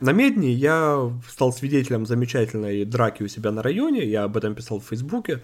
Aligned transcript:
На 0.00 0.12
Медне 0.12 0.50
я 0.50 1.12
стал 1.28 1.52
свидетелем 1.52 2.06
замечательной 2.06 2.86
драки 2.86 3.22
у 3.22 3.28
себя 3.28 3.52
на 3.52 3.62
районе, 3.62 4.06
я 4.06 4.24
об 4.24 4.36
этом 4.36 4.54
писал 4.54 4.80
в 4.80 4.86
Фейсбуке, 4.86 5.42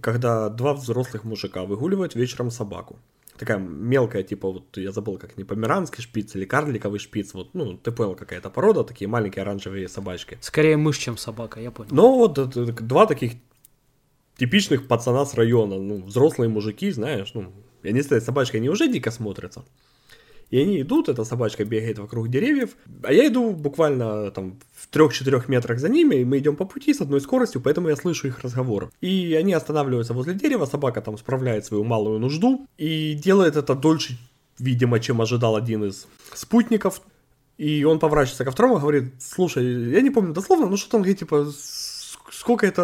когда 0.00 0.48
два 0.48 0.74
взрослых 0.74 1.22
мужика 1.22 1.62
выгуливают 1.62 2.16
вечером 2.16 2.50
собаку. 2.50 2.98
Такая 3.38 3.58
мелкая, 3.58 4.24
типа, 4.24 4.50
вот 4.50 4.76
я 4.76 4.90
забыл, 4.90 5.18
как 5.18 5.36
не 5.36 5.44
померанский 5.44 6.02
шпиц 6.02 6.34
или 6.34 6.44
карликовый 6.44 6.98
шпиц, 6.98 7.32
вот, 7.34 7.54
ну, 7.54 7.76
ты 7.76 7.92
понял, 7.92 8.14
какая-то 8.14 8.50
порода, 8.50 8.82
такие 8.82 9.08
маленькие 9.08 9.42
оранжевые 9.42 9.88
собачки. 9.88 10.36
Скорее 10.40 10.76
мышь, 10.76 10.98
чем 10.98 11.16
собака, 11.16 11.60
я 11.60 11.70
понял. 11.70 11.90
Но 11.92 12.16
вот 12.18 12.38
это, 12.38 12.72
два 12.72 13.06
таких 13.06 13.34
типичных 14.36 14.88
пацана 14.88 15.24
с 15.24 15.34
района, 15.34 15.78
ну, 15.78 16.02
взрослые 16.02 16.48
мужики, 16.48 16.90
знаешь, 16.90 17.32
ну, 17.34 17.52
не 17.84 18.00
знаю, 18.00 18.20
собачка, 18.20 18.58
они 18.58 18.68
уже 18.68 18.88
дико 18.88 19.12
смотрятся. 19.12 19.64
И 20.52 20.60
они 20.60 20.82
идут, 20.82 21.08
эта 21.08 21.24
собачка 21.24 21.64
бегает 21.64 21.98
вокруг 21.98 22.28
деревьев, 22.28 22.76
а 23.02 23.12
я 23.12 23.26
иду 23.26 23.52
буквально 23.52 24.30
там 24.32 24.58
в 24.74 24.94
3-4 24.94 25.44
метрах 25.48 25.78
за 25.78 25.88
ними, 25.88 26.16
и 26.16 26.24
мы 26.26 26.38
идем 26.38 26.56
по 26.56 26.66
пути 26.66 26.92
с 26.92 27.00
одной 27.00 27.22
скоростью, 27.22 27.62
поэтому 27.62 27.88
я 27.88 27.96
слышу 27.96 28.28
их 28.28 28.40
разговор. 28.40 28.90
И 29.00 29.34
они 29.34 29.54
останавливаются 29.54 30.12
возле 30.12 30.34
дерева, 30.34 30.66
собака 30.66 31.00
там 31.00 31.16
справляет 31.16 31.64
свою 31.64 31.84
малую 31.84 32.18
нужду, 32.18 32.66
и 32.76 33.14
делает 33.14 33.56
это 33.56 33.74
дольше, 33.74 34.18
видимо, 34.58 35.00
чем 35.00 35.22
ожидал 35.22 35.56
один 35.56 35.84
из 35.84 36.06
спутников. 36.34 37.00
И 37.56 37.84
он 37.84 37.98
поворачивается 37.98 38.44
ко 38.44 38.50
второму 38.50 38.76
и 38.76 38.80
говорит, 38.80 39.14
слушай, 39.20 39.64
я 39.90 40.02
не 40.02 40.10
помню 40.10 40.34
дословно, 40.34 40.66
но 40.66 40.76
что-то 40.76 40.98
он 40.98 41.02
говорит, 41.02 41.18
типа, 41.18 41.50
сколько 42.30 42.66
это 42.66 42.82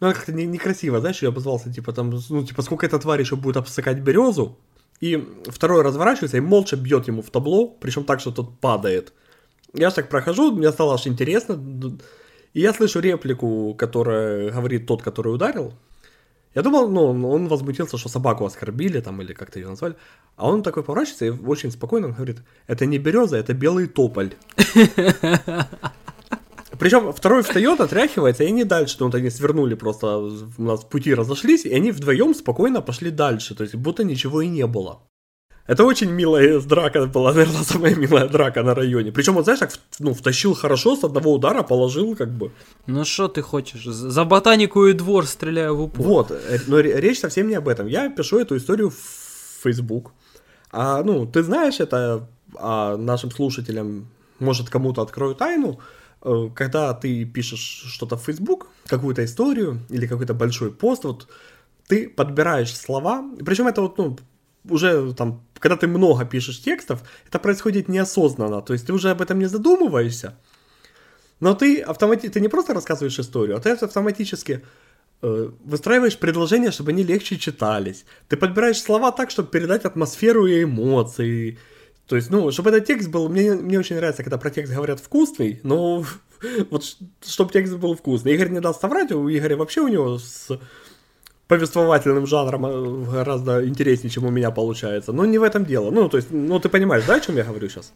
ну, 0.00 0.12
как-то 0.12 0.30
не, 0.30 0.44
некрасиво, 0.44 1.00
знаешь, 1.00 1.22
я 1.22 1.30
обозвался, 1.30 1.72
типа, 1.72 1.94
там, 1.94 2.10
ну, 2.28 2.44
типа, 2.44 2.60
сколько 2.60 2.84
эта 2.84 2.98
тварь 2.98 3.20
еще 3.20 3.36
будет 3.36 3.56
обсыкать 3.56 4.00
березу, 4.00 4.58
и 5.00 5.22
второй 5.46 5.82
разворачивается 5.82 6.36
и 6.36 6.40
молча 6.40 6.76
бьет 6.76 7.06
ему 7.06 7.22
в 7.22 7.30
табло, 7.30 7.68
причем 7.68 8.04
так, 8.04 8.20
что 8.20 8.30
тот 8.30 8.58
падает. 8.60 9.12
Я 9.74 9.90
так 9.90 10.08
прохожу, 10.08 10.52
мне 10.52 10.70
стало 10.72 10.94
аж 10.94 11.06
интересно. 11.06 11.60
И 12.54 12.60
я 12.60 12.72
слышу 12.72 13.00
реплику, 13.00 13.74
которая 13.74 14.50
говорит 14.50 14.86
тот, 14.86 15.02
который 15.02 15.34
ударил. 15.34 15.74
Я 16.54 16.62
думал, 16.62 16.88
ну, 16.88 17.28
он 17.30 17.48
возмутился, 17.48 17.98
что 17.98 18.08
собаку 18.08 18.46
оскорбили, 18.46 19.00
там, 19.00 19.20
или 19.20 19.34
как-то 19.34 19.58
ее 19.58 19.68
назвали. 19.68 19.94
А 20.36 20.48
он 20.48 20.62
такой 20.62 20.82
поворачивается 20.82 21.26
и 21.26 21.30
очень 21.30 21.70
спокойно 21.70 22.08
говорит, 22.08 22.38
это 22.66 22.86
не 22.86 22.98
береза, 22.98 23.36
это 23.36 23.52
белый 23.52 23.86
тополь. 23.86 24.32
Причем 26.78 27.12
второй 27.12 27.42
встает, 27.42 27.80
отряхивается, 27.80 28.44
и 28.44 28.48
они 28.48 28.64
дальше, 28.64 28.96
вот 29.00 29.14
они 29.14 29.30
свернули 29.30 29.74
просто, 29.74 30.18
у 30.18 30.62
нас 30.62 30.84
пути 30.84 31.14
разошлись, 31.14 31.64
и 31.64 31.74
они 31.74 31.92
вдвоем 31.92 32.34
спокойно 32.34 32.80
пошли 32.80 33.10
дальше, 33.10 33.54
то 33.54 33.62
есть 33.62 33.74
будто 33.74 34.04
ничего 34.04 34.42
и 34.42 34.48
не 34.48 34.66
было. 34.66 35.00
Это 35.66 35.84
очень 35.84 36.10
милая 36.10 36.60
драка 36.60 37.06
была, 37.06 37.32
наверное, 37.32 37.64
самая 37.64 37.94
милая 37.94 38.28
драка 38.28 38.62
на 38.62 38.74
районе. 38.74 39.10
Причем, 39.10 39.34
вот 39.34 39.44
знаешь, 39.44 39.60
так 39.60 39.72
ну, 39.98 40.14
втащил 40.14 40.54
хорошо, 40.54 40.94
с 40.96 41.04
одного 41.04 41.34
удара 41.34 41.62
положил, 41.62 42.14
как 42.14 42.30
бы. 42.30 42.52
Ну 42.86 43.04
что 43.04 43.28
ты 43.28 43.42
хочешь? 43.42 43.84
За 43.84 44.24
ботанику 44.24 44.86
и 44.86 44.92
двор 44.92 45.26
стреляю 45.26 45.76
в 45.76 45.82
упор. 45.82 46.06
Вот, 46.06 46.30
э, 46.30 46.60
но 46.68 46.78
речь 46.78 47.18
совсем 47.18 47.48
не 47.48 47.56
об 47.56 47.68
этом. 47.68 47.88
Я 47.88 48.08
пишу 48.10 48.38
эту 48.38 48.56
историю 48.56 48.90
в 48.90 49.62
Facebook. 49.62 50.12
А, 50.70 51.02
ну, 51.02 51.26
ты 51.26 51.42
знаешь 51.42 51.80
это, 51.80 52.28
а 52.54 52.96
нашим 52.96 53.30
слушателям, 53.30 54.08
может, 54.38 54.70
кому-то 54.70 55.02
открою 55.02 55.34
тайну, 55.34 55.80
когда 56.54 56.92
ты 56.94 57.24
пишешь 57.24 57.84
что-то 57.86 58.16
в 58.16 58.24
Facebook, 58.24 58.68
какую-то 58.86 59.24
историю 59.24 59.80
или 59.88 60.06
какой-то 60.06 60.34
большой 60.34 60.72
пост, 60.72 61.04
вот 61.04 61.28
ты 61.86 62.08
подбираешь 62.08 62.76
слова, 62.76 63.24
причем 63.44 63.68
это 63.68 63.82
вот, 63.82 63.98
ну, 63.98 64.16
уже 64.68 65.14
там, 65.14 65.44
когда 65.58 65.76
ты 65.76 65.86
много 65.86 66.24
пишешь 66.24 66.60
текстов, 66.60 67.02
это 67.28 67.38
происходит 67.38 67.88
неосознанно, 67.88 68.60
то 68.62 68.72
есть 68.72 68.86
ты 68.86 68.92
уже 68.92 69.10
об 69.10 69.22
этом 69.22 69.38
не 69.38 69.46
задумываешься, 69.46 70.34
но 71.40 71.54
ты, 71.54 71.80
автомати... 71.80 72.28
ты 72.28 72.40
не 72.40 72.48
просто 72.48 72.74
рассказываешь 72.74 73.18
историю, 73.18 73.56
а 73.56 73.60
ты 73.60 73.70
автоматически 73.70 74.64
э, 75.22 75.50
выстраиваешь 75.64 76.18
предложения, 76.18 76.72
чтобы 76.72 76.90
они 76.90 77.04
легче 77.04 77.36
читались. 77.36 78.04
Ты 78.28 78.36
подбираешь 78.36 78.80
слова 78.80 79.12
так, 79.12 79.30
чтобы 79.30 79.50
передать 79.50 79.84
атмосферу 79.84 80.46
и 80.46 80.64
эмоции, 80.64 81.58
то 82.06 82.16
есть, 82.16 82.30
ну, 82.30 82.52
чтобы 82.52 82.70
этот 82.70 82.86
текст 82.86 83.08
был... 83.08 83.28
Мне, 83.28 83.54
мне 83.54 83.78
очень 83.78 83.96
нравится, 83.96 84.22
когда 84.22 84.38
про 84.38 84.50
текст 84.50 84.72
говорят 84.72 85.00
вкусный, 85.00 85.60
но 85.64 86.04
вот 86.70 86.84
чтобы 87.24 87.52
текст 87.52 87.74
был 87.74 87.96
вкусный. 87.96 88.34
Игорь 88.34 88.50
не 88.50 88.60
даст 88.60 88.80
соврать, 88.80 89.10
у 89.12 89.28
Игоря 89.28 89.56
вообще 89.56 89.80
у 89.80 89.88
него 89.88 90.18
с 90.18 90.48
повествовательным 91.48 92.26
жанром 92.26 92.66
э, 92.66 93.10
гораздо 93.12 93.66
интереснее, 93.66 94.10
чем 94.10 94.24
у 94.24 94.30
меня 94.30 94.50
получается. 94.50 95.12
Но 95.12 95.24
не 95.24 95.38
в 95.38 95.44
этом 95.44 95.64
дело. 95.64 95.90
Ну, 95.90 96.08
то 96.08 96.16
есть, 96.16 96.30
ну, 96.32 96.58
ты 96.58 96.68
понимаешь, 96.68 97.04
да, 97.06 97.14
о 97.14 97.20
чем 97.20 97.36
я 97.36 97.44
говорю 97.44 97.68
сейчас? 97.68 97.92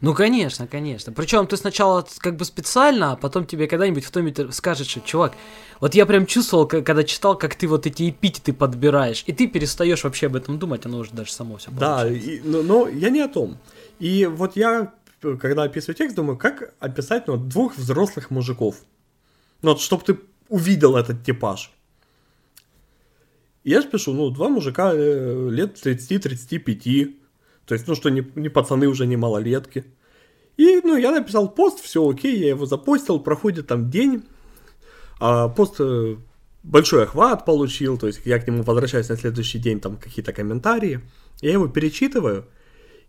Ну, 0.00 0.14
конечно, 0.14 0.68
конечно. 0.68 1.12
Причем 1.12 1.46
ты 1.46 1.56
сначала 1.56 2.06
как 2.18 2.36
бы 2.36 2.44
специально, 2.44 3.12
а 3.12 3.16
потом 3.16 3.44
тебе 3.44 3.66
когда-нибудь 3.66 4.04
в 4.04 4.10
томе 4.10 4.32
скажет, 4.52 4.86
что, 4.86 5.00
чувак, 5.00 5.32
вот 5.80 5.94
я 5.94 6.06
прям 6.06 6.26
чувствовал, 6.26 6.66
когда 6.66 7.02
читал, 7.02 7.36
как 7.36 7.56
ты 7.56 7.66
вот 7.66 7.86
эти 7.86 8.10
эпитеты 8.10 8.52
подбираешь, 8.52 9.24
и 9.26 9.32
ты 9.32 9.48
перестаешь 9.48 10.04
вообще 10.04 10.26
об 10.26 10.36
этом 10.36 10.58
думать, 10.58 10.86
оно 10.86 10.98
уже 10.98 11.10
даже 11.12 11.32
само 11.32 11.56
все 11.56 11.72
Да, 11.72 12.08
и, 12.08 12.40
но, 12.44 12.62
но 12.62 12.88
я 12.88 13.10
не 13.10 13.20
о 13.20 13.28
том. 13.28 13.58
И 13.98 14.26
вот 14.26 14.54
я, 14.54 14.92
когда 15.20 15.64
описываю 15.64 15.96
текст, 15.96 16.14
думаю, 16.14 16.36
как 16.38 16.72
описать 16.78 17.26
ну, 17.26 17.36
двух 17.36 17.76
взрослых 17.76 18.30
мужиков. 18.30 18.76
Ну, 19.62 19.70
вот, 19.70 19.80
чтобы 19.80 20.04
ты 20.04 20.18
увидел 20.48 20.96
этот 20.96 21.24
типаж. 21.24 21.72
Я 23.64 23.80
же 23.80 23.88
пишу, 23.88 24.12
ну, 24.12 24.30
два 24.30 24.48
мужика 24.48 24.92
э, 24.94 25.48
лет 25.50 25.76
30-35. 25.76 27.14
То 27.66 27.74
есть, 27.74 27.86
ну, 27.86 27.94
что 27.94 28.10
не, 28.10 28.26
не 28.34 28.48
пацаны 28.48 28.88
уже, 28.88 29.06
не 29.06 29.16
малолетки. 29.16 29.84
И, 30.56 30.80
ну, 30.84 30.96
я 30.96 31.12
написал 31.12 31.48
пост, 31.48 31.80
все 31.80 32.08
окей, 32.08 32.38
я 32.38 32.48
его 32.48 32.66
запостил, 32.66 33.20
проходит 33.20 33.68
там 33.68 33.90
день, 33.90 34.24
а 35.20 35.48
пост 35.48 35.76
э, 35.78 36.16
большой 36.62 37.04
охват 37.04 37.44
получил, 37.44 37.96
то 37.96 38.06
есть 38.06 38.20
я 38.24 38.38
к 38.38 38.46
нему 38.46 38.62
возвращаюсь 38.62 39.08
на 39.08 39.16
следующий 39.16 39.58
день, 39.58 39.80
там 39.80 39.96
какие-то 39.96 40.32
комментарии, 40.32 41.00
я 41.40 41.52
его 41.52 41.68
перечитываю, 41.68 42.46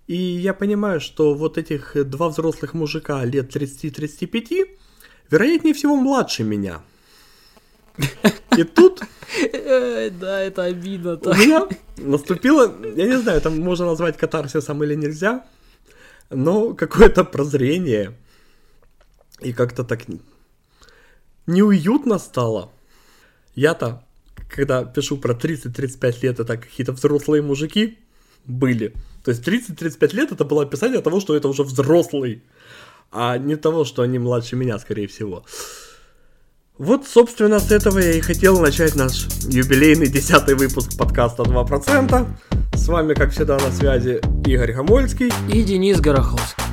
и 0.08 0.16
я 0.16 0.54
понимаю, 0.54 1.02
что 1.02 1.34
вот 1.34 1.58
этих 1.58 1.96
два 2.10 2.30
взрослых 2.30 2.74
мужика 2.74 3.26
лет 3.26 3.54
30-35, 3.54 4.78
вероятнее 5.30 5.74
всего 5.74 5.96
младше 5.96 6.44
меня. 6.44 6.82
И 8.58 8.64
тут... 8.64 9.02
Да, 10.20 10.42
это 10.42 10.64
обидно. 10.64 11.20
У 11.24 11.34
меня 11.34 11.68
наступило, 11.98 12.74
я 12.96 13.08
не 13.08 13.18
знаю, 13.18 13.42
там 13.42 13.60
можно 13.60 13.86
назвать 13.86 14.18
катарсисом 14.18 14.84
или 14.84 14.96
нельзя, 14.96 15.46
но 16.30 16.74
какое-то 16.74 17.24
прозрение. 17.24 18.18
И 19.40 19.54
как-то 19.54 19.84
так 19.84 20.02
неуютно 21.48 22.20
стало. 22.20 22.72
Я-то, 23.56 24.04
когда 24.50 24.86
пишу 24.86 25.18
про 25.18 25.34
30-35 25.34 26.22
лет, 26.22 26.40
это 26.40 26.58
какие-то 26.58 26.94
взрослые 26.94 27.42
мужики 27.42 27.98
были. 28.46 28.94
То 29.24 29.32
есть 29.32 29.48
30-35 29.48 30.16
лет 30.16 30.32
это 30.32 30.46
было 30.46 30.64
описание 30.64 31.02
того, 31.02 31.20
что 31.20 31.36
это 31.36 31.48
уже 31.48 31.64
взрослый, 31.64 32.44
а 33.12 33.38
не 33.38 33.56
того, 33.56 33.84
что 33.86 34.02
они 34.02 34.20
младше 34.20 34.56
меня, 34.56 34.80
скорее 34.80 35.08
всего. 35.08 35.44
Вот, 36.80 37.06
собственно, 37.06 37.60
с 37.60 37.72
этого 37.72 38.00
я 38.00 38.14
и 38.14 38.20
хотел 38.20 38.60
начать 38.60 38.96
наш 38.96 39.28
юбилейный 39.44 40.08
десятый 40.08 40.56
выпуск 40.56 40.98
подкаста 40.98 41.44
2%. 41.44 42.28
С 42.74 42.88
вами, 42.88 43.14
как 43.14 43.30
всегда, 43.30 43.60
на 43.60 43.72
связи 43.72 44.20
Игорь 44.48 44.74
Гомольский 44.74 45.32
и 45.54 45.62
Денис 45.62 46.02
Гороховский. 46.02 46.64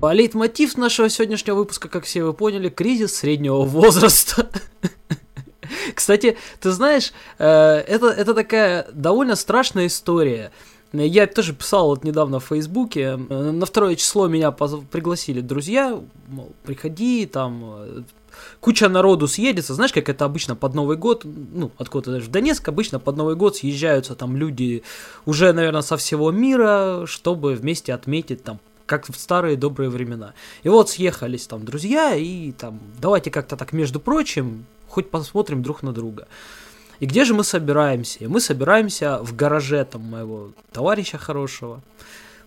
А 0.00 0.14
лейтмотив 0.14 0.78
нашего 0.78 1.10
сегодняшнего 1.10 1.56
выпуска, 1.56 1.90
как 1.90 2.04
все 2.04 2.24
вы 2.24 2.32
поняли, 2.32 2.70
кризис 2.70 3.14
среднего 3.14 3.60
возраста. 3.60 4.48
Кстати, 5.94 6.38
ты 6.60 6.70
знаешь, 6.70 7.12
э, 7.38 7.44
это, 7.46 8.06
это 8.06 8.32
такая 8.32 8.86
довольно 8.94 9.36
страшная 9.36 9.88
история. 9.88 10.50
Я 10.94 11.26
тоже 11.26 11.52
писал 11.52 11.88
вот 11.88 12.04
недавно 12.04 12.40
в 12.40 12.46
Фейсбуке. 12.46 13.16
На 13.16 13.66
второе 13.66 13.96
число 13.96 14.28
меня 14.28 14.50
пригласили 14.50 15.42
друзья, 15.42 16.00
мол, 16.28 16.52
приходи, 16.64 17.26
там 17.26 17.62
э, 17.64 18.02
куча 18.60 18.88
народу 18.88 19.28
съедется, 19.28 19.74
знаешь, 19.74 19.92
как 19.92 20.08
это 20.08 20.24
обычно 20.24 20.56
под 20.56 20.74
Новый 20.74 20.96
год, 20.96 21.24
ну, 21.24 21.70
откуда 21.78 22.12
даже 22.12 22.26
в 22.26 22.30
Донецк 22.30 22.66
обычно 22.68 22.98
под 22.98 23.16
Новый 23.16 23.36
год 23.36 23.56
съезжаются 23.56 24.14
там 24.14 24.36
люди 24.36 24.82
уже, 25.24 25.52
наверное, 25.52 25.82
со 25.82 25.96
всего 25.96 26.30
мира, 26.30 27.04
чтобы 27.06 27.54
вместе 27.54 27.92
отметить 27.94 28.42
там 28.42 28.60
как 28.86 29.06
в 29.08 29.18
старые 29.18 29.56
добрые 29.56 29.90
времена. 29.90 30.32
И 30.62 30.68
вот 30.68 30.90
съехались 30.90 31.46
там 31.46 31.64
друзья, 31.64 32.14
и 32.14 32.52
там 32.52 32.80
давайте 33.00 33.30
как-то 33.30 33.56
так, 33.56 33.72
между 33.72 34.00
прочим, 34.00 34.64
хоть 34.88 35.10
посмотрим 35.10 35.62
друг 35.62 35.82
на 35.82 35.92
друга. 35.92 36.28
И 37.00 37.06
где 37.06 37.24
же 37.24 37.34
мы 37.34 37.44
собираемся? 37.44 38.20
И 38.20 38.26
мы 38.26 38.40
собираемся 38.40 39.18
в 39.22 39.36
гараже 39.36 39.84
там 39.84 40.02
моего 40.02 40.52
товарища 40.72 41.18
хорошего. 41.18 41.82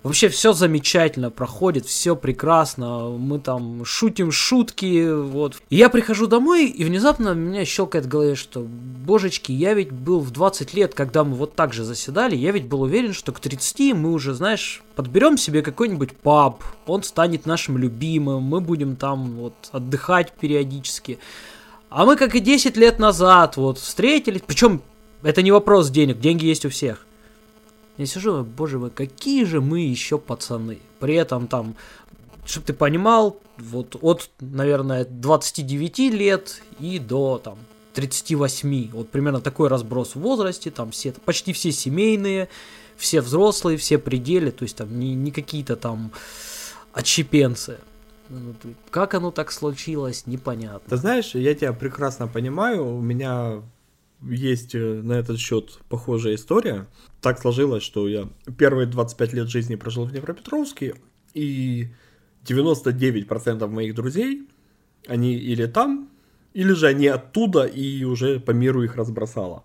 Вообще 0.02 0.30
все 0.30 0.54
замечательно 0.54 1.30
проходит, 1.30 1.86
все 1.86 2.16
прекрасно, 2.16 3.10
мы 3.10 3.38
там 3.38 3.84
шутим 3.84 4.32
шутки, 4.32 5.12
вот. 5.12 5.58
И 5.70 5.76
я 5.76 5.90
прихожу 5.90 6.28
домой, 6.28 6.68
и 6.68 6.86
внезапно 6.86 7.34
меня 7.34 7.66
щелкает 7.66 8.06
в 8.06 8.08
голове, 8.08 8.36
что, 8.36 8.62
божечки, 8.62 9.52
я 9.52 9.74
ведь 9.74 9.92
был 9.92 10.22
в 10.22 10.32
20 10.32 10.74
лет, 10.74 10.94
когда 10.94 11.26
мы 11.26 11.36
вот 11.36 11.54
так 11.54 11.74
же 11.74 11.84
заседали, 11.84 12.38
я 12.38 12.52
ведь 12.52 12.66
был 12.66 12.84
уверен, 12.84 13.12
что 13.12 13.34
к 13.34 13.42
30 13.42 13.94
мы 13.94 14.14
уже, 14.14 14.34
знаешь, 14.34 14.84
подберем 14.96 15.38
себе 15.38 15.62
какой-нибудь 15.62 16.16
паб, 16.16 16.64
он 16.88 17.04
станет 17.04 17.46
нашим 17.46 17.78
любимым, 17.78 18.42
мы 18.44 18.62
будем 18.62 18.96
там 18.96 19.32
вот 19.32 19.54
отдыхать 19.74 20.32
периодически. 20.32 21.20
А 21.90 22.06
мы, 22.06 22.16
как 22.16 22.36
и 22.36 22.40
10 22.40 22.78
лет 22.78 23.00
назад, 23.00 23.58
вот, 23.58 23.78
встретились, 23.80 24.44
причем 24.48 24.82
это 25.24 25.42
не 25.42 25.52
вопрос 25.52 25.90
денег, 25.90 26.22
деньги 26.22 26.46
есть 26.46 26.66
у 26.66 26.70
всех. 26.70 27.06
Я 28.00 28.06
сижу, 28.06 28.46
боже 28.46 28.80
мой, 28.80 28.92
какие 28.92 29.44
же 29.44 29.60
мы 29.60 29.82
еще 29.82 30.18
пацаны. 30.18 30.80
При 31.00 31.16
этом 31.16 31.48
там, 31.48 31.76
чтобы 32.46 32.68
ты 32.68 32.74
понимал, 32.74 33.38
вот 33.58 33.98
от, 34.00 34.30
наверное, 34.40 35.04
29 35.04 36.00
лет 36.14 36.62
и 36.80 36.98
до 36.98 37.42
там 37.44 37.60
38. 37.96 38.92
Вот 38.94 39.10
примерно 39.10 39.42
такой 39.42 39.68
разброс 39.68 40.16
в 40.16 40.22
возрасте, 40.22 40.72
там 40.72 40.92
все, 40.92 41.12
почти 41.12 41.52
все 41.52 41.74
семейные, 41.74 42.48
все 42.96 43.20
взрослые, 43.20 43.78
все 43.78 43.98
пределы, 43.98 44.52
то 44.52 44.64
есть 44.64 44.78
там 44.78 44.98
не, 44.98 45.14
не 45.14 45.32
какие-то 45.32 45.76
там 45.76 46.14
отщепенцы. 46.94 47.80
Как 48.92 49.14
оно 49.14 49.32
так 49.32 49.52
случилось, 49.52 50.26
непонятно. 50.26 50.90
Ты 50.90 50.96
знаешь, 50.96 51.36
я 51.36 51.54
тебя 51.54 51.74
прекрасно 51.74 52.30
понимаю, 52.30 52.96
у 52.96 53.02
меня 53.02 53.62
есть 54.22 54.74
э, 54.74 55.02
на 55.04 55.14
этот 55.14 55.38
счет 55.38 55.80
похожая 55.90 56.36
история. 56.36 56.88
Так 57.22 57.40
сложилось, 57.40 57.84
что 57.84 58.08
я 58.08 58.30
первые 58.58 58.88
25 58.88 59.34
лет 59.34 59.50
жизни 59.50 59.76
прожил 59.76 60.06
в 60.06 60.12
Днепропетровске, 60.12 60.96
и 61.34 61.88
99% 62.46 63.68
моих 63.68 63.96
друзей, 63.96 64.48
они 65.08 65.36
или 65.36 65.66
там, 65.66 66.10
или 66.54 66.74
же 66.74 66.88
они 66.88 67.08
оттуда, 67.08 67.66
и 67.66 68.04
уже 68.04 68.40
по 68.40 68.52
миру 68.52 68.84
их 68.84 68.96
разбросало. 68.96 69.64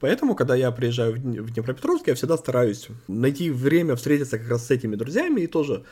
Поэтому, 0.00 0.34
когда 0.34 0.56
я 0.56 0.70
приезжаю 0.72 1.14
в 1.14 1.52
Днепропетровск, 1.52 2.08
я 2.08 2.14
всегда 2.14 2.36
стараюсь 2.36 2.88
найти 3.08 3.50
время 3.50 3.94
встретиться 3.94 4.38
как 4.38 4.48
раз 4.48 4.66
с 4.66 4.70
этими 4.70 4.96
друзьями, 4.96 5.42
и 5.42 5.46
тоже 5.46 5.84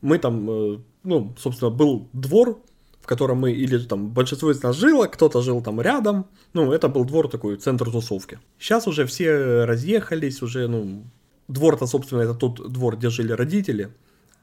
мы 0.00 0.18
там, 0.18 0.48
э, 0.48 0.78
ну, 1.02 1.34
собственно, 1.38 1.70
был 1.70 2.08
двор 2.12 2.62
в 3.06 3.08
котором 3.08 3.38
мы, 3.38 3.52
или 3.52 3.78
там 3.78 4.08
большинство 4.08 4.50
из 4.50 4.60
нас 4.64 4.76
жило, 4.76 5.06
кто-то 5.06 5.40
жил 5.40 5.62
там 5.62 5.80
рядом, 5.80 6.26
ну, 6.54 6.72
это 6.72 6.88
был 6.88 7.04
двор 7.04 7.28
такой, 7.28 7.56
центр 7.56 7.88
тусовки. 7.88 8.40
Сейчас 8.58 8.88
уже 8.88 9.06
все 9.06 9.64
разъехались, 9.64 10.42
уже, 10.42 10.66
ну, 10.66 11.04
двор-то, 11.46 11.86
собственно, 11.86 12.22
это 12.22 12.34
тот 12.34 12.72
двор, 12.72 12.96
где 12.96 13.08
жили 13.10 13.30
родители, 13.30 13.90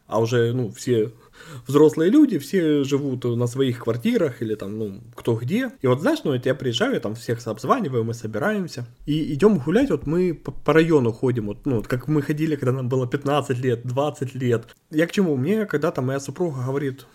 а 0.08 0.22
уже, 0.22 0.54
ну, 0.54 0.72
все 0.72 1.12
взрослые 1.68 2.10
люди, 2.10 2.38
все 2.38 2.86
живут 2.86 3.26
на 3.26 3.48
своих 3.48 3.84
квартирах 3.84 4.42
или 4.42 4.56
там, 4.56 4.80
ну, 4.80 5.02
кто 5.14 5.36
где. 5.36 5.72
И 5.82 5.88
вот, 5.88 6.00
знаешь, 6.00 6.20
ну, 6.24 6.32
вот 6.32 6.46
я 6.46 6.56
приезжаю, 6.56 7.02
там 7.02 7.16
всех 7.16 7.46
обзваниваю, 7.46 8.06
мы 8.06 8.14
собираемся. 8.14 8.86
И 9.06 9.34
идем 9.34 9.58
гулять, 9.58 9.90
вот 9.90 10.08
мы 10.08 10.34
по, 10.34 10.52
по 10.54 10.72
району 10.72 11.12
ходим, 11.12 11.48
вот, 11.48 11.66
ну, 11.66 11.76
вот 11.78 11.88
как 11.88 12.08
мы 12.08 12.22
ходили, 12.22 12.56
когда 12.56 12.72
нам 12.72 12.88
было 12.88 13.08
15 13.08 13.58
лет, 13.58 13.86
20 13.86 14.36
лет. 14.36 14.74
Я 14.90 15.06
к 15.06 15.12
чему? 15.12 15.36
Мне 15.36 15.66
когда-то 15.66 16.02
моя 16.02 16.22
супруга 16.22 16.64
говорит, 16.66 17.06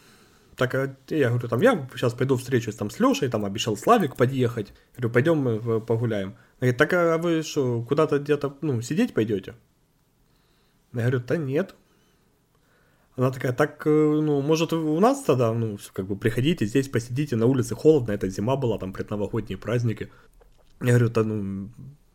так 0.58 0.74
а 0.74 0.96
я 1.08 1.28
говорю, 1.28 1.48
там, 1.48 1.60
я 1.60 1.88
сейчас 1.94 2.14
пойду 2.14 2.36
встречусь 2.36 2.74
там 2.74 2.90
с 2.90 2.98
Лешей, 2.98 3.28
там 3.28 3.44
обещал 3.44 3.76
Славик 3.76 4.16
подъехать. 4.16 4.68
Я 4.68 4.96
говорю, 4.96 5.10
пойдем 5.10 5.38
мы 5.38 5.80
погуляем. 5.80 6.30
Она 6.30 6.72
говорит, 6.72 6.76
так 6.76 6.92
а 6.94 7.16
вы 7.16 7.42
что, 7.44 7.82
куда-то 7.82 8.18
где-то, 8.18 8.56
ну, 8.60 8.82
сидеть 8.82 9.14
пойдете? 9.14 9.54
Я 10.92 11.02
говорю, 11.02 11.20
да 11.20 11.36
нет. 11.36 11.76
Она 13.14 13.30
такая, 13.30 13.52
так, 13.52 13.86
э, 13.86 13.90
ну, 13.90 14.40
может, 14.42 14.72
у 14.72 14.98
нас 14.98 15.22
тогда, 15.22 15.52
ну, 15.52 15.78
как 15.92 16.06
бы 16.06 16.16
приходите 16.16 16.66
здесь, 16.66 16.88
посидите, 16.88 17.36
на 17.36 17.46
улице 17.46 17.76
холодно, 17.76 18.10
это 18.10 18.28
зима 18.28 18.56
была, 18.56 18.78
там 18.78 18.92
предновогодние 18.92 19.58
праздники. 19.58 20.10
Я 20.80 20.88
говорю, 20.88 21.08
да, 21.10 21.22
ну, 21.22 21.70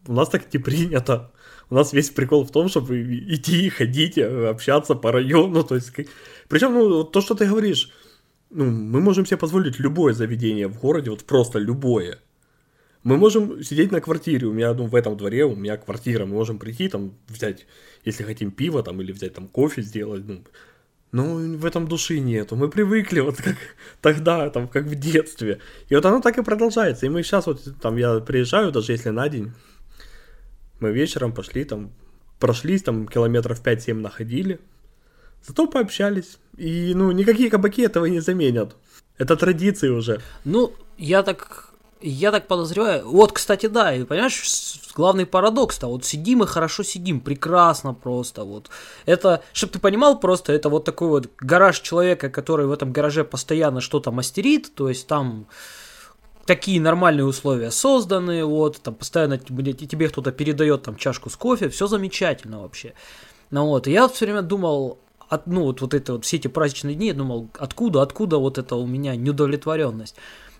у 0.08 0.14
нас 0.14 0.28
так 0.28 0.54
не 0.54 0.60
принято. 0.60 1.32
У 1.70 1.76
нас 1.76 1.94
весь 1.94 2.10
прикол 2.10 2.44
в 2.44 2.52
том, 2.52 2.68
чтобы 2.68 3.02
идти, 3.02 3.70
ходить, 3.70 4.18
общаться 4.18 4.96
по 4.96 5.14
району, 5.14 5.64
то 5.64 5.76
есть, 5.76 5.94
причем, 6.50 6.74
ну, 6.74 7.06
то, 7.06 7.22
что 7.22 7.36
ты 7.36 7.48
говоришь, 7.48 7.90
ну, 8.54 8.66
мы 8.66 9.02
можем 9.02 9.26
себе 9.26 9.38
позволить 9.38 9.80
любое 9.80 10.14
заведение 10.14 10.68
в 10.68 10.80
городе, 10.80 11.10
вот 11.10 11.24
просто 11.24 11.60
любое. 11.60 12.20
Мы 13.04 13.18
можем 13.18 13.64
сидеть 13.64 13.92
на 13.92 14.00
квартире, 14.00 14.48
у 14.48 14.54
меня, 14.54 14.74
ну, 14.74 14.86
в 14.86 14.96
этом 14.96 15.18
дворе 15.18 15.44
у 15.44 15.56
меня 15.56 15.78
квартира, 15.78 16.26
мы 16.26 16.36
можем 16.36 16.60
прийти 16.60 16.88
там, 16.88 17.14
взять, 17.28 17.66
если 18.06 18.24
хотим 18.24 18.52
пиво 18.52 18.82
там, 18.84 19.02
или 19.02 19.12
взять 19.12 19.34
там 19.34 19.48
кофе 19.48 19.82
сделать, 19.82 20.24
ну, 20.26 20.44
но 21.12 21.36
в 21.36 21.66
этом 21.66 21.88
души 21.88 22.20
нету, 22.20 22.56
мы 22.56 22.70
привыкли 22.70 23.20
вот 23.20 23.38
как 23.38 23.56
тогда, 24.02 24.50
там, 24.50 24.68
как 24.68 24.86
в 24.86 24.96
детстве. 24.96 25.60
И 25.90 25.96
вот 25.96 26.06
оно 26.06 26.22
так 26.22 26.38
и 26.38 26.44
продолжается, 26.44 27.06
и 27.06 27.10
мы 27.10 27.24
сейчас 27.24 27.46
вот, 27.46 27.62
там, 27.82 27.98
я 27.98 28.20
приезжаю, 28.20 28.72
даже 28.72 28.94
если 28.94 29.10
на 29.10 29.28
день, 29.30 29.52
мы 30.80 30.92
вечером 30.92 31.34
пошли 31.34 31.66
там, 31.66 31.92
прошлись 32.40 32.84
там 32.84 33.08
километров 33.08 33.62
5-7 33.64 33.94
находили, 33.96 34.60
Зато 35.46 35.68
пообщались. 35.68 36.38
И, 36.58 36.94
ну, 36.96 37.12
никакие 37.12 37.50
кабаки 37.50 37.82
этого 37.82 38.06
не 38.06 38.22
заменят. 38.22 38.76
Это 39.18 39.36
традиции 39.36 39.90
уже. 39.90 40.22
Ну, 40.46 40.74
я 40.98 41.24
так 41.24 41.74
я 42.04 42.32
так 42.32 42.48
подозреваю. 42.48 43.10
Вот, 43.10 43.32
кстати, 43.32 43.68
да, 43.68 43.96
и 43.96 44.04
понимаешь, 44.04 44.44
главный 44.94 45.26
парадокс-то, 45.26 45.88
вот 45.88 46.06
сидим 46.06 46.44
и 46.44 46.46
хорошо 46.46 46.84
сидим, 46.84 47.22
прекрасно 47.22 47.94
просто, 47.94 48.44
вот. 48.44 48.70
Это, 49.06 49.42
чтобы 49.54 49.74
ты 49.74 49.80
понимал, 49.80 50.20
просто 50.20 50.52
это 50.52 50.70
вот 50.70 50.84
такой 50.84 51.08
вот 51.08 51.30
гараж 51.40 51.80
человека, 51.80 52.30
который 52.30 52.66
в 52.66 52.72
этом 52.72 52.92
гараже 52.92 53.24
постоянно 53.24 53.80
что-то 53.82 54.12
мастерит, 54.12 54.76
то 54.76 54.90
есть 54.90 55.08
там 55.08 55.48
такие 56.46 56.82
нормальные 56.82 57.26
условия 57.26 57.72
созданы, 57.72 58.44
вот, 58.44 58.82
там 58.82 58.96
постоянно 58.96 59.38
тебе, 59.38 60.10
кто-то 60.10 60.32
передает 60.32 60.84
там 60.84 60.98
чашку 60.98 61.30
с 61.30 61.38
кофе, 61.38 61.70
все 61.70 61.88
замечательно 61.88 62.62
вообще. 62.62 62.94
Ну 63.50 63.68
вот, 63.68 63.88
я 63.88 64.08
все 64.10 64.26
время 64.26 64.42
думал, 64.42 65.00
от, 65.34 65.48
ну, 65.48 65.64
вот, 65.64 65.82
вот 65.82 65.94
это 65.94 66.14
вот 66.14 66.26
все 66.26 66.38
эти 66.38 66.48
праздничные 66.48 66.96
дни, 66.96 67.08
я 67.08 67.14
думал, 67.14 67.50
откуда, 67.58 68.02
откуда 68.02 68.38
вот 68.38 68.58
это 68.58 68.76
у 68.76 68.86
меня 68.86 69.16
неудовлетворенность. 69.16 70.16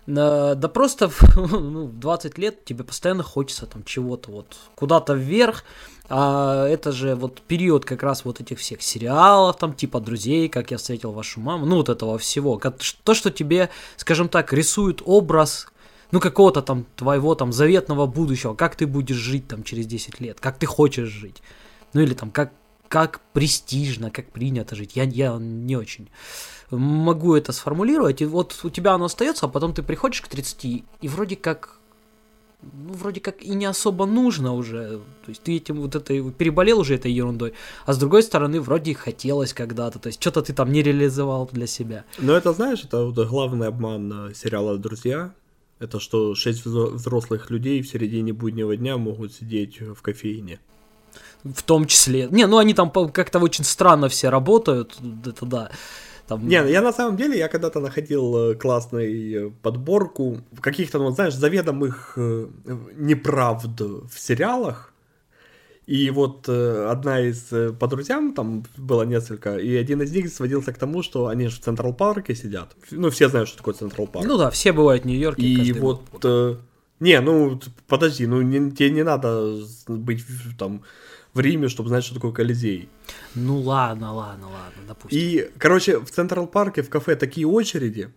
Да, 0.06 0.54
да 0.54 0.68
просто 0.68 1.10
ну, 1.36 1.86
в 1.86 1.98
20 1.98 2.36
лет 2.38 2.64
тебе 2.64 2.84
постоянно 2.84 3.22
хочется 3.22 3.66
там 3.66 3.84
чего-то 3.84 4.30
вот 4.30 4.56
куда-то 4.74 5.14
вверх, 5.14 5.64
а 6.10 6.66
это 6.66 6.92
же 6.92 7.14
вот 7.14 7.40
период 7.40 7.86
как 7.86 8.02
раз 8.02 8.24
вот 8.26 8.40
этих 8.40 8.58
всех 8.58 8.82
сериалов, 8.82 9.56
там 9.56 9.72
типа 9.72 10.00
друзей, 10.00 10.48
как 10.48 10.70
я 10.70 10.76
встретил 10.76 11.12
вашу 11.12 11.40
маму, 11.40 11.64
ну 11.64 11.76
вот 11.76 11.88
этого 11.88 12.18
всего. 12.18 12.60
То, 13.04 13.14
что 13.14 13.30
тебе, 13.30 13.70
скажем 13.96 14.28
так, 14.28 14.52
рисует 14.52 15.00
образ 15.06 15.68
ну, 16.10 16.20
какого-то 16.20 16.62
там 16.62 16.86
твоего 16.96 17.34
там 17.34 17.52
заветного 17.52 18.06
будущего, 18.06 18.54
как 18.54 18.76
ты 18.76 18.86
будешь 18.86 19.16
жить 19.16 19.48
там 19.48 19.64
через 19.64 19.86
10 19.86 20.20
лет, 20.20 20.38
как 20.38 20.58
ты 20.58 20.66
хочешь 20.66 21.08
жить. 21.08 21.42
Ну, 21.92 22.02
или 22.02 22.14
там, 22.14 22.30
как, 22.30 22.52
как 22.88 23.20
престижно, 23.32 24.10
как 24.10 24.30
принято 24.30 24.76
жить. 24.76 24.96
Я, 24.96 25.04
я 25.04 25.36
не 25.38 25.76
очень 25.76 26.08
могу 26.70 27.34
это 27.34 27.52
сформулировать. 27.52 28.22
И 28.22 28.26
вот 28.26 28.58
у 28.62 28.70
тебя 28.70 28.92
оно 28.94 29.06
остается, 29.06 29.46
а 29.46 29.48
потом 29.48 29.74
ты 29.74 29.82
приходишь 29.82 30.20
к 30.20 30.28
30, 30.28 30.64
и 30.64 30.84
вроде 31.02 31.36
как 31.36 31.78
ну, 32.62 32.94
вроде 32.94 33.20
как 33.20 33.42
и 33.42 33.50
не 33.50 33.66
особо 33.66 34.06
нужно 34.06 34.54
уже. 34.54 35.00
То 35.24 35.28
есть 35.28 35.42
ты 35.42 35.56
этим 35.56 35.80
вот 35.80 35.94
это 35.94 36.30
переболел 36.30 36.80
уже 36.80 36.94
этой 36.94 37.12
ерундой. 37.12 37.52
А 37.84 37.92
с 37.92 37.98
другой 37.98 38.22
стороны, 38.22 38.60
вроде 38.60 38.92
и 38.92 38.94
хотелось 38.94 39.52
когда-то. 39.52 39.98
То 39.98 40.06
есть 40.06 40.20
что-то 40.20 40.40
ты 40.40 40.54
там 40.54 40.72
не 40.72 40.82
реализовал 40.82 41.48
для 41.52 41.66
себя. 41.66 42.04
Но 42.18 42.34
это, 42.34 42.54
знаешь, 42.54 42.82
это 42.84 43.04
вот 43.04 43.28
главный 43.28 43.68
обман 43.68 44.32
сериала 44.34 44.78
«Друзья». 44.78 45.34
Это 45.78 46.00
что 46.00 46.34
шесть 46.34 46.64
взрослых 46.64 47.50
людей 47.50 47.82
в 47.82 47.88
середине 47.88 48.32
буднего 48.32 48.74
дня 48.76 48.96
могут 48.96 49.34
сидеть 49.34 49.80
в 49.80 50.00
кофейне 50.00 50.60
в 51.44 51.62
том 51.62 51.86
числе. 51.86 52.28
Не, 52.30 52.46
ну 52.46 52.58
они 52.58 52.74
там 52.74 52.90
как-то 52.90 53.38
очень 53.38 53.64
странно 53.64 54.08
все 54.08 54.30
работают, 54.30 54.98
это 55.26 55.46
да. 55.46 55.70
Там... 56.26 56.48
Не, 56.48 56.70
я 56.70 56.80
на 56.80 56.92
самом 56.92 57.16
деле, 57.16 57.38
я 57.38 57.48
когда-то 57.48 57.80
находил 57.80 58.36
э, 58.36 58.54
классную 58.54 59.52
подборку 59.62 60.40
каких-то, 60.58 60.98
ну, 60.98 61.10
знаешь, 61.10 61.34
заведомых 61.34 62.14
э, 62.16 62.46
неправд 62.96 63.80
в 63.80 64.18
сериалах. 64.18 64.94
И 65.86 66.08
вот 66.08 66.48
э, 66.48 66.88
одна 66.90 67.20
из 67.20 67.52
по 67.78 67.86
друзьям, 67.88 68.32
там 68.32 68.64
было 68.78 69.02
несколько, 69.02 69.58
и 69.58 69.76
один 69.76 70.00
из 70.00 70.12
них 70.12 70.32
сводился 70.32 70.72
к 70.72 70.78
тому, 70.78 71.02
что 71.02 71.26
они 71.26 71.48
же 71.48 71.56
в 71.56 71.60
Централ 71.60 71.92
Парке 71.92 72.34
сидят. 72.34 72.74
Ну, 72.90 73.10
все 73.10 73.28
знают, 73.28 73.50
что 73.50 73.58
такое 73.58 73.74
Централ 73.74 74.06
Парк. 74.06 74.26
Ну 74.26 74.38
да, 74.38 74.48
все 74.48 74.72
бывают 74.72 75.02
в 75.02 75.06
Нью-Йорке. 75.06 75.42
И 75.42 75.72
вот... 75.74 76.00
Э, 76.22 76.56
не, 77.00 77.20
ну, 77.20 77.60
подожди, 77.86 78.26
ну, 78.26 78.40
не, 78.40 78.70
тебе 78.70 78.88
не 78.88 79.04
надо 79.04 79.58
быть 79.88 80.24
там 80.58 80.82
в 81.34 81.40
Риме, 81.40 81.68
чтобы 81.68 81.88
знать, 81.88 82.04
что 82.04 82.14
такое 82.14 82.32
Колизей. 82.32 82.88
Ну 83.34 83.60
ладно, 83.60 84.14
ладно, 84.14 84.46
ладно, 84.46 84.82
допустим. 84.86 85.18
И, 85.20 85.50
короче, 85.58 85.98
в 85.98 86.10
Централ 86.10 86.46
Парке 86.46 86.82
в 86.82 86.88
кафе 86.88 87.16
такие 87.16 87.46
очереди, 87.46 88.10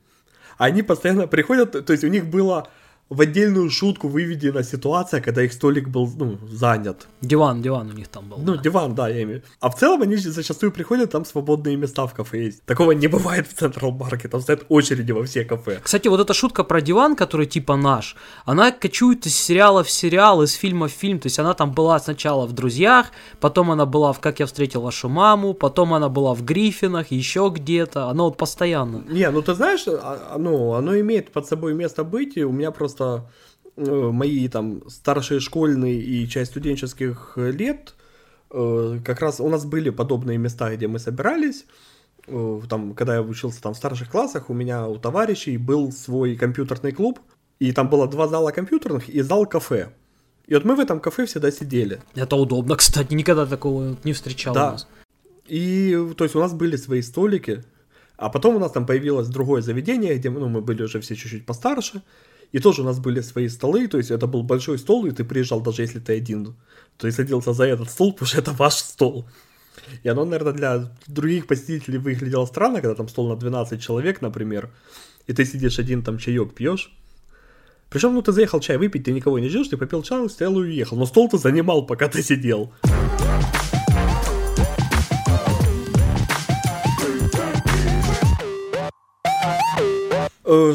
они 0.58 0.84
постоянно 0.84 1.28
приходят, 1.28 1.86
то 1.86 1.92
есть 1.92 2.04
у 2.04 2.08
них 2.08 2.28
было 2.28 2.70
в 3.10 3.22
отдельную 3.22 3.70
шутку 3.70 4.08
выведена 4.08 4.64
ситуация, 4.64 5.22
когда 5.22 5.42
их 5.42 5.54
столик 5.54 5.88
был 5.88 6.12
ну, 6.18 6.38
занят. 6.50 7.08
Диван, 7.22 7.62
диван 7.62 7.90
у 7.90 7.94
них 7.94 8.08
там 8.08 8.30
был. 8.30 8.38
Ну, 8.38 8.56
да. 8.56 8.62
диван, 8.62 8.96
да, 8.96 9.08
я 9.08 9.24
имею. 9.24 9.44
А 9.60 9.70
в 9.70 9.76
целом 9.76 10.02
они 10.02 10.18
же 10.18 10.32
зачастую 10.32 10.72
приходят, 10.72 11.12
там 11.12 11.26
свободные 11.26 11.78
места 11.78 12.06
в 12.06 12.14
кафе 12.14 12.46
есть. 12.46 12.64
Такого 12.66 12.92
не 12.92 13.08
бывает 13.08 13.48
в 13.48 13.54
Централ 13.54 13.92
Марке, 13.92 14.28
там 14.28 14.42
стоят 14.42 14.66
очереди 14.70 15.12
во 15.12 15.24
все 15.24 15.46
кафе. 15.46 15.80
Кстати, 15.82 16.08
вот 16.10 16.20
эта 16.20 16.34
шутка 16.34 16.64
про 16.64 16.82
диван, 16.82 17.16
который 17.16 17.46
типа 17.46 17.76
наш, 17.76 18.16
она 18.46 18.72
кочует 18.72 19.26
из 19.26 19.36
сериала 19.36 19.84
в 19.84 19.90
сериал, 19.90 20.44
из 20.44 20.54
фильма 20.54 20.88
в 20.88 20.92
фильм. 20.92 21.20
То 21.20 21.28
есть 21.28 21.40
она 21.40 21.54
там 21.54 21.72
была 21.72 22.00
сначала 22.00 22.46
в 22.46 22.52
«Друзьях», 22.52 23.08
потом 23.40 23.72
она 23.72 23.86
была 23.86 24.12
в 24.12 24.20
«Как 24.20 24.40
я 24.40 24.46
встретил 24.46 24.82
вашу 24.82 25.08
маму», 25.10 25.54
потом 25.54 25.94
она 25.94 26.10
была 26.10 26.34
в 26.34 26.44
«Гриффинах», 26.44 27.12
еще 27.12 27.52
где-то. 27.54 28.10
Она 28.10 28.24
вот 28.24 28.38
постоянно. 28.38 29.04
Не, 29.08 29.30
ну 29.32 29.42
ты 29.42 29.54
знаешь, 29.54 29.88
а- 29.88 30.34
а, 30.34 30.38
ну, 30.38 30.74
оно 30.74 31.00
имеет 31.00 31.32
под 31.32 31.48
собой 31.48 31.74
место 31.74 32.04
быть, 32.04 32.38
и 32.38 32.44
у 32.44 32.52
меня 32.52 32.72
просто 32.72 32.97
э, 33.02 34.10
мои 34.12 34.48
там 34.48 34.88
старшие 34.90 35.40
школьные 35.40 36.02
и 36.02 36.28
часть 36.28 36.52
студенческих 36.52 37.34
лет, 37.38 37.96
э, 38.52 39.00
как 39.04 39.22
раз 39.22 39.40
у 39.40 39.50
нас 39.50 39.66
были 39.66 39.90
подобные 39.90 40.38
места, 40.38 40.74
где 40.76 40.88
мы 40.88 41.00
собирались, 41.00 41.66
Э, 42.28 42.62
там, 42.70 42.94
когда 42.94 43.16
я 43.16 43.22
учился 43.22 43.62
там 43.62 43.74
в 43.74 43.78
старших 43.78 44.12
классах, 44.12 44.50
у 44.50 44.54
меня 44.54 44.88
у 44.88 44.98
товарищей 44.98 45.58
был 45.58 45.92
свой 45.92 46.36
компьютерный 46.36 46.92
клуб, 46.92 47.20
и 47.60 47.72
там 47.72 47.90
было 47.90 48.08
два 48.08 48.28
зала 48.28 48.52
компьютерных 48.52 49.10
и 49.10 49.22
зал 49.22 49.46
кафе. 49.46 49.90
И 50.46 50.54
вот 50.54 50.66
мы 50.66 50.76
в 50.76 50.80
этом 50.80 51.00
кафе 51.00 51.26
всегда 51.26 51.52
сидели. 51.52 52.02
Это 52.16 52.36
удобно, 52.36 52.76
кстати, 52.76 53.14
никогда 53.14 53.46
такого 53.46 53.98
не 54.04 54.14
встречал 54.14 54.54
Да. 54.54 54.70
у 54.70 54.72
нас. 54.74 54.88
И, 55.48 55.98
то 56.18 56.26
есть, 56.26 56.36
у 56.36 56.40
нас 56.40 56.54
были 56.54 56.76
свои 56.76 57.02
столики, 57.02 57.64
а 58.18 58.30
потом 58.30 58.56
у 58.56 58.60
нас 58.60 58.72
там 58.72 58.86
появилось 58.86 59.28
другое 59.28 59.62
заведение, 59.62 60.16
где 60.18 60.30
ну, 60.30 60.50
мы 60.50 60.62
были 60.62 60.84
уже 60.84 61.00
все 61.00 61.16
чуть-чуть 61.16 61.46
постарше, 61.46 62.02
и 62.52 62.60
тоже 62.60 62.82
у 62.82 62.86
нас 62.86 63.00
были 63.00 63.22
свои 63.22 63.50
столы, 63.50 63.88
то 63.88 63.98
есть 63.98 64.12
это 64.12 64.28
был 64.28 64.44
большой 64.44 64.78
стол, 64.78 65.06
и 65.06 65.12
ты 65.12 65.24
приезжал 65.24 65.62
даже 65.62 65.82
если 65.82 66.00
ты 66.00 66.18
один, 66.18 66.56
то 66.98 67.08
есть 67.08 67.18
садился 67.18 67.54
за 67.54 67.66
этот 67.66 67.90
стол, 67.90 68.14
потому 68.14 68.28
что 68.28 68.40
это 68.40 68.52
ваш 68.54 68.74
стол. 68.76 69.28
И 70.04 70.10
оно, 70.10 70.26
наверное, 70.26 70.54
для 70.54 70.92
других 71.08 71.48
посетителей 71.48 71.98
выглядело 71.98 72.46
странно, 72.46 72.82
когда 72.82 72.96
там 72.96 73.08
стол 73.08 73.30
на 73.30 73.36
12 73.36 73.82
человек, 73.82 74.22
например, 74.22 74.70
и 75.28 75.34
ты 75.34 75.46
сидишь 75.46 75.80
один, 75.80 76.04
там 76.04 76.18
чаек 76.18 76.54
пьешь. 76.54 76.92
Причем, 77.90 78.14
ну, 78.14 78.22
ты 78.22 78.32
заехал 78.32 78.60
чай 78.60 78.78
выпить, 78.78 79.06
ты 79.06 79.14
никого 79.14 79.40
не 79.40 79.48
ждешь, 79.48 79.70
ты 79.70 79.78
попил 79.78 80.04
чай, 80.04 80.30
стоял 80.30 80.60
и 80.60 80.64
уехал. 80.64 80.98
Но 80.98 81.06
стол 81.06 81.30
ты 81.30 81.38
занимал, 81.38 81.86
пока 81.86 82.10
ты 82.10 82.22
сидел. 82.22 82.74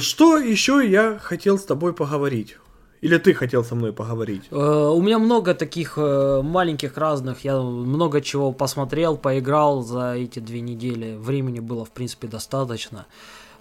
Что 0.01 0.39
еще 0.39 0.87
я 0.87 1.19
хотел 1.19 1.59
с 1.59 1.65
тобой 1.65 1.93
поговорить? 1.95 2.59
Или 3.01 3.19
ты 3.19 3.35
хотел 3.35 3.65
со 3.65 3.75
мной 3.75 3.93
поговорить? 3.93 4.43
Э, 4.51 4.91
У 4.95 5.03
меня 5.03 5.19
много 5.19 5.55
таких 5.55 5.95
э, 5.97 6.41
маленьких 6.43 6.97
разных, 6.97 7.45
я 7.45 7.61
много 7.61 8.21
чего 8.21 8.53
посмотрел, 8.53 9.17
поиграл 9.17 9.83
за 9.83 10.15
эти 10.15 10.39
две 10.39 10.61
недели. 10.61 11.17
Времени 11.17 11.59
было, 11.61 11.85
в 11.85 11.91
принципе, 11.91 12.29
достаточно. 12.29 13.07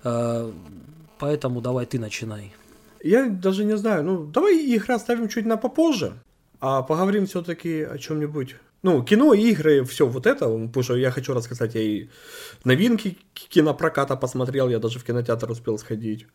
Э, 0.03 0.51
Поэтому 1.18 1.62
давай 1.62 1.86
ты 1.86 2.00
начинай. 2.00 2.53
Я 3.03 3.30
даже 3.30 3.63
не 3.65 3.77
знаю, 3.77 4.03
ну 4.03 4.25
давай 4.25 4.58
их 4.58 4.89
оставим 4.89 5.27
чуть 5.27 5.46
на 5.46 5.58
попозже, 5.58 6.13
а 6.60 6.82
поговорим 6.82 7.25
все-таки 7.25 7.82
о 7.82 7.98
чем-нибудь. 7.98 8.56
Ну, 8.84 9.04
кино, 9.04 9.34
игры, 9.34 9.84
все 9.84 10.08
вот 10.08 10.26
это, 10.26 10.46
потому 10.46 10.84
что 10.84 10.96
я 10.96 11.12
хочу 11.12 11.34
рассказать, 11.34 11.76
я 11.76 11.82
и 11.82 12.08
новинки 12.64 13.18
кинопроката 13.34 14.16
посмотрел, 14.16 14.70
я 14.70 14.80
даже 14.80 14.98
в 14.98 15.04
кинотеатр 15.04 15.52
успел 15.52 15.78
сходить. 15.78 16.26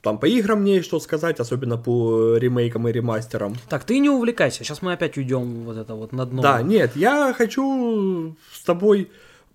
Там 0.00 0.18
по 0.18 0.26
играм 0.26 0.60
мне 0.60 0.74
есть 0.76 0.86
что 0.86 0.98
сказать, 0.98 1.38
особенно 1.38 1.78
по 1.78 2.36
ремейкам 2.36 2.88
и 2.88 2.92
ремастерам. 2.92 3.54
Так, 3.68 3.84
ты 3.84 4.00
не 4.00 4.10
увлекайся, 4.10 4.64
сейчас 4.64 4.82
мы 4.82 4.92
опять 4.94 5.16
уйдем 5.16 5.62
вот 5.64 5.76
это 5.76 5.94
вот 5.94 6.12
на 6.12 6.26
дно. 6.26 6.42
Да, 6.42 6.60
нет, 6.60 6.96
я 6.96 7.32
хочу 7.32 8.34
с 8.52 8.64
тобой 8.64 9.08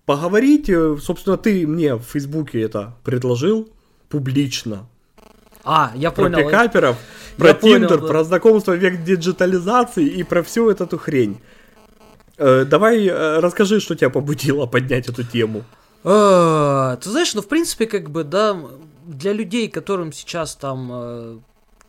поговорить. 0.06 0.70
э, 0.70 0.96
Собственно, 1.02 1.36
ты 1.36 1.66
мне 1.66 1.96
в 1.96 2.02
Фейсбуке 2.02 2.62
это 2.62 2.94
предложил 3.04 3.68
публично. 4.08 4.86
А, 5.64 5.92
я 5.94 6.10
Про 6.10 6.30
понял. 6.30 6.46
пикаперов, 6.46 6.96
Я 7.36 7.44
про 7.44 7.52
Тиндер, 7.52 8.00
про 8.00 8.24
знакомство 8.24 8.72
век 8.72 9.04
диджитализации 9.04 10.06
и 10.06 10.22
про 10.22 10.42
всю 10.42 10.70
эту 10.70 10.96
хрень. 10.96 11.40
Э, 12.38 12.64
давай 12.64 13.06
э, 13.06 13.40
расскажи, 13.40 13.80
что 13.80 13.94
тебя 13.94 14.10
побудило 14.10 14.66
поднять 14.66 15.08
эту 15.08 15.24
тему. 15.24 15.64
Э, 16.04 16.96
Ты 17.02 17.10
знаешь, 17.10 17.34
ну, 17.34 17.42
в 17.42 17.48
принципе, 17.48 17.86
как 17.86 18.10
бы, 18.10 18.24
да, 18.24 18.56
для 19.06 19.32
людей, 19.32 19.68
которым 19.68 20.12
сейчас 20.12 20.54
там 20.54 20.90
э, 20.92 21.38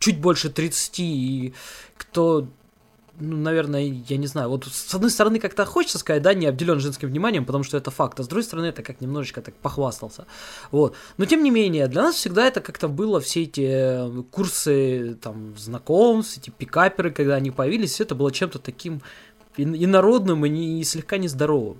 чуть 0.00 0.18
больше 0.20 0.50
30, 0.50 1.00
и 1.00 1.54
кто, 1.96 2.48
ну, 3.20 3.36
наверное, 3.36 4.02
я 4.08 4.16
не 4.16 4.26
знаю, 4.26 4.48
вот 4.48 4.64
с 4.64 4.92
одной 4.92 5.10
стороны 5.10 5.38
как-то 5.38 5.64
хочется 5.66 5.98
сказать, 5.98 6.22
да, 6.22 6.34
не 6.34 6.46
обделен 6.46 6.80
женским 6.80 7.08
вниманием, 7.08 7.44
потому 7.44 7.62
что 7.62 7.76
это 7.76 7.92
факт, 7.92 8.18
а 8.18 8.24
с 8.24 8.26
другой 8.26 8.42
стороны 8.42 8.66
это 8.66 8.82
как 8.82 9.00
немножечко 9.00 9.42
так 9.42 9.54
похвастался, 9.54 10.26
вот. 10.72 10.96
Но, 11.18 11.26
тем 11.26 11.44
не 11.44 11.50
менее, 11.50 11.86
для 11.86 12.02
нас 12.02 12.16
всегда 12.16 12.46
это 12.46 12.60
как-то 12.60 12.88
было, 12.88 13.20
все 13.20 13.42
эти 13.44 14.22
курсы, 14.30 15.16
там, 15.22 15.56
знакомств, 15.56 16.38
эти 16.38 16.50
пикаперы, 16.50 17.12
когда 17.12 17.36
они 17.36 17.52
появились, 17.52 18.00
это 18.00 18.16
было 18.16 18.32
чем-то 18.32 18.58
таким 18.58 19.02
инородным 19.62 20.46
и, 20.46 20.48
не, 20.48 20.80
и 20.80 20.84
слегка 20.84 21.18
нездоровым. 21.18 21.78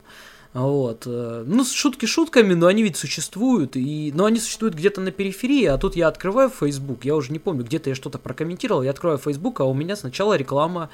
Вот. 0.52 1.04
э, 1.06 1.44
Ну, 1.46 1.64
шутки 1.64 2.06
шутками, 2.06 2.54
но 2.54 2.66
они 2.66 2.82
ведь 2.82 2.96
существуют. 2.96 3.76
И... 3.76 4.12
Но 4.14 4.24
они 4.24 4.38
существуют 4.38 4.74
где-то 4.74 5.00
на 5.00 5.10
периферии, 5.10 5.66
а 5.66 5.78
тут 5.78 5.96
я 5.96 6.08
открываю 6.08 6.50
Facebook, 6.50 7.04
я 7.04 7.14
уже 7.14 7.32
не 7.32 7.38
помню, 7.38 7.64
где-то 7.64 7.90
я 7.90 7.94
что-то 7.94 8.18
прокомментировал, 8.18 8.82
я 8.82 8.90
открываю 8.90 9.18
Facebook, 9.18 9.60
а 9.60 9.64
у 9.64 9.74
меня 9.74 9.96
сначала 9.96 10.36
реклама 10.36 10.90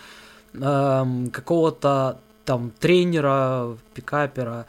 эм, 0.52 1.30
какого-то 1.30 2.20
там 2.44 2.70
тренера, 2.78 3.76
пикапера. 3.94 4.66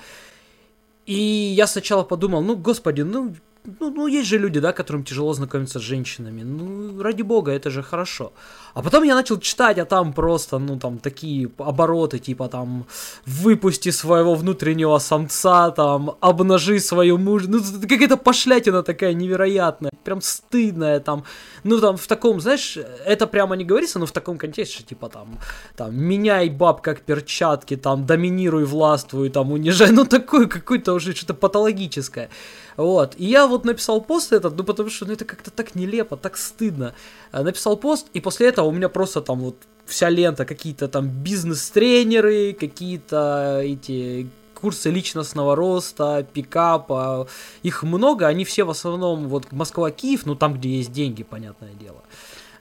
И 1.05 1.53
я 1.55 1.67
сначала 1.67 2.03
подумал, 2.03 2.41
ну, 2.41 2.55
господи, 2.55 3.01
ну, 3.01 3.33
ну, 3.79 3.91
ну, 3.91 4.07
есть 4.07 4.29
же 4.29 4.37
люди, 4.37 4.59
да, 4.59 4.71
которым 4.71 5.03
тяжело 5.03 5.33
знакомиться 5.33 5.79
с 5.79 5.81
женщинами. 5.81 6.43
Ну, 6.43 7.01
ради 7.01 7.21
бога, 7.21 7.51
это 7.51 7.69
же 7.69 7.83
хорошо. 7.83 8.31
А 8.73 8.81
потом 8.81 9.03
я 9.03 9.15
начал 9.15 9.39
читать, 9.39 9.79
а 9.79 9.85
там 9.85 10.13
просто, 10.13 10.59
ну, 10.59 10.79
там, 10.79 10.99
такие 10.99 11.49
обороты, 11.57 12.19
типа, 12.19 12.47
там, 12.47 12.85
выпусти 13.25 13.91
своего 13.91 14.35
внутреннего 14.35 14.99
самца, 14.99 15.71
там, 15.71 16.11
обнажи 16.21 16.79
свою 16.79 17.17
муж. 17.17 17.43
Ну, 17.47 17.59
какая-то 17.81 18.17
пошлятина 18.17 18.83
такая 18.83 19.13
невероятная, 19.13 19.91
прям 20.03 20.21
стыдная, 20.21 20.99
там, 20.99 21.23
ну, 21.63 21.79
там, 21.79 21.97
в 21.97 22.07
таком, 22.07 22.39
знаешь, 22.39 22.77
это 23.05 23.27
прямо 23.27 23.55
не 23.55 23.65
говорится, 23.65 23.99
но 23.99 24.05
в 24.05 24.11
таком 24.11 24.37
контексте, 24.37 24.83
типа, 24.83 25.09
там, 25.09 25.39
там, 25.75 25.95
меняй 25.95 26.49
баб 26.49 26.81
как 26.81 27.01
перчатки, 27.01 27.75
там, 27.75 28.05
доминируй, 28.05 28.63
властвуй, 28.63 29.29
там, 29.29 29.51
унижай, 29.51 29.91
ну, 29.91 30.05
такое 30.05 30.47
какое-то 30.47 30.93
уже 30.93 31.13
что-то 31.13 31.33
патологическое. 31.33 32.29
Вот, 32.77 33.15
и 33.17 33.25
я 33.25 33.47
вот 33.47 33.65
написал 33.65 34.01
пост 34.01 34.31
этот, 34.31 34.55
ну, 34.55 34.63
потому 34.63 34.89
что, 34.91 35.05
ну, 35.05 35.13
это 35.13 35.25
как-то 35.25 35.49
так 35.49 35.73
нелепо, 35.73 36.15
так 36.15 36.37
стыдно. 36.37 36.93
Э, 37.31 37.41
Написал 37.41 37.75
пост, 37.75 38.07
и 38.13 38.21
после 38.21 38.47
этого 38.47 38.67
у 38.67 38.71
меня 38.71 38.87
просто 38.87 39.21
там 39.21 39.39
вот 39.39 39.55
вся 39.87 40.09
лента, 40.09 40.45
какие-то 40.45 40.87
там 40.87 41.09
бизнес-тренеры, 41.09 42.53
какие-то 42.53 43.61
эти 43.63 44.29
курсы 44.53 44.91
личностного 44.91 45.55
роста, 45.55 46.25
пикапа, 46.33 47.27
их 47.63 47.83
много, 47.83 48.27
они 48.27 48.45
все 48.45 48.63
в 48.63 48.69
основном 48.69 49.27
вот 49.27 49.51
Москва-Киев, 49.51 50.25
ну 50.25 50.35
там, 50.35 50.53
где 50.53 50.69
есть 50.77 50.91
деньги, 50.91 51.23
понятное 51.23 51.73
дело. 51.73 52.03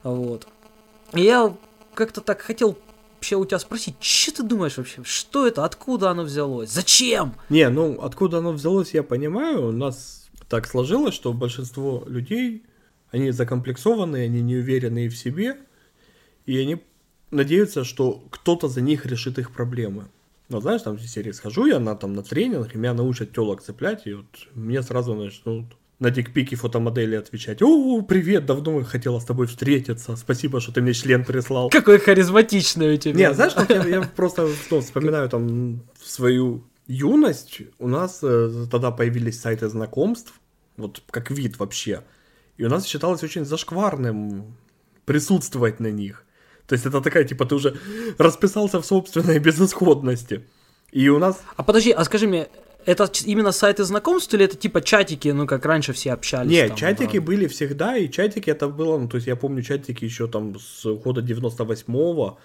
Вот. 0.02 0.46
И 1.12 1.22
я 1.22 1.54
как-то 1.94 2.20
так 2.20 2.40
хотел 2.40 2.76
вообще 3.26 3.36
у 3.36 3.44
тебя 3.44 3.58
спросить, 3.58 3.96
что 4.00 4.36
ты 4.36 4.42
думаешь 4.44 4.76
вообще, 4.76 5.02
что 5.02 5.46
это, 5.46 5.64
откуда 5.64 6.10
оно 6.10 6.22
взялось, 6.22 6.70
зачем? 6.70 7.34
Не, 7.50 7.68
ну 7.68 7.98
откуда 8.00 8.38
оно 8.38 8.52
взялось, 8.52 8.94
я 8.94 9.02
понимаю. 9.02 9.68
У 9.68 9.72
нас 9.72 10.28
так 10.48 10.66
сложилось, 10.66 11.14
что 11.14 11.32
большинство 11.32 12.04
людей, 12.06 12.64
они 13.10 13.32
закомплексованные, 13.32 14.26
они 14.26 14.42
не 14.42 14.56
уверенные 14.56 15.08
в 15.08 15.16
себе, 15.16 15.56
и 16.46 16.56
они 16.56 16.82
надеются, 17.32 17.82
что 17.82 18.24
кто-то 18.30 18.68
за 18.68 18.80
них 18.80 19.06
решит 19.06 19.38
их 19.38 19.50
проблемы. 19.50 20.08
Ну, 20.48 20.60
знаешь, 20.60 20.82
там 20.82 20.96
в 20.96 21.02
серии 21.02 21.32
схожу 21.32 21.66
я 21.66 21.80
на, 21.80 21.96
там, 21.96 22.12
на 22.12 22.22
тренинг, 22.22 22.74
и 22.74 22.78
меня 22.78 22.94
научат 22.94 23.32
телок 23.32 23.62
цеплять, 23.62 24.06
и 24.06 24.14
вот 24.14 24.26
мне 24.54 24.82
сразу 24.82 25.14
начнут 25.14 25.64
на 25.98 26.10
дикпики 26.10 26.54
фотомодели 26.54 27.16
отвечать. 27.16 27.62
О, 27.62 28.02
привет, 28.02 28.44
давно 28.46 28.82
хотела 28.84 29.18
с 29.18 29.24
тобой 29.24 29.46
встретиться, 29.46 30.16
спасибо, 30.16 30.60
что 30.60 30.72
ты 30.72 30.82
мне 30.82 30.92
член 30.92 31.24
прислал. 31.24 31.70
Какой 31.70 31.98
харизматичный 31.98 32.94
у 32.94 32.96
тебя. 32.96 33.28
Не, 33.28 33.34
знаешь, 33.34 33.54
я, 33.68 33.84
я 33.86 34.02
просто 34.02 34.48
ну, 34.70 34.80
вспоминаю 34.80 35.28
там 35.28 35.82
свою 36.02 36.64
юность. 36.86 37.62
У 37.78 37.88
нас 37.88 38.20
э, 38.22 38.66
тогда 38.70 38.90
появились 38.90 39.40
сайты 39.40 39.68
знакомств, 39.68 40.34
вот 40.76 41.02
как 41.10 41.30
вид 41.30 41.58
вообще. 41.58 42.02
И 42.58 42.64
у 42.64 42.68
нас 42.68 42.86
считалось 42.86 43.22
очень 43.22 43.44
зашкварным 43.44 44.56
присутствовать 45.04 45.80
на 45.80 45.90
них. 45.90 46.24
То 46.66 46.74
есть 46.74 46.84
это 46.84 47.00
такая, 47.00 47.24
типа, 47.24 47.46
ты 47.46 47.54
уже 47.54 47.78
расписался 48.18 48.80
в 48.80 48.86
собственной 48.86 49.38
безысходности. 49.38 50.44
И 50.90 51.08
у 51.08 51.18
нас... 51.18 51.40
А 51.56 51.62
подожди, 51.62 51.90
а 51.92 52.04
скажи 52.04 52.26
мне, 52.26 52.48
это 52.86 53.10
именно 53.24 53.52
сайты 53.52 53.84
знакомств 53.84 54.32
или 54.32 54.44
это 54.44 54.56
типа 54.56 54.80
чатики, 54.80 55.28
ну 55.28 55.46
как 55.46 55.66
раньше 55.66 55.92
все 55.92 56.12
общались? 56.12 56.50
Не, 56.50 56.68
там, 56.68 56.76
чатики 56.76 57.18
да? 57.18 57.24
были 57.24 57.48
всегда, 57.48 57.96
и 57.96 58.08
чатики 58.08 58.48
это 58.48 58.68
было, 58.68 58.96
ну, 58.96 59.08
то 59.08 59.16
есть 59.16 59.26
я 59.26 59.36
помню 59.36 59.62
чатики 59.62 60.04
еще 60.04 60.28
там 60.28 60.58
с 60.58 60.84
года 60.84 61.20
98-го, 61.20 62.38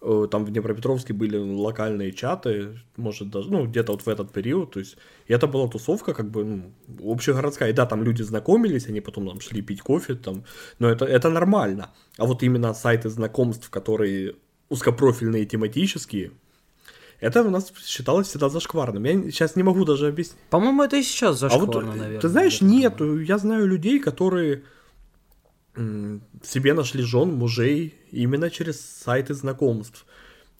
э, 0.00 0.28
там 0.30 0.44
в 0.44 0.50
Днепропетровске 0.50 1.12
были 1.12 1.36
локальные 1.36 2.12
чаты, 2.12 2.80
может 2.96 3.30
даже, 3.30 3.50
ну, 3.50 3.66
где-то 3.66 3.92
вот 3.92 4.02
в 4.02 4.08
этот 4.08 4.32
период, 4.32 4.70
то 4.70 4.78
есть, 4.78 4.96
и 5.26 5.32
это 5.32 5.48
была 5.48 5.68
тусовка, 5.68 6.14
как 6.14 6.30
бы, 6.30 6.44
ну, 6.44 7.12
общегородская, 7.12 7.70
и 7.70 7.72
да, 7.72 7.84
там 7.84 8.04
люди 8.04 8.22
знакомились, 8.22 8.86
они 8.86 9.00
потом 9.00 9.26
там 9.26 9.40
шли 9.40 9.60
пить 9.60 9.82
кофе, 9.82 10.14
там, 10.14 10.44
но 10.78 10.88
это, 10.88 11.04
это 11.04 11.30
нормально, 11.30 11.90
а 12.16 12.26
вот 12.26 12.44
именно 12.44 12.74
сайты 12.74 13.08
знакомств, 13.08 13.68
которые 13.70 14.36
узкопрофильные, 14.68 15.46
тематические, 15.46 16.30
это 17.20 17.42
у 17.42 17.50
нас 17.50 17.72
считалось 17.84 18.28
всегда 18.28 18.48
зашкварным. 18.48 19.04
Я 19.04 19.30
сейчас 19.30 19.56
не 19.56 19.62
могу 19.62 19.84
даже 19.84 20.08
объяснить. 20.08 20.38
По-моему, 20.50 20.82
это 20.82 20.96
и 20.96 21.02
сейчас 21.02 21.36
А 21.36 21.48
зашкварно, 21.48 21.66
вот, 21.66 21.76
э, 21.76 21.98
наверное. 21.98 22.20
ты 22.20 22.28
знаешь, 22.28 22.60
нет, 22.60 23.00
я 23.00 23.38
знаю 23.38 23.66
людей, 23.66 23.98
которые 23.98 24.62
себе 25.76 26.74
нашли 26.74 27.02
жен, 27.02 27.34
мужей 27.34 27.94
именно 28.12 28.50
через 28.50 28.80
сайты 28.80 29.34
знакомств. 29.34 30.06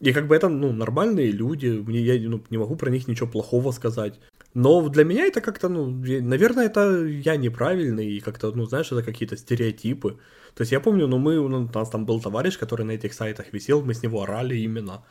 И 0.00 0.12
как 0.12 0.26
бы 0.26 0.34
это, 0.34 0.48
ну, 0.48 0.72
нормальные 0.72 1.30
люди, 1.30 1.68
мне, 1.68 2.00
я 2.00 2.28
ну, 2.28 2.42
не 2.50 2.58
могу 2.58 2.76
про 2.76 2.90
них 2.90 3.06
ничего 3.06 3.28
плохого 3.28 3.70
сказать. 3.72 4.18
Но 4.52 4.88
для 4.88 5.04
меня 5.04 5.26
это 5.26 5.40
как-то, 5.40 5.68
ну, 5.68 5.86
наверное, 5.86 6.66
это 6.66 7.04
я 7.04 7.36
неправильный, 7.36 8.06
и 8.06 8.20
как-то, 8.20 8.52
ну, 8.52 8.66
знаешь, 8.66 8.92
это 8.92 9.02
какие-то 9.02 9.36
стереотипы. 9.36 10.18
То 10.54 10.62
есть 10.62 10.72
я 10.72 10.80
помню, 10.80 11.06
ну, 11.06 11.18
мы, 11.18 11.38
у 11.38 11.48
нас 11.48 11.90
там 11.90 12.06
был 12.06 12.20
товарищ, 12.20 12.58
который 12.58 12.84
на 12.84 12.92
этих 12.92 13.14
сайтах 13.14 13.52
висел, 13.52 13.82
мы 13.82 13.94
с 13.94 14.02
него 14.02 14.22
орали 14.22 14.56
именно. 14.56 15.04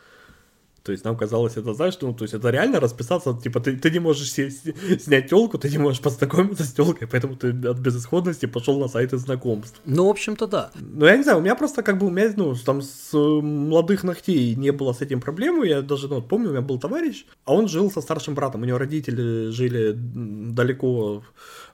То 0.83 0.91
есть 0.91 1.05
нам 1.05 1.15
казалось, 1.15 1.55
это 1.55 1.73
знаешь, 1.73 1.97
ну, 2.01 2.13
то 2.13 2.25
есть 2.25 2.33
это 2.33 2.49
реально 2.49 2.79
расписаться, 2.81 3.33
типа, 3.41 3.61
ты, 3.61 3.77
ты 3.77 3.89
не 3.89 3.99
можешь 3.99 4.29
се- 4.31 4.49
с- 4.51 5.03
снять 5.03 5.29
телку, 5.29 5.57
ты 5.57 5.69
не 5.69 5.77
можешь 5.77 6.01
познакомиться 6.01 6.63
с 6.65 6.73
телкой, 6.73 7.07
поэтому 7.07 7.35
ты 7.37 7.51
от 7.69 7.77
безысходности 7.79 8.47
пошел 8.47 8.77
на 8.79 8.89
сайты 8.89 9.17
знакомств. 9.17 9.79
Ну, 9.85 10.07
в 10.07 10.09
общем-то, 10.09 10.45
да. 10.47 10.71
Ну, 10.75 11.05
я 11.05 11.15
не 11.15 11.23
знаю, 11.23 11.37
у 11.37 11.41
меня 11.41 11.55
просто 11.55 11.83
как 11.83 11.97
бы, 11.99 12.07
у 12.07 12.09
меня, 12.09 12.33
ну, 12.35 12.53
там 12.55 12.81
с 12.81 13.13
э, 13.13 13.17
молодых 13.41 14.03
ногтей 14.03 14.55
не 14.55 14.71
было 14.71 14.91
с 14.91 14.99
этим 15.01 15.21
проблемы, 15.21 15.67
я 15.67 15.81
даже, 15.81 16.09
ну, 16.09 16.21
помню, 16.21 16.49
у 16.49 16.51
меня 16.51 16.61
был 16.61 16.77
товарищ, 16.79 17.25
а 17.45 17.53
он 17.53 17.69
жил 17.69 17.89
со 17.89 18.01
старшим 18.01 18.35
братом, 18.35 18.61
у 18.63 18.65
него 18.65 18.77
родители 18.77 19.51
жили 19.51 19.93
далеко, 19.95 21.23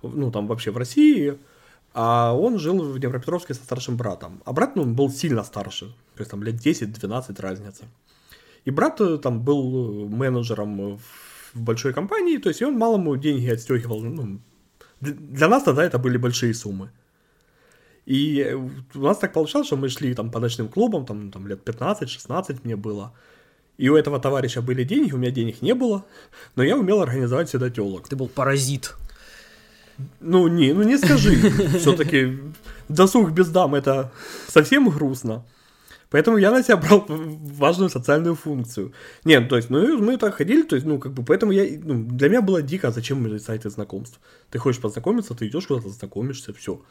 ну, 0.03 0.31
там 0.31 0.45
вообще 0.47 0.69
в 0.69 0.77
России, 0.77 1.33
а 1.95 2.33
он 2.39 2.59
жил 2.59 2.79
в 2.83 2.99
Днепропетровске 2.99 3.55
со 3.55 3.63
старшим 3.63 3.97
братом. 3.97 4.41
А 4.45 4.53
брат, 4.53 4.75
ну, 4.75 4.85
был 4.85 5.09
сильно 5.09 5.43
старше, 5.43 5.85
то 6.15 6.19
есть 6.19 6.29
там 6.29 6.43
лет 6.43 6.55
10-12 6.55 7.41
разница. 7.41 7.85
И 8.69 8.71
брат 8.71 9.01
э, 9.01 9.17
там 9.17 9.41
был 9.43 10.05
э, 10.05 10.15
менеджером 10.15 10.81
э, 10.81 10.97
в- 11.53 11.61
большой 11.61 11.93
компании, 11.93 12.37
то 12.37 12.49
есть 12.49 12.61
и 12.61 12.65
он 12.65 12.77
малому 12.77 13.17
деньги 13.17 13.49
отстегивал. 13.53 14.01
Ну, 14.01 14.39
для- 15.01 15.47
нас 15.47 15.63
тогда 15.63 15.83
это 15.83 15.97
были 15.97 16.17
большие 16.17 16.53
суммы. 16.53 16.89
И 18.05 18.55
у 18.95 18.99
нас 18.99 19.17
так 19.17 19.33
получалось, 19.33 19.67
что 19.67 19.77
мы 19.77 19.89
шли 19.89 20.13
там 20.13 20.29
по 20.31 20.39
ночным 20.39 20.67
клубам, 20.67 21.05
там, 21.05 21.31
там 21.31 21.47
лет 21.47 21.69
15-16 21.69 22.59
мне 22.63 22.75
было. 22.75 23.11
И 23.79 23.89
у 23.89 23.95
этого 23.95 24.19
товарища 24.19 24.61
были 24.61 24.83
деньги, 24.83 25.13
у 25.13 25.17
меня 25.17 25.31
денег 25.31 25.61
не 25.61 25.73
было, 25.73 26.03
но 26.55 26.63
я 26.63 26.75
умел 26.77 27.01
организовать 27.01 27.47
всегда 27.49 27.69
телок. 27.69 28.07
Ты 28.09 28.15
был 28.15 28.27
паразит. 28.27 28.95
Ну, 30.19 30.47
не, 30.47 30.73
ну 30.73 30.83
не 30.83 30.97
скажи. 30.97 31.35
Все-таки 31.79 32.37
досуг 32.89 33.31
без 33.31 33.49
дам 33.49 33.73
это 33.75 34.11
совсем 34.47 34.89
грустно. 34.89 35.43
Поэтому 36.09 36.37
я 36.37 36.51
на 36.51 36.63
себя 36.63 36.77
брал 36.77 37.05
важную 37.07 37.89
социальную 37.89 38.35
функцию. 38.35 38.93
Нет, 39.25 39.47
то 39.49 39.57
есть, 39.57 39.69
ну 39.69 39.97
мы 40.01 40.17
так 40.17 40.35
ходили, 40.35 40.63
то 40.63 40.75
есть, 40.75 40.87
ну, 40.87 40.99
как 40.99 41.13
бы, 41.13 41.23
поэтому 41.23 41.51
я, 41.51 41.65
ну, 41.83 42.03
для 42.03 42.29
меня 42.29 42.41
было 42.41 42.61
дико, 42.61 42.87
а 42.87 42.91
зачем 42.91 43.39
сайты 43.39 43.69
знакомств? 43.69 44.19
Ты 44.49 44.57
хочешь 44.57 44.81
познакомиться, 44.81 45.35
ты 45.35 45.47
идешь 45.47 45.67
куда-то, 45.67 45.89
знакомишься, 45.89 46.53
все. 46.53 46.81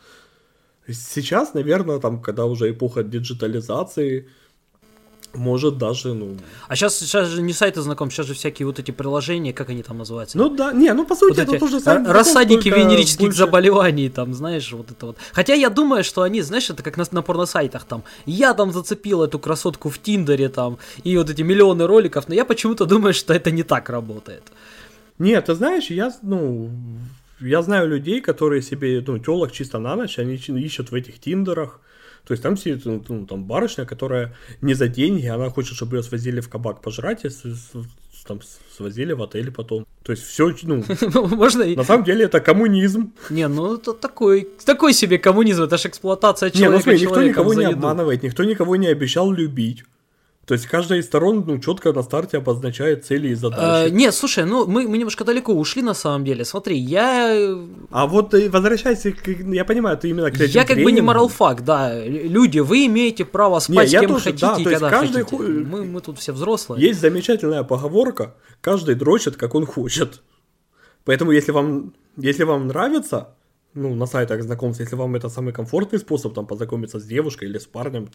Сейчас, 0.86 1.54
наверное, 1.54 1.98
там, 1.98 2.22
когда 2.22 2.44
уже 2.44 2.70
эпоха 2.70 3.02
диджитализации, 3.02 4.28
может 5.34 5.78
даже, 5.78 6.14
ну... 6.14 6.36
А 6.68 6.76
сейчас, 6.76 6.98
сейчас 6.98 7.28
же 7.28 7.42
не 7.42 7.52
сайты 7.52 7.80
знакомств, 7.80 8.16
сейчас 8.16 8.26
же 8.26 8.34
всякие 8.34 8.66
вот 8.66 8.78
эти 8.78 8.90
приложения, 8.90 9.52
как 9.52 9.70
они 9.70 9.82
там 9.82 9.98
называются? 9.98 10.38
Ну 10.38 10.48
да, 10.48 10.72
не, 10.72 10.92
ну 10.92 11.04
по 11.04 11.14
сути 11.14 11.38
Вот 11.38 11.48
это 11.48 11.58
тоже 11.58 11.80
сайт 11.80 12.06
рассадники 12.06 12.68
венерических 12.68 13.26
больше- 13.26 13.38
заболеваний, 13.38 14.08
там, 14.08 14.34
знаешь, 14.34 14.72
вот 14.72 14.90
это 14.90 15.06
вот. 15.06 15.16
Хотя 15.32 15.54
я 15.54 15.70
думаю, 15.70 16.04
что 16.04 16.22
они, 16.22 16.40
знаешь, 16.42 16.70
это 16.70 16.82
как 16.82 16.96
на, 16.96 17.04
на 17.10 17.22
порносайтах 17.22 17.84
там. 17.84 18.02
Я 18.26 18.54
там 18.54 18.72
зацепил 18.72 19.22
эту 19.22 19.38
красотку 19.38 19.88
в 19.88 19.98
Тиндере 19.98 20.48
там, 20.48 20.78
и 21.04 21.16
вот 21.16 21.30
эти 21.30 21.42
миллионы 21.42 21.86
роликов, 21.86 22.28
но 22.28 22.34
я 22.34 22.44
почему-то 22.44 22.86
думаю, 22.86 23.14
что 23.14 23.34
это 23.34 23.50
не 23.50 23.62
так 23.62 23.88
работает. 23.90 24.42
Нет, 25.18 25.46
ты 25.46 25.54
знаешь, 25.54 25.90
я, 25.90 26.12
ну, 26.22 26.70
я 27.40 27.62
знаю 27.62 27.88
людей, 27.88 28.20
которые 28.20 28.62
себе, 28.62 29.02
ну, 29.06 29.18
телок 29.18 29.52
чисто 29.52 29.78
на 29.78 29.96
ночь, 29.96 30.18
они 30.18 30.34
ищут 30.34 30.90
в 30.90 30.94
этих 30.94 31.18
тиндерах. 31.20 31.80
То 32.28 32.32
есть 32.32 32.42
там 32.42 32.58
сидит, 32.58 32.84
ну, 32.84 33.02
ну, 33.08 33.26
там 33.26 33.44
барышня, 33.44 33.86
которая 33.86 34.34
не 34.60 34.74
за 34.74 34.88
деньги, 34.88 35.26
она 35.26 35.48
хочет, 35.48 35.76
чтобы 35.76 35.96
ее 35.96 36.02
свозили 36.02 36.40
в 36.40 36.48
кабак 36.50 36.82
пожрать, 36.82 37.24
и 37.24 37.30
с- 37.30 37.42
с- 37.42 37.72
там 38.26 38.40
свозили 38.76 39.14
в 39.14 39.22
отель 39.22 39.50
потом. 39.50 39.86
То 40.02 40.12
есть 40.12 40.24
все, 40.24 40.54
ну, 40.62 40.84
Можно 41.26 41.62
и... 41.62 41.74
на 41.74 41.84
самом 41.84 42.04
деле 42.04 42.26
это 42.26 42.40
коммунизм. 42.40 43.14
Не, 43.30 43.48
ну 43.48 43.76
это 43.76 43.94
такой, 43.94 44.46
такой 44.62 44.92
себе 44.92 45.18
коммунизм, 45.18 45.62
это 45.62 45.78
же 45.78 45.88
эксплуатация 45.88 46.50
Не, 46.50 46.58
человека 46.58 46.76
ну 46.76 46.82
смотри, 46.82 47.00
никто 47.00 47.22
никого 47.22 47.54
не 47.54 47.64
обманывает, 47.64 48.22
никто 48.22 48.44
никого 48.44 48.76
не 48.76 48.88
обещал 48.88 49.32
любить. 49.32 49.84
То 50.48 50.54
есть 50.54 50.66
каждая 50.66 50.98
из 51.00 51.04
сторон, 51.04 51.44
ну, 51.46 51.58
четко 51.58 51.92
на 51.92 52.02
старте 52.02 52.38
обозначает 52.38 53.04
цели 53.04 53.28
и 53.28 53.32
Э, 53.32 53.36
задачи. 53.36 53.90
не, 53.92 54.10
слушай, 54.12 54.44
ну 54.46 54.66
мы, 54.66 54.88
мы 54.88 54.96
немножко 54.96 55.24
далеко 55.24 55.52
ушли 55.52 55.82
на 55.82 55.92
самом 55.94 56.24
деле. 56.24 56.42
Смотри, 56.44 56.76
я 56.78 57.34
э, 57.34 57.66
А 57.90 58.06
вот 58.06 58.32
э, 58.32 58.48
возвращайся, 58.48 59.12
к- 59.12 59.28
я 59.28 59.64
понимаю, 59.66 59.98
ты 59.98 60.08
именно 60.08 60.30
к 60.30 60.40
этим 60.40 60.54
Я 60.60 60.64
как 60.64 60.78
бы 60.82 60.90
не 60.90 61.02
моралфак, 61.02 61.64
да. 61.64 62.02
Люди, 62.02 62.60
вы 62.60 62.86
имеете 62.86 63.24
право 63.26 63.60
спать 63.60 63.92
я 63.92 63.98
с 63.98 64.00
кем 64.00 64.10
тоже, 64.12 64.24
хотите 64.24 64.46
да, 64.46 64.56
и 64.60 64.64
когда 64.64 64.90
каждый 64.90 65.22
хотите. 65.24 65.36
ху- 65.36 65.42
Мы, 65.42 65.84
мы 65.84 66.00
тут 66.00 66.18
все 66.18 66.32
взрослые. 66.32 66.82
Есть 66.88 67.00
замечательная 67.00 67.62
поговорка, 67.62 68.34
каждый 68.62 68.94
дрочит, 68.94 69.36
как 69.36 69.54
он 69.54 69.66
хочет. 69.66 70.22
Поэтому, 71.04 71.30
если 71.32 71.52
вам, 71.52 71.92
если 72.16 72.44
вам 72.44 72.68
нравится, 72.68 73.28
ну, 73.74 73.94
на 73.94 74.06
сайтах 74.06 74.42
знакомств, 74.42 74.80
если 74.80 74.96
вам 74.96 75.14
это 75.14 75.28
самый 75.28 75.52
комфортный 75.52 75.98
способ 75.98 76.32
там 76.34 76.46
познакомиться 76.46 76.98
с 76.98 77.04
девушкой 77.04 77.48
или 77.48 77.58
с 77.58 77.66
парнем, 77.66 78.08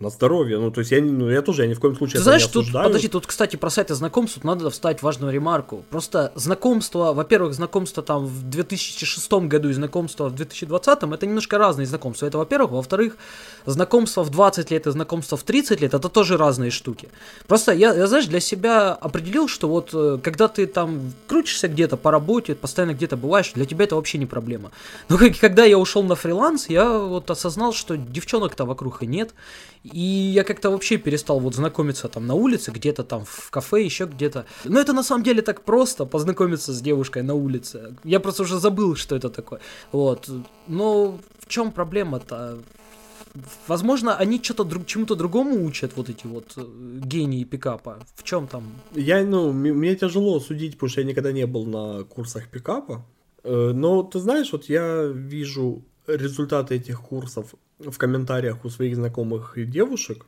на 0.00 0.10
здоровье. 0.10 0.58
Ну, 0.58 0.70
то 0.72 0.80
есть 0.80 0.90
я, 0.90 1.00
ну, 1.00 1.30
я 1.30 1.42
тоже, 1.42 1.62
я 1.62 1.68
ни 1.68 1.74
в 1.74 1.80
коем 1.80 1.94
случае 1.96 2.18
Ты 2.18 2.24
знаешь, 2.24 2.42
не 2.42 2.48
тут, 2.48 2.62
осуждаю. 2.62 2.86
подожди, 2.88 3.08
тут, 3.08 3.26
кстати, 3.26 3.54
про 3.56 3.70
сайты 3.70 3.94
знакомств 3.94 4.34
тут 4.34 4.44
надо 4.44 4.68
вставить 4.70 5.00
важную 5.02 5.32
ремарку. 5.32 5.84
Просто 5.90 6.32
знакомство, 6.34 7.12
во-первых, 7.12 7.54
знакомство 7.54 8.02
там 8.02 8.26
в 8.26 8.42
2006 8.50 9.32
году 9.46 9.68
и 9.68 9.72
знакомство 9.72 10.28
в 10.28 10.34
2020, 10.34 11.02
это 11.04 11.26
немножко 11.26 11.56
разные 11.58 11.86
знакомства. 11.86 12.26
Это, 12.26 12.38
во-первых. 12.38 12.72
Во-вторых, 12.72 13.16
знакомство 13.64 14.22
в 14.24 14.30
20 14.30 14.70
лет 14.72 14.86
и 14.86 14.90
знакомство 14.90 15.36
в 15.36 15.44
30 15.44 15.80
лет, 15.80 15.94
это 15.94 16.08
тоже 16.08 16.36
разные 16.36 16.70
штуки. 16.72 17.08
Просто 17.46 17.72
я, 17.72 17.94
я, 17.94 18.06
знаешь, 18.08 18.26
для 18.26 18.40
себя 18.40 18.92
определил, 18.94 19.46
что 19.46 19.68
вот 19.68 19.90
э, 19.92 20.18
когда 20.22 20.48
ты 20.48 20.66
там 20.66 21.12
крутишься 21.28 21.68
где-то 21.68 21.96
по 21.96 22.10
работе, 22.10 22.54
постоянно 22.56 22.94
где-то 22.94 23.16
бываешь, 23.16 23.52
для 23.52 23.66
тебя 23.66 23.84
это 23.84 23.94
вообще 23.94 24.18
не 24.18 24.26
проблема. 24.26 24.72
Но 25.08 25.16
как- 25.18 25.38
когда 25.38 25.64
я 25.64 25.78
ушел 25.78 26.02
на 26.02 26.16
фриланс, 26.16 26.68
я 26.68 26.98
вот 26.98 27.30
осознал, 27.30 27.72
что 27.72 27.96
девчонок-то 27.96 28.64
вокруг 28.64 29.02
и 29.04 29.06
нет. 29.06 29.32
И 29.84 30.00
я 30.34 30.44
как-то 30.44 30.70
вообще 30.70 30.96
перестал 30.96 31.40
вот 31.40 31.54
знакомиться 31.54 32.08
там 32.08 32.26
на 32.26 32.34
улице, 32.34 32.70
где-то 32.70 33.02
там 33.02 33.24
в 33.24 33.50
кафе, 33.50 33.84
еще 33.84 34.04
где-то. 34.04 34.46
Но 34.64 34.80
это 34.80 34.92
на 34.92 35.02
самом 35.02 35.24
деле 35.24 35.42
так 35.42 35.62
просто, 35.64 36.06
познакомиться 36.06 36.72
с 36.72 36.80
девушкой 36.80 37.22
на 37.22 37.34
улице. 37.34 37.96
Я 38.04 38.20
просто 38.20 38.42
уже 38.42 38.58
забыл, 38.58 38.94
что 38.96 39.16
это 39.16 39.28
такое. 39.28 39.60
Вот. 39.90 40.30
Но 40.68 41.18
в 41.38 41.48
чем 41.48 41.72
проблема-то? 41.72 42.58
Возможно, 43.66 44.14
они 44.14 44.40
что-то 44.42 44.64
друг, 44.64 44.86
чему-то 44.86 45.14
другому 45.14 45.64
учат, 45.64 45.92
вот 45.96 46.10
эти 46.10 46.26
вот 46.26 46.52
э, 46.56 46.64
гении 47.04 47.44
пикапа. 47.44 47.98
В 48.14 48.22
чем 48.22 48.46
там? 48.46 48.64
Я, 48.94 49.24
ну, 49.24 49.52
мне 49.52 49.96
тяжело 49.96 50.38
судить, 50.38 50.74
потому 50.74 50.90
что 50.90 51.00
я 51.00 51.06
никогда 51.06 51.32
не 51.32 51.46
был 51.46 51.64
на 51.64 52.04
курсах 52.04 52.48
пикапа. 52.48 53.06
Э, 53.42 53.72
Но 53.74 54.02
ты 54.02 54.18
знаешь, 54.18 54.52
вот 54.52 54.68
я 54.68 55.04
вижу 55.06 55.82
результаты 56.06 56.74
этих 56.74 57.00
курсов 57.00 57.54
в 57.90 57.98
комментариях 57.98 58.64
у 58.64 58.70
своих 58.70 58.96
знакомых 58.96 59.54
девушек, 59.56 60.26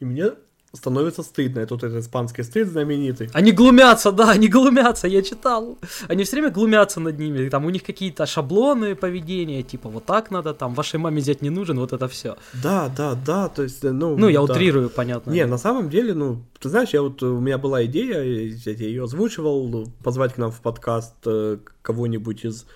и 0.00 0.04
мне 0.04 0.32
становится 0.74 1.22
стыдно. 1.22 1.60
Это 1.60 1.74
вот 1.74 1.84
этот 1.84 1.98
испанский 1.98 2.42
стыд 2.42 2.68
знаменитый. 2.68 3.28
Они 3.34 3.52
глумятся, 3.52 4.12
да, 4.12 4.30
они 4.30 4.48
глумятся, 4.48 5.06
я 5.06 5.22
читал. 5.22 5.78
Они 6.08 6.24
все 6.24 6.36
время 6.36 6.50
глумятся 6.50 7.00
над 7.00 7.18
ними. 7.18 7.48
Там 7.48 7.64
у 7.66 7.70
них 7.70 7.82
какие-то 7.82 8.26
шаблоны 8.26 8.94
поведения, 8.94 9.62
типа 9.62 9.88
вот 9.88 10.06
так 10.06 10.30
надо, 10.30 10.54
там 10.54 10.74
вашей 10.74 10.98
маме 10.98 11.20
взять 11.20 11.42
не 11.42 11.50
нужен, 11.50 11.78
вот 11.78 11.92
это 11.92 12.08
все. 12.08 12.36
Да, 12.62 12.90
да, 12.96 13.14
да, 13.14 13.48
то 13.48 13.62
есть, 13.62 13.84
э, 13.84 13.92
ну... 13.92 14.16
Ну, 14.16 14.28
я 14.28 14.38
да. 14.38 14.54
утрирую, 14.54 14.90
понятно. 14.90 15.30
Не, 15.30 15.46
на 15.46 15.58
самом 15.58 15.90
деле, 15.90 16.14
ну, 16.14 16.42
ты 16.58 16.68
знаешь, 16.68 16.90
я 16.90 17.02
вот, 17.02 17.22
э, 17.22 17.26
у 17.26 17.40
меня 17.40 17.58
была 17.58 17.84
идея, 17.84 18.22
я 18.22 18.72
ее 18.72 19.04
озвучивал, 19.04 19.68
ну, 19.68 19.86
позвать 20.02 20.34
к 20.34 20.38
нам 20.38 20.50
в 20.50 20.60
подкаст 20.60 21.14
э, 21.26 21.58
кого-нибудь 21.82 22.44
из 22.44 22.66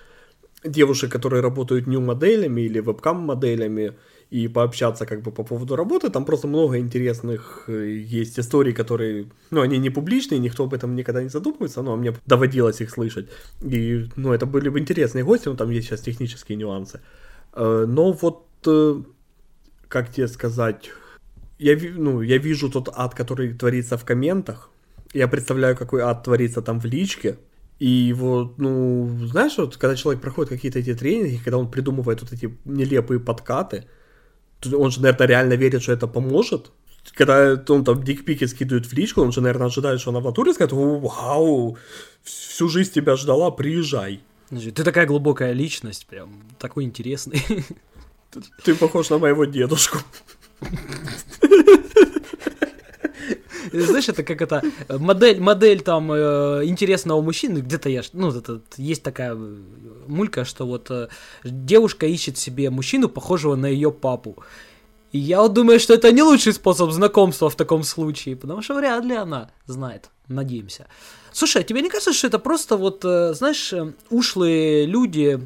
девушек, 0.67 1.11
которые 1.11 1.41
работают 1.41 1.87
нью-моделями 1.87 2.61
или 2.61 2.79
вебкам-моделями, 2.79 3.93
и 4.29 4.47
пообщаться 4.49 5.05
как 5.05 5.21
бы 5.21 5.31
по 5.31 5.43
поводу 5.43 5.75
работы. 5.75 6.09
Там 6.09 6.25
просто 6.25 6.47
много 6.47 6.77
интересных 6.77 7.63
э, 7.67 7.89
есть 7.99 8.39
историй, 8.39 8.73
которые, 8.73 9.25
ну, 9.51 9.61
они 9.61 9.77
не 9.77 9.89
публичные, 9.89 10.39
никто 10.39 10.63
об 10.63 10.73
этом 10.73 10.95
никогда 10.95 11.23
не 11.23 11.29
задумывается, 11.29 11.81
но 11.81 11.95
мне 11.95 12.13
доводилось 12.25 12.81
их 12.81 12.89
слышать. 12.89 13.29
И, 13.61 14.05
ну, 14.15 14.33
это 14.33 14.45
были 14.45 14.69
бы 14.69 14.79
интересные 14.79 15.23
гости, 15.23 15.47
но 15.49 15.55
там 15.55 15.71
есть 15.71 15.87
сейчас 15.87 16.01
технические 16.01 16.57
нюансы. 16.57 16.99
Э, 17.53 17.85
но 17.87 18.11
вот, 18.11 18.45
э, 18.65 19.01
как 19.87 20.11
тебе 20.11 20.27
сказать, 20.27 20.91
я, 21.59 21.77
ну, 21.95 22.21
я 22.21 22.37
вижу 22.37 22.69
тот 22.69 22.89
ад, 22.93 23.15
который 23.15 23.53
творится 23.53 23.97
в 23.97 24.03
комментах, 24.03 24.69
я 25.13 25.27
представляю, 25.27 25.77
какой 25.77 26.01
ад 26.01 26.23
творится 26.23 26.61
там 26.61 26.81
в 26.81 26.85
личке, 26.85 27.37
и 27.79 28.13
вот, 28.13 28.57
ну, 28.57 29.07
знаешь, 29.27 29.57
вот 29.57 29.77
когда 29.77 29.95
человек 29.95 30.21
проходит 30.21 30.49
какие-то 30.49 30.79
эти 30.79 30.95
тренинги, 30.95 31.39
когда 31.43 31.57
он 31.57 31.69
придумывает 31.69 32.21
вот 32.21 32.33
эти 32.33 32.57
нелепые 32.65 33.19
подкаты, 33.19 33.85
он 34.73 34.89
же, 34.89 35.01
наверное, 35.01 35.27
реально 35.27 35.53
верит, 35.53 35.83
что 35.83 35.91
это 35.91 36.07
поможет. 36.07 36.71
Когда 37.13 37.63
он 37.69 37.83
там 37.85 38.03
дикпики 38.03 38.45
скидывает 38.45 38.87
в 38.87 38.93
личку, 38.93 39.21
он 39.21 39.31
же, 39.31 39.41
наверное, 39.41 39.67
ожидает, 39.67 40.01
что 40.01 40.09
она 40.09 40.19
в 40.19 40.23
натуре 40.23 40.53
скажет, 40.53 40.73
вау, 40.73 41.77
всю 42.23 42.67
жизнь 42.67 42.91
тебя 42.91 43.15
ждала, 43.15 43.51
приезжай. 43.51 44.21
Ты 44.49 44.83
такая 44.83 45.05
глубокая 45.05 45.53
личность, 45.53 46.07
прям 46.07 46.41
такой 46.57 46.85
интересный. 46.85 47.43
Ты, 48.31 48.41
ты 48.63 48.75
похож 48.75 49.09
на 49.09 49.19
моего 49.19 49.45
дедушку. 49.45 49.99
Знаешь, 53.85 54.09
это 54.09 54.23
как 54.23 54.41
это 54.41 54.61
модель, 54.89 55.39
модель 55.39 55.81
там 55.81 56.11
э, 56.11 56.61
интересного 56.65 57.21
мужчины, 57.21 57.59
где-то 57.59 57.89
я, 57.89 58.01
ну, 58.13 58.29
это, 58.29 58.61
есть 58.77 59.03
такая 59.03 59.37
мулька, 60.07 60.45
что 60.45 60.65
вот 60.65 60.89
э, 60.91 61.07
девушка 61.43 62.05
ищет 62.05 62.37
себе 62.37 62.69
мужчину, 62.69 63.09
похожего 63.09 63.55
на 63.55 63.67
ее 63.67 63.91
папу. 63.91 64.43
И 65.11 65.19
я 65.19 65.41
вот 65.41 65.53
думаю, 65.53 65.79
что 65.79 65.93
это 65.93 66.11
не 66.11 66.21
лучший 66.21 66.53
способ 66.53 66.91
знакомства 66.91 67.49
в 67.49 67.55
таком 67.55 67.83
случае, 67.83 68.35
потому 68.35 68.61
что 68.61 68.75
вряд 68.75 69.05
ли 69.05 69.15
она 69.15 69.49
знает, 69.65 70.09
надеемся. 70.27 70.87
Слушай, 71.31 71.61
а 71.61 71.63
тебе 71.63 71.81
не 71.81 71.89
кажется, 71.89 72.13
что 72.13 72.27
это 72.27 72.39
просто 72.39 72.77
вот, 72.77 73.05
э, 73.05 73.33
знаешь, 73.33 73.71
э, 73.71 73.93
ушлые 74.09 74.85
люди, 74.85 75.39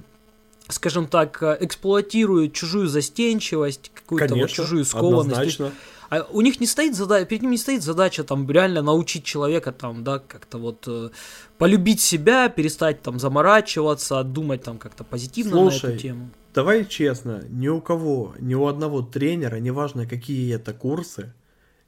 скажем 0.67 1.07
так, 1.07 1.43
э, 1.43 1.57
эксплуатируют 1.59 2.53
чужую 2.53 2.87
застенчивость, 2.87 3.91
какую-то 3.93 4.35
вот 4.35 4.49
чужую 4.49 4.85
скованность? 4.85 5.59
Однозначно. 5.59 5.71
А 6.11 6.27
у 6.29 6.41
них 6.41 6.59
не 6.59 6.67
стоит 6.67 6.93
задача, 6.93 7.25
перед 7.25 7.41
ним 7.41 7.51
не 7.51 7.57
стоит 7.57 7.83
задача 7.83 8.25
там 8.25 8.49
реально 8.51 8.81
научить 8.81 9.23
человека 9.23 9.71
там, 9.71 10.03
да, 10.03 10.19
как-то 10.19 10.57
вот 10.57 10.83
э, 10.85 11.09
полюбить 11.57 12.01
себя, 12.01 12.49
перестать 12.49 13.01
там 13.01 13.17
заморачиваться, 13.17 14.21
думать 14.25 14.61
там 14.61 14.77
как-то 14.77 15.05
позитивно 15.05 15.51
Слушай, 15.53 15.85
на 15.85 15.89
эту 15.93 16.01
тему. 16.01 16.29
Давай 16.53 16.83
честно, 16.83 17.45
ни 17.49 17.69
у 17.69 17.79
кого, 17.79 18.35
ни 18.41 18.53
у 18.55 18.67
одного 18.67 19.03
тренера, 19.03 19.55
неважно 19.55 20.05
какие 20.05 20.53
это 20.53 20.73
курсы, 20.73 21.33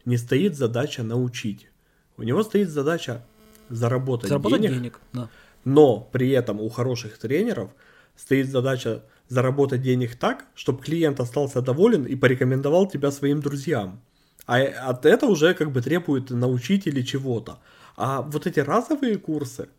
не 0.05 0.15
стоит 0.15 0.55
задача 0.55 1.03
научить. 1.03 1.67
У 2.15 2.23
него 2.23 2.43
стоит 2.43 2.69
задача 2.69 3.25
заработать, 3.67 4.29
заработать 4.29 4.61
денег, 4.61 4.73
денег 4.77 4.99
да. 5.11 5.29
но 5.65 5.99
при 5.99 6.29
этом 6.29 6.61
у 6.61 6.69
хороших 6.69 7.17
тренеров 7.17 7.71
стоит 8.15 8.49
задача 8.49 9.03
заработать 9.27 9.81
денег 9.81 10.15
так, 10.15 10.45
чтобы 10.55 10.81
клиент 10.81 11.19
остался 11.19 11.61
доволен 11.61 12.05
и 12.05 12.15
порекомендовал 12.15 12.87
тебя 12.87 13.11
своим 13.11 13.41
друзьям. 13.41 13.99
А 14.45 14.59
от 14.89 15.05
этого 15.05 15.31
уже 15.31 15.53
как 15.53 15.71
бы 15.71 15.81
требует 15.81 16.29
научить 16.29 16.87
или 16.87 17.01
чего-то. 17.01 17.59
А 17.95 18.21
вот 18.21 18.47
эти 18.47 18.59
разовые 18.59 19.17
курсы, 19.17 19.69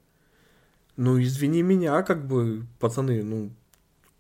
ну 0.97 1.21
извини 1.21 1.63
меня, 1.63 2.03
как 2.03 2.27
бы, 2.27 2.67
пацаны, 2.79 3.23
ну 3.23 3.51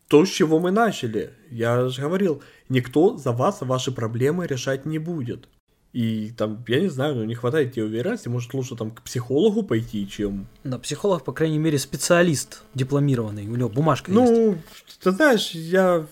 то, 0.08 0.24
с 0.24 0.28
чего 0.28 0.60
мы 0.60 0.70
начали. 0.70 1.32
Я 1.50 1.88
же 1.88 2.02
говорил, 2.02 2.42
никто 2.68 3.16
за 3.16 3.32
вас 3.32 3.62
ваши 3.62 3.90
проблемы 3.90 4.46
решать 4.46 4.84
не 4.86 4.98
будет. 4.98 5.48
И 5.92 6.32
там, 6.36 6.64
я 6.66 6.80
не 6.80 6.88
знаю, 6.88 7.14
ну 7.14 7.24
не 7.24 7.36
хватает 7.36 7.72
тебе 7.72 7.84
уверенности, 7.84 8.28
может 8.28 8.52
лучше 8.52 8.74
там 8.74 8.90
к 8.90 9.02
психологу 9.02 9.62
пойти, 9.62 10.08
чем... 10.08 10.48
Да, 10.64 10.78
психолог, 10.80 11.24
по 11.24 11.32
крайней 11.32 11.58
мере, 11.58 11.78
специалист 11.78 12.64
дипломированный, 12.74 13.46
у 13.46 13.54
него 13.54 13.68
бумажка 13.68 14.10
ну, 14.10 14.22
есть. 14.22 14.34
Ну, 14.34 14.58
ты 15.00 15.12
знаешь, 15.12 15.50
я 15.52 16.04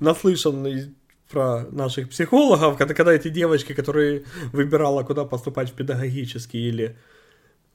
наслышан 0.00 0.94
про 1.30 1.64
наших 1.70 2.10
психологов, 2.10 2.76
когда, 2.76 2.94
когда 2.94 3.12
эти 3.12 3.28
девочки, 3.28 3.72
которые 3.72 4.24
выбирала, 4.52 5.02
куда 5.02 5.24
поступать 5.24 5.70
в 5.70 5.74
педагогический 5.74 6.68
или 6.68 6.96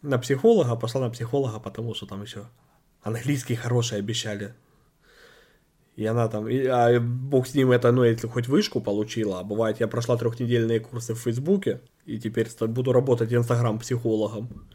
на 0.02 0.18
психолога, 0.18 0.76
пошла 0.76 1.02
на 1.02 1.10
психолога, 1.10 1.60
потому 1.60 1.94
что 1.94 2.06
там 2.06 2.22
еще 2.22 2.46
английский 3.02 3.56
хороший 3.56 4.00
обещали. 4.00 4.54
И 5.96 6.06
она 6.06 6.30
там, 6.30 6.48
и, 6.48 6.66
а 6.66 6.98
бог 7.00 7.46
с 7.46 7.54
ним 7.54 7.72
это, 7.72 7.92
ну, 7.92 8.06
если 8.06 8.28
хоть 8.28 8.48
вышку 8.48 8.80
получила, 8.80 9.40
а 9.40 9.44
бывает, 9.44 9.82
я 9.82 9.88
прошла 9.88 10.16
трехнедельные 10.16 10.80
курсы 10.80 11.14
в 11.14 11.20
Фейсбуке, 11.20 11.82
и 12.06 12.18
теперь 12.18 12.48
буду 12.68 12.94
работать 12.94 13.34
инстаграм-психологом. 13.34 14.66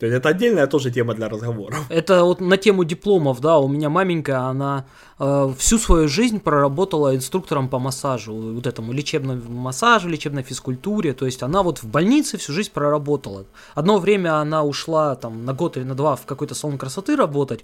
То 0.00 0.06
есть 0.06 0.16
это 0.16 0.30
отдельная 0.30 0.66
тоже 0.66 0.90
тема 0.90 1.12
для 1.14 1.28
разговоров. 1.28 1.78
Это 1.90 2.24
вот 2.24 2.40
на 2.40 2.56
тему 2.56 2.84
дипломов, 2.84 3.40
да, 3.40 3.58
у 3.58 3.68
меня 3.68 3.90
маменька, 3.90 4.38
она 4.48 4.86
э, 5.18 5.52
всю 5.58 5.76
свою 5.76 6.08
жизнь 6.08 6.40
проработала 6.40 7.14
инструктором 7.14 7.68
по 7.68 7.78
массажу, 7.78 8.32
вот 8.32 8.66
этому 8.66 8.92
лечебному 8.92 9.42
массажу, 9.50 10.08
лечебной 10.08 10.42
физкультуре, 10.42 11.12
то 11.12 11.26
есть 11.26 11.42
она 11.42 11.62
вот 11.62 11.82
в 11.82 11.84
больнице 11.84 12.38
всю 12.38 12.54
жизнь 12.54 12.70
проработала. 12.72 13.44
Одно 13.74 13.98
время 13.98 14.36
она 14.40 14.64
ушла 14.64 15.16
там 15.16 15.44
на 15.44 15.52
год 15.52 15.76
или 15.76 15.84
на 15.84 15.94
два 15.94 16.16
в 16.16 16.24
какой-то 16.24 16.54
салон 16.54 16.78
красоты 16.78 17.14
работать, 17.14 17.62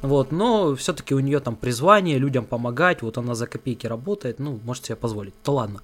вот, 0.00 0.32
но 0.32 0.74
все-таки 0.76 1.14
у 1.14 1.20
нее 1.20 1.40
там 1.40 1.54
призвание 1.54 2.16
людям 2.16 2.46
помогать, 2.46 3.02
вот 3.02 3.18
она 3.18 3.34
за 3.34 3.46
копейки 3.46 3.86
работает, 3.86 4.38
ну, 4.38 4.58
может 4.64 4.86
себе 4.86 4.96
позволить, 4.96 5.34
то 5.42 5.52
ладно. 5.52 5.82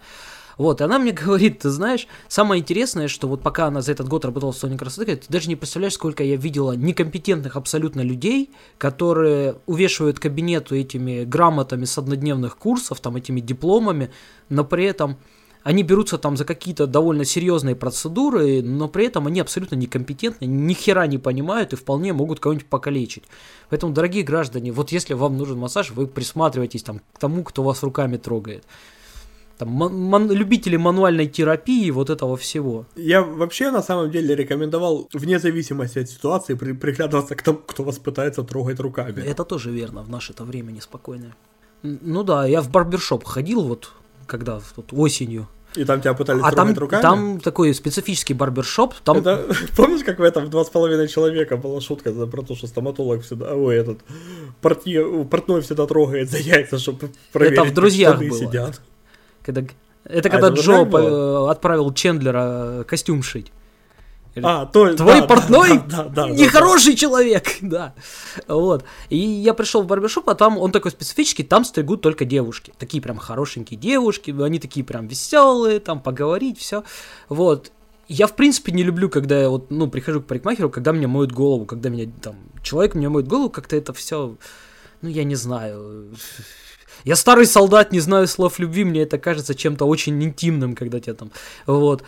Вот, 0.61 0.83
и 0.83 0.85
она 0.85 0.99
мне 0.99 1.13
говорит, 1.25 1.61
ты 1.61 1.71
знаешь, 1.71 2.07
самое 2.29 2.61
интересное, 2.61 3.09
что 3.09 3.29
вот 3.29 3.43
пока 3.43 3.69
она 3.69 3.81
за 3.81 3.93
этот 3.93 4.09
год 4.09 4.27
работала 4.27 4.53
в 4.53 4.57
салоне 4.59 4.77
красоты, 4.79 5.17
ты 5.17 5.25
даже 5.31 5.49
не 5.49 5.57
представляешь, 5.57 5.95
сколько 5.95 6.23
я 6.23 6.37
видела 6.37 6.73
некомпетентных 6.73 7.57
абсолютно 7.57 8.03
людей, 8.03 8.51
которые 8.77 9.57
увешивают 9.65 10.19
кабинету 10.19 10.77
этими 10.77 11.25
грамотами 11.25 11.87
с 11.87 11.97
однодневных 11.97 12.59
курсов, 12.59 13.01
там 13.01 13.17
этими 13.17 13.41
дипломами, 13.41 14.11
но 14.51 14.63
при 14.63 14.85
этом 14.85 15.17
они 15.63 15.83
берутся 15.83 16.19
там 16.19 16.37
за 16.37 16.45
какие-то 16.45 16.87
довольно 16.87 17.25
серьезные 17.25 17.75
процедуры, 17.75 18.61
но 18.61 18.87
при 18.87 19.07
этом 19.07 19.29
они 19.29 19.41
абсолютно 19.41 19.77
некомпетентны, 19.77 20.45
ни 20.45 20.75
хера 20.75 21.07
не 21.07 21.17
понимают 21.17 21.73
и 21.73 21.77
вполне 21.77 22.13
могут 22.13 22.39
кого-нибудь 22.39 22.69
покалечить. 22.69 23.25
Поэтому, 23.71 23.95
дорогие 23.95 24.25
граждане, 24.25 24.73
вот 24.73 24.93
если 24.93 25.15
вам 25.15 25.39
нужен 25.39 25.57
массаж, 25.57 25.91
вы 25.91 26.07
присматривайтесь 26.07 26.83
там 26.83 27.01
к 27.15 27.19
тому, 27.19 27.45
кто 27.45 27.63
вас 27.63 27.83
руками 27.83 28.19
трогает 28.19 28.65
там, 29.61 29.69
ман- 29.69 30.33
любители 30.33 30.77
мануальной 30.77 31.27
терапии, 31.27 31.91
вот 31.91 32.11
этого 32.11 32.37
всего. 32.37 32.87
Я 32.97 33.23
вообще 33.23 33.71
на 33.71 33.83
самом 33.83 34.11
деле 34.11 34.35
рекомендовал, 34.35 35.09
вне 35.13 35.39
зависимости 35.39 35.99
от 35.99 36.09
ситуации, 36.09 36.55
при- 36.55 36.73
приглядываться 36.73 37.35
к 37.35 37.43
тому, 37.43 37.59
кто 37.67 37.85
вас 37.85 37.99
пытается 37.99 38.43
трогать 38.43 38.81
руками. 38.81 39.23
Это 39.23 39.45
тоже 39.45 39.71
верно, 39.71 40.03
в 40.03 40.09
наше-то 40.09 40.45
время 40.45 40.73
неспокойное. 40.73 41.35
Ну 41.83 42.23
да, 42.23 42.47
я 42.47 42.61
в 42.63 42.71
барбершоп 42.71 43.25
ходил 43.25 43.63
вот, 43.63 43.93
когда 44.27 44.61
вот 44.77 44.93
осенью. 44.93 45.47
И 45.77 45.85
там 45.85 46.01
тебя 46.01 46.15
пытались 46.15 46.43
а 46.45 46.51
трогать 46.51 46.75
там, 46.75 46.83
руками? 46.83 47.03
там 47.03 47.41
такой 47.41 47.75
специфический 47.75 48.35
барбершоп. 48.35 48.95
Там... 49.05 49.19
Это, 49.19 49.47
помнишь, 49.77 50.05
как 50.05 50.19
в 50.19 50.23
этом 50.23 50.51
два 50.51 50.65
с 50.65 50.71
половиной 50.71 51.07
человека 51.07 51.57
была 51.57 51.81
шутка 51.81 52.13
про 52.27 52.43
то, 52.43 52.57
что 52.57 52.67
стоматолог 52.67 53.23
всегда, 53.23 53.55
ой, 53.55 53.77
этот, 53.77 53.99
портной, 54.63 55.25
портной 55.27 55.61
всегда 55.61 55.87
трогает 55.87 56.31
за 56.31 56.39
яйца, 56.39 56.79
чтобы 56.79 57.11
проверить, 57.33 57.59
Это 57.59 57.71
в 57.71 57.75
друзьях 57.75 58.19
было. 58.19 58.39
сидят. 58.39 58.81
Когда... 59.43 59.63
Это 60.05 60.29
а 60.29 60.31
когда 60.31 60.49
это 60.49 60.61
Джо 60.61 60.85
по... 60.85 61.51
отправил 61.51 61.93
Чендлера 61.93 62.85
костюм 62.87 63.23
шить. 63.23 63.53
А, 64.37 64.67
то, 64.67 64.95
Твой 64.95 65.21
да, 65.21 65.27
портной 65.27 65.79
да, 65.79 66.05
да, 66.05 66.27
да, 66.27 66.31
нехороший 66.31 66.93
да, 66.93 66.99
человек, 66.99 67.49
да. 67.61 67.95
Вот. 68.47 68.85
И 69.09 69.17
я 69.17 69.55
пришел 69.55 69.83
в 69.83 69.87
барбершоп, 69.87 70.29
а 70.29 70.35
там 70.35 70.57
он 70.57 70.71
такой 70.71 70.93
специфический, 70.93 71.43
там 71.43 71.65
стригут 71.65 72.01
только 72.01 72.25
девушки. 72.25 72.73
Такие 72.79 73.03
прям 73.03 73.19
хорошенькие 73.19 73.79
девушки, 73.79 74.31
они 74.41 74.61
такие 74.61 74.85
прям 74.85 75.09
веселые, 75.09 75.81
там 75.81 76.01
поговорить, 76.01 76.59
все. 76.59 76.85
Вот. 77.29 77.73
Я, 78.07 78.27
в 78.27 78.35
принципе, 78.35 78.73
не 78.73 78.83
люблю, 78.83 79.09
когда 79.09 79.41
я 79.41 79.49
вот, 79.49 79.71
ну, 79.71 79.89
прихожу 79.89 80.21
к 80.21 80.27
парикмахеру, 80.27 80.71
когда 80.71 80.93
мне 80.93 81.07
моют 81.07 81.33
голову, 81.33 81.65
когда 81.65 81.91
меня 81.91 82.11
там 82.23 82.37
человек 82.63 82.95
мне 82.95 83.09
моет 83.09 83.29
голову, 83.29 83.51
как-то 83.51 83.77
это 83.77 83.93
все, 83.93 84.37
ну, 85.03 85.09
я 85.09 85.25
не 85.25 85.37
знаю. 85.37 86.09
Я 87.05 87.17
старый 87.17 87.47
солдат, 87.47 87.93
не 87.93 88.01
знаю 88.01 88.27
слов 88.27 88.59
любви, 88.59 88.85
мне 88.85 89.03
это 89.03 89.19
кажется 89.19 89.55
чем-то 89.55 89.85
очень 89.85 90.23
интимным, 90.23 90.75
когда 90.75 91.01
тебя 91.01 91.15
там, 91.15 91.31
вот. 91.67 92.03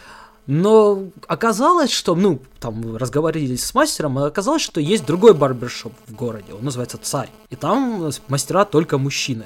Но 0.46 1.05
оказалось, 1.28 1.92
что, 1.92 2.16
ну, 2.16 2.40
там 2.59 2.96
разговаривали 2.96 3.55
с 3.55 3.74
мастером, 3.74 4.18
и 4.18 4.26
оказалось, 4.26 4.62
что 4.62 4.81
есть 4.81 5.07
другой 5.07 5.35
барбершоп 5.35 5.92
в 6.09 6.14
городе, 6.14 6.52
он 6.52 6.64
называется 6.64 6.98
«Царь», 7.00 7.31
и 7.50 7.57
там 7.57 8.11
мастера 8.28 8.64
только 8.64 8.98
мужчины. 8.98 9.44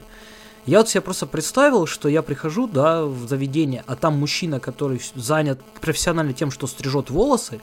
Я 0.65 0.79
вот 0.79 0.89
себе 0.89 1.03
просто 1.03 1.27
представил, 1.27 1.87
что 1.87 2.09
я 2.09 2.23
прихожу, 2.23 2.67
да, 2.67 3.05
в 3.05 3.29
заведение, 3.29 3.85
а 3.87 3.95
там 3.95 4.19
мужчина, 4.19 4.59
который 4.59 5.01
занят 5.15 5.61
профессионально 5.81 6.33
тем, 6.33 6.51
что 6.51 6.67
стрижет 6.67 7.11
волосы, 7.11 7.61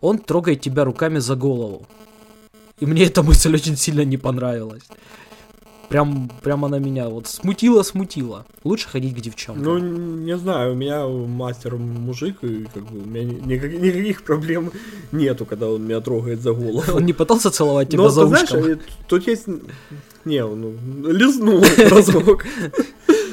он 0.00 0.18
трогает 0.18 0.60
тебя 0.60 0.84
руками 0.84 1.18
за 1.18 1.34
голову. 1.34 1.86
И 2.78 2.86
мне 2.86 3.04
эта 3.04 3.22
мысль 3.22 3.54
очень 3.54 3.76
сильно 3.76 4.04
не 4.04 4.18
понравилась. 4.18 4.82
Прям, 5.90 6.30
прям 6.42 6.64
она 6.64 6.78
меня 6.78 7.08
вот 7.08 7.26
смутила-смутила. 7.26 8.46
Лучше 8.62 8.88
ходить 8.88 9.16
к 9.16 9.20
девчонкам. 9.20 9.64
Ну, 9.64 9.78
не 9.78 10.36
знаю, 10.38 10.72
у 10.72 10.76
меня 10.76 11.04
мастер 11.06 11.74
мужик, 11.74 12.44
и 12.44 12.64
как 12.72 12.84
бы 12.84 13.00
у 13.00 13.04
меня 13.04 13.24
никак, 13.24 13.72
никаких 13.72 14.22
проблем 14.22 14.70
нету, 15.10 15.44
когда 15.44 15.68
он 15.68 15.82
меня 15.82 16.00
трогает 16.00 16.40
за 16.42 16.52
голову. 16.52 16.84
Он 16.94 17.04
не 17.04 17.12
пытался 17.12 17.50
целовать 17.50 17.88
тебя 17.88 18.04
Но, 18.04 18.08
за 18.08 18.20
ты 18.20 18.26
ушком? 18.28 18.62
знаешь, 18.62 18.78
тут 19.08 19.26
есть... 19.26 19.48
Не, 20.24 20.46
ну, 20.46 20.76
лизнул 21.10 21.60
разок. 21.90 22.46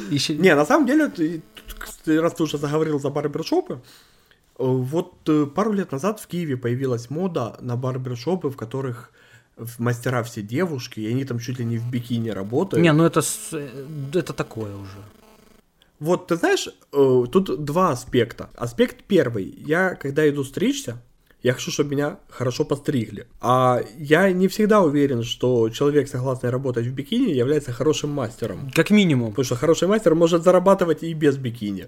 Не, 0.10 0.56
на 0.56 0.65
самом 0.65 0.88
деле, 0.88 1.12
раз 2.08 2.34
ты 2.34 2.43
уже 2.43 2.58
заговорил 2.58 3.00
за 3.00 3.12
барбершопы, 3.12 3.82
вот 4.58 5.13
э, 5.28 5.46
пару 5.46 5.74
лет 5.74 5.91
назад 5.91 6.20
в 6.20 6.26
Киеве 6.26 6.58
появилась 6.58 7.12
мода 7.12 7.58
на 7.62 7.76
барбершопы, 7.76 8.50
в 8.50 8.58
которых 8.58 9.12
мастера 9.80 10.24
все 10.24 10.41
девушки, 10.41 11.00
и 11.00 11.08
они 11.08 11.26
там 11.26 11.39
чуть 11.39 11.60
ли 11.60 11.65
не 11.65 11.78
в 11.78 11.89
бикини 11.89 12.30
работают. 12.30 12.84
Не, 12.84 12.93
ну 12.93 13.06
это, 13.06 13.22
э, 13.52 13.86
это 14.13 14.34
такое 14.34 14.76
уже. 14.76 14.98
Вот, 16.00 16.28
ты 16.28 16.36
знаешь, 16.36 16.67
э, 16.67 17.24
тут 17.32 17.63
два 17.63 17.91
аспекта. 17.91 18.50
Аспект 18.56 19.04
первый. 19.08 19.46
Я, 19.65 19.96
когда 19.96 20.30
иду 20.30 20.43
стричься, 20.43 21.02
я 21.41 21.54
хочу, 21.54 21.72
чтобы 21.72 21.91
меня 21.91 22.20
хорошо 22.30 22.65
постригли. 22.65 23.28
А 23.41 23.82
я 23.98 24.32
не 24.32 24.48
всегда 24.48 24.82
уверен, 24.82 25.24
что 25.24 25.70
человек, 25.70 26.08
согласный 26.08 26.50
работать 26.50 26.86
в 26.86 26.93
бикини, 26.93 27.32
является 27.32 27.72
хорошим 27.72 28.12
мастером. 28.12 28.72
Как 28.76 28.89
минимум. 28.91 29.30
Потому 29.30 29.46
что 29.46 29.56
хороший 29.56 29.88
мастер 29.88 30.13
может 30.15 30.43
зарабатывать 30.43 31.04
и 31.04 31.13
без 31.13 31.38
бикини. 31.38 31.88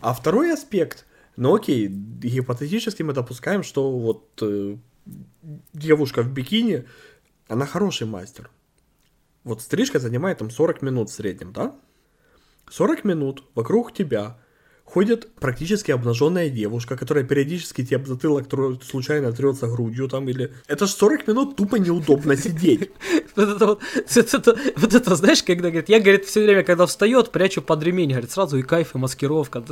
А 0.00 0.12
второй 0.14 0.52
аспект, 0.52 1.06
ну 1.36 1.54
окей, 1.54 1.88
гипотетически 1.88 3.02
мы 3.02 3.12
допускаем, 3.12 3.62
что 3.62 3.90
вот 3.90 4.38
э, 4.42 4.76
девушка 5.72 6.22
в 6.22 6.32
бикини, 6.32 6.86
она 7.48 7.66
хороший 7.66 8.06
мастер. 8.06 8.50
Вот 9.44 9.60
стрижка 9.60 9.98
занимает 9.98 10.38
там 10.38 10.50
40 10.50 10.82
минут 10.82 11.10
в 11.10 11.12
среднем, 11.12 11.52
да? 11.52 11.74
40 12.70 13.04
минут 13.04 13.44
вокруг 13.54 13.92
тебя 13.92 14.38
ходит 14.92 15.32
практически 15.36 15.90
обнаженная 15.90 16.50
девушка, 16.50 16.96
которая 16.96 17.24
периодически 17.24 17.84
тебе 17.84 18.04
затылок 18.04 18.46
случайно 18.84 19.32
трется 19.32 19.66
грудью 19.66 20.06
там 20.08 20.28
или... 20.28 20.52
Это 20.68 20.86
ж 20.86 20.90
40 20.90 21.28
минут 21.28 21.56
тупо 21.56 21.76
неудобно 21.76 22.36
сидеть. 22.36 22.90
Вот 23.34 24.94
это 24.94 25.10
вот, 25.10 25.18
знаешь, 25.18 25.42
когда, 25.42 25.70
говорит, 25.70 25.88
я, 25.88 26.00
говорит, 26.00 26.26
все 26.26 26.42
время, 26.42 26.62
когда 26.62 26.84
встает, 26.86 27.30
прячу 27.30 27.62
под 27.62 27.82
ремень, 27.82 28.10
говорит, 28.10 28.30
сразу 28.30 28.58
и 28.58 28.62
кайф, 28.62 28.94
и 28.94 28.98
маскировка. 28.98 29.64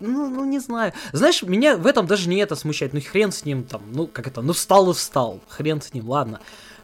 Ну, 0.00 0.30
ну, 0.30 0.44
не 0.44 0.60
знаю. 0.60 0.92
Знаешь, 1.12 1.42
меня 1.42 1.76
в 1.76 1.86
этом 1.86 2.06
даже 2.06 2.28
не 2.28 2.36
это 2.36 2.56
смущает, 2.56 2.94
ну, 2.94 3.00
хрен 3.00 3.32
с 3.32 3.44
ним 3.44 3.64
там, 3.64 3.82
ну, 3.92 4.06
как 4.06 4.26
это, 4.26 4.40
ну, 4.40 4.52
встал 4.52 4.90
и 4.90 4.94
встал, 4.94 5.40
хрен 5.48 5.82
с 5.82 5.92
ним, 5.92 6.08
ладно. 6.08 6.40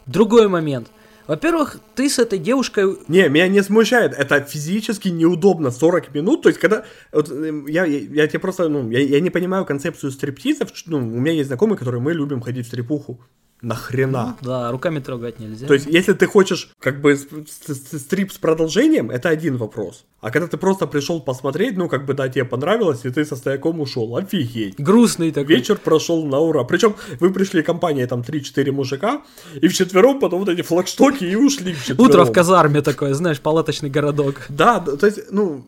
Другой 0.06 0.48
момент– 0.48 0.88
во-первых, 1.30 1.78
ты 1.94 2.10
с 2.10 2.18
этой 2.18 2.40
девушкой... 2.40 2.98
Не, 3.06 3.28
меня 3.28 3.46
не 3.46 3.62
смущает, 3.62 4.14
это 4.14 4.40
физически 4.40 5.10
неудобно. 5.10 5.70
40 5.70 6.12
минут, 6.12 6.42
то 6.42 6.48
есть 6.48 6.60
когда... 6.60 6.84
Вот, 7.12 7.30
эм, 7.30 7.68
я, 7.68 7.84
я, 7.84 8.00
я 8.00 8.26
тебе 8.26 8.40
просто, 8.40 8.68
ну, 8.68 8.90
я, 8.90 8.98
я 8.98 9.20
не 9.20 9.30
понимаю 9.30 9.64
концепцию 9.64 10.10
стриптизов, 10.10 10.72
ну, 10.86 10.98
у 10.98 11.20
меня 11.20 11.30
есть 11.30 11.46
знакомые, 11.46 11.78
которые 11.78 12.00
мы 12.00 12.14
любим 12.14 12.40
ходить 12.40 12.66
в 12.66 12.68
стрипуху. 12.68 13.20
Нахрена? 13.62 14.36
Ну, 14.40 14.48
да, 14.48 14.70
руками 14.70 15.00
трогать 15.00 15.38
нельзя. 15.38 15.66
То 15.66 15.74
есть, 15.74 15.86
если 15.86 16.12
ты 16.12 16.26
хочешь 16.26 16.70
как 16.78 17.00
бы 17.00 17.16
стрип 17.16 18.32
с 18.32 18.38
продолжением, 18.38 19.10
это 19.10 19.28
один 19.28 19.56
вопрос. 19.56 20.04
А 20.20 20.30
когда 20.30 20.48
ты 20.48 20.56
просто 20.56 20.86
пришел 20.86 21.20
посмотреть, 21.20 21.76
ну, 21.76 21.88
как 21.88 22.04
бы, 22.06 22.14
да, 22.14 22.28
тебе 22.28 22.44
понравилось, 22.44 23.04
и 23.04 23.10
ты 23.10 23.24
со 23.24 23.36
стояком 23.36 23.80
ушел, 23.80 24.16
офигеть. 24.16 24.78
Грустный 24.78 25.30
такой. 25.30 25.56
Вечер 25.56 25.76
прошел 25.76 26.26
на 26.26 26.38
ура. 26.38 26.64
Причем 26.64 26.94
вы 27.20 27.32
пришли 27.32 27.62
компания, 27.62 28.06
там, 28.06 28.20
3-4 28.20 28.70
мужика, 28.72 29.22
и 29.54 29.68
в 29.68 29.74
четвером 29.74 30.20
потом 30.20 30.40
вот 30.40 30.48
эти 30.48 30.62
флагштоки 30.62 31.24
и 31.24 31.34
ушли 31.34 31.74
в 31.74 32.00
Утро 32.00 32.24
в 32.24 32.32
казарме 32.32 32.82
такое, 32.82 33.14
знаешь, 33.14 33.40
палаточный 33.40 33.90
городок. 33.90 34.46
Да, 34.48 34.80
то 34.80 35.06
есть, 35.06 35.30
ну, 35.30 35.64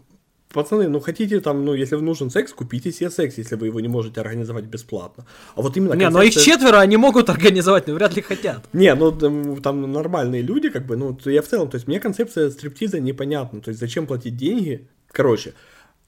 пацаны, 0.53 0.89
ну 0.89 1.01
хотите 1.01 1.41
там, 1.41 1.65
ну 1.65 1.75
если 1.75 1.97
нужен 1.97 2.31
секс, 2.31 2.53
купите 2.53 2.93
себе 2.93 3.11
секс, 3.11 3.39
если 3.39 3.57
вы 3.57 3.67
его 3.67 3.81
не 3.81 3.89
можете 3.89 4.21
организовать 4.21 4.65
бесплатно. 4.65 5.27
А 5.55 5.63
вот 5.63 5.77
именно 5.77 5.95
Не, 5.95 6.05
концепция... 6.05 6.19
но 6.19 6.23
их 6.23 6.35
четверо, 6.35 6.81
они 6.81 6.97
могут 6.97 7.31
организовать, 7.31 7.87
но 7.87 7.95
вряд 7.95 8.17
ли 8.17 8.23
хотят. 8.23 8.65
Не, 8.73 8.95
ну 8.95 9.13
там, 9.61 9.93
нормальные 9.93 10.43
люди, 10.43 10.69
как 10.69 10.87
бы, 10.87 10.97
ну 10.97 11.19
я 11.25 11.43
в 11.43 11.47
целом, 11.47 11.69
то 11.69 11.77
есть 11.77 11.89
мне 11.89 12.01
концепция 12.01 12.51
стриптиза 12.51 13.01
непонятна, 13.01 13.61
то 13.61 13.71
есть 13.71 13.81
зачем 13.81 14.07
платить 14.07 14.37
деньги, 14.37 14.89
короче. 15.11 15.55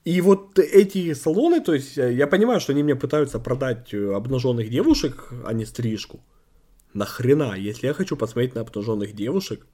И 0.05 0.21
вот 0.21 0.59
эти 0.59 1.13
салоны, 1.13 1.61
то 1.61 1.73
есть 1.73 1.97
я 1.97 2.27
понимаю, 2.27 2.59
что 2.59 2.73
они 2.73 2.83
мне 2.83 2.95
пытаются 2.95 3.39
продать 3.39 3.91
э, 3.91 4.13
обнаженных 4.13 4.69
девушек, 4.69 5.29
а 5.43 5.51
не 5.53 5.65
стрижку. 5.65 6.19
Нахрена, 6.93 7.55
если 7.57 7.87
я 7.87 7.93
хочу 7.93 8.15
посмотреть 8.15 8.53
на 8.53 8.61
обнаженных 8.61 9.13
девушек, 9.13 9.65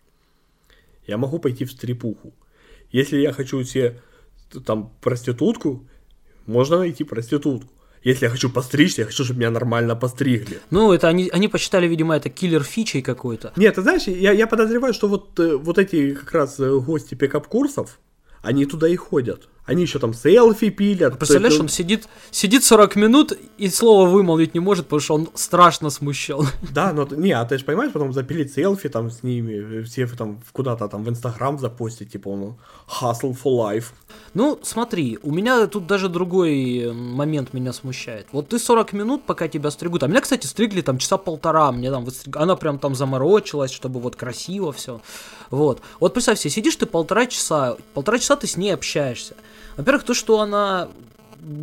я 1.05 1.17
могу 1.17 1.39
пойти 1.39 1.65
в 1.65 1.71
стрипуху. 1.71 2.33
Если 2.91 3.17
я 3.17 3.33
хочу 3.33 3.61
себе 3.63 4.01
там 4.65 4.91
проститутку, 5.01 5.87
можно 6.45 6.79
найти 6.79 7.03
проститутку. 7.03 7.69
Если 8.03 8.25
я 8.25 8.31
хочу 8.31 8.49
постричься, 8.49 9.01
я 9.01 9.07
хочу, 9.07 9.23
чтобы 9.23 9.39
меня 9.39 9.51
нормально 9.51 9.95
постригли. 9.95 10.59
Ну, 10.71 10.91
это 10.91 11.07
они, 11.07 11.29
они 11.31 11.47
посчитали, 11.47 11.87
видимо, 11.87 12.15
это 12.15 12.29
киллер 12.29 12.63
фичей 12.63 13.03
какой-то. 13.03 13.53
Нет, 13.55 13.75
ты 13.75 13.81
знаешь, 13.83 14.07
я, 14.07 14.31
я 14.31 14.47
подозреваю, 14.47 14.93
что 14.93 15.07
вот, 15.07 15.39
э, 15.39 15.55
вот 15.55 15.77
эти 15.77 16.15
как 16.15 16.31
раз 16.33 16.59
э, 16.59 16.79
гости 16.79 17.13
пикап-курсов, 17.13 17.99
они 18.41 18.65
туда 18.65 18.87
и 18.87 18.95
ходят. 18.95 19.49
Они 19.71 19.83
еще 19.83 19.99
там 19.99 20.13
селфи 20.13 20.69
пилят. 20.69 21.17
Представляешь, 21.17 21.57
он 21.57 21.69
сидит, 21.69 22.09
сидит 22.29 22.65
40 22.65 22.97
минут 22.97 23.31
и 23.57 23.69
слова 23.69 24.05
вымолвить 24.05 24.53
не 24.53 24.59
может, 24.59 24.87
потому 24.87 24.99
что 24.99 25.15
он 25.15 25.29
страшно 25.33 25.89
смущен. 25.89 26.45
Да, 26.71 26.91
но 26.91 27.07
не, 27.09 27.31
а 27.31 27.45
ты 27.45 27.57
же 27.57 27.63
понимаешь, 27.63 27.93
потом 27.93 28.11
запилить 28.11 28.53
селфи 28.53 28.89
там 28.89 29.09
с 29.09 29.23
ними, 29.23 29.81
все 29.83 30.07
там 30.07 30.41
куда-то 30.51 30.89
там 30.89 31.05
в 31.05 31.09
Инстаграм 31.09 31.57
запостить, 31.57 32.11
типа, 32.11 32.35
ну, 32.35 32.57
hustle 32.87 33.33
for 33.33 33.57
life. 33.57 33.85
Ну, 34.33 34.59
смотри, 34.61 35.19
у 35.23 35.31
меня 35.31 35.67
тут 35.67 35.87
даже 35.87 36.09
другой 36.09 36.91
момент 36.93 37.53
меня 37.53 37.71
смущает. 37.71 38.27
Вот 38.33 38.49
ты 38.49 38.59
40 38.59 38.91
минут, 38.93 39.23
пока 39.25 39.47
тебя 39.47 39.71
стригут, 39.71 40.03
а 40.03 40.07
меня, 40.07 40.19
кстати, 40.19 40.47
стригли 40.47 40.81
там 40.81 40.97
часа 40.97 41.17
полтора, 41.17 41.71
мне 41.71 41.91
там, 41.91 42.05
она 42.35 42.57
прям 42.57 42.77
там 42.77 42.93
заморочилась, 42.93 43.71
чтобы 43.71 44.01
вот 44.01 44.17
красиво 44.17 44.73
все. 44.73 44.99
Вот. 45.49 45.81
Вот 46.01 46.13
представь 46.13 46.39
себе, 46.39 46.51
сидишь 46.51 46.75
ты 46.75 46.85
полтора 46.85 47.25
часа, 47.25 47.77
полтора 47.93 48.19
часа 48.19 48.35
ты 48.35 48.47
с 48.47 48.57
ней 48.57 48.73
общаешься. 48.73 49.35
Во-первых, 49.77 50.03
то, 50.03 50.13
что 50.13 50.39
она 50.39 50.89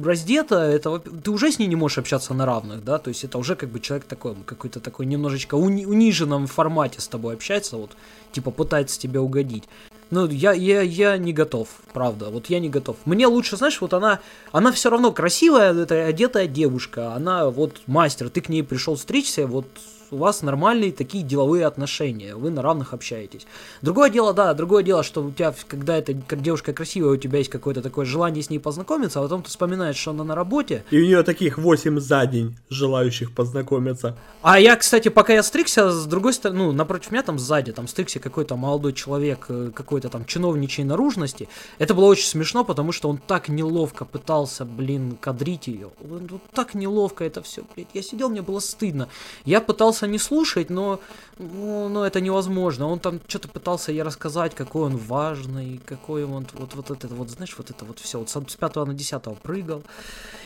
раздета, 0.02 0.62
это 0.62 0.98
ты 0.98 1.30
уже 1.30 1.52
с 1.52 1.58
ней 1.58 1.66
не 1.66 1.76
можешь 1.76 1.98
общаться 1.98 2.34
на 2.34 2.46
равных, 2.46 2.84
да, 2.84 2.98
то 2.98 3.08
есть 3.08 3.24
это 3.24 3.38
уже 3.38 3.54
как 3.54 3.68
бы 3.68 3.80
человек 3.80 4.06
такой, 4.06 4.34
какой-то 4.44 4.80
такой 4.80 5.06
немножечко 5.06 5.54
уни- 5.54 5.86
униженном 5.86 6.46
формате 6.46 7.00
с 7.00 7.08
тобой 7.08 7.34
общается, 7.34 7.76
вот, 7.76 7.92
типа 8.32 8.50
пытается 8.50 8.98
тебе 8.98 9.20
угодить. 9.20 9.64
Ну, 10.10 10.26
я, 10.26 10.52
я, 10.52 10.80
я 10.80 11.18
не 11.18 11.32
готов, 11.32 11.68
правда, 11.92 12.30
вот 12.30 12.46
я 12.46 12.60
не 12.60 12.70
готов. 12.70 12.96
Мне 13.04 13.26
лучше, 13.26 13.56
знаешь, 13.56 13.80
вот 13.80 13.92
она, 13.92 14.20
она 14.52 14.72
все 14.72 14.90
равно 14.90 15.12
красивая, 15.12 15.74
это 15.74 16.06
одетая 16.06 16.46
девушка, 16.46 17.12
она 17.12 17.50
вот 17.50 17.82
мастер, 17.86 18.30
ты 18.30 18.40
к 18.40 18.48
ней 18.48 18.62
пришел 18.62 18.96
стричься, 18.96 19.46
вот 19.46 19.66
у 20.10 20.16
вас 20.16 20.42
нормальные 20.42 20.92
такие 20.92 21.24
деловые 21.24 21.66
отношения, 21.66 22.34
вы 22.34 22.50
на 22.50 22.62
равных 22.62 22.94
общаетесь. 22.94 23.46
Другое 23.82 24.10
дело, 24.10 24.32
да, 24.32 24.54
другое 24.54 24.82
дело, 24.82 25.02
что 25.02 25.22
у 25.22 25.30
тебя, 25.30 25.54
когда 25.66 25.96
эта 25.96 26.14
как 26.26 26.42
девушка 26.42 26.72
красивая, 26.72 27.12
у 27.12 27.16
тебя 27.16 27.38
есть 27.38 27.50
какое-то 27.50 27.82
такое 27.82 28.04
желание 28.04 28.42
с 28.42 28.50
ней 28.50 28.58
познакомиться, 28.58 29.20
а 29.20 29.22
потом 29.22 29.42
ты 29.42 29.48
вспоминаешь, 29.48 29.96
что 29.96 30.12
она 30.12 30.24
на 30.24 30.34
работе. 30.34 30.84
И 30.90 30.98
у 30.98 31.04
нее 31.04 31.22
таких 31.22 31.58
8 31.58 32.00
за 32.00 32.26
день 32.26 32.56
желающих 32.70 33.34
познакомиться. 33.34 34.16
А 34.42 34.58
я, 34.58 34.76
кстати, 34.76 35.08
пока 35.08 35.32
я 35.32 35.42
стригся, 35.42 35.90
с 35.90 36.06
другой 36.06 36.32
стороны, 36.32 36.58
ну, 36.58 36.72
напротив 36.72 37.10
меня 37.10 37.22
там 37.22 37.38
сзади, 37.38 37.72
там 37.72 37.88
стригся 37.88 38.20
какой-то 38.20 38.56
молодой 38.56 38.92
человек, 38.92 39.46
э, 39.48 39.70
какой-то 39.74 40.08
там 40.08 40.24
чиновничьей 40.24 40.84
наружности. 40.86 41.48
Это 41.78 41.94
было 41.94 42.06
очень 42.06 42.26
смешно, 42.26 42.64
потому 42.64 42.92
что 42.92 43.08
он 43.08 43.18
так 43.18 43.48
неловко 43.48 44.04
пытался, 44.04 44.64
блин, 44.64 45.16
кадрить 45.20 45.66
ее. 45.66 45.90
Он, 46.02 46.26
вот 46.30 46.42
так 46.52 46.74
неловко 46.74 47.24
это 47.24 47.42
все, 47.42 47.62
блядь. 47.74 47.88
Я 47.94 48.02
сидел, 48.02 48.28
мне 48.28 48.42
было 48.42 48.60
стыдно. 48.60 49.08
Я 49.44 49.60
пытался 49.60 49.97
пытался 49.98 50.06
не 50.06 50.18
слушать, 50.18 50.70
но 50.70 51.00
ну, 51.38 51.88
ну, 51.88 52.04
это 52.04 52.20
невозможно. 52.20 52.86
Он 52.86 52.98
там 52.98 53.20
что-то 53.26 53.48
пытался 53.48 53.92
ей 53.92 54.02
рассказать, 54.02 54.54
какой 54.54 54.82
он 54.82 54.96
важный, 54.96 55.80
какой 55.86 56.24
он 56.24 56.46
вот, 56.54 56.74
вот 56.74 56.90
это 56.90 57.08
вот, 57.08 57.30
знаешь, 57.30 57.54
вот 57.58 57.70
это 57.70 57.84
вот 57.84 57.98
все. 57.98 58.18
Вот 58.18 58.30
с 58.30 58.56
5 58.56 58.76
на 58.76 58.94
10 58.94 59.22
прыгал. 59.42 59.82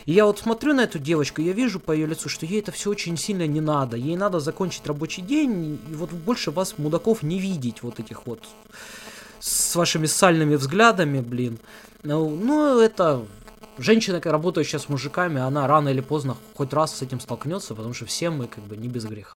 И 0.07 0.13
я 0.13 0.25
вот 0.25 0.39
смотрю 0.39 0.73
на 0.73 0.81
эту 0.81 0.99
девочку, 0.99 1.41
я 1.41 1.53
вижу 1.53 1.79
по 1.79 1.91
ее 1.91 2.07
лицу, 2.07 2.29
что 2.29 2.45
ей 2.45 2.61
это 2.61 2.71
все 2.71 2.89
очень 2.89 3.17
сильно 3.17 3.47
не 3.47 3.61
надо. 3.61 3.97
Ей 3.97 4.17
надо 4.17 4.39
закончить 4.39 4.87
рабочий 4.87 5.21
день, 5.21 5.79
и 5.91 5.95
вот 5.95 6.11
больше 6.11 6.51
вас, 6.51 6.77
мудаков, 6.77 7.23
не 7.23 7.39
видеть 7.39 7.83
вот 7.83 7.99
этих 7.99 8.25
вот 8.25 8.39
с 9.39 9.75
вашими 9.75 10.07
сальными 10.07 10.55
взглядами, 10.55 11.21
блин. 11.21 11.57
Ну, 12.03 12.29
ну 12.29 12.79
это 12.79 13.21
женщина, 13.77 14.21
работающая 14.23 14.79
с 14.79 14.89
мужиками, 14.89 15.41
она 15.41 15.67
рано 15.67 15.89
или 15.89 16.01
поздно 16.01 16.37
хоть 16.55 16.73
раз 16.73 16.95
с 16.95 17.01
этим 17.01 17.19
столкнется, 17.19 17.75
потому 17.75 17.93
что 17.93 18.05
все 18.05 18.29
мы 18.29 18.47
как 18.47 18.63
бы 18.63 18.77
не 18.77 18.87
без 18.87 19.05
греха. 19.05 19.33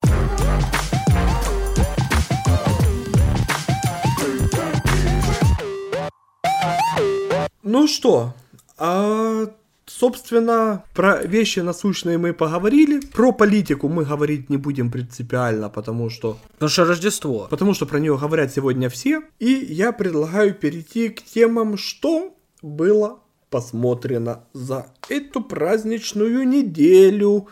Ну 7.64 7.88
что, 7.88 8.34
а 8.78 9.46
собственно, 9.88 10.84
про 10.94 11.24
вещи 11.24 11.60
насущные 11.60 12.18
мы 12.18 12.34
поговорили. 12.34 13.00
Про 13.00 13.32
политику 13.32 13.90
мы 13.90 14.06
говорить 14.06 14.50
не 14.50 14.58
будем 14.58 14.92
принципиально, 14.92 15.70
потому 15.70 16.10
что... 16.10 16.38
Потому 16.54 16.70
что 16.70 16.86
Рождество. 16.86 17.48
Потому 17.50 17.74
что 17.74 17.86
про 17.86 18.00
нее 18.00 18.18
говорят 18.18 18.54
сегодня 18.54 18.90
все. 18.90 19.22
И 19.40 19.52
я 19.52 19.92
предлагаю 19.92 20.54
перейти 20.54 21.10
к 21.10 21.24
темам, 21.24 21.78
что 21.78 22.36
было 22.62 23.20
посмотрено 23.50 24.44
за 24.54 24.88
эту 25.10 25.42
праздничную 25.42 26.48
неделю. 26.48 27.48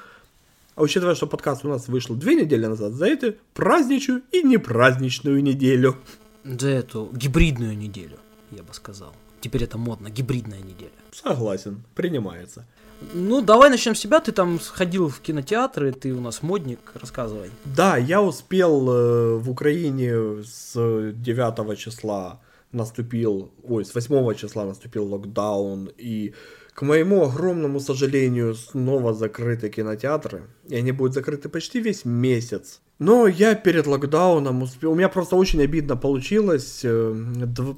А 0.76 0.82
учитывая, 0.82 1.16
что 1.16 1.26
подкаст 1.26 1.64
у 1.64 1.70
нас 1.70 1.88
вышел 1.88 2.16
две 2.16 2.36
недели 2.36 2.66
назад, 2.66 2.94
за 2.94 3.08
эту 3.08 3.36
праздничную 3.54 4.24
и 4.32 4.44
непраздничную 4.44 5.42
неделю. 5.42 5.96
За 6.44 6.68
эту 6.68 7.10
гибридную 7.14 7.78
неделю, 7.78 8.18
я 8.52 8.62
бы 8.62 8.74
сказал. 8.74 9.16
Теперь 9.40 9.64
это 9.64 9.78
модно, 9.78 10.10
гибридная 10.10 10.60
неделя. 10.60 10.92
Согласен, 11.14 11.84
принимается. 11.96 12.68
Ну, 13.14 13.42
давай 13.42 13.70
начнем 13.70 13.96
с 13.96 14.00
себя. 14.00 14.20
Ты 14.20 14.34
там 14.34 14.60
сходил 14.60 15.08
в 15.08 15.22
кинотеатры, 15.22 15.94
ты 15.94 16.14
у 16.14 16.20
нас 16.20 16.42
модник, 16.42 16.80
рассказывай. 16.94 17.52
Да, 17.64 17.96
я 17.96 18.22
успел 18.22 18.90
э, 18.90 19.36
в 19.38 19.50
Украине 19.50 20.44
с 20.44 20.74
9 20.76 21.80
числа 21.80 22.42
наступил, 22.74 23.52
ой, 23.64 23.86
с 23.86 23.96
8 23.96 24.36
числа 24.36 24.66
наступил 24.66 25.06
локдаун, 25.06 25.90
и 25.98 26.34
к 26.76 26.82
моему 26.82 27.24
огромному 27.24 27.80
сожалению, 27.80 28.54
снова 28.54 29.14
закрыты 29.14 29.70
кинотеатры, 29.70 30.44
и 30.68 30.76
они 30.76 30.92
будут 30.92 31.14
закрыты 31.14 31.48
почти 31.48 31.80
весь 31.80 32.04
месяц. 32.04 32.82
Но 33.00 33.28
я 33.28 33.56
перед 33.56 33.88
локдауном 33.88 34.62
успел, 34.62 34.92
у 34.92 34.96
меня 34.96 35.08
просто 35.08 35.38
очень 35.38 35.62
обидно 35.64 35.96
получилось, 35.96 36.82
э, 36.84 37.16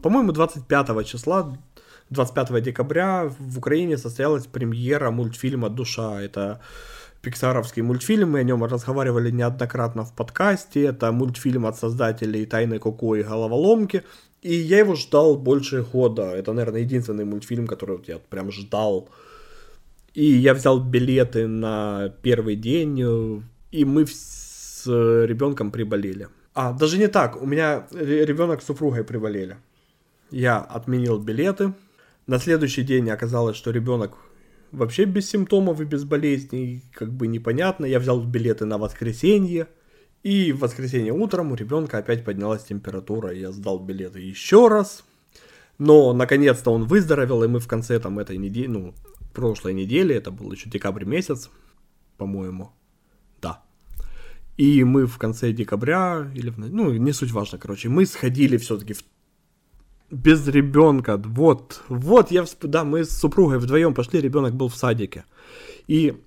по-моему, 0.01 0.31
25 0.31 1.03
числа 1.05 1.57
25 2.09 2.61
декабря 2.61 3.31
в 3.39 3.57
Украине 3.57 3.97
состоялась 3.97 4.47
премьера 4.47 5.11
мультфильма 5.11 5.69
«Душа». 5.69 6.21
Это 6.21 6.61
пиксаровский 7.21 7.83
мультфильм, 7.83 8.31
мы 8.31 8.39
о 8.39 8.43
нем 8.43 8.63
разговаривали 8.63 9.29
неоднократно 9.31 10.05
в 10.05 10.13
подкасте. 10.13 10.85
Это 10.85 11.11
мультфильм 11.11 11.65
от 11.65 11.77
создателей 11.77 12.45
«Тайны 12.45 12.79
Коко» 12.79 13.15
и 13.15 13.23
«Головоломки». 13.23 14.03
И 14.41 14.53
я 14.53 14.79
его 14.79 14.95
ждал 14.95 15.37
больше 15.37 15.83
года. 15.83 16.23
Это, 16.23 16.53
наверное, 16.53 16.81
единственный 16.81 17.25
мультфильм, 17.25 17.67
который 17.67 17.99
я 18.07 18.19
прям 18.19 18.51
ждал. 18.51 19.09
И 20.13 20.25
я 20.25 20.53
взял 20.53 20.79
билеты 20.79 21.47
на 21.47 22.13
первый 22.21 22.55
день, 22.55 23.43
и 23.71 23.85
мы 23.85 24.05
с 24.07 24.83
ребенком 24.85 25.71
приболели. 25.71 26.27
А, 26.53 26.73
даже 26.73 26.97
не 26.97 27.07
так, 27.07 27.41
у 27.41 27.45
меня 27.45 27.87
ребенок 27.91 28.61
с 28.61 28.65
супругой 28.65 29.03
приболели. 29.03 29.57
Я 30.31 30.57
отменил 30.57 31.19
билеты, 31.19 31.73
на 32.25 32.39
следующий 32.39 32.83
день 32.83 33.09
оказалось, 33.09 33.55
что 33.55 33.71
ребенок 33.71 34.17
вообще 34.71 35.05
без 35.05 35.29
симптомов 35.29 35.79
и 35.79 35.85
без 35.85 36.03
болезней, 36.03 36.83
как 36.93 37.11
бы 37.11 37.27
непонятно. 37.27 37.85
Я 37.85 37.99
взял 37.99 38.19
билеты 38.21 38.65
на 38.65 38.77
воскресенье, 38.77 39.67
и 40.23 40.51
в 40.51 40.59
воскресенье 40.59 41.13
утром 41.13 41.51
у 41.51 41.55
ребенка 41.55 41.97
опять 41.97 42.25
поднялась 42.25 42.63
температура, 42.63 43.33
я 43.33 43.51
сдал 43.51 43.79
билеты 43.79 44.19
еще 44.19 44.67
раз. 44.67 45.03
Но 45.77 46.13
наконец-то 46.13 46.71
он 46.71 46.85
выздоровел, 46.85 47.43
и 47.43 47.47
мы 47.47 47.59
в 47.59 47.67
конце 47.67 47.99
там 47.99 48.17
этой 48.17 48.37
недели, 48.37 48.67
ну, 48.67 48.95
прошлой 49.33 49.73
недели, 49.73 50.15
это 50.15 50.31
был 50.31 50.51
еще 50.51 50.69
декабрь 50.69 51.05
месяц, 51.05 51.51
по-моему, 52.17 52.71
да. 53.41 53.63
И 54.57 54.83
мы 54.83 55.05
в 55.05 55.19
конце 55.19 55.51
декабря, 55.51 56.31
или, 56.33 56.51
ну, 56.57 56.91
не 56.91 57.13
суть 57.13 57.31
важно, 57.31 57.59
короче, 57.59 57.89
мы 57.89 58.07
сходили 58.07 58.57
все-таки 58.57 58.93
в 58.93 59.03
без 60.09 60.47
ребенка. 60.47 61.17
Вот, 61.17 61.83
вот, 61.89 62.31
я, 62.31 62.43
всп... 62.43 62.65
да, 62.65 62.83
мы 62.83 63.03
с 63.03 63.09
супругой 63.09 63.59
вдвоем 63.59 63.93
пошли, 63.93 64.21
ребенок 64.21 64.55
был 64.55 64.69
в 64.69 64.75
садике. 64.75 65.25
И 65.87 66.17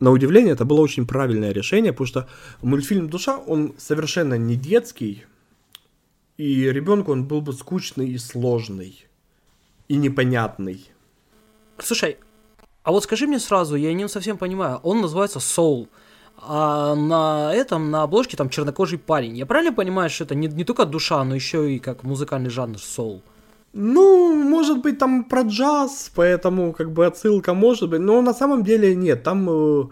на 0.00 0.10
удивление, 0.10 0.54
это 0.54 0.64
было 0.64 0.80
очень 0.80 1.06
правильное 1.06 1.52
решение, 1.52 1.92
потому 1.92 2.06
что 2.06 2.28
мультфильм 2.62 3.08
«Душа», 3.08 3.38
он 3.38 3.74
совершенно 3.78 4.34
не 4.34 4.56
детский, 4.56 5.24
и 6.36 6.64
ребенку 6.70 7.12
он 7.12 7.24
был 7.24 7.42
бы 7.42 7.52
скучный 7.52 8.08
и 8.08 8.18
сложный, 8.18 9.06
и 9.88 9.96
непонятный. 9.96 10.90
Слушай, 11.78 12.16
а 12.82 12.92
вот 12.92 13.04
скажи 13.04 13.26
мне 13.26 13.38
сразу, 13.38 13.76
я 13.76 13.92
не 13.92 14.08
совсем 14.08 14.38
понимаю, 14.38 14.78
он 14.82 15.02
называется 15.02 15.38
«Soul», 15.38 15.88
а 16.42 16.94
на 16.94 17.54
этом, 17.54 17.90
на 17.90 18.02
обложке 18.02 18.36
там 18.36 18.48
чернокожий 18.48 18.98
парень. 18.98 19.36
Я 19.36 19.44
правильно 19.44 19.74
понимаю, 19.74 20.08
что 20.08 20.24
это 20.24 20.34
не, 20.34 20.48
не 20.48 20.64
только 20.64 20.86
душа, 20.86 21.22
но 21.22 21.34
еще 21.34 21.74
и 21.74 21.78
как 21.78 22.02
музыкальный 22.02 22.48
жанр 22.48 22.78
соул? 22.78 23.22
Ну, 23.72 24.34
может 24.34 24.82
быть, 24.82 24.98
там 24.98 25.24
про 25.24 25.42
джаз, 25.42 26.10
поэтому 26.14 26.72
как 26.72 26.92
бы 26.92 27.06
отсылка 27.06 27.54
может 27.54 27.88
быть, 27.90 28.00
но 28.00 28.20
на 28.22 28.34
самом 28.34 28.64
деле 28.64 28.96
нет. 28.96 29.22
Там 29.22 29.48
э, 29.48 29.84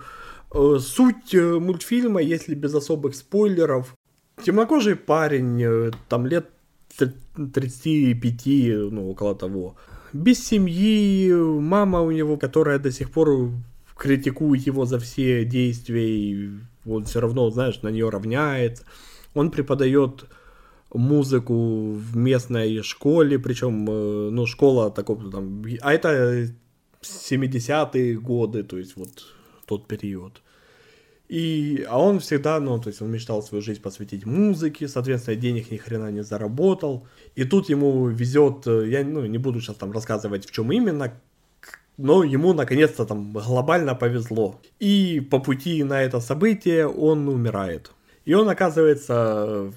э, 0.52 0.78
суть 0.80 1.34
э, 1.34 1.58
мультфильма, 1.58 2.20
если 2.20 2.54
без 2.54 2.74
особых 2.74 3.14
спойлеров, 3.14 3.94
темнокожий 4.42 4.96
парень, 4.96 5.62
э, 5.62 5.90
там 6.08 6.26
лет 6.26 6.50
35, 6.96 8.90
ну, 8.90 9.10
около 9.10 9.34
того. 9.36 9.76
Без 10.12 10.44
семьи, 10.44 11.32
мама 11.32 12.00
у 12.00 12.10
него, 12.10 12.36
которая 12.36 12.78
до 12.80 12.90
сих 12.90 13.10
пор 13.12 13.52
критикует 13.96 14.66
его 14.66 14.86
за 14.86 14.98
все 14.98 15.44
действия, 15.44 16.08
и 16.08 16.50
он 16.84 17.04
все 17.04 17.20
равно, 17.20 17.50
знаешь, 17.50 17.82
на 17.82 17.88
нее 17.88 18.08
равняется. 18.08 18.84
Он 19.34 19.50
преподает 19.50 20.24
музыку 20.92 21.92
в 21.92 22.16
местной 22.16 22.82
школе, 22.82 23.38
причем, 23.38 23.88
э, 23.88 24.30
ну, 24.30 24.46
школа 24.46 24.90
такого 24.90 25.30
там, 25.30 25.64
а 25.82 25.92
это 25.92 26.48
70-е 27.02 28.18
годы, 28.18 28.62
то 28.62 28.78
есть 28.78 28.96
вот 28.96 29.10
тот 29.66 29.86
период. 29.86 30.42
И, 31.28 31.84
а 31.86 32.00
он 32.00 32.20
всегда, 32.20 32.58
ну, 32.58 32.80
то 32.80 32.88
есть 32.88 33.02
он 33.02 33.10
мечтал 33.10 33.42
свою 33.42 33.62
жизнь 33.62 33.82
посвятить 33.82 34.24
музыке, 34.24 34.88
соответственно, 34.88 35.36
денег 35.36 35.70
ни 35.70 35.76
хрена 35.76 36.10
не 36.10 36.22
заработал. 36.22 37.06
И 37.34 37.44
тут 37.44 37.68
ему 37.68 38.08
везет, 38.08 38.66
э, 38.66 38.88
я 38.88 39.04
ну, 39.04 39.26
не 39.26 39.38
буду 39.38 39.60
сейчас 39.60 39.76
там 39.76 39.92
рассказывать, 39.92 40.46
в 40.46 40.50
чем 40.50 40.72
именно, 40.72 41.12
но 41.98 42.24
ему 42.24 42.54
наконец-то 42.54 43.04
там 43.04 43.32
глобально 43.32 43.94
повезло. 43.94 44.58
И 44.78 45.20
по 45.20 45.38
пути 45.38 45.84
на 45.84 46.00
это 46.02 46.20
событие 46.20 46.88
он 46.88 47.28
умирает. 47.28 47.90
И 48.24 48.32
он 48.32 48.48
оказывается 48.48 49.72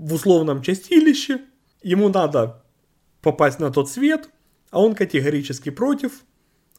в 0.00 0.14
условном 0.14 0.62
чистилище, 0.62 1.40
ему 1.82 2.08
надо 2.08 2.62
попасть 3.22 3.60
на 3.60 3.70
тот 3.70 3.90
свет, 3.90 4.30
а 4.70 4.80
он 4.80 4.94
категорически 4.94 5.70
против. 5.70 6.12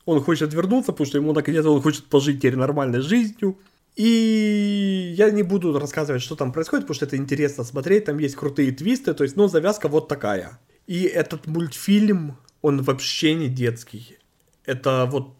Он 0.06 0.22
хочет 0.22 0.54
вернуться, 0.54 0.92
потому 0.92 1.08
что 1.08 1.18
ему 1.18 1.34
наконец-то 1.34 1.70
он 1.70 1.82
хочет 1.82 2.06
пожить 2.06 2.40
теперь 2.40 2.56
нормальной 2.56 3.02
жизнью. 3.02 3.58
И 3.96 5.14
я 5.16 5.30
не 5.32 5.44
буду 5.44 5.78
рассказывать, 5.78 6.22
что 6.22 6.36
там 6.36 6.52
происходит, 6.52 6.86
потому 6.86 6.96
что 6.96 7.06
это 7.06 7.18
интересно 7.18 7.64
смотреть, 7.64 8.06
там 8.06 8.18
есть 8.18 8.36
крутые 8.36 8.72
твисты, 8.72 9.14
то 9.14 9.24
есть, 9.24 9.36
ну, 9.36 9.48
завязка 9.48 9.90
вот 9.90 10.08
такая. 10.08 10.60
И 10.88 11.04
этот 11.04 11.46
мультфильм, 11.46 12.38
он 12.62 12.82
вообще 12.82 13.36
не 13.36 13.50
детский 13.50 14.18
это 14.66 15.08
вот 15.12 15.34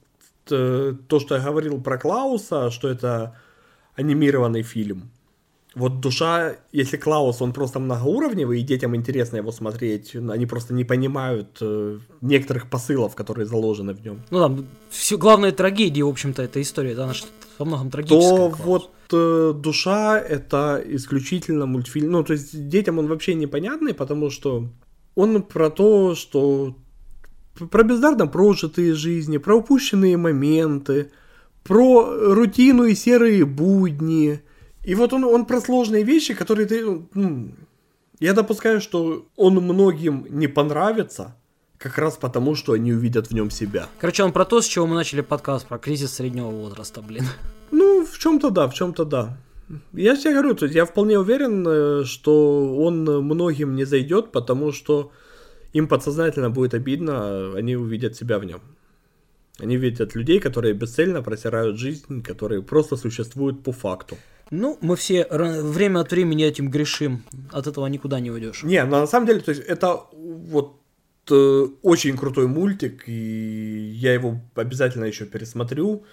э, 0.50 0.94
то, 1.08 1.20
что 1.20 1.36
я 1.36 1.42
говорил 1.42 1.82
про 1.82 1.98
Клауса, 1.98 2.72
что 2.72 2.90
это 2.90 3.36
анимированный 3.96 4.64
фильм. 4.64 5.12
Вот 5.74 6.02
душа, 6.02 6.58
если 6.74 6.98
Клаус, 6.98 7.42
он 7.42 7.54
просто 7.54 7.80
многоуровневый, 7.80 8.60
и 8.60 8.64
детям 8.64 8.94
интересно 8.94 9.38
его 9.38 9.52
смотреть, 9.52 10.16
они 10.16 10.46
просто 10.46 10.74
не 10.74 10.84
понимают 10.84 11.58
э, 11.62 12.00
некоторых 12.20 12.70
посылов, 12.70 13.16
которые 13.16 13.46
заложены 13.46 13.94
в 13.94 14.04
нем. 14.04 14.22
Ну 14.32 14.40
там, 14.40 14.66
все, 14.90 15.18
главная 15.18 15.54
трагедия, 15.54 16.04
в 16.04 16.10
общем-то, 16.10 16.44
этой 16.44 16.64
истории, 16.64 16.94
да, 16.94 17.06
она 17.06 17.14
во 17.58 17.66
многом 17.66 17.90
трагическая. 17.90 18.30
То 18.30 18.50
Клаус. 18.50 18.60
вот 18.60 18.92
э, 19.14 19.54
душа 19.56 20.20
это 20.20 20.84
исключительно 20.86 21.66
мультфильм, 21.66 22.12
ну 22.12 22.24
то 22.24 22.34
есть 22.34 22.68
детям 22.68 23.00
он 23.00 23.08
вообще 23.08 23.34
непонятный, 23.34 23.94
потому 23.94 24.30
что 24.30 24.68
он 25.16 25.42
про 25.42 25.70
то, 25.70 26.16
что 26.16 26.76
про 27.70 27.84
бездарно 27.84 28.28
прожитые 28.28 28.94
жизни, 28.94 29.38
про 29.38 29.56
упущенные 29.56 30.18
моменты, 30.18 31.12
про 31.64 32.34
рутину 32.34 32.84
и 32.84 32.96
серые 32.96 33.46
будни. 33.46 34.42
И 34.84 34.96
вот 34.96 35.14
он, 35.14 35.24
он 35.24 35.46
про 35.46 35.62
сложные 35.62 36.04
вещи, 36.04 36.34
которые 36.34 36.68
ты... 36.68 36.84
Ну, 37.14 37.52
я 38.20 38.34
допускаю, 38.34 38.82
что 38.82 39.26
он 39.36 39.56
многим 39.56 40.26
не 40.30 40.48
понравится, 40.48 41.36
как 41.78 41.98
раз 41.98 42.18
потому, 42.18 42.56
что 42.56 42.74
они 42.74 42.94
увидят 42.94 43.28
в 43.28 43.34
нем 43.34 43.50
себя. 43.52 43.88
Короче, 44.00 44.24
он 44.24 44.32
про 44.32 44.46
то, 44.46 44.62
с 44.62 44.66
чего 44.66 44.88
мы 44.88 44.96
начали 44.96 45.22
подкаст, 45.22 45.68
про 45.68 45.78
кризис 45.78 46.14
среднего 46.14 46.50
возраста, 46.50 47.02
блин. 47.02 47.26
Ну, 47.72 48.06
в 48.06 48.18
чем-то 48.18 48.50
да, 48.50 48.68
в 48.68 48.74
чем-то 48.74 49.06
да. 49.06 49.38
Я 49.94 50.16
тебе 50.16 50.34
говорю, 50.34 50.56
то 50.56 50.66
есть 50.66 50.76
я 50.76 50.86
вполне 50.86 51.18
уверен, 51.18 51.66
э, 51.68 52.04
что 52.06 52.76
он 52.78 53.04
многим 53.04 53.76
не 53.76 53.86
зайдет, 53.86 54.32
потому 54.32 54.72
что 54.72 55.12
им 55.74 55.88
подсознательно 55.88 56.50
будет 56.50 56.74
обидно, 56.74 57.54
они 57.56 57.76
увидят 57.76 58.16
себя 58.16 58.38
в 58.40 58.46
нем. 58.46 58.62
Они 59.60 59.78
видят 59.78 60.16
людей, 60.16 60.40
которые 60.40 60.74
бесцельно 60.74 61.22
просирают 61.22 61.78
жизнь, 61.78 62.22
которые 62.22 62.62
просто 62.62 62.98
существуют 62.98 63.64
по 63.64 63.72
факту. 63.72 64.18
Ну, 64.52 64.78
мы 64.82 64.98
все 64.98 65.26
время 65.30 66.00
от 66.00 66.12
времени 66.12 66.44
этим 66.44 66.70
грешим. 66.70 67.24
От 67.52 67.68
этого 67.68 67.88
никуда 67.88 68.20
не 68.20 68.32
уйдешь. 68.32 68.64
Не, 68.64 68.84
но 68.84 69.00
на 69.00 69.08
самом 69.08 69.26
деле, 69.26 69.40
то 69.40 69.52
есть 69.52 69.64
это 69.64 70.02
вот 70.12 70.76
э, 71.32 71.68
очень 71.82 72.18
крутой 72.18 72.48
мультик, 72.48 73.08
и 73.08 73.94
я 73.96 74.14
его 74.14 74.42
обязательно 74.56 75.06
еще 75.06 75.26
пересмотрю. 75.26 76.04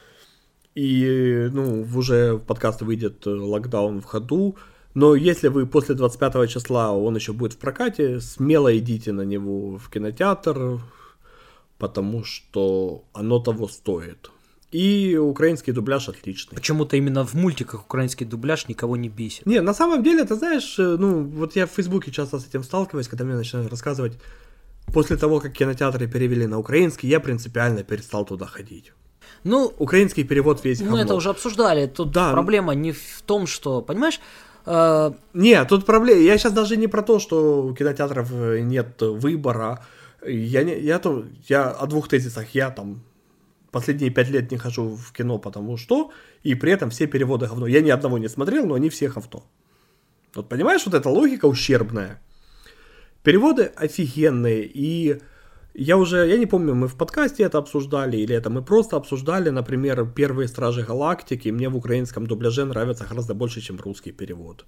И, 0.77 1.49
ну, 1.53 1.85
уже 1.93 2.35
в 2.35 2.45
подкаст 2.45 2.83
выйдет 2.83 3.27
э, 3.27 3.31
локдаун 3.31 4.01
в 4.01 4.05
ходу. 4.05 4.57
Но 4.95 5.17
если 5.17 5.49
вы 5.49 5.67
после 5.67 5.97
25 5.97 6.49
числа, 6.49 6.93
он 6.93 7.17
еще 7.17 7.33
будет 7.33 7.55
в 7.55 7.59
прокате, 7.59 8.21
смело 8.21 8.77
идите 8.79 9.11
на 9.11 9.23
него 9.23 9.79
в 9.79 9.91
кинотеатр, 9.91 10.81
потому 11.77 12.23
что 12.23 13.05
оно 13.13 13.41
того 13.41 13.67
стоит. 13.67 14.31
И 14.71 15.17
украинский 15.17 15.73
дубляж 15.73 16.09
отличный. 16.09 16.55
Почему-то 16.55 16.97
именно 16.97 17.25
в 17.25 17.33
мультиках 17.35 17.85
украинский 17.85 18.27
дубляж 18.27 18.69
никого 18.69 18.97
не 18.99 19.09
бесит. 19.09 19.47
Не, 19.47 19.61
на 19.63 19.73
самом 19.75 20.03
деле, 20.03 20.25
ты 20.25 20.35
знаешь, 20.35 20.79
э, 20.79 20.97
ну, 20.99 21.23
вот 21.25 21.57
я 21.57 21.67
в 21.67 21.71
Фейсбуке 21.71 22.11
часто 22.11 22.39
с 22.39 22.47
этим 22.47 22.63
сталкиваюсь, 22.63 23.09
когда 23.09 23.25
мне 23.25 23.35
начинают 23.35 23.71
рассказывать, 23.71 24.19
после 24.93 25.17
того, 25.17 25.41
как 25.41 25.53
кинотеатры 25.53 26.07
перевели 26.07 26.47
на 26.47 26.59
украинский, 26.59 27.09
я 27.09 27.19
принципиально 27.21 27.83
перестал 27.83 28.27
туда 28.27 28.47
ходить. 28.47 28.93
Ну, 29.45 29.73
Украинский 29.79 30.25
перевод 30.25 30.65
весь 30.65 30.81
мы 30.81 30.87
говно. 30.89 31.03
это 31.03 31.15
уже 31.15 31.31
обсуждали. 31.31 31.87
Тут 31.87 32.11
Да. 32.13 32.33
проблема 32.33 32.75
не 32.75 32.93
в 32.93 33.23
том, 33.25 33.47
что, 33.47 33.81
понимаешь, 33.83 34.21
э, 34.67 35.13
Не, 35.35 35.65
тут 35.65 35.87
проблема. 35.87 36.21
Я 36.21 36.37
сейчас 36.39 36.53
даже 36.53 36.77
не 36.77 36.89
про 36.89 37.03
то, 37.03 37.19
что 37.19 37.63
у 37.63 37.75
кинотеатров 37.75 38.31
э, 38.33 38.61
нет 38.61 39.01
выбора. 39.01 39.79
Я, 40.27 40.63
не, 40.65 40.79
я, 40.81 40.99
то, 40.99 41.25
я 41.49 41.71
о 41.71 41.87
двух 41.87 42.09
тезисах. 42.09 42.55
Я 42.55 42.71
там 42.71 43.01
последние 43.71 44.11
пять 44.11 44.31
лет 44.31 44.51
не 44.51 44.59
хожу 44.59 44.97
в 44.97 45.13
кино, 45.13 45.39
потому 45.39 45.77
что, 45.77 46.11
и 46.43 46.55
при 46.55 46.73
этом 46.73 46.91
все 46.91 47.07
переводы 47.07 47.47
говно. 47.47 47.67
Я 47.67 47.81
ни 47.81 47.91
одного 47.91 48.19
не 48.19 48.29
смотрел, 48.29 48.67
но 48.67 48.75
они 48.75 48.89
все 48.89 49.09
говно. 49.09 49.45
Вот 50.35 50.49
понимаешь, 50.49 50.87
вот 50.87 50.95
эта 50.95 51.09
логика 51.09 51.47
ущербная. 51.47 52.21
Переводы 53.23 53.73
офигенные, 53.77 54.65
и 54.65 55.21
я 55.75 55.97
уже, 55.97 56.27
я 56.29 56.37
не 56.39 56.47
помню, 56.47 56.75
мы 56.75 56.89
в 56.89 56.97
подкасте 56.97 57.45
это 57.45 57.59
обсуждали, 57.59 58.17
или 58.17 58.35
это 58.35 58.51
мы 58.51 58.63
просто 58.63 58.97
обсуждали, 58.97 59.51
например, 59.51 60.07
первые 60.07 60.49
Стражи 60.49 60.83
Галактики, 60.83 61.51
мне 61.51 61.69
в 61.69 61.77
украинском 61.77 62.27
дубляже 62.27 62.65
нравится 62.65 63.07
гораздо 63.09 63.35
больше, 63.35 63.61
чем 63.61 63.79
русский 63.81 64.13
перевод. 64.13 64.65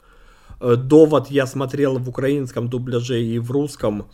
Э, 0.60 0.76
Довод 0.76 1.30
я 1.30 1.46
смотрел 1.46 1.98
в 1.98 2.08
украинском 2.08 2.68
дубляже 2.68 3.22
и 3.22 3.38
в 3.38 3.50
русском, 3.50 4.10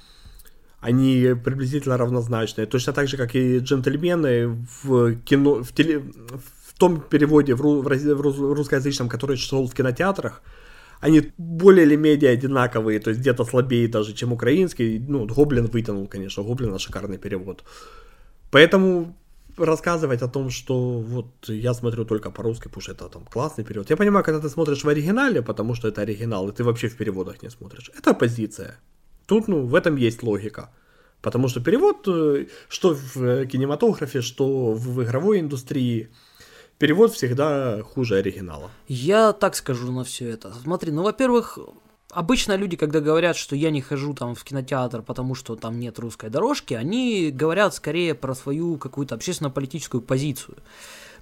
они 0.81 1.35
приблизительно 1.45 1.97
равнозначные. 1.97 2.67
Точно 2.67 2.93
так 2.93 3.09
же, 3.09 3.17
как 3.17 3.35
и 3.35 3.59
джентльмены 3.59 4.67
в 4.83 5.17
кино, 5.25 5.63
в, 5.63 5.73
теле, 5.73 5.99
в 5.99 6.79
том 6.79 7.01
переводе 7.01 7.55
в, 7.55 7.63
ру- 7.63 7.83
в 7.83 8.15
в 8.15 8.21
рус- 8.21 8.57
русскоязычном, 8.57 9.09
который 9.09 9.37
шел 9.37 9.67
в 9.67 9.75
кинотеатрах, 9.75 10.43
они 11.01 11.33
более 11.39 11.87
или 11.87 11.97
менее 11.97 12.31
одинаковые, 12.31 13.01
то 13.01 13.11
есть 13.11 13.21
где-то 13.21 13.45
слабее 13.45 13.89
даже, 13.89 14.13
чем 14.13 14.33
украинский. 14.33 14.99
Ну, 14.99 15.27
Гоблин 15.27 15.67
вытянул, 15.67 16.07
конечно, 16.09 16.43
Гоблина 16.43 16.79
шикарный 16.79 17.19
перевод. 17.19 17.65
Поэтому 18.51 19.15
рассказывать 19.59 20.23
о 20.23 20.29
том, 20.29 20.51
что 20.51 21.01
вот 21.01 21.49
я 21.49 21.75
смотрю 21.75 22.05
только 22.05 22.31
по-русски, 22.31 22.69
потому 22.69 22.83
что 22.83 22.93
это 22.93 23.09
там 23.09 23.25
классный 23.25 23.65
перевод. 23.65 23.91
Я 23.91 23.97
понимаю, 23.97 24.25
когда 24.25 24.41
ты 24.41 24.49
смотришь 24.49 24.85
в 24.85 24.89
оригинале, 24.89 25.43
потому 25.43 25.75
что 25.75 25.89
это 25.89 26.03
оригинал, 26.03 26.49
и 26.49 26.53
ты 26.53 26.65
вообще 26.65 26.89
в 26.89 26.97
переводах 26.97 27.43
не 27.43 27.51
смотришь. 27.51 27.91
Это 27.99 28.15
позиция. 28.15 28.79
Тут, 29.27 29.49
ну, 29.49 29.67
в 29.67 29.75
этом 29.75 29.97
есть 29.97 30.23
логика. 30.23 30.71
Потому 31.21 31.49
что 31.49 31.61
перевод, 31.61 32.07
э, 32.07 32.47
что 32.69 32.95
в 32.95 33.17
э, 33.17 33.47
кинематографе, 33.47 34.21
что 34.21 34.73
в 34.73 35.03
игровой 35.03 35.41
индустрии, 35.41 36.09
перевод 36.79 37.13
всегда 37.13 37.83
хуже 37.83 38.17
оригинала. 38.17 38.71
Я 38.87 39.33
так 39.33 39.57
скажу 39.57 39.91
на 39.93 40.05
все 40.05 40.29
это. 40.29 40.53
Смотри, 40.63 40.93
ну, 40.93 41.03
во-первых, 41.03 41.59
обычно 42.11 42.57
люди, 42.57 42.77
когда 42.77 43.01
говорят, 43.01 43.37
что 43.37 43.57
я 43.57 43.71
не 43.71 43.81
хожу 43.81 44.15
там 44.15 44.35
в 44.35 44.45
кинотеатр, 44.45 45.03
потому 45.03 45.35
что 45.35 45.57
там 45.57 45.81
нет 45.81 45.99
русской 45.99 46.31
дорожки, 46.31 46.75
они 46.75 47.31
говорят 47.31 47.75
скорее 47.75 48.15
про 48.15 48.35
свою 48.35 48.79
какую-то 48.79 49.15
общественно-политическую 49.15 50.03
позицию. 50.03 50.59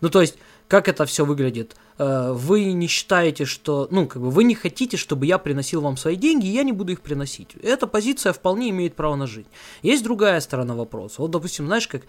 Ну, 0.01 0.11
то 0.11 0.21
есть, 0.21 0.37
как 0.69 0.89
это 0.89 1.05
все 1.05 1.25
выглядит? 1.25 1.77
Э, 1.99 2.33
Вы 2.33 2.73
не 2.73 2.87
считаете, 2.87 3.45
что, 3.45 3.87
ну, 3.91 4.07
как 4.07 4.23
бы, 4.23 4.31
вы 4.31 4.45
не 4.45 4.55
хотите, 4.55 4.97
чтобы 4.97 5.27
я 5.27 5.39
приносил 5.39 5.81
вам 5.81 5.97
свои 5.97 6.17
деньги, 6.17 6.47
и 6.47 6.53
я 6.53 6.63
не 6.65 6.73
буду 6.73 6.93
их 6.93 7.01
приносить. 7.01 7.55
Эта 7.63 7.87
позиция 7.87 8.33
вполне 8.33 8.71
имеет 8.71 8.95
право 8.95 9.17
на 9.17 9.27
жизнь. 9.27 9.49
Есть 9.83 10.05
другая 10.05 10.41
сторона 10.41 10.75
вопроса. 10.75 11.23
Вот, 11.23 11.31
допустим, 11.31 11.67
знаешь, 11.67 11.89
как 11.89 12.03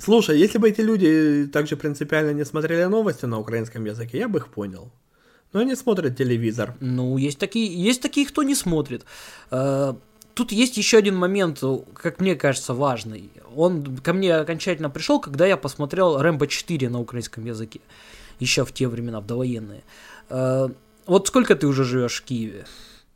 Слушай, 0.00 0.38
если 0.38 0.58
бы 0.58 0.68
эти 0.68 0.82
люди 0.82 1.48
также 1.52 1.76
принципиально 1.76 2.32
не 2.32 2.44
смотрели 2.44 2.84
новости 2.84 3.26
на 3.26 3.38
украинском 3.38 3.84
языке, 3.84 4.18
я 4.18 4.28
бы 4.28 4.38
их 4.38 4.48
понял. 4.48 4.90
Но 5.52 5.60
они 5.60 5.76
смотрят 5.76 6.16
телевизор. 6.16 6.74
Ну, 6.80 7.16
есть 7.16 7.38
такие, 7.38 7.66
есть 7.88 8.02
такие, 8.02 8.26
кто 8.26 8.42
не 8.42 8.54
смотрит. 8.54 9.04
Э, 10.34 10.36
Тут 10.36 10.52
есть 10.52 10.76
еще 10.76 10.98
один 10.98 11.16
момент, 11.16 11.62
как 11.94 12.20
мне 12.20 12.34
кажется, 12.34 12.74
важный. 12.74 13.30
Он 13.56 13.96
ко 13.98 14.12
мне 14.12 14.34
окончательно 14.36 14.90
пришел, 14.90 15.20
когда 15.20 15.46
я 15.46 15.56
посмотрел 15.56 16.18
Рэмбо 16.20 16.46
4 16.46 16.88
на 16.88 17.00
украинском 17.00 17.44
языке. 17.46 17.80
Еще 18.40 18.64
в 18.64 18.72
те 18.72 18.88
времена, 18.88 19.20
в 19.20 19.26
довоенные. 19.26 19.82
Э, 20.30 20.68
Вот 21.06 21.28
сколько 21.28 21.54
ты 21.54 21.66
уже 21.66 21.84
живешь 21.84 22.20
в 22.20 22.24
Киеве? 22.24 22.64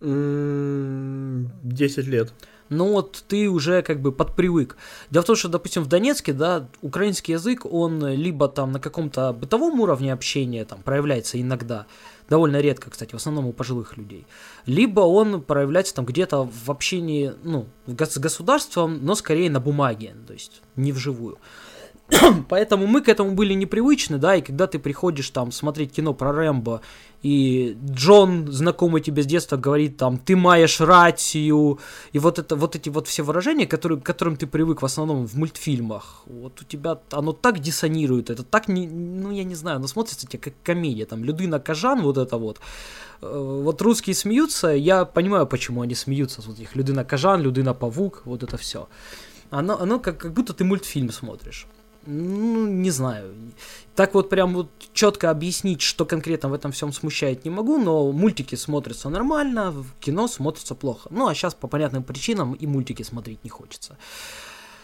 М, 0.00 1.50
10 1.64 2.06
лет. 2.06 2.32
Ну 2.68 2.92
вот 2.92 3.24
ты 3.28 3.48
уже 3.48 3.82
как 3.82 4.00
бы 4.00 4.12
подпривык. 4.12 4.76
Дело 5.10 5.22
в 5.22 5.26
том, 5.26 5.36
что, 5.36 5.48
допустим, 5.48 5.82
в 5.82 5.88
Донецке, 5.88 6.32
да, 6.32 6.68
украинский 6.82 7.32
язык, 7.32 7.64
он 7.64 8.06
либо 8.06 8.48
там 8.48 8.72
на 8.72 8.80
каком-то 8.80 9.32
бытовом 9.32 9.80
уровне 9.80 10.12
общения 10.12 10.64
там 10.64 10.82
проявляется 10.82 11.40
иногда, 11.40 11.86
довольно 12.28 12.60
редко, 12.60 12.90
кстати, 12.90 13.12
в 13.12 13.16
основном 13.16 13.46
у 13.46 13.52
пожилых 13.52 13.96
людей, 13.96 14.26
либо 14.66 15.00
он 15.00 15.42
проявляется 15.42 15.94
там 15.94 16.04
где-то 16.04 16.44
в 16.44 16.70
общении, 16.70 17.32
ну, 17.42 17.66
с 17.86 18.18
государством, 18.18 18.98
но 19.02 19.14
скорее 19.14 19.50
на 19.50 19.60
бумаге, 19.60 20.14
то 20.26 20.32
есть 20.34 20.62
не 20.76 20.92
вживую. 20.92 21.38
Поэтому 22.48 22.86
мы 22.86 23.02
к 23.02 23.08
этому 23.08 23.32
были 23.32 23.54
непривычны, 23.54 24.18
да, 24.18 24.36
и 24.36 24.40
когда 24.40 24.66
ты 24.66 24.78
приходишь 24.78 25.30
там 25.30 25.52
смотреть 25.52 25.92
кино 25.92 26.14
про 26.14 26.32
Рэмбо, 26.32 26.80
и 27.22 27.76
Джон, 27.84 28.50
знакомый 28.52 29.02
тебе 29.02 29.22
с 29.22 29.26
детства, 29.26 29.56
говорит 29.56 29.96
там, 29.96 30.18
ты 30.18 30.36
маешь 30.36 30.80
рацию, 30.80 31.78
и 32.12 32.18
вот 32.18 32.38
это, 32.38 32.56
вот 32.56 32.76
эти 32.76 32.88
вот 32.88 33.08
все 33.08 33.22
выражения, 33.22 33.66
которые, 33.66 34.00
к 34.00 34.04
которым 34.04 34.36
ты 34.36 34.46
привык 34.46 34.82
в 34.82 34.84
основном 34.84 35.26
в 35.26 35.34
мультфильмах, 35.34 36.22
вот 36.26 36.60
у 36.62 36.64
тебя 36.64 36.98
оно 37.10 37.32
так 37.32 37.58
диссонирует, 37.58 38.30
это 38.30 38.42
так, 38.42 38.68
не, 38.68 38.86
ну 38.86 39.30
я 39.30 39.44
не 39.44 39.54
знаю, 39.54 39.76
оно 39.76 39.88
смотрится 39.88 40.26
тебе 40.26 40.38
как 40.38 40.54
комедия, 40.62 41.06
там, 41.06 41.24
Людына 41.24 41.58
Кажан, 41.58 42.02
вот 42.02 42.18
это 42.18 42.38
вот, 42.38 42.58
Э, 43.20 43.60
вот 43.62 43.82
русские 43.82 44.14
смеются, 44.14 44.68
я 44.68 45.04
понимаю, 45.04 45.46
почему 45.46 45.82
они 45.82 45.94
смеются, 45.94 46.42
вот 46.42 46.58
их 46.58 46.76
Людына 46.76 47.04
Кажан, 47.04 47.42
Людына 47.42 47.74
Павук, 47.74 48.22
вот 48.24 48.42
это 48.42 48.56
все. 48.56 48.88
Оно, 49.50 49.80
оно 49.80 49.98
как, 49.98 50.18
как 50.18 50.32
будто 50.32 50.52
ты 50.52 50.64
мультфильм 50.64 51.10
смотришь. 51.10 51.66
Ну, 52.10 52.66
не 52.66 52.90
знаю. 52.90 53.34
Так 53.94 54.14
вот 54.14 54.30
прям 54.30 54.54
вот 54.54 54.70
четко 54.94 55.28
объяснить, 55.28 55.82
что 55.82 56.06
конкретно 56.06 56.48
в 56.48 56.54
этом 56.54 56.72
всем 56.72 56.90
смущает, 56.90 57.44
не 57.44 57.50
могу, 57.50 57.76
но 57.76 58.10
мультики 58.12 58.54
смотрятся 58.54 59.10
нормально, 59.10 59.72
в 59.72 59.84
кино 60.00 60.26
смотрится 60.26 60.74
плохо. 60.74 61.10
Ну, 61.12 61.28
а 61.28 61.34
сейчас 61.34 61.54
по 61.54 61.68
понятным 61.68 62.02
причинам 62.02 62.54
и 62.54 62.66
мультики 62.66 63.02
смотреть 63.02 63.44
не 63.44 63.50
хочется. 63.50 63.98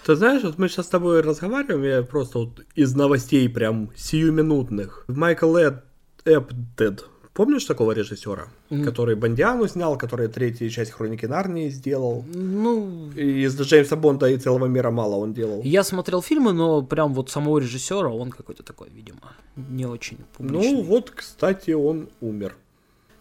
Ты 0.04 0.16
знаешь, 0.16 0.42
вот 0.42 0.58
мы 0.58 0.68
сейчас 0.68 0.84
с 0.84 0.90
тобой 0.90 1.22
разговариваем, 1.22 1.82
я 1.82 2.02
просто 2.02 2.40
вот 2.40 2.60
из 2.74 2.94
новостей 2.94 3.48
прям 3.48 3.90
сиюминутных. 3.96 5.04
Майкл 5.08 5.56
Эд, 5.56 5.82
Эптед, 6.26 7.06
помнишь 7.34 7.64
такого 7.64 7.92
режиссера, 7.92 8.46
Мгм. 8.70 8.84
который 8.84 9.14
Бондиану 9.16 9.68
снял, 9.68 9.98
который 9.98 10.28
третью 10.28 10.70
часть 10.70 10.92
Хроники 10.92 11.26
Нарнии 11.26 11.68
сделал? 11.70 12.24
Ну, 12.34 13.10
И 13.16 13.42
из 13.44 13.60
Джеймса 13.60 13.96
Бонда 13.96 14.26
и 14.30 14.38
целого 14.38 14.66
мира 14.66 14.90
мало 14.90 15.16
он 15.16 15.34
делал. 15.34 15.60
я 15.64 15.82
смотрел 15.84 16.22
фильмы, 16.22 16.52
но 16.52 16.82
прям 16.82 17.12
вот 17.14 17.30
самого 17.30 17.58
режиссера, 17.58 18.08
он 18.08 18.30
какой-то 18.30 18.62
такой, 18.62 18.88
видимо, 18.96 19.32
не 19.56 19.86
очень 19.86 20.18
публичный. 20.36 20.72
Ну 20.72 20.82
вот, 20.82 21.10
кстати, 21.10 21.72
он 21.72 22.08
умер. 22.20 22.56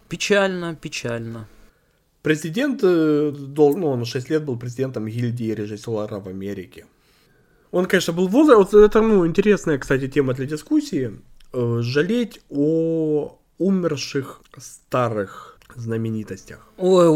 Печально, 0.10 0.76
печально. 0.76 1.48
Президент, 2.22 2.80
э, 2.84 3.34
ну, 3.58 3.88
он 3.88 4.06
6 4.06 4.30
лет 4.30 4.46
был 4.46 4.58
президентом 4.58 5.08
гильдии 5.08 5.54
режиссеров 5.54 6.24
в 6.24 6.28
Америке. 6.30 6.86
Он, 7.72 7.86
конечно, 7.86 8.14
был 8.14 8.28
в 8.28 8.32
возрасте, 8.32 8.78
вот 8.78 8.84
это, 8.86 9.02
ну, 9.02 9.26
интересная, 9.28 9.78
кстати, 9.78 10.08
тема 10.08 10.34
для 10.34 10.46
дискуссии. 10.46 11.12
Э, 11.54 11.80
Жалеть 11.82 12.40
о 12.50 13.38
умерших 13.58 14.42
старых 14.58 15.54
знаменитостях. 15.76 16.68
Ой, 16.78 17.08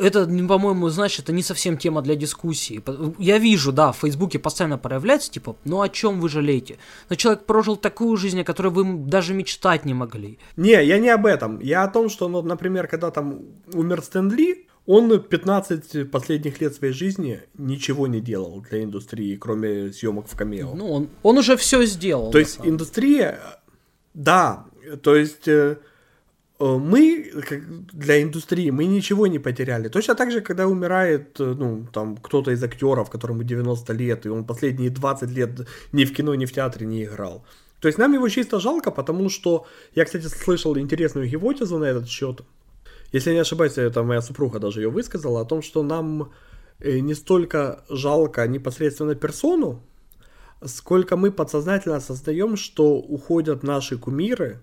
это, 0.00 0.20
м, 0.20 0.48
по-моему, 0.48 0.88
знаешь, 0.88 1.18
это 1.18 1.32
не 1.32 1.42
совсем 1.42 1.76
тема 1.76 2.02
для 2.02 2.14
дискуссии. 2.14 2.82
Я 3.18 3.38
вижу, 3.38 3.72
да, 3.72 3.92
в 3.92 3.98
Фейсбуке 3.98 4.38
постоянно 4.38 4.78
проявляется, 4.78 5.30
типа, 5.30 5.56
ну 5.64 5.80
о 5.80 5.88
чем 5.88 6.20
вы 6.20 6.28
жалеете? 6.28 6.78
Но 7.10 7.16
человек 7.16 7.44
прожил 7.44 7.76
такую 7.76 8.16
жизнь, 8.16 8.40
о 8.40 8.44
которой 8.44 8.68
вы 8.68 8.84
даже 9.06 9.34
мечтать 9.34 9.84
не 9.84 9.94
могли. 9.94 10.38
Не, 10.56 10.84
я 10.84 10.98
не 10.98 11.10
об 11.10 11.26
этом. 11.26 11.60
Я 11.60 11.84
о 11.84 11.88
том, 11.88 12.08
что, 12.08 12.28
ну, 12.28 12.42
например, 12.42 12.88
когда 12.88 13.10
там 13.10 13.40
умер 13.72 14.02
Стэн 14.02 14.30
Ли, 14.30 14.66
он 14.86 15.20
15 15.20 16.10
последних 16.10 16.60
лет 16.60 16.74
своей 16.74 16.92
жизни 16.92 17.40
ничего 17.58 18.06
не 18.06 18.20
делал 18.20 18.64
для 18.70 18.84
индустрии, 18.84 19.36
кроме 19.36 19.92
съемок 19.92 20.28
в 20.28 20.36
камео. 20.36 20.74
Ну, 20.74 20.92
он, 20.92 21.08
он 21.22 21.38
уже 21.38 21.56
все 21.56 21.84
сделал. 21.84 22.30
То 22.30 22.38
есть 22.38 22.60
индустрия, 22.62 23.40
да, 24.14 24.66
то 25.02 25.16
есть 25.16 25.48
э, 25.48 25.78
э, 26.58 26.64
мы 26.64 27.32
для 27.92 28.22
индустрии 28.22 28.70
мы 28.70 28.86
ничего 28.86 29.26
не 29.26 29.38
потеряли. 29.38 29.88
Точно 29.88 30.14
так 30.14 30.30
же, 30.30 30.40
когда 30.40 30.66
умирает 30.66 31.40
э, 31.40 31.54
ну, 31.58 31.86
там, 31.92 32.16
кто-то 32.16 32.50
из 32.50 32.62
актеров, 32.62 33.10
которому 33.10 33.42
90 33.42 33.92
лет, 33.92 34.26
и 34.26 34.28
он 34.28 34.44
последние 34.44 34.90
20 34.90 35.30
лет 35.30 35.50
ни 35.92 36.04
в 36.04 36.14
кино, 36.14 36.34
ни 36.34 36.46
в 36.46 36.52
театре 36.52 36.86
не 36.86 37.04
играл. 37.04 37.44
То 37.80 37.88
есть 37.88 37.98
нам 37.98 38.14
его 38.14 38.28
чисто 38.28 38.60
жалко, 38.60 38.90
потому 38.90 39.28
что 39.28 39.66
я, 39.94 40.04
кстати, 40.04 40.26
слышал 40.26 40.76
интересную 40.78 41.28
гипотезу 41.28 41.78
на 41.78 41.84
этот 41.84 42.08
счет. 42.08 42.40
Если 43.12 43.32
не 43.32 43.40
ошибаюсь, 43.40 43.78
это 43.78 44.02
моя 44.02 44.22
супруга 44.22 44.58
даже 44.58 44.80
ее 44.80 44.90
высказала, 44.90 45.40
о 45.40 45.44
том, 45.44 45.62
что 45.62 45.82
нам 45.82 46.32
не 46.80 47.14
столько 47.14 47.84
жалко 47.88 48.46
непосредственно 48.48 49.14
персону, 49.14 49.82
сколько 50.64 51.16
мы 51.16 51.30
подсознательно 51.30 51.96
осознаем, 51.96 52.56
что 52.56 52.96
уходят 52.96 53.62
наши 53.62 53.98
кумиры, 53.98 54.60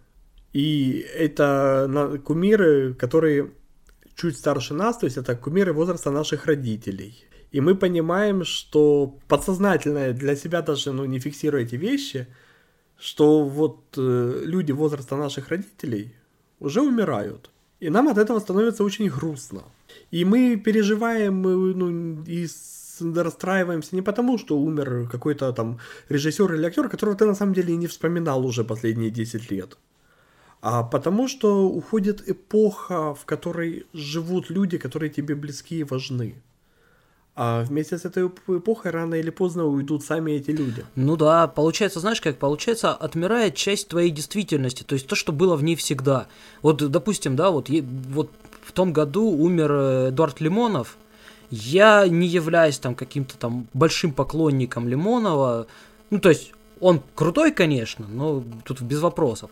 и 0.53 1.05
это 1.15 2.19
кумиры, 2.23 2.93
которые 2.93 3.51
чуть 4.15 4.37
старше 4.37 4.73
нас, 4.73 4.97
то 4.97 5.05
есть 5.05 5.17
это 5.17 5.35
кумиры 5.35 5.73
возраста 5.73 6.11
наших 6.11 6.45
родителей. 6.45 7.25
И 7.51 7.61
мы 7.61 7.75
понимаем, 7.75 8.43
что 8.43 9.17
подсознательно 9.27 10.13
для 10.13 10.35
себя 10.35 10.61
даже 10.61 10.91
ну, 10.91 11.05
не 11.05 11.19
фиксируя 11.19 11.63
эти 11.63 11.75
вещи, 11.75 12.27
что 12.99 13.43
вот 13.43 13.79
э, 13.97 14.41
люди 14.45 14.71
возраста 14.71 15.15
наших 15.15 15.49
родителей 15.49 16.15
уже 16.59 16.81
умирают. 16.81 17.49
И 17.79 17.89
нам 17.89 18.07
от 18.07 18.17
этого 18.17 18.39
становится 18.39 18.83
очень 18.83 19.09
грустно. 19.09 19.63
И 20.11 20.25
мы 20.25 20.55
переживаем 20.55 21.41
ну, 21.41 22.23
и 22.25 22.47
расстраиваемся 23.01 23.95
не 23.95 24.01
потому, 24.01 24.37
что 24.37 24.57
умер 24.57 25.09
какой-то 25.11 25.51
там 25.53 25.79
режиссер 26.09 26.53
или 26.53 26.65
актер, 26.65 26.89
которого 26.89 27.15
ты 27.15 27.25
на 27.25 27.35
самом 27.35 27.53
деле 27.53 27.73
и 27.73 27.77
не 27.77 27.87
вспоминал 27.87 28.45
уже 28.45 28.63
последние 28.63 29.09
10 29.09 29.51
лет. 29.51 29.77
А 30.65 30.81
потому 30.81 31.27
что 31.27 31.67
уходит 31.67 32.23
эпоха, 32.25 33.13
в 33.13 33.25
которой 33.25 33.85
живут 33.91 34.49
люди, 34.49 34.77
которые 34.77 35.09
тебе 35.09 35.35
близки 35.35 35.79
и 35.79 35.83
важны. 35.83 36.41
А 37.35 37.63
вместе 37.63 37.97
с 37.97 38.05
этой 38.05 38.27
эпохой 38.27 38.91
рано 38.91 39.15
или 39.15 39.29
поздно 39.29 39.65
уйдут 39.65 40.05
сами 40.05 40.31
эти 40.31 40.51
люди. 40.51 40.85
Ну 40.95 41.17
да, 41.17 41.47
получается, 41.47 41.99
знаешь 41.99 42.21
как, 42.21 42.37
получается, 42.37 42.93
отмирает 42.93 43.55
часть 43.55 43.89
твоей 43.89 44.09
действительности, 44.09 44.83
то 44.83 44.93
есть 44.93 45.05
то, 45.05 45.15
что 45.15 45.33
было 45.33 45.57
в 45.57 45.63
ней 45.65 45.75
всегда. 45.75 46.27
Вот, 46.61 46.77
допустим, 46.89 47.35
да, 47.35 47.51
вот, 47.51 47.67
вот 47.69 48.31
в 48.61 48.71
том 48.71 48.93
году 48.93 49.29
умер 49.31 49.71
э, 49.73 50.09
Эдуард 50.11 50.39
Лимонов, 50.39 50.97
я 51.49 52.07
не 52.07 52.27
являюсь 52.27 52.79
там 52.79 52.95
каким-то 52.95 53.37
там 53.37 53.67
большим 53.73 54.13
поклонником 54.13 54.87
Лимонова, 54.87 55.67
ну 56.09 56.19
то 56.19 56.29
есть 56.29 56.53
он 56.79 57.01
крутой, 57.15 57.51
конечно, 57.51 58.07
но 58.07 58.41
тут 58.63 58.81
без 58.81 59.01
вопросов 59.01 59.51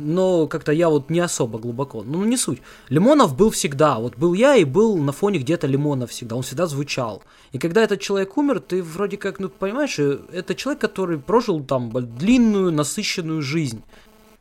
но 0.00 0.46
как-то 0.46 0.72
я 0.72 0.88
вот 0.88 1.10
не 1.10 1.20
особо 1.20 1.58
глубоко. 1.58 2.02
Ну, 2.02 2.24
не 2.24 2.36
суть. 2.36 2.60
Лимонов 2.88 3.36
был 3.36 3.50
всегда. 3.50 3.98
Вот 3.98 4.16
был 4.16 4.34
я 4.34 4.56
и 4.56 4.64
был 4.64 4.96
на 4.98 5.12
фоне 5.12 5.38
где-то 5.38 5.66
Лимонов 5.66 6.10
всегда. 6.10 6.36
Он 6.36 6.42
всегда 6.42 6.66
звучал. 6.66 7.22
И 7.52 7.58
когда 7.58 7.82
этот 7.82 8.00
человек 8.00 8.36
умер, 8.36 8.60
ты 8.60 8.82
вроде 8.82 9.16
как, 9.16 9.40
ну, 9.40 9.48
понимаешь, 9.48 9.98
э, 9.98 10.18
это 10.32 10.54
человек, 10.54 10.80
который 10.80 11.18
прожил 11.18 11.62
там 11.64 11.90
длинную, 11.90 12.72
насыщенную 12.72 13.42
жизнь. 13.42 13.82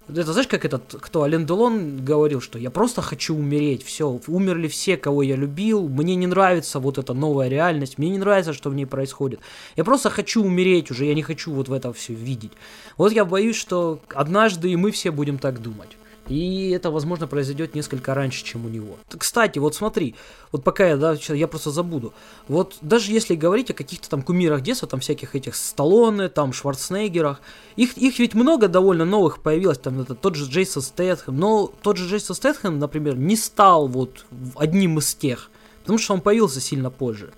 Это 0.10 0.32
знаешь, 0.32 0.48
как 0.48 0.64
этот, 0.64 0.96
кто, 1.02 1.24
Ален 1.24 1.46
Делон 1.46 2.06
говорил, 2.06 2.40
что 2.40 2.58
я 2.58 2.72
просто 2.72 3.02
хочу 3.02 3.36
умереть, 3.36 3.84
все, 3.84 4.22
умерли 4.28 4.70
все, 4.70 4.96
кого 4.96 5.22
я 5.22 5.36
любил, 5.36 5.90
мне 5.90 6.16
не 6.16 6.28
нравится 6.28 6.80
вот 6.80 6.98
эта 6.98 7.14
новая 7.14 7.50
реальность, 7.50 7.98
мне 7.98 8.10
не 8.10 8.18
нравится, 8.18 8.54
что 8.54 8.70
в 8.70 8.76
ней 8.76 8.86
происходит. 8.86 9.42
Я 9.76 9.84
просто 9.84 10.10
хочу 10.10 10.44
умереть 10.44 10.92
уже, 10.92 11.06
я 11.06 11.14
не 11.14 11.24
хочу 11.24 11.52
вот 11.52 11.68
в 11.68 11.74
это 11.74 11.92
все 11.92 12.14
видеть. 12.14 12.54
Вот 12.96 13.12
я 13.12 13.26
боюсь, 13.26 13.58
что 13.58 14.00
однажды 14.14 14.72
и 14.72 14.78
мы 14.78 14.92
все 14.92 15.12
будем 15.12 15.40
так 15.40 15.62
думать. 15.62 15.98
И 16.30 16.70
это, 16.72 16.92
возможно, 16.92 17.28
произойдет 17.28 17.76
несколько 17.76 18.14
раньше, 18.14 18.44
чем 18.44 18.66
у 18.66 18.70
него. 18.70 18.98
Кстати, 19.18 19.60
вот 19.60 19.76
смотри, 19.76 20.16
вот 20.52 20.64
пока 20.64 20.88
я, 20.88 20.98
да, 20.98 21.14
я 21.30 21.48
просто 21.48 21.72
забуду. 21.72 22.14
Вот 22.48 22.78
даже 22.82 23.12
если 23.12 23.36
говорить 23.36 23.72
о 23.72 23.74
каких-то 23.74 24.10
там 24.10 24.22
кумирах 24.22 24.62
детства, 24.62 24.88
там 24.88 25.00
всяких 25.00 25.36
этих 25.36 25.56
Сталлоне, 25.56 26.30
там 26.30 26.54
Шварценеггерах, 26.54 27.42
их, 27.76 27.98
их 27.98 28.20
ведь 28.20 28.34
много 28.34 28.68
довольно 28.68 29.06
новых 29.06 29.42
появилось, 29.42 29.78
там 29.78 30.02
это 30.02 30.16
тот 30.16 30.36
же 30.36 30.50
Джейсон 30.50 30.82
Стэтхэм, 30.82 31.38
но 31.38 31.72
тот 31.82 31.98
же 31.98 32.10
Джейсон 32.10 32.36
Стэтхэм, 32.36 32.80
например, 32.80 33.18
не 33.18 33.36
стал 33.36 33.88
вот 33.88 34.26
одним 34.56 35.00
из 35.00 35.16
тех, 35.16 35.50
потому 35.82 35.98
что 35.98 36.14
он 36.14 36.22
появился 36.22 36.60
сильно 36.60 36.90
позже. 36.90 37.32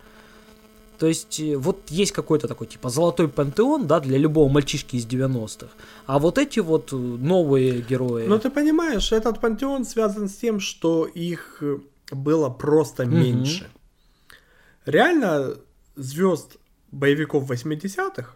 То 1.00 1.08
есть 1.08 1.40
э, 1.40 1.56
вот 1.56 1.90
есть 1.90 2.12
какой-то 2.12 2.48
такой 2.48 2.68
типа 2.68 2.90
золотой 2.90 3.30
пантеон, 3.30 3.88
да, 3.88 4.00
для 4.00 4.18
любого 4.18 4.50
мальчишки 4.50 4.98
из 4.98 5.08
90-х. 5.08 5.70
А 6.06 6.20
вот 6.20 6.38
эти 6.38 6.60
вот 6.60 6.92
э, 6.92 6.96
новые 6.96 7.82
герои... 7.82 8.28
Ну 8.28 8.38
ты 8.38 8.50
понимаешь, 8.50 9.12
этот 9.14 9.40
пантеон 9.40 9.86
связан 9.86 10.28
с 10.28 10.36
тем, 10.36 10.60
что 10.60 11.06
их 11.06 11.60
э, 11.62 11.78
было 12.12 12.50
просто 12.50 13.06
меньше. 13.06 13.64
Угу. 13.64 14.92
Реально 14.92 15.56
звезд 15.96 16.58
боевиков 16.92 17.50
80-х 17.50 18.36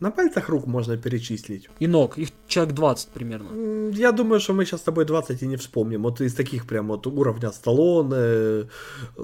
на 0.00 0.10
пальцах 0.10 0.48
рук 0.48 0.66
можно 0.66 0.96
перечислить. 0.96 1.68
И 1.80 1.86
ног, 1.86 2.18
их 2.18 2.28
человек 2.48 2.74
20 2.74 3.08
примерно. 3.08 3.90
Я 3.92 4.12
думаю, 4.12 4.40
что 4.40 4.52
мы 4.52 4.64
сейчас 4.64 4.80
с 4.80 4.84
тобой 4.84 5.04
20 5.04 5.42
и 5.42 5.46
не 5.46 5.56
вспомним. 5.56 6.02
Вот 6.02 6.20
из 6.20 6.34
таких 6.34 6.66
прям 6.66 6.88
вот 6.88 7.06
уровня 7.06 7.50
Сталлоне, 7.50 8.68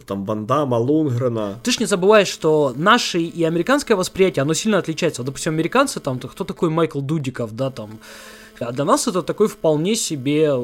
там 0.06 0.24
Бандама, 0.24 0.76
Лунгрена. 0.76 1.58
Ты 1.62 1.72
ж 1.72 1.80
не 1.80 1.86
забываешь, 1.86 2.28
что 2.28 2.72
наше 2.76 3.18
и 3.20 3.44
американское 3.44 3.96
восприятие, 3.96 4.42
оно 4.42 4.54
сильно 4.54 4.78
отличается. 4.78 5.22
Вот, 5.22 5.26
допустим, 5.26 5.52
американцы 5.52 6.00
там, 6.00 6.18
кто 6.18 6.44
такой 6.44 6.70
Майкл 6.70 7.00
Дудиков, 7.00 7.54
да, 7.54 7.70
там. 7.70 7.98
А 8.60 8.72
для 8.72 8.84
нас 8.84 9.08
это 9.08 9.22
такой 9.22 9.48
вполне 9.48 9.94
себе 9.94 10.54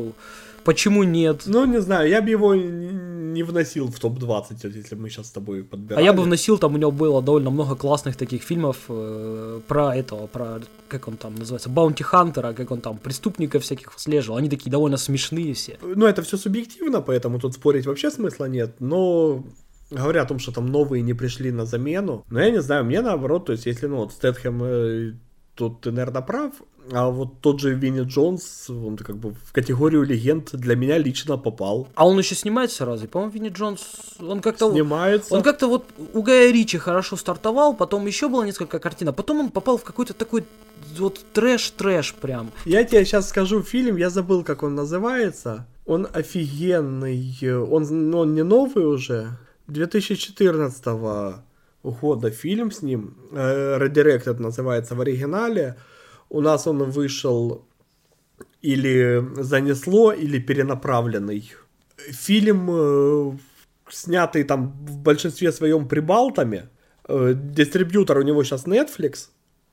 Почему 0.69 1.03
нет? 1.03 1.45
Ну, 1.47 1.65
не 1.65 1.81
знаю, 1.81 2.11
я 2.11 2.21
бы 2.21 2.29
его 2.29 2.55
не 2.55 3.43
вносил 3.43 3.87
в 3.87 3.99
топ-20, 3.99 4.71
если 4.77 4.97
мы 4.97 5.09
сейчас 5.09 5.29
с 5.29 5.31
тобой 5.31 5.65
подбирали. 5.65 6.03
А 6.03 6.05
я 6.05 6.13
бы 6.13 6.23
вносил, 6.23 6.59
там 6.59 6.75
у 6.75 6.77
него 6.77 6.91
было 6.91 7.23
довольно 7.23 7.49
много 7.49 7.75
классных 7.75 8.17
таких 8.17 8.43
фильмов 8.43 8.77
э, 8.91 9.61
про 9.67 9.97
этого, 9.97 10.27
про, 10.27 10.61
как 10.89 11.09
он 11.09 11.17
там 11.17 11.37
называется, 11.37 11.71
Баунти 11.71 12.03
Хантера, 12.03 12.53
как 12.53 12.71
он 12.71 12.83
там 12.83 12.99
преступников 12.99 13.63
всяких 13.63 13.95
слежал. 13.97 14.37
Они 14.37 14.51
такие 14.51 14.71
довольно 14.71 14.99
смешные 14.99 15.55
все. 15.55 15.79
Ну, 15.81 16.05
это 16.05 16.21
все 16.21 16.37
субъективно, 16.37 17.01
поэтому 17.01 17.41
тут 17.41 17.55
спорить 17.55 17.87
вообще 17.87 18.11
смысла 18.11 18.45
нет, 18.45 18.75
но 18.79 19.43
говоря 19.91 20.21
о 20.21 20.27
том, 20.27 20.39
что 20.39 20.53
там 20.53 20.67
новые 20.67 21.03
не 21.03 21.15
пришли 21.15 21.51
на 21.51 21.65
замену, 21.65 22.27
но 22.29 22.43
я 22.43 22.51
не 22.51 22.61
знаю, 22.61 22.85
мне 22.85 23.01
наоборот, 23.01 23.47
то 23.47 23.53
есть 23.53 23.65
если, 23.65 23.87
ну, 23.87 23.97
вот 23.97 24.13
Стэтхэм, 24.13 24.63
э, 24.63 25.13
тут 25.55 25.81
ты, 25.81 25.93
наверное, 25.93 26.21
прав, 26.21 26.53
а 26.93 27.09
вот 27.09 27.41
тот 27.41 27.61
же 27.61 27.75
Винни 27.75 28.03
Джонс, 28.03 28.69
он 28.71 28.97
как 28.97 29.17
бы 29.17 29.35
в 29.45 29.53
категорию 29.53 30.05
легенд 30.05 30.51
для 30.53 30.77
меня 30.77 30.99
лично 30.99 31.37
попал. 31.37 31.89
А 31.95 32.07
он 32.07 32.19
еще 32.19 32.35
снимается 32.35 32.85
разве? 32.85 33.09
По-моему, 33.09 33.33
Винни 33.33 33.49
Джонс, 33.49 33.81
он 34.21 34.41
как-то... 34.41 34.71
Снимается. 34.71 35.35
Он 35.35 35.43
как-то 35.43 35.69
вот 35.69 35.85
у 36.15 36.23
Гая 36.23 36.51
Ричи 36.51 36.79
хорошо 36.79 37.17
стартовал, 37.17 37.75
потом 37.75 38.07
еще 38.07 38.29
было 38.29 38.45
несколько 38.45 38.79
картин, 38.79 39.09
а 39.09 39.13
потом 39.13 39.41
он 39.41 39.51
попал 39.51 39.77
в 39.79 39.85
какой-то 39.85 40.15
такой 40.15 40.45
вот 40.99 41.21
трэш-трэш 41.35 42.15
прям. 42.21 42.51
Я 42.65 42.85
тебе 42.85 43.05
сейчас 43.05 43.29
скажу 43.29 43.63
фильм, 43.63 43.97
я 43.97 44.11
забыл, 44.11 44.43
как 44.43 44.63
он 44.63 44.75
называется. 44.75 45.67
Он 45.87 46.07
офигенный, 46.13 47.37
он, 47.63 48.15
он 48.15 48.35
не 48.35 48.43
новый 48.43 48.87
уже, 48.87 49.39
2014 49.69 50.85
года 51.83 52.31
фильм 52.31 52.71
с 52.71 52.83
ним, 52.83 53.15
э, 53.33 53.79
Redirected 53.79 54.41
называется 54.41 54.95
в 54.95 55.01
оригинале. 55.01 55.77
У 56.31 56.41
нас 56.41 56.67
он 56.67 56.91
вышел 56.91 57.65
или 58.63 59.25
занесло, 59.43 60.13
или 60.13 60.39
перенаправленный. 60.39 61.53
Фильм, 61.97 62.69
э, 62.71 63.33
снятый 63.91 64.45
там 64.45 64.73
в 64.87 64.99
большинстве 64.99 65.53
своем 65.53 65.89
прибалтами. 65.89 66.69
Э, 67.09 67.35
дистрибьютор 67.35 68.19
у 68.19 68.23
него 68.23 68.45
сейчас 68.45 68.67
Netflix. 68.67 69.29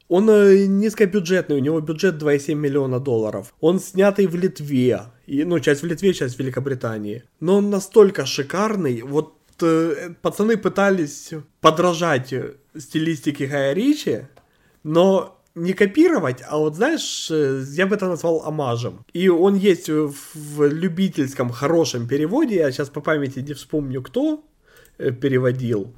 Он 0.07 0.29
э, 0.29 0.65
низкобюджетный, 0.67 1.57
у 1.57 1.59
него 1.59 1.81
бюджет 1.81 2.21
2,7 2.21 2.53
миллиона 2.55 2.99
долларов. 2.99 3.53
Он 3.59 3.79
снятый 3.79 4.27
в 4.27 4.35
Литве. 4.35 5.01
И, 5.25 5.43
ну, 5.43 5.59
часть 5.59 5.81
в 5.81 5.85
Литве, 5.85 6.13
часть 6.13 6.35
в 6.35 6.39
Великобритании. 6.39 7.23
Но 7.39 7.57
он 7.57 7.69
настолько 7.69 8.25
шикарный. 8.25 9.01
Вот 9.01 9.33
пацаны 10.21 10.57
пытались 10.57 11.31
подражать 11.61 12.33
стилистике 12.77 13.47
Гая 13.47 13.73
Ричи, 13.73 14.27
но 14.83 15.34
не 15.55 15.73
копировать, 15.73 16.43
а 16.47 16.57
вот 16.57 16.75
знаешь, 16.75 17.29
э, 17.31 17.63
я 17.71 17.87
бы 17.87 17.95
это 17.95 18.07
назвал 18.07 18.43
омажем. 18.45 19.05
И 19.13 19.29
он 19.29 19.55
есть 19.55 19.89
в 19.89 20.67
любительском 20.67 21.49
хорошем 21.49 22.07
переводе, 22.07 22.55
я 22.55 22.71
сейчас 22.71 22.89
по 22.89 23.01
памяти 23.01 23.39
не 23.39 23.53
вспомню, 23.53 24.01
кто 24.01 24.43
э, 24.97 25.11
переводил, 25.11 25.93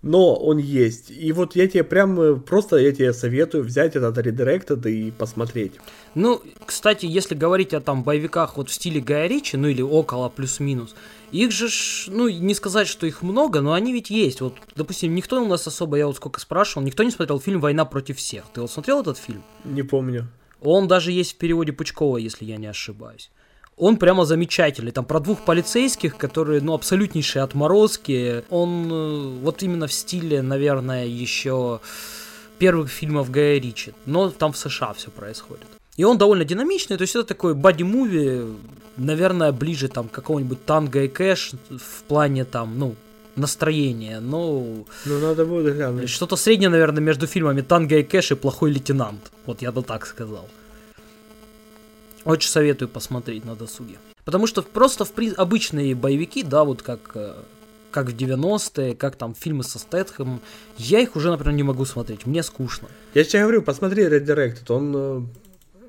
но 0.00 0.34
он 0.34 0.56
есть. 0.56 1.10
И 1.10 1.32
вот 1.32 1.54
я 1.56 1.68
тебе 1.68 1.84
прям 1.84 2.18
э, 2.20 2.36
просто 2.36 2.76
я 2.76 2.90
тебе 2.92 3.12
советую 3.12 3.64
взять 3.64 3.96
этот 3.96 4.16
редиректед 4.16 4.86
и 4.86 5.10
посмотреть. 5.10 5.74
Ну, 6.14 6.40
кстати, 6.64 7.04
если 7.04 7.34
говорить 7.34 7.74
о 7.74 7.82
там 7.82 8.02
боевиках 8.02 8.56
вот 8.56 8.70
в 8.70 8.72
стиле 8.72 9.02
Гая 9.02 9.28
Ричи, 9.28 9.58
ну 9.58 9.68
или 9.68 9.82
около 9.82 10.30
плюс-минус, 10.30 10.94
их 11.32 11.52
же, 11.52 11.68
ну, 12.08 12.28
не 12.28 12.54
сказать, 12.54 12.88
что 12.88 13.06
их 13.06 13.22
много, 13.22 13.60
но 13.60 13.72
они 13.72 13.92
ведь 13.92 14.10
есть. 14.10 14.40
Вот, 14.40 14.54
допустим, 14.74 15.14
никто 15.14 15.42
у 15.42 15.46
нас 15.46 15.66
особо, 15.66 15.96
я 15.96 16.06
вот 16.06 16.16
сколько 16.16 16.40
спрашивал, 16.40 16.84
никто 16.84 17.02
не 17.02 17.10
смотрел 17.10 17.40
фильм 17.40 17.60
«Война 17.60 17.84
против 17.84 18.18
всех». 18.18 18.44
Ты 18.52 18.60
вот 18.60 18.70
смотрел 18.70 19.00
этот 19.00 19.18
фильм? 19.18 19.42
Не 19.64 19.82
помню. 19.82 20.28
Он 20.60 20.88
даже 20.88 21.12
есть 21.12 21.34
в 21.34 21.36
переводе 21.36 21.72
Пучкова, 21.72 22.16
если 22.16 22.44
я 22.44 22.56
не 22.56 22.66
ошибаюсь. 22.66 23.30
Он 23.76 23.98
прямо 23.98 24.24
замечательный. 24.24 24.90
Там 24.90 25.04
про 25.04 25.20
двух 25.20 25.44
полицейских, 25.44 26.16
которые, 26.16 26.62
ну, 26.62 26.72
абсолютнейшие 26.72 27.42
отморозки. 27.42 28.42
Он 28.48 28.90
э, 28.90 29.38
вот 29.42 29.62
именно 29.62 29.86
в 29.86 29.92
стиле, 29.92 30.40
наверное, 30.40 31.06
еще 31.06 31.80
первых 32.58 32.90
фильмов 32.90 33.30
Гая 33.30 33.60
Ричи. 33.60 33.92
Но 34.06 34.30
там 34.30 34.52
в 34.52 34.56
США 34.56 34.94
все 34.94 35.10
происходит. 35.10 35.66
И 35.96 36.04
он 36.04 36.18
довольно 36.18 36.44
динамичный, 36.44 36.96
то 36.96 37.02
есть 37.02 37.16
это 37.16 37.24
такой 37.24 37.54
боди-муви, 37.54 38.54
наверное, 38.96 39.52
ближе 39.52 39.88
там 39.88 40.08
к 40.08 40.12
какому-нибудь 40.12 40.64
Танго 40.64 41.04
и 41.04 41.08
Кэш 41.08 41.52
в 41.70 42.02
плане 42.04 42.44
там, 42.44 42.78
ну, 42.78 42.94
настроения, 43.36 44.20
но... 44.20 44.84
Ну, 45.04 45.18
надо 45.18 45.44
будет 45.44 45.74
глянуть. 45.74 46.08
Что-то 46.08 46.36
среднее, 46.36 46.70
наверное, 46.70 47.02
между 47.02 47.26
фильмами 47.26 47.60
Танго 47.60 47.96
и 47.98 48.02
Кэш 48.02 48.32
и 48.32 48.34
Плохой 48.34 48.72
лейтенант. 48.72 49.30
Вот 49.44 49.62
я 49.62 49.72
бы 49.72 49.82
так 49.82 50.06
сказал. 50.06 50.48
Очень 52.24 52.50
советую 52.50 52.88
посмотреть 52.88 53.44
на 53.44 53.54
досуге. 53.54 53.96
Потому 54.24 54.48
что 54.48 54.62
просто 54.62 55.04
в 55.04 55.12
при... 55.12 55.32
обычные 55.32 55.94
боевики, 55.94 56.42
да, 56.42 56.64
вот 56.64 56.82
как, 56.82 57.12
э, 57.14 57.34
как 57.92 58.08
в 58.08 58.16
90-е, 58.16 58.96
как 58.96 59.14
там 59.14 59.34
фильмы 59.34 59.62
со 59.62 59.78
Стэтхэмом, 59.78 60.40
я 60.76 61.00
их 61.00 61.14
уже, 61.14 61.30
например, 61.30 61.54
не 61.54 61.62
могу 61.62 61.84
смотреть, 61.84 62.26
мне 62.26 62.42
скучно. 62.42 62.88
Я 63.14 63.22
тебе 63.22 63.42
говорю, 63.42 63.62
посмотри 63.62 64.04
Red 64.04 64.26
Directed, 64.26 64.74
он 64.74 64.94
э, 64.96 65.22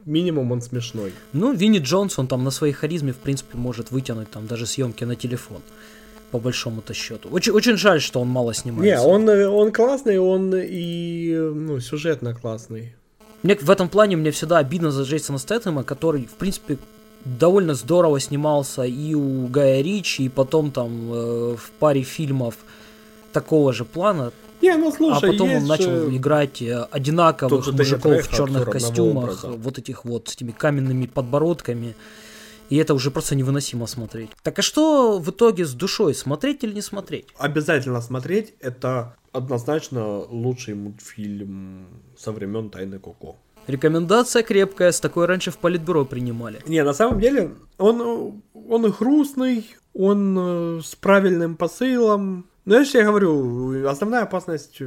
минимум 0.07 0.51
он 0.51 0.61
смешной. 0.61 1.13
Ну, 1.33 1.53
Винни 1.53 1.79
Джонс, 1.79 2.17
он 2.19 2.27
там 2.27 2.43
на 2.43 2.51
своей 2.51 2.73
харизме, 2.73 3.11
в 3.11 3.17
принципе, 3.17 3.57
может 3.57 3.91
вытянуть 3.91 4.31
там 4.31 4.47
даже 4.47 4.65
съемки 4.65 5.03
на 5.03 5.15
телефон. 5.15 5.61
По 6.31 6.39
большому-то 6.39 6.93
счету. 6.93 7.29
Очень, 7.31 7.53
очень 7.53 7.77
жаль, 7.77 8.01
что 8.01 8.19
он 8.19 8.27
мало 8.27 8.53
снимается. 8.53 9.03
Не, 9.03 9.09
он, 9.09 9.29
он 9.29 9.71
классный, 9.71 10.19
он 10.19 10.53
и 10.55 11.37
ну, 11.37 11.79
сюжетно 11.79 12.33
классный. 12.33 12.95
Мне 13.43 13.55
в 13.55 13.69
этом 13.69 13.87
плане 13.87 14.17
мне 14.17 14.31
всегда 14.31 14.57
обидно 14.57 14.91
за 14.91 15.03
Джейсона 15.03 15.37
Стэттема, 15.37 15.83
который, 15.83 16.25
в 16.25 16.33
принципе, 16.33 16.77
довольно 17.23 17.75
здорово 17.75 18.19
снимался 18.19 18.83
и 18.83 19.13
у 19.13 19.47
Гая 19.47 19.81
Ричи, 19.81 20.23
и 20.23 20.29
потом 20.29 20.71
там 20.71 21.13
э, 21.13 21.55
в 21.55 21.71
паре 21.79 22.01
фильмов 22.01 22.55
такого 23.31 23.73
же 23.73 23.85
плана. 23.85 24.31
Не, 24.61 24.75
ну 24.75 24.91
слушай, 24.91 25.29
а 25.29 25.31
потом 25.31 25.51
он 25.53 25.67
начал 25.67 26.09
же- 26.09 26.15
играть 26.15 26.61
э, 26.61 26.87
одинаковых 26.91 27.65
Дэнни 27.65 27.77
мужиков 27.77 28.27
в 28.27 28.35
черных 28.35 28.69
костюмах, 28.69 29.43
образа. 29.43 29.47
вот 29.49 29.77
этих 29.77 30.05
вот 30.05 30.29
с 30.29 30.35
этими 30.35 30.51
каменными 30.51 31.05
подбородками. 31.05 31.95
И 32.69 32.75
это 32.75 32.93
уже 32.93 33.11
просто 33.11 33.35
невыносимо 33.35 33.87
смотреть. 33.87 34.29
Так 34.43 34.59
а 34.59 34.61
что 34.61 35.19
в 35.19 35.29
итоге 35.29 35.65
с 35.65 35.73
душой, 35.73 36.13
смотреть 36.13 36.63
или 36.63 36.73
не 36.73 36.81
смотреть? 36.81 37.27
Обязательно 37.37 38.01
смотреть, 38.01 38.55
это 38.59 39.15
однозначно 39.31 40.19
лучший 40.19 40.73
мультфильм 40.73 41.87
со 42.17 42.31
времен 42.31 42.69
Тайны 42.69 42.99
Коко. 42.99 43.37
Рекомендация 43.67 44.43
крепкая, 44.43 44.91
с 44.91 44.99
такой 44.99 45.25
раньше 45.25 45.51
в 45.51 45.57
политбюро 45.57 46.05
принимали. 46.05 46.61
Не, 46.67 46.83
на 46.83 46.93
самом 46.93 47.19
деле, 47.19 47.51
он, 47.77 48.01
э, 48.01 48.31
он 48.69 48.85
и 48.85 48.89
грустный, 48.89 49.65
он 49.93 50.37
э, 50.37 50.81
с 50.83 50.95
правильным 50.95 51.55
посылом. 51.55 52.45
Но 52.67 52.75
я 52.75 52.83
же 52.83 52.91
тебе 52.91 53.05
говорю, 53.05 53.87
основная 53.87 54.23
опасность 54.23 54.81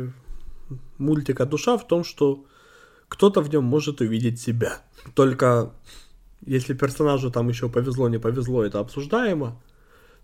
мультика 0.98 1.46
«Душа» 1.46 1.78
в 1.78 1.88
том, 1.88 2.04
что 2.04 2.44
кто-то 3.08 3.40
в 3.40 3.48
нем 3.48 3.64
может 3.64 4.02
увидеть 4.02 4.38
себя. 4.38 4.82
Только 5.14 5.72
если 6.44 6.74
персонажу 6.74 7.30
там 7.30 7.48
еще 7.48 7.70
повезло, 7.70 8.10
не 8.10 8.18
повезло, 8.18 8.62
это 8.62 8.80
обсуждаемо, 8.80 9.58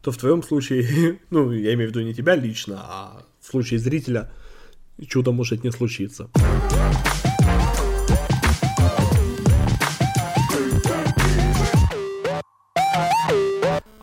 то 0.02 0.10
в 0.10 0.18
твоем 0.18 0.42
случае, 0.42 1.18
ну, 1.30 1.50
я 1.50 1.72
имею 1.72 1.88
в 1.90 1.94
виду 1.94 2.04
не 2.04 2.12
тебя 2.12 2.36
лично, 2.36 2.76
а 2.78 3.22
в 3.40 3.46
случае 3.46 3.80
зрителя 3.80 4.30
чудо 5.08 5.32
может 5.32 5.64
не 5.64 5.72
случиться. 5.72 6.28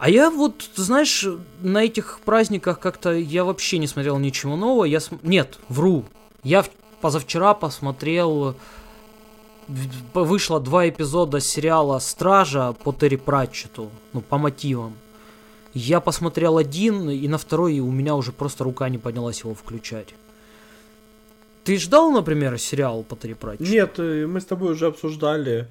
А 0.04 0.10
я 0.10 0.30
вот, 0.30 0.70
знаешь, 0.76 1.26
на 1.62 1.86
этих 1.86 2.20
праздниках 2.26 2.78
как-то 2.82 3.14
я 3.14 3.46
вообще 3.46 3.78
не 3.78 3.88
смотрел 3.88 4.20
ничего 4.20 4.58
нового. 4.58 4.84
Я 4.84 5.00
см- 5.00 5.26
Нет, 5.26 5.58
вру. 5.70 6.04
Я 6.44 6.66
позавчера 7.00 7.54
посмотрел... 7.54 8.58
Вышло 10.14 10.60
два 10.60 10.90
эпизода 10.90 11.40
сериала 11.40 12.00
«Стража» 12.00 12.74
по 12.84 12.92
Терри 12.92 13.16
Пратчету, 13.16 13.92
ну, 14.12 14.20
по 14.20 14.38
мотивам. 14.38 14.94
Я 15.74 16.02
посмотрел 16.02 16.58
один, 16.58 17.10
и 17.10 17.26
на 17.30 17.38
второй 17.38 17.80
у 17.80 17.90
меня 17.90 18.18
уже 18.18 18.34
просто 18.34 18.66
рука 18.66 18.90
не 18.90 18.98
поднялась 18.98 19.40
его 19.40 19.56
включать. 19.56 20.16
Ты 21.64 21.78
ждал, 21.78 22.12
например, 22.12 22.60
сериал 22.60 23.04
по 23.04 23.16
Терри 23.16 23.36
Пратчету? 23.36 23.72
Нет, 23.72 23.94
э, 24.00 24.28
мы 24.28 24.42
с 24.42 24.46
тобой 24.46 24.74
уже 24.74 24.88
обсуждали, 24.88 25.70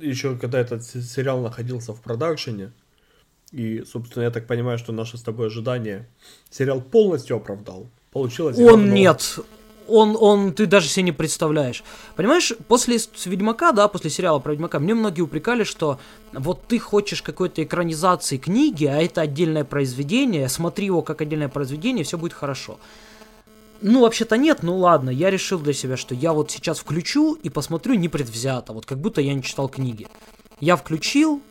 еще 0.00 0.36
когда 0.36 0.58
этот 0.58 0.84
се- 0.84 1.02
сериал 1.02 1.40
находился 1.40 1.92
в 1.92 2.00
продакшене, 2.00 2.72
и, 3.52 3.84
собственно, 3.84 4.24
я 4.24 4.30
так 4.30 4.46
понимаю, 4.46 4.78
что 4.78 4.92
наши 4.92 5.16
с 5.16 5.22
тобой 5.22 5.46
ожидания 5.46 6.08
сериал 6.50 6.80
полностью 6.80 7.36
оправдал. 7.36 7.86
Получилось 8.12 8.58
Он 8.58 8.64
говно. 8.66 8.92
нет. 8.92 9.38
Он, 9.86 10.16
он, 10.18 10.54
ты 10.54 10.64
даже 10.64 10.88
себе 10.88 11.02
не 11.02 11.12
представляешь. 11.12 11.84
Понимаешь, 12.16 12.54
после 12.68 12.96
Ведьмака, 13.26 13.72
да, 13.72 13.86
после 13.86 14.08
сериала 14.08 14.38
про 14.38 14.52
Ведьмака, 14.52 14.78
мне 14.78 14.94
многие 14.94 15.20
упрекали, 15.20 15.62
что 15.62 15.98
вот 16.32 16.66
ты 16.66 16.78
хочешь 16.78 17.20
какой-то 17.20 17.62
экранизации 17.62 18.38
книги, 18.38 18.86
а 18.86 18.96
это 19.02 19.20
отдельное 19.20 19.64
произведение, 19.64 20.48
смотри 20.48 20.86
его 20.86 21.02
как 21.02 21.20
отдельное 21.20 21.50
произведение, 21.50 22.02
все 22.04 22.16
будет 22.16 22.32
хорошо. 22.32 22.78
Ну, 23.86 24.00
вообще-то 24.00 24.38
нет, 24.38 24.62
ну 24.62 24.78
ладно, 24.78 25.10
я 25.10 25.28
решил 25.28 25.58
для 25.58 25.74
себя, 25.74 25.98
что 25.98 26.14
я 26.14 26.32
вот 26.32 26.50
сейчас 26.50 26.78
включу 26.78 27.34
и 27.34 27.50
посмотрю 27.50 27.92
непредвзято, 27.96 28.72
вот 28.72 28.86
как 28.86 28.98
будто 28.98 29.20
я 29.20 29.34
не 29.34 29.42
читал 29.42 29.68
книги. 29.68 30.06
Я 30.58 30.76
включил, 30.76 31.42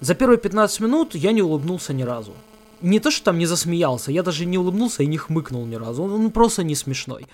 за 0.00 0.14
первые 0.14 0.36
15 0.36 0.80
минут 0.80 1.14
я 1.14 1.32
не 1.32 1.40
улыбнулся 1.40 1.94
ни 1.94 2.02
разу. 2.02 2.34
Не 2.82 3.00
то, 3.00 3.10
что 3.10 3.24
там 3.24 3.38
не 3.38 3.46
засмеялся, 3.46 4.12
я 4.12 4.22
даже 4.22 4.44
не 4.44 4.58
улыбнулся 4.58 5.02
и 5.02 5.06
не 5.06 5.16
хмыкнул 5.16 5.64
ни 5.64 5.76
разу. 5.76 6.02
Он, 6.02 6.12
он 6.12 6.30
просто 6.32 6.64
не 6.64 6.74
смешной. 6.74 7.26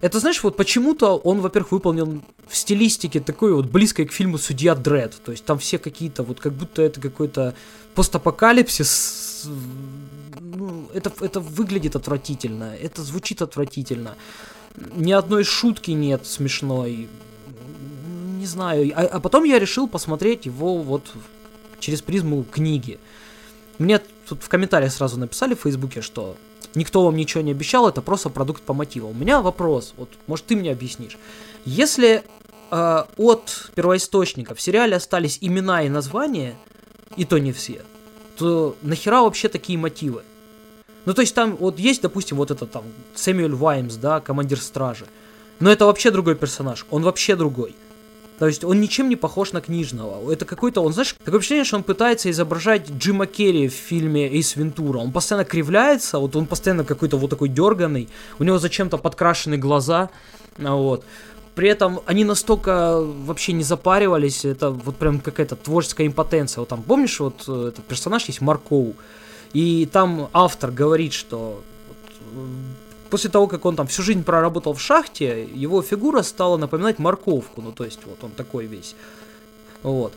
Это, 0.00 0.20
знаешь, 0.20 0.44
вот 0.44 0.56
почему-то 0.56 1.16
он, 1.16 1.40
во-первых, 1.40 1.72
выполнен 1.72 2.22
в 2.46 2.56
стилистике 2.56 3.18
такой 3.18 3.52
вот 3.52 3.66
близкой 3.66 4.06
к 4.06 4.12
фильму 4.12 4.38
«Судья 4.38 4.76
Дред». 4.76 5.16
То 5.24 5.32
есть 5.32 5.44
там 5.44 5.58
все 5.58 5.78
какие-то, 5.78 6.22
вот 6.22 6.38
как 6.38 6.52
будто 6.52 6.82
это 6.82 7.00
какой-то 7.00 7.56
постапокалипсис. 7.96 9.48
Ну, 10.58 10.88
это, 10.94 11.12
это 11.20 11.40
выглядит 11.40 11.96
отвратительно, 11.96 12.74
это 12.74 13.02
звучит 13.02 13.42
отвратительно. 13.42 14.16
Ни 14.94 15.12
одной 15.12 15.44
шутки 15.44 15.90
нет 15.90 16.26
смешной. 16.26 17.08
Не 18.38 18.46
знаю. 18.46 18.90
А, 18.96 19.02
а 19.02 19.20
потом 19.20 19.44
я 19.44 19.58
решил 19.58 19.86
посмотреть 19.86 20.46
его 20.46 20.78
вот 20.78 21.12
через 21.78 22.00
призму 22.00 22.42
книги. 22.44 22.98
Мне 23.78 24.00
тут 24.26 24.42
в 24.42 24.48
комментариях 24.48 24.92
сразу 24.92 25.18
написали 25.18 25.54
в 25.54 25.60
Фейсбуке, 25.60 26.00
что 26.00 26.36
никто 26.74 27.04
вам 27.04 27.16
ничего 27.16 27.42
не 27.42 27.50
обещал, 27.50 27.86
это 27.86 28.00
просто 28.00 28.30
продукт 28.30 28.62
по 28.62 28.72
мотивам. 28.72 29.10
У 29.10 29.14
меня 29.14 29.42
вопрос, 29.42 29.92
вот, 29.98 30.08
может, 30.26 30.46
ты 30.46 30.56
мне 30.56 30.72
объяснишь. 30.72 31.18
Если 31.66 32.22
э, 32.70 33.04
от 33.18 33.70
первоисточника 33.74 34.54
в 34.54 34.60
сериале 34.62 34.96
остались 34.96 35.36
имена 35.42 35.82
и 35.82 35.90
названия, 35.90 36.56
и 37.14 37.26
то 37.26 37.36
не 37.36 37.52
все, 37.52 37.82
то 38.38 38.74
нахера 38.80 39.20
вообще 39.20 39.48
такие 39.48 39.78
мотивы? 39.78 40.22
Ну, 41.06 41.14
то 41.14 41.22
есть 41.22 41.34
там 41.34 41.56
вот 41.56 41.78
есть, 41.78 42.02
допустим, 42.02 42.36
вот 42.36 42.50
этот 42.50 42.70
там 42.70 42.84
Сэмюэль 43.14 43.54
Ваймс, 43.54 43.94
да, 43.94 44.20
командир 44.20 44.60
стражи. 44.60 45.06
Но 45.60 45.70
это 45.70 45.86
вообще 45.86 46.10
другой 46.10 46.34
персонаж, 46.34 46.84
он 46.90 47.02
вообще 47.02 47.36
другой. 47.36 47.74
То 48.38 48.46
есть 48.46 48.64
он 48.64 48.80
ничем 48.80 49.08
не 49.08 49.16
похож 49.16 49.52
на 49.52 49.60
книжного. 49.60 50.30
Это 50.30 50.44
какой-то, 50.44 50.82
он, 50.82 50.92
знаешь, 50.92 51.16
такое 51.24 51.40
впечатление, 51.40 51.64
что 51.64 51.76
он 51.76 51.84
пытается 51.84 52.30
изображать 52.30 52.90
Джима 52.90 53.26
Керри 53.26 53.68
в 53.68 53.72
фильме 53.72 54.28
Эйс 54.28 54.56
Вентура. 54.56 54.98
Он 54.98 55.10
постоянно 55.10 55.46
кривляется, 55.46 56.18
вот 56.18 56.36
он 56.36 56.46
постоянно 56.46 56.84
какой-то 56.84 57.16
вот 57.16 57.30
такой 57.30 57.48
дерганый, 57.48 58.08
у 58.38 58.44
него 58.44 58.58
зачем-то 58.58 58.98
подкрашены 58.98 59.56
глаза, 59.56 60.10
а, 60.58 60.74
вот. 60.74 61.04
При 61.54 61.70
этом 61.70 62.00
они 62.04 62.24
настолько 62.24 63.00
вообще 63.00 63.54
не 63.54 63.62
запаривались, 63.64 64.44
это 64.44 64.70
вот 64.70 64.96
прям 64.96 65.20
какая-то 65.20 65.56
творческая 65.56 66.06
импотенция. 66.06 66.60
Вот 66.60 66.68
там, 66.68 66.82
помнишь, 66.82 67.18
вот 67.18 67.44
э, 67.48 67.68
этот 67.68 67.86
персонаж 67.86 68.26
есть 68.26 68.42
Маркоу, 68.42 68.94
и 69.56 69.86
там 69.86 70.28
автор 70.34 70.70
говорит, 70.70 71.14
что 71.14 71.62
после 73.08 73.30
того, 73.30 73.46
как 73.46 73.64
он 73.64 73.74
там 73.74 73.86
всю 73.86 74.02
жизнь 74.02 74.22
проработал 74.22 74.74
в 74.74 74.82
шахте, 74.82 75.48
его 75.50 75.80
фигура 75.80 76.20
стала 76.20 76.58
напоминать 76.58 76.98
морковку. 76.98 77.62
Ну, 77.62 77.72
то 77.72 77.84
есть, 77.84 78.00
вот 78.04 78.22
он 78.22 78.32
такой 78.32 78.66
весь. 78.66 78.94
Вот. 79.82 80.12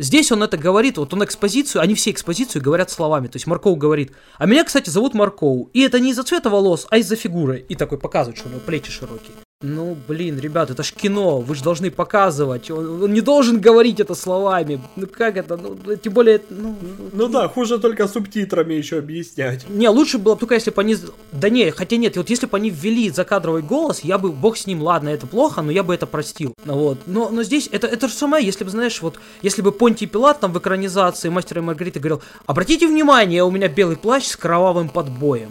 Здесь 0.00 0.32
он 0.32 0.42
это 0.42 0.56
говорит, 0.56 0.98
вот 0.98 1.14
он 1.14 1.22
экспозицию, 1.22 1.82
они 1.82 1.94
все 1.94 2.10
экспозицию 2.10 2.62
говорят 2.62 2.90
словами. 2.90 3.28
То 3.28 3.36
есть 3.36 3.46
Марков 3.46 3.78
говорит, 3.78 4.10
а 4.38 4.46
меня, 4.46 4.64
кстати, 4.64 4.90
зовут 4.90 5.14
Марков. 5.14 5.68
И 5.72 5.82
это 5.82 6.00
не 6.00 6.10
из-за 6.10 6.24
цвета 6.24 6.50
волос, 6.50 6.88
а 6.90 6.98
из-за 6.98 7.14
фигуры. 7.14 7.64
И 7.68 7.76
такой 7.76 7.96
показывает, 7.96 8.38
что 8.38 8.48
у 8.48 8.50
него 8.50 8.60
плечи 8.60 8.90
широкие. 8.90 9.36
Ну, 9.62 9.94
блин, 10.08 10.38
ребят, 10.38 10.70
это 10.70 10.82
ж 10.82 10.90
кино, 10.94 11.40
вы 11.40 11.54
же 11.54 11.62
должны 11.62 11.90
показывать. 11.90 12.70
Он, 12.70 13.02
он 13.02 13.12
не 13.12 13.20
должен 13.20 13.60
говорить 13.60 14.00
это 14.00 14.14
словами. 14.14 14.80
Ну 14.96 15.06
как 15.06 15.36
это? 15.36 15.58
Ну, 15.58 15.96
тем 15.96 16.14
более, 16.14 16.40
ну... 16.48 16.74
Ну 17.12 17.28
да, 17.28 17.46
хуже 17.46 17.78
только 17.78 18.08
субтитрами 18.08 18.72
еще 18.72 19.00
объяснять. 19.00 19.68
Не, 19.68 19.90
лучше 19.90 20.16
было 20.16 20.32
бы 20.32 20.40
только 20.40 20.54
если 20.54 20.70
бы 20.70 20.80
они... 20.80 20.96
Да 21.32 21.50
не, 21.50 21.70
хотя 21.72 21.98
нет, 21.98 22.16
вот 22.16 22.30
если 22.30 22.46
бы 22.46 22.56
они 22.56 22.70
ввели 22.70 23.10
закадровый 23.10 23.60
голос, 23.60 24.00
я 24.00 24.16
бы, 24.16 24.32
бог 24.32 24.56
с 24.56 24.66
ним, 24.66 24.80
ладно, 24.80 25.10
это 25.10 25.26
плохо, 25.26 25.60
но 25.60 25.70
я 25.70 25.82
бы 25.82 25.94
это 25.94 26.06
простил. 26.06 26.54
Вот. 26.64 27.00
Но, 27.04 27.28
но 27.28 27.42
здесь, 27.42 27.68
это, 27.70 27.86
это 27.86 28.08
же 28.08 28.14
самое, 28.14 28.46
если 28.46 28.64
бы, 28.64 28.70
знаешь, 28.70 29.02
вот, 29.02 29.20
если 29.42 29.60
бы 29.60 29.72
Понтий 29.72 30.06
Пилат 30.06 30.40
там 30.40 30.54
в 30.54 30.58
экранизации 30.58 31.28
Мастера 31.28 31.60
и 31.60 31.64
Маргариты 31.64 32.00
говорил, 32.00 32.22
обратите 32.46 32.86
внимание, 32.88 33.44
у 33.44 33.50
меня 33.50 33.68
белый 33.68 33.98
плащ 33.98 34.24
с 34.24 34.36
кровавым 34.38 34.88
подбоем. 34.88 35.50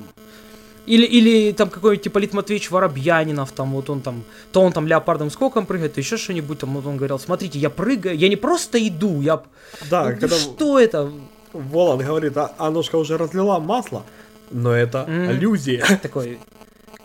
Или, 0.90 1.06
или 1.06 1.52
там 1.52 1.70
какой-нибудь 1.70 2.04
типа 2.04 2.18
Лит 2.18 2.34
Матвеевич 2.34 2.72
Воробьянинов, 2.72 3.52
там 3.52 3.72
вот 3.74 3.90
он 3.92 4.02
там, 4.02 4.24
то 4.52 4.62
он 4.62 4.72
там 4.74 4.88
леопардом 4.88 5.30
скоком 5.30 5.68
прыгает, 5.68 5.94
то 5.94 6.02
еще 6.02 6.18
что-нибудь, 6.18 6.58
там 6.58 6.74
вот 6.74 6.86
он 6.88 6.98
говорил, 6.98 7.20
смотрите, 7.20 7.60
я 7.60 7.70
прыгаю, 7.70 8.18
я 8.18 8.28
не 8.28 8.36
просто 8.36 8.80
иду, 8.88 9.22
я... 9.22 9.44
Да, 9.90 10.06
ну, 10.10 10.20
когда 10.20 10.36
что 10.36 10.80
это? 10.80 11.12
Волан 11.54 12.00
говорит, 12.00 12.36
а 12.38 12.56
Анушка 12.58 12.96
уже 12.96 13.18
разлила 13.18 13.60
масло, 13.60 14.04
но 14.50 14.74
это 14.74 15.06
Мгм. 15.08 15.30
аллюзия. 15.30 15.86
Такой, 16.02 16.40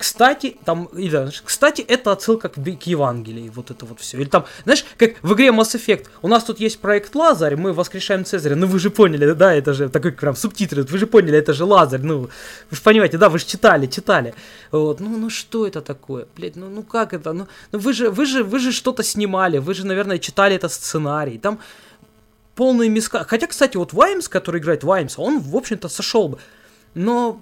кстати, 0.04 0.56
там, 0.64 0.84
или, 0.92 1.08
знаешь, 1.08 1.42
кстати, 1.42 1.80
это 1.80 2.12
отсылка 2.12 2.50
к, 2.50 2.56
к 2.56 2.82
Евангелии, 2.86 3.50
вот 3.54 3.70
это 3.70 3.86
вот 3.86 4.00
все. 4.00 4.18
Или 4.18 4.28
там, 4.28 4.44
знаешь, 4.64 4.84
как 4.98 5.12
в 5.22 5.32
игре 5.32 5.48
Mass 5.48 5.74
Effect, 5.74 6.08
у 6.20 6.28
нас 6.28 6.44
тут 6.44 6.60
есть 6.60 6.78
проект 6.78 7.14
Лазарь, 7.14 7.56
мы 7.56 7.72
воскрешаем 7.72 8.26
Цезаря, 8.26 8.54
ну 8.54 8.66
вы 8.66 8.78
же 8.78 8.90
поняли, 8.90 9.32
да, 9.32 9.54
это 9.54 9.72
же 9.72 9.88
такой 9.88 10.12
прям 10.12 10.36
субтитры, 10.36 10.82
вы 10.82 10.98
же 10.98 11.06
поняли, 11.06 11.38
это 11.38 11.54
же 11.54 11.64
Лазарь, 11.64 12.02
ну, 12.02 12.18
вы 12.70 12.76
же 12.76 12.82
понимаете, 12.82 13.16
да, 13.16 13.30
вы 13.30 13.38
же 13.38 13.46
читали, 13.46 13.86
читали. 13.86 14.34
Вот, 14.70 15.00
ну, 15.00 15.16
ну 15.16 15.30
что 15.30 15.66
это 15.66 15.80
такое, 15.80 16.26
блядь, 16.36 16.56
ну, 16.56 16.68
ну 16.68 16.82
как 16.82 17.14
это, 17.14 17.32
ну, 17.32 17.46
ну 17.72 17.78
вы 17.78 17.94
же, 17.94 18.10
вы 18.10 18.26
же, 18.26 18.44
вы 18.44 18.58
же 18.58 18.72
что-то 18.72 19.02
снимали, 19.02 19.56
вы 19.56 19.72
же, 19.72 19.86
наверное, 19.86 20.18
читали 20.18 20.54
это 20.54 20.68
сценарий, 20.68 21.38
там 21.38 21.58
полные 22.54 22.90
миска. 22.90 23.24
Хотя, 23.24 23.46
кстати, 23.46 23.78
вот 23.78 23.94
Ваймс, 23.94 24.28
который 24.28 24.60
играет 24.60 24.84
Ваймса, 24.84 25.22
он, 25.22 25.38
в 25.40 25.56
общем-то, 25.56 25.88
сошел 25.88 26.28
бы. 26.28 26.38
Но 26.94 27.40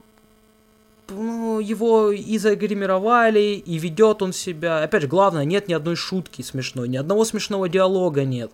ну, 1.08 1.60
его 1.60 2.10
и 2.10 2.38
загримировали, 2.38 3.62
и 3.64 3.78
ведет 3.78 4.22
он 4.22 4.32
себя. 4.32 4.82
Опять 4.82 5.02
же, 5.02 5.08
главное, 5.08 5.44
нет 5.44 5.68
ни 5.68 5.74
одной 5.74 5.96
шутки 5.96 6.42
смешной, 6.42 6.88
ни 6.88 6.96
одного 6.96 7.24
смешного 7.24 7.68
диалога 7.68 8.24
нет. 8.24 8.50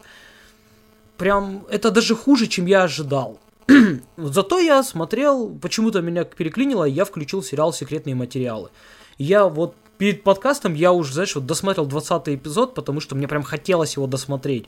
Прям, 1.17 1.65
это 1.71 1.91
даже 1.91 2.15
хуже, 2.15 2.47
чем 2.47 2.67
я 2.67 2.85
ожидал. 2.85 3.39
Зато 4.17 4.59
я 4.61 4.83
смотрел, 4.83 5.51
почему-то 5.61 6.01
меня 6.01 6.25
переклинило, 6.25 6.85
и 6.85 6.93
я 6.93 7.05
включил 7.05 7.43
сериал 7.43 7.73
«Секретные 7.73 8.15
материалы». 8.15 8.71
Я 9.19 9.47
вот 9.47 9.75
перед 9.99 10.23
подкастом, 10.23 10.75
я 10.75 10.93
уже, 10.93 11.13
знаешь, 11.13 11.35
вот 11.35 11.45
досмотрел 11.45 11.87
20 11.87 12.29
эпизод, 12.29 12.75
потому 12.75 13.01
что 13.01 13.17
мне 13.17 13.27
прям 13.27 13.43
хотелось 13.43 13.97
его 13.97 14.07
досмотреть. 14.07 14.67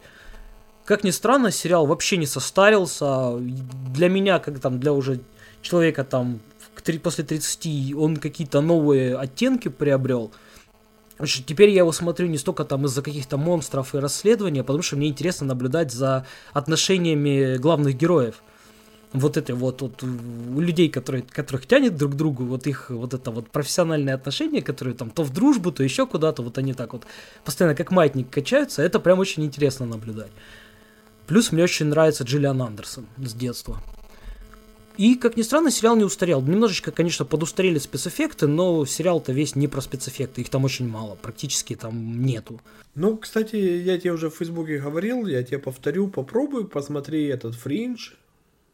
Как 0.85 1.05
ни 1.05 1.11
странно, 1.11 1.53
сериал 1.53 1.87
вообще 1.87 2.16
не 2.16 2.26
состарился. 2.26 3.37
Для 3.39 4.09
меня, 4.09 4.41
как 4.41 4.59
там, 4.59 4.81
для 4.81 4.93
уже 4.93 5.20
человека 5.62 6.03
там 6.03 6.41
к 6.75 6.83
три- 6.83 6.99
после 6.99 7.25
30, 7.25 7.95
он 7.95 8.16
какие-то 8.16 8.61
новые 8.61 9.16
оттенки 9.16 9.68
приобрел. 9.68 10.31
Что 11.23 11.43
Теперь 11.43 11.68
я 11.71 11.79
его 11.79 11.93
смотрю 11.93 12.29
не 12.29 12.39
столько 12.39 12.64
там 12.64 12.87
из-за 12.87 13.03
каких-то 13.03 13.37
монстров 13.37 13.95
и 13.95 13.99
расследований, 13.99 14.61
а 14.61 14.64
потому 14.64 14.83
что 14.83 14.97
мне 14.97 15.09
интересно 15.09 15.47
наблюдать 15.47 15.93
за 15.93 16.27
отношениями 16.53 17.59
главных 17.59 17.97
героев. 17.97 18.43
Вот 19.12 19.37
это 19.37 19.55
вот, 19.57 19.83
вот 19.83 20.03
у 20.05 20.61
людей, 20.61 20.89
которые, 20.89 21.23
которых 21.23 21.66
тянет 21.66 21.97
друг 21.97 22.12
к 22.12 22.14
другу, 22.14 22.45
вот 22.45 22.66
их 22.68 22.91
вот 22.91 23.12
это 23.12 23.33
вот 23.33 23.51
профессиональные 23.51 24.14
отношения, 24.14 24.62
которые 24.62 24.95
там 24.95 25.11
то 25.11 25.25
в 25.25 25.33
дружбу, 25.33 25.73
то 25.73 25.83
еще 25.83 26.07
куда-то, 26.07 26.43
вот 26.43 26.59
они 26.59 26.75
так 26.75 26.93
вот 26.93 27.03
постоянно 27.45 27.75
как 27.75 27.91
маятник 27.91 28.31
качаются, 28.31 28.83
это 28.83 29.01
прям 29.01 29.18
очень 29.18 29.45
интересно 29.45 29.85
наблюдать. 29.85 30.31
Плюс 31.27 31.51
мне 31.51 31.64
очень 31.64 31.87
нравится 31.87 32.23
Джиллиан 32.23 32.62
Андерсон 32.62 33.07
с 33.18 33.35
детства. 33.35 33.83
И, 34.97 35.14
как 35.14 35.36
ни 35.36 35.43
странно, 35.43 35.70
сериал 35.70 35.97
не 35.97 36.05
устарел. 36.05 36.43
Немножечко, 36.43 36.91
конечно, 36.91 37.24
подустарели 37.24 37.78
спецэффекты, 37.78 38.47
но 38.47 38.84
сериал-то 38.84 39.32
весь 39.32 39.57
не 39.57 39.68
про 39.68 39.80
спецэффекты, 39.80 40.43
их 40.43 40.51
там 40.51 40.64
очень 40.64 40.88
мало, 40.88 41.16
практически 41.20 41.74
там 41.74 42.22
нету. 42.22 42.61
Ну, 42.95 43.16
кстати, 43.16 43.57
я 43.57 43.99
тебе 43.99 44.12
уже 44.12 44.30
в 44.30 44.36
Фейсбуке 44.36 44.78
говорил, 44.78 45.26
я 45.26 45.43
тебе 45.43 45.59
повторю, 45.59 46.09
попробуй, 46.09 46.66
посмотри 46.66 47.26
этот 47.26 47.55
фриндж, 47.55 48.11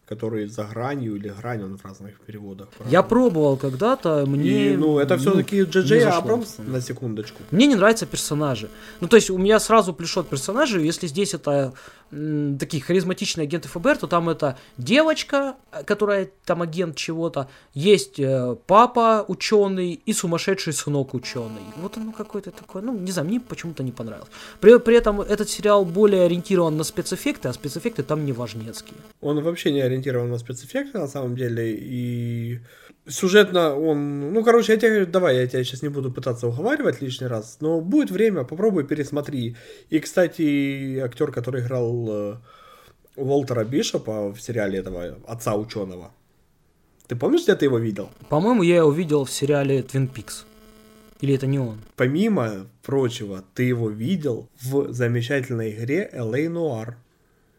который 0.08 0.46
за 0.46 0.64
гранью 0.64 1.16
или 1.16 1.28
грань, 1.28 1.64
он 1.64 1.76
в 1.76 1.84
разных 1.84 2.20
переводах. 2.20 2.68
Я 2.88 3.02
пробовал 3.02 3.56
когда-то, 3.56 4.24
мне... 4.26 4.72
И, 4.72 4.76
ну, 4.76 4.98
это 4.98 5.18
все-таки 5.18 5.62
Джей. 5.62 6.04
Абрамс, 6.04 6.58
на 6.58 6.80
секундочку. 6.80 7.42
Мне 7.50 7.66
не 7.66 7.74
нравятся 7.74 8.06
персонажи. 8.06 8.68
Ну, 9.00 9.08
то 9.08 9.16
есть 9.16 9.30
у 9.30 9.38
меня 9.38 9.58
сразу 9.58 9.92
плешет 9.92 10.28
персонажи, 10.28 10.80
если 10.80 11.08
здесь 11.08 11.34
это 11.34 11.72
м, 12.12 12.56
такие 12.58 12.82
харизматичные 12.82 13.44
агенты 13.44 13.68
ФБР, 13.68 13.98
то 13.98 14.06
там 14.06 14.28
это 14.28 14.56
девочка, 14.78 15.56
которая 15.84 16.30
там 16.44 16.62
агент 16.62 16.96
чего-то, 16.96 17.48
есть 17.74 18.20
э, 18.20 18.56
папа 18.66 19.24
ученый 19.26 20.00
и 20.06 20.12
сумасшедший 20.12 20.72
сынок 20.72 21.14
ученый. 21.14 21.62
Вот 21.82 21.96
оно 21.96 22.12
какое-то 22.12 22.52
такое, 22.52 22.82
ну, 22.82 22.96
не 22.96 23.10
знаю, 23.10 23.28
мне 23.28 23.40
почему-то 23.40 23.82
не 23.82 23.92
понравилось. 23.92 24.28
При, 24.60 24.78
при 24.78 24.96
этом 24.96 25.20
этот 25.20 25.50
сериал 25.50 25.84
более 25.84 26.22
ориентирован 26.22 26.76
на 26.76 26.84
спецэффекты, 26.84 27.48
а 27.48 27.52
спецэффекты 27.52 28.04
там 28.04 28.24
не 28.24 28.32
важнецкие. 28.32 28.98
Он 29.20 29.42
вообще 29.42 29.72
не 29.72 29.80
ориентирован 29.80 29.95
на 30.04 30.38
спецэффекты, 30.38 30.98
на 30.98 31.08
самом 31.08 31.36
деле, 31.36 31.76
и 31.78 32.60
сюжетно 33.08 33.74
он... 33.74 34.32
Ну, 34.32 34.44
короче, 34.44 34.72
я 34.72 34.78
тебе... 34.78 35.06
Давай, 35.06 35.36
я 35.36 35.46
тебя 35.46 35.64
сейчас 35.64 35.82
не 35.82 35.88
буду 35.88 36.10
пытаться 36.12 36.48
уговаривать 36.48 37.02
лишний 37.02 37.26
раз, 37.26 37.58
но 37.60 37.80
будет 37.80 38.10
время, 38.10 38.44
попробуй, 38.44 38.84
пересмотри. 38.84 39.56
И, 39.90 39.98
кстати, 40.00 40.98
актер, 40.98 41.32
который 41.32 41.62
играл 41.62 42.06
э, 42.08 42.36
Уолтера 43.16 43.64
Бишопа 43.64 44.32
в 44.32 44.40
сериале 44.40 44.78
этого 44.78 45.18
отца 45.26 45.54
ученого, 45.54 46.12
ты 47.06 47.14
помнишь, 47.14 47.42
где 47.42 47.54
ты 47.54 47.66
его 47.66 47.78
видел? 47.78 48.10
По-моему, 48.28 48.62
я 48.62 48.76
его 48.76 48.90
видел 48.90 49.24
в 49.24 49.30
сериале 49.30 49.80
Twin 49.80 50.12
Peaks. 50.12 50.44
Или 51.20 51.34
это 51.34 51.46
не 51.46 51.58
он? 51.58 51.78
Помимо 51.94 52.66
прочего, 52.82 53.42
ты 53.54 53.62
его 53.62 53.88
видел 53.88 54.48
в 54.60 54.92
замечательной 54.92 55.70
игре 55.72 56.10
LA 56.12 56.48
Noir. 56.48 56.94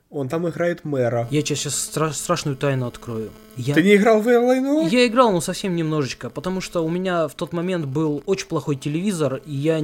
Он 0.10 0.30
там 0.30 0.48
играет 0.48 0.86
мэра. 0.86 1.28
Я 1.32 1.42
тебе 1.42 1.56
сейчас 1.58 1.76
страшную 2.16 2.56
тайну 2.56 2.88
открою. 2.88 3.32
Я... 3.58 3.74
Ты 3.74 3.84
не 3.84 3.96
играл 3.96 4.22
в 4.22 4.28
Noir? 4.28 4.88
Я 4.90 5.06
играл, 5.06 5.32
но 5.32 5.42
совсем 5.42 5.76
немножечко, 5.76 6.30
потому 6.30 6.62
что 6.62 6.82
у 6.82 6.90
меня 6.90 7.28
в 7.28 7.36
тот 7.36 7.52
момент 7.52 7.86
был 7.86 8.24
очень 8.26 8.48
плохой 8.48 8.78
телевизор, 8.78 9.42
и 9.46 9.54
я 9.54 9.82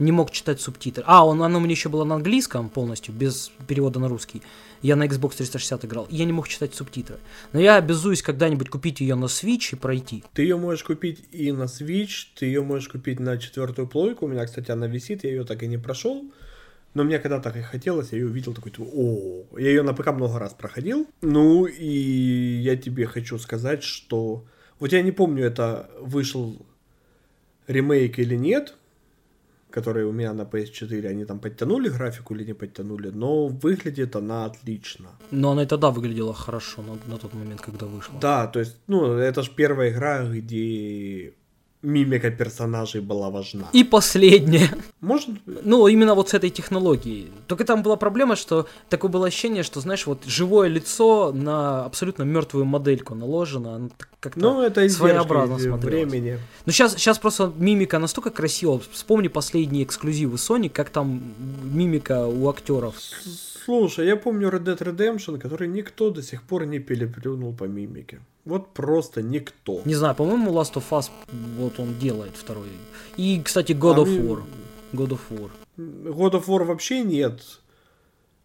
не 0.00 0.12
мог 0.12 0.32
читать 0.32 0.60
субтитры. 0.60 1.04
А, 1.06 1.24
он, 1.24 1.42
оно 1.42 1.58
у 1.58 1.60
меня 1.60 1.72
еще 1.72 1.88
было 1.88 2.04
на 2.04 2.16
английском 2.16 2.68
полностью, 2.68 3.14
без 3.14 3.52
перевода 3.68 4.00
на 4.00 4.08
русский. 4.08 4.42
Я 4.82 4.96
на 4.96 5.06
Xbox 5.06 5.36
360 5.36 5.84
играл, 5.84 6.06
и 6.10 6.16
я 6.16 6.24
не 6.24 6.32
мог 6.32 6.48
читать 6.48 6.74
субтитры. 6.74 7.18
Но 7.52 7.60
я 7.60 7.76
обязуюсь 7.76 8.22
когда-нибудь 8.22 8.70
купить 8.70 9.00
ее 9.00 9.14
на 9.14 9.26
Switch 9.26 9.74
и 9.74 9.76
пройти. 9.76 10.24
Ты 10.32 10.42
ее 10.42 10.56
можешь 10.56 10.82
купить 10.82 11.20
и 11.30 11.52
на 11.52 11.64
Switch, 11.64 12.28
ты 12.34 12.46
ее 12.46 12.62
можешь 12.62 12.88
купить 12.88 13.20
на 13.20 13.36
четвертую 13.36 13.86
плойку. 13.86 14.24
У 14.24 14.28
меня, 14.28 14.46
кстати, 14.46 14.70
она 14.70 14.86
висит, 14.86 15.22
я 15.22 15.30
ее 15.30 15.44
так 15.44 15.62
и 15.62 15.68
не 15.68 15.76
прошел. 15.76 16.24
Но 16.94 17.04
мне 17.04 17.18
когда 17.18 17.38
так 17.40 17.56
и 17.56 17.62
хотелось, 17.62 18.12
я 18.12 18.18
ее 18.18 18.26
увидел 18.26 18.52
такой, 18.52 18.72
типа, 18.72 18.86
о, 18.92 19.44
я 19.58 19.68
ее 19.68 19.82
на 19.82 19.94
ПК 19.94 20.08
много 20.08 20.38
раз 20.38 20.54
проходил. 20.54 21.06
Ну 21.22 21.66
и 21.66 22.60
я 22.62 22.76
тебе 22.76 23.06
хочу 23.06 23.38
сказать, 23.38 23.82
что 23.82 24.44
вот 24.80 24.92
я 24.92 25.02
не 25.02 25.12
помню, 25.12 25.44
это 25.44 25.88
вышел 26.00 26.56
ремейк 27.68 28.18
или 28.18 28.34
нет, 28.34 28.74
который 29.70 30.04
у 30.04 30.12
меня 30.12 30.32
на 30.32 30.42
PS4, 30.42 31.06
они 31.06 31.24
там 31.24 31.38
подтянули 31.38 31.88
графику 31.88 32.34
или 32.34 32.44
не 32.44 32.54
подтянули, 32.54 33.10
но 33.10 33.46
выглядит 33.46 34.16
она 34.16 34.46
отлично. 34.46 35.10
Но 35.30 35.52
она 35.52 35.62
и 35.62 35.66
тогда 35.66 35.90
выглядела 35.90 36.34
хорошо 36.34 36.82
на, 36.82 36.98
на 37.12 37.18
тот 37.18 37.34
момент, 37.34 37.60
когда 37.60 37.86
вышла. 37.86 38.18
Да, 38.20 38.46
то 38.46 38.58
есть, 38.58 38.76
ну, 38.88 39.12
это 39.12 39.42
же 39.42 39.50
первая 39.56 39.90
игра, 39.90 40.24
где 40.24 41.34
мимика 41.82 42.30
персонажей 42.30 43.00
была 43.00 43.30
важна. 43.30 43.68
И 43.72 43.84
последнее. 43.84 44.68
Может, 45.00 45.28
Ну, 45.46 45.86
именно 45.88 46.14
вот 46.14 46.28
с 46.28 46.34
этой 46.34 46.50
технологией. 46.50 47.30
Только 47.46 47.64
там 47.64 47.82
была 47.82 47.96
проблема, 47.96 48.36
что 48.36 48.66
такое 48.88 49.10
было 49.10 49.26
ощущение, 49.26 49.62
что, 49.62 49.80
знаешь, 49.80 50.06
вот 50.06 50.24
живое 50.26 50.68
лицо 50.68 51.32
на 51.32 51.84
абсолютно 51.84 52.24
мертвую 52.24 52.64
модельку 52.64 53.14
наложено. 53.14 53.74
оно 53.76 53.90
как-то 54.20 54.40
ну, 54.40 54.62
это 54.62 54.86
своеобразно 54.88 55.58
смотрелось. 55.58 56.10
времени. 56.10 56.38
Ну, 56.66 56.72
сейчас, 56.72 56.94
сейчас 56.94 57.18
просто 57.18 57.52
мимика 57.56 57.98
настолько 57.98 58.30
красива. 58.30 58.80
Вспомни 58.92 59.28
последние 59.28 59.84
эксклюзивы 59.84 60.36
Sony, 60.36 60.68
как 60.68 60.90
там 60.90 61.22
мимика 61.62 62.26
у 62.26 62.48
актеров. 62.48 62.94
Слушай, 63.64 64.06
я 64.06 64.16
помню 64.16 64.48
Red 64.48 64.64
Dead 64.64 64.78
Redemption, 64.78 65.38
который 65.38 65.68
никто 65.68 66.10
до 66.10 66.22
сих 66.22 66.42
пор 66.42 66.66
не 66.66 66.78
переплюнул 66.80 67.54
по 67.54 67.64
мимике. 67.64 68.20
Вот 68.44 68.72
просто 68.72 69.22
никто. 69.22 69.82
Не 69.84 69.94
знаю, 69.94 70.14
по-моему, 70.14 70.50
Last 70.52 70.74
of 70.74 70.84
Us 70.90 71.10
вот 71.58 71.78
он 71.78 71.98
делает 71.98 72.36
второй. 72.36 72.68
И, 73.16 73.40
кстати, 73.42 73.72
God 73.72 73.94
А 73.94 74.04
of 74.04 74.26
War. 74.26 74.42
God 74.92 75.10
of 75.10 75.20
War. 75.30 75.50
God 75.76 76.32
of 76.32 76.46
War 76.46 76.64
вообще 76.64 77.02
нет. 77.02 77.42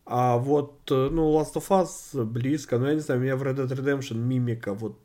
А 0.05 0.37
вот, 0.37 0.91
э, 0.91 1.09
ну, 1.11 1.31
Last 1.39 1.55
of 1.55 1.67
Us 1.69 2.23
близко. 2.23 2.77
Но 2.77 2.87
я 2.87 2.93
не 2.93 2.99
знаю, 2.99 3.19
у 3.19 3.23
меня 3.23 3.35
в 3.35 3.43
Red 3.43 3.55
Dead 3.55 3.69
Redemption 3.69 4.17
мимика 4.17 4.73
вот 4.73 4.97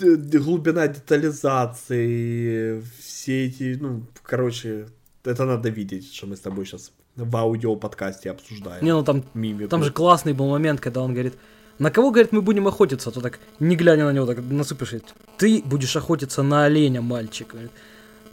глубина 0.00 0.88
детализации, 0.88 2.82
все 2.98 3.46
эти, 3.46 3.78
ну, 3.80 4.02
короче, 4.22 4.88
это 5.24 5.44
надо 5.44 5.70
видеть, 5.70 6.12
что 6.12 6.26
мы 6.26 6.36
с 6.36 6.40
тобой 6.40 6.66
сейчас 6.66 6.92
в 7.16 7.36
аудиоподкасте 7.36 8.30
обсуждаем. 8.30 8.84
Не, 8.84 8.92
ну 8.92 9.02
там, 9.04 9.24
мимику. 9.34 9.68
там 9.68 9.82
же 9.84 9.92
классный 9.92 10.32
был 10.32 10.48
момент, 10.48 10.80
когда 10.80 11.02
он 11.02 11.12
говорит, 11.12 11.34
на 11.82 11.90
кого, 11.90 12.12
говорит, 12.12 12.30
мы 12.30 12.42
будем 12.42 12.68
охотиться? 12.68 13.10
А 13.10 13.12
то 13.12 13.20
так, 13.20 13.40
не 13.58 13.74
глядя 13.74 14.04
на 14.04 14.12
него, 14.12 14.24
так 14.24 14.38
насыпешь, 14.38 14.94
ты 15.36 15.62
будешь 15.64 15.96
охотиться 15.96 16.44
на 16.44 16.64
оленя, 16.64 17.02
мальчик. 17.02 17.48
Говорит. 17.48 17.72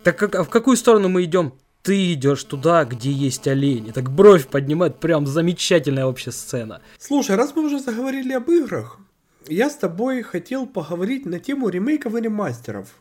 Так 0.04 0.20
как, 0.20 0.36
а 0.36 0.43
в 0.43 0.50
какую 0.50 0.78
сторону 0.78 1.10
мы 1.10 1.24
идем? 1.24 1.54
Ты 1.82 2.14
идешь 2.14 2.43
туда, 2.43 2.86
где 2.86 3.10
есть 3.10 3.47
олени. 3.47 3.89
Так 3.89 4.12
бровь 4.12 4.47
поднимает, 4.47 5.00
прям 5.00 5.26
замечательная 5.26 6.06
вообще 6.06 6.32
сцена. 6.32 6.82
Слушай, 7.00 7.38
раз 7.38 7.56
мы 7.56 7.66
уже 7.66 7.80
заговорили 7.80 8.34
об 8.34 8.52
играх, 8.52 9.00
я 9.47 9.72
с 9.72 9.76
тобой 9.76 10.22
хотел 10.22 10.68
поговорить 10.68 11.26
на 11.26 11.39
тему 11.39 11.70
ремейков 11.70 12.14
и 12.14 12.22
ремастеров. 12.22 12.93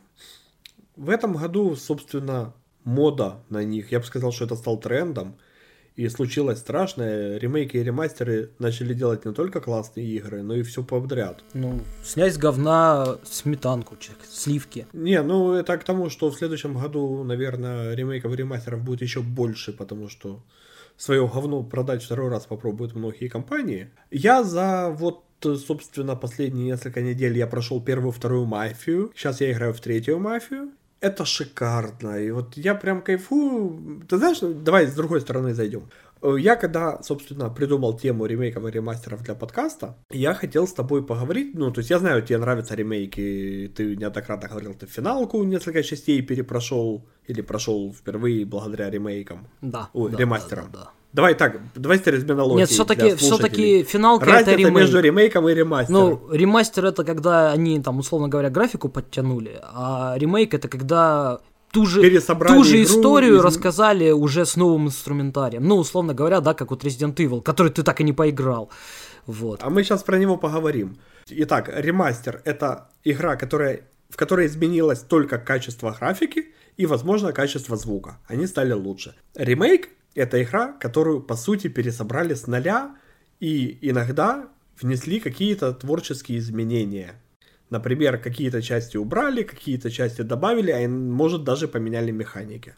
В 0.95 1.11
этом 1.11 1.33
году, 1.33 1.75
собственно, 1.75 2.55
мода 2.83 3.43
на 3.49 3.63
них. 3.63 3.91
Я 3.91 3.99
бы 3.99 4.05
сказал, 4.05 4.31
что 4.31 4.45
это 4.45 4.55
стал 4.55 4.79
трендом. 4.79 5.35
И 5.99 6.07
случилось 6.07 6.59
страшное, 6.59 7.37
ремейки 7.39 7.75
и 7.75 7.83
ремастеры 7.83 8.51
начали 8.57 8.93
делать 8.93 9.25
не 9.25 9.33
только 9.33 9.59
классные 9.59 10.07
игры, 10.07 10.41
но 10.43 10.55
и 10.55 10.63
все 10.63 10.81
подряд. 10.81 11.43
Ну, 11.53 11.81
снять 12.05 12.35
с 12.35 12.37
говна 12.37 13.17
сметанку, 13.25 13.97
сливки. 14.31 14.87
Не, 14.93 15.21
ну 15.21 15.51
это 15.51 15.77
к 15.77 15.83
тому, 15.83 16.09
что 16.09 16.31
в 16.31 16.37
следующем 16.37 16.79
году, 16.79 17.25
наверное, 17.25 17.95
ремейков 17.95 18.31
и 18.31 18.37
ремастеров 18.37 18.81
будет 18.81 19.01
еще 19.01 19.19
больше, 19.19 19.73
потому 19.73 20.07
что 20.07 20.41
свое 20.95 21.27
говно 21.27 21.63
продать 21.63 22.01
второй 22.01 22.29
раз 22.29 22.45
попробуют 22.45 22.95
многие 22.95 23.27
компании. 23.27 23.89
Я 24.09 24.45
за 24.45 24.95
вот 24.97 25.25
собственно, 25.41 26.15
последние 26.15 26.65
несколько 26.65 27.01
недель 27.01 27.37
я 27.37 27.47
прошел 27.47 27.81
первую, 27.81 28.13
вторую 28.13 28.45
мафию. 28.45 29.11
Сейчас 29.15 29.41
я 29.41 29.51
играю 29.51 29.73
в 29.73 29.81
третью 29.81 30.19
мафию 30.19 30.71
это 31.01 31.25
шикарно. 31.25 32.19
И 32.19 32.31
вот 32.31 32.57
я 32.57 32.75
прям 32.75 33.01
кайфую. 33.01 34.05
Ты 34.07 34.17
знаешь, 34.17 34.39
давай 34.41 34.87
с 34.87 34.93
другой 34.93 35.21
стороны 35.21 35.53
зайдем. 35.53 35.89
Э, 36.21 36.35
я 36.39 36.55
когда, 36.55 37.01
собственно, 37.01 37.49
придумал 37.49 37.97
тему 37.97 38.25
ремейков 38.25 38.65
и 38.65 38.71
ремастеров 38.71 39.23
для 39.23 39.35
подкаста, 39.35 39.95
я 40.11 40.33
хотел 40.33 40.67
с 40.67 40.73
тобой 40.73 41.05
поговорить, 41.05 41.53
ну, 41.55 41.71
то 41.71 41.79
есть 41.79 41.89
я 41.89 41.99
знаю, 41.99 42.21
тебе 42.21 42.37
нравятся 42.39 42.75
ремейки, 42.75 43.71
ты 43.75 43.95
неоднократно 43.95 44.49
говорил, 44.49 44.73
ты 44.73 44.85
финалку 44.85 45.43
несколько 45.43 45.83
частей 45.83 46.21
перепрошел, 46.21 47.05
или 47.27 47.41
прошел 47.41 47.93
впервые 47.93 48.45
благодаря 48.45 48.89
ремейкам. 48.89 49.47
Да. 49.61 49.89
Ой, 49.93 50.11
да, 50.11 50.17
ремастерам. 50.17 50.69
Да, 50.71 50.79
да, 50.79 50.83
да. 50.85 50.91
Давай 51.11 51.33
так, 51.33 51.59
давай 51.73 51.97
с 51.97 52.01
терминологией 52.01 52.59
Нет, 52.59 52.69
все-таки 52.69 53.15
все-таки 53.15 53.83
финалка 53.83 54.27
Разница 54.27 54.51
это 54.51 54.59
ремейк. 54.59 54.75
между 54.75 54.99
ремейком 54.99 55.49
и 55.49 55.53
ремастером. 55.55 56.01
Ну, 56.01 56.31
ремастер 56.31 56.85
это 56.85 57.03
когда 57.03 57.51
они 57.51 57.81
там, 57.81 57.97
условно 57.97 58.27
говоря, 58.27 58.51
графику 58.51 58.89
подтянули, 58.89 59.59
а 59.63 60.13
ремейк 60.17 60.53
это 60.53 60.67
когда 60.67 61.39
ту 61.71 61.85
же, 61.85 62.01
ту 62.21 62.63
же 62.63 62.83
историю 62.83 63.37
из... 63.37 63.43
рассказали 63.43 64.11
уже 64.11 64.45
с 64.45 64.55
новым 64.55 64.87
инструментарием. 64.87 65.67
Ну, 65.67 65.77
условно 65.77 66.13
говоря, 66.13 66.41
да, 66.41 66.53
как 66.53 66.71
вот 66.71 66.83
Resident 66.83 67.15
Evil, 67.15 67.41
который 67.41 67.71
ты 67.71 67.83
так 67.83 68.01
и 68.01 68.03
не 68.03 68.13
поиграл. 68.13 68.69
Вот. 69.25 69.61
А 69.63 69.69
мы 69.69 69.83
сейчас 69.83 70.03
про 70.03 70.17
него 70.17 70.37
поговорим. 70.37 70.97
Итак, 71.27 71.71
ремастер 71.73 72.41
это 72.45 72.89
игра, 73.03 73.35
которая, 73.35 73.81
в 74.09 74.15
которой 74.15 74.47
изменилось 74.47 74.99
только 74.99 75.37
качество 75.37 75.95
графики 75.97 76.47
и, 76.77 76.85
возможно, 76.85 77.33
качество 77.33 77.77
звука. 77.77 78.17
Они 78.27 78.47
стали 78.47 78.71
лучше. 78.71 79.15
Ремейк 79.35 79.89
это 80.15 80.41
игра, 80.41 80.73
которую, 80.73 81.21
по 81.21 81.35
сути, 81.35 81.67
пересобрали 81.67 82.33
с 82.33 82.47
нуля 82.47 82.95
и 83.39 83.77
иногда 83.81 84.47
внесли 84.81 85.19
какие-то 85.19 85.73
творческие 85.73 86.39
изменения. 86.39 87.21
Например, 87.69 88.17
какие-то 88.17 88.61
части 88.61 88.97
убрали, 88.97 89.43
какие-то 89.43 89.91
части 89.91 90.21
добавили, 90.21 90.71
а 90.71 90.89
может 90.89 91.43
даже 91.43 91.67
поменяли 91.67 92.11
механики. 92.11 92.75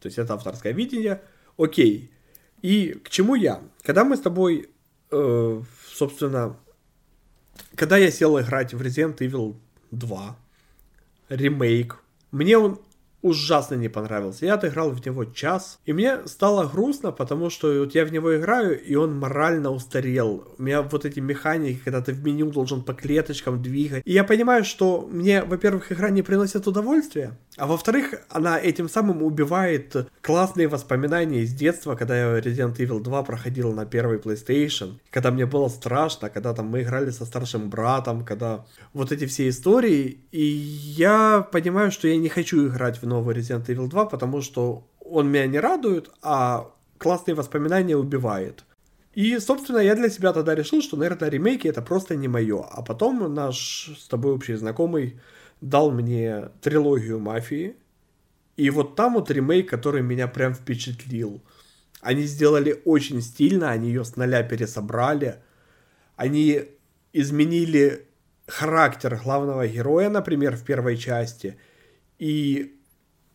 То 0.00 0.08
есть 0.08 0.18
это 0.18 0.34
авторское 0.34 0.72
видение. 0.72 1.22
Окей. 1.56 2.10
И 2.60 3.00
к 3.04 3.10
чему 3.10 3.36
я? 3.36 3.60
Когда 3.82 4.04
мы 4.04 4.16
с 4.16 4.20
тобой, 4.20 4.68
э, 5.10 5.62
собственно, 5.86 6.56
когда 7.76 7.96
я 7.96 8.10
сел 8.10 8.38
играть 8.40 8.74
в 8.74 8.82
Resident 8.82 9.18
Evil 9.18 9.56
2, 9.90 10.36
ремейк, 11.28 12.02
мне 12.32 12.58
он 12.58 12.80
ужасно 13.22 13.76
не 13.76 13.88
понравился. 13.88 14.46
Я 14.46 14.54
отыграл 14.54 14.90
в 14.90 15.04
него 15.04 15.24
час, 15.24 15.78
и 15.86 15.92
мне 15.92 16.26
стало 16.26 16.68
грустно, 16.68 17.12
потому 17.12 17.50
что 17.50 17.80
вот 17.80 17.94
я 17.94 18.04
в 18.04 18.12
него 18.12 18.36
играю, 18.36 18.80
и 18.82 18.94
он 18.94 19.18
морально 19.18 19.70
устарел. 19.70 20.44
У 20.58 20.62
меня 20.62 20.82
вот 20.82 21.04
эти 21.04 21.20
механики, 21.20 21.80
когда 21.84 22.00
ты 22.00 22.12
в 22.12 22.24
меню 22.24 22.50
должен 22.50 22.82
по 22.82 22.92
клеточкам 22.92 23.62
двигать. 23.62 24.02
И 24.04 24.12
я 24.12 24.24
понимаю, 24.24 24.64
что 24.64 25.08
мне, 25.10 25.42
во-первых, 25.42 25.92
игра 25.92 26.10
не 26.10 26.22
приносит 26.22 26.66
удовольствия, 26.66 27.38
а 27.56 27.66
во-вторых, 27.66 28.14
она 28.30 28.58
этим 28.58 28.88
самым 28.88 29.22
убивает 29.22 30.08
классные 30.20 30.68
воспоминания 30.68 31.42
из 31.42 31.52
детства, 31.52 31.94
когда 31.94 32.16
я 32.16 32.38
Resident 32.38 32.76
Evil 32.76 33.00
2 33.00 33.22
проходил 33.22 33.72
на 33.72 33.84
первый 33.84 34.18
PlayStation, 34.18 34.94
когда 35.10 35.30
мне 35.30 35.46
было 35.46 35.68
страшно, 35.68 36.30
когда 36.30 36.54
там 36.54 36.66
мы 36.66 36.82
играли 36.82 37.10
со 37.10 37.26
старшим 37.26 37.68
братом, 37.68 38.24
когда 38.24 38.64
вот 38.94 39.12
эти 39.12 39.26
все 39.26 39.48
истории, 39.48 40.18
и 40.32 40.42
я 40.42 41.46
понимаю, 41.52 41.90
что 41.90 42.08
я 42.08 42.16
не 42.16 42.28
хочу 42.28 42.66
играть 42.66 43.02
в 43.02 43.06
новый 43.12 43.36
Resident 43.36 43.66
Evil 43.66 43.88
2, 43.88 44.06
потому 44.06 44.40
что 44.40 44.84
он 45.00 45.28
меня 45.28 45.46
не 45.46 45.60
радует, 45.60 46.10
а 46.22 46.70
классные 46.98 47.34
воспоминания 47.34 47.96
убивает. 47.96 48.64
И, 49.14 49.38
собственно, 49.38 49.78
я 49.78 49.94
для 49.94 50.08
себя 50.08 50.32
тогда 50.32 50.54
решил, 50.54 50.80
что, 50.80 50.96
наверное, 50.96 51.28
ремейки 51.28 51.68
это 51.68 51.82
просто 51.82 52.16
не 52.16 52.28
мое. 52.28 52.62
А 52.62 52.82
потом 52.82 53.34
наш 53.34 53.90
с 53.98 54.08
тобой 54.08 54.32
общий 54.32 54.54
знакомый 54.54 55.20
дал 55.60 55.90
мне 55.90 56.48
трилогию 56.62 57.18
Мафии. 57.18 57.76
И 58.56 58.70
вот 58.70 58.96
там 58.96 59.14
вот 59.14 59.30
ремейк, 59.30 59.68
который 59.68 60.02
меня 60.02 60.28
прям 60.28 60.54
впечатлил. 60.54 61.42
Они 62.00 62.22
сделали 62.22 62.80
очень 62.84 63.20
стильно, 63.20 63.70
они 63.70 63.88
ее 63.88 64.04
с 64.04 64.16
нуля 64.16 64.42
пересобрали. 64.42 65.36
Они 66.16 66.64
изменили 67.12 68.06
характер 68.46 69.20
главного 69.22 69.68
героя, 69.68 70.08
например, 70.08 70.56
в 70.56 70.64
первой 70.64 70.96
части. 70.96 71.58
И 72.18 72.76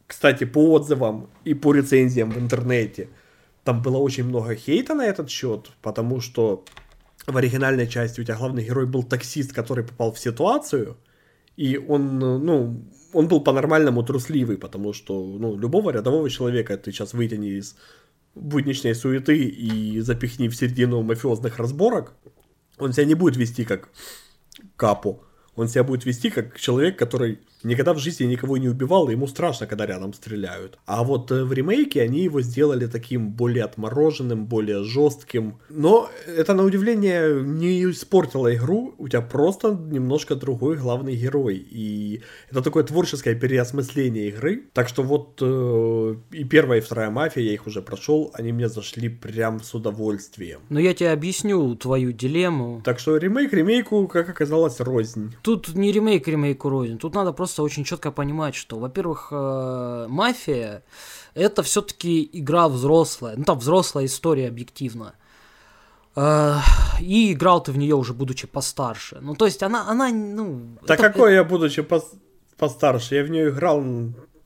кстати, 0.07 0.45
по 0.45 0.71
отзывам 0.71 1.29
и 1.43 1.53
по 1.53 1.73
рецензиям 1.73 2.31
в 2.31 2.39
интернете, 2.39 3.09
там 3.63 3.81
было 3.81 3.97
очень 3.97 4.23
много 4.23 4.55
хейта 4.55 4.93
на 4.93 5.05
этот 5.05 5.29
счет, 5.29 5.71
потому 5.81 6.21
что 6.21 6.63
в 7.27 7.35
оригинальной 7.35 7.87
части 7.87 8.21
у 8.21 8.23
тебя 8.23 8.37
главный 8.37 8.63
герой 8.63 8.85
был 8.85 9.03
таксист, 9.03 9.51
который 9.53 9.83
попал 9.83 10.13
в 10.13 10.19
ситуацию, 10.19 10.95
и 11.57 11.77
он, 11.77 12.19
ну, 12.19 12.81
он 13.11 13.27
был 13.27 13.41
по-нормальному 13.41 14.03
трусливый, 14.03 14.57
потому 14.57 14.93
что, 14.93 15.21
ну, 15.37 15.57
любого 15.57 15.89
рядового 15.89 16.29
человека 16.29 16.77
ты 16.77 16.91
сейчас 16.91 17.13
вытяни 17.13 17.57
из 17.57 17.75
будничной 18.35 18.95
суеты 18.95 19.37
и 19.37 19.99
запихни 19.99 20.47
в 20.47 20.55
середину 20.55 21.01
мафиозных 21.01 21.57
разборок, 21.57 22.13
он 22.77 22.93
себя 22.93 23.05
не 23.05 23.15
будет 23.15 23.35
вести 23.35 23.65
как 23.65 23.89
капу, 24.77 25.23
он 25.55 25.67
себя 25.67 25.83
будет 25.83 26.05
вести 26.05 26.29
как 26.29 26.57
человек, 26.59 26.97
который 26.97 27.39
никогда 27.67 27.93
в 27.93 27.99
жизни 27.99 28.25
никого 28.25 28.57
не 28.57 28.69
убивал, 28.69 29.09
и 29.09 29.11
ему 29.11 29.27
страшно, 29.27 29.67
когда 29.67 29.85
рядом 29.85 30.13
стреляют. 30.13 30.79
А 30.85 31.03
вот 31.03 31.31
э, 31.31 31.43
в 31.43 31.53
ремейке 31.53 32.01
они 32.01 32.23
его 32.23 32.41
сделали 32.41 32.87
таким 32.87 33.29
более 33.31 33.63
отмороженным, 33.63 34.45
более 34.45 34.83
жестким. 34.83 35.59
Но 35.69 36.09
это, 36.25 36.53
на 36.53 36.63
удивление, 36.63 37.41
не 37.43 37.83
испортило 37.91 38.53
игру, 38.55 38.95
у 38.97 39.07
тебя 39.07 39.21
просто 39.21 39.71
немножко 39.71 40.35
другой 40.35 40.77
главный 40.77 41.15
герой. 41.15 41.55
И 41.57 42.21
это 42.49 42.61
такое 42.61 42.83
творческое 42.83 43.35
переосмысление 43.35 44.29
игры. 44.29 44.63
Так 44.73 44.87
что 44.87 45.03
вот 45.03 45.39
э, 45.41 46.15
и 46.31 46.43
первая, 46.43 46.79
и 46.79 46.81
вторая 46.81 47.09
мафия, 47.09 47.43
я 47.43 47.53
их 47.53 47.67
уже 47.67 47.81
прошел, 47.81 48.31
они 48.33 48.51
мне 48.51 48.69
зашли 48.69 49.09
прям 49.09 49.61
с 49.61 49.73
удовольствием. 49.73 50.61
Но 50.69 50.79
я 50.79 50.93
тебе 50.93 51.11
объясню 51.11 51.75
твою 51.75 52.11
дилемму. 52.11 52.81
Так 52.83 52.99
что 52.99 53.17
ремейк 53.17 53.53
ремейку, 53.53 54.07
как 54.07 54.29
оказалось, 54.29 54.79
рознь. 54.79 55.35
Тут 55.41 55.75
не 55.75 55.91
ремейк 55.91 56.27
ремейку 56.27 56.69
рознь, 56.69 56.97
тут 56.97 57.15
надо 57.15 57.33
просто 57.33 57.56
очень 57.63 57.83
четко 57.83 58.11
понимать, 58.11 58.55
что, 58.55 58.79
во-первых, 58.79 59.29
э, 59.31 60.05
мафия 60.09 60.83
это 61.33 61.63
все-таки 61.63 62.29
игра 62.33 62.67
взрослая, 62.67 63.35
ну 63.37 63.43
там 63.43 63.59
взрослая 63.59 64.05
история 64.05 64.47
объективно. 64.47 65.13
Э, 66.15 66.55
и 66.99 67.33
играл 67.33 67.61
ты 67.61 67.71
в 67.71 67.77
нее 67.77 67.95
уже 67.95 68.13
будучи 68.13 68.47
постарше. 68.47 69.19
Ну, 69.21 69.35
то 69.35 69.45
есть 69.45 69.63
она, 69.63 69.89
она 69.89 70.09
ну... 70.09 70.77
Да 70.87 70.95
это... 70.95 71.03
какой 71.03 71.33
я 71.33 71.43
будучи 71.43 71.81
пос... 71.81 72.11
постарше? 72.57 73.15
Я 73.15 73.23
в 73.23 73.29
нее 73.29 73.49
играл 73.49 73.83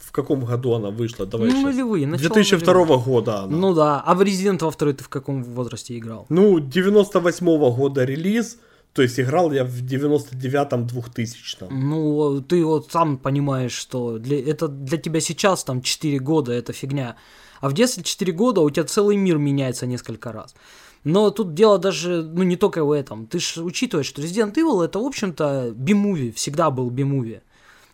в 0.01 0.11
каком 0.11 0.45
году 0.45 0.73
она 0.73 0.89
вышла? 0.89 1.25
Давай 1.25 1.51
ну, 1.51 1.61
нулевые, 1.61 2.05
2002 2.07 2.73
нулевые. 2.73 2.99
года 2.99 3.39
она. 3.43 3.57
Ну 3.57 3.73
да, 3.73 4.01
а 4.01 4.15
в 4.15 4.21
Resident 4.21 4.63
во 4.63 4.71
второй 4.71 4.93
ты 4.93 5.03
в 5.03 5.09
каком 5.09 5.43
возрасте 5.43 5.97
играл? 5.97 6.25
Ну, 6.29 6.59
98 6.59 7.47
-го 7.47 7.75
года 7.75 8.03
релиз, 8.03 8.57
то 8.93 9.01
есть 9.01 9.19
играл 9.19 9.51
я 9.51 9.63
в 9.63 9.83
99-м 9.83 10.87
2000 10.87 11.67
Ну, 11.69 12.41
ты 12.41 12.65
вот 12.65 12.91
сам 12.91 13.17
понимаешь, 13.17 13.71
что 13.71 14.17
для, 14.17 14.37
это 14.39 14.67
для 14.67 14.97
тебя 14.97 15.21
сейчас 15.21 15.63
там 15.63 15.81
4 15.81 16.19
года, 16.19 16.51
это 16.51 16.73
фигня. 16.73 17.15
А 17.61 17.69
в 17.69 17.73
детстве 17.73 18.03
4 18.03 18.33
года 18.33 18.61
у 18.61 18.69
тебя 18.69 18.83
целый 18.83 19.15
мир 19.15 19.37
меняется 19.37 19.85
несколько 19.85 20.31
раз. 20.31 20.55
Но 21.03 21.31
тут 21.31 21.53
дело 21.53 21.79
даже, 21.79 22.21
ну, 22.21 22.43
не 22.43 22.57
только 22.57 22.83
в 22.83 22.91
этом. 22.91 23.27
Ты 23.27 23.39
же 23.39 23.63
учитываешь, 23.63 24.07
что 24.07 24.21
Resident 24.21 24.53
Evil 24.53 24.83
это, 24.83 24.99
в 24.99 25.05
общем-то, 25.05 25.71
би-муви, 25.75 26.31
всегда 26.31 26.69
был 26.69 26.89
би-муви. 26.89 27.41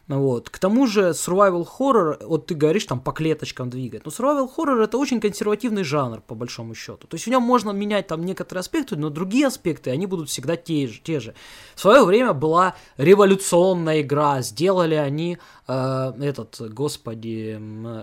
Вот. 0.07 0.49
К 0.49 0.57
тому 0.57 0.87
же 0.87 1.09
survival 1.09 1.67
horror, 1.79 2.17
вот 2.25 2.45
ты 2.45 2.55
говоришь, 2.55 2.85
там 2.85 3.01
по 3.01 3.11
клеточкам 3.11 3.69
двигать, 3.69 4.05
но 4.05 4.11
survival 4.11 4.49
horror 4.55 4.83
это 4.83 4.97
очень 4.97 5.19
консервативный 5.19 5.83
жанр, 5.83 6.21
по 6.21 6.33
большому 6.33 6.75
счету. 6.75 7.07
То 7.07 7.15
есть 7.15 7.25
в 7.25 7.29
нем 7.29 7.43
можно 7.43 7.71
менять 7.71 8.07
там 8.07 8.23
некоторые 8.25 8.61
аспекты, 8.61 8.95
но 8.95 9.09
другие 9.09 9.47
аспекты, 9.47 9.91
они 9.91 10.05
будут 10.05 10.29
всегда 10.29 10.55
те 10.55 10.87
же. 10.87 11.01
Те 11.03 11.19
же. 11.19 11.35
В 11.75 11.81
свое 11.81 12.05
время 12.05 12.31
была 12.31 12.75
революционная 12.95 14.01
игра, 14.01 14.41
сделали 14.41 14.95
они 14.95 15.39
э, 15.67 16.13
этот, 16.21 16.61
господи, 16.73 17.57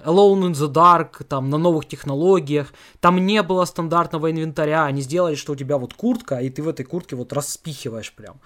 Alone 0.05 0.51
in 0.51 0.53
the 0.53 0.71
Dark, 0.71 1.25
там 1.25 1.49
на 1.49 1.57
новых 1.57 1.87
технологиях, 1.87 2.75
там 3.01 3.25
не 3.25 3.43
было 3.43 3.65
стандартного 3.65 4.31
инвентаря, 4.31 4.85
они 4.85 5.01
сделали, 5.01 5.37
что 5.37 5.53
у 5.53 5.57
тебя 5.57 5.79
вот 5.79 5.95
куртка, 5.95 6.37
и 6.37 6.51
ты 6.51 6.63
в 6.63 6.69
этой 6.69 6.85
куртке 6.85 7.17
вот 7.17 7.33
распихиваешь 7.33 8.13
прям. 8.13 8.41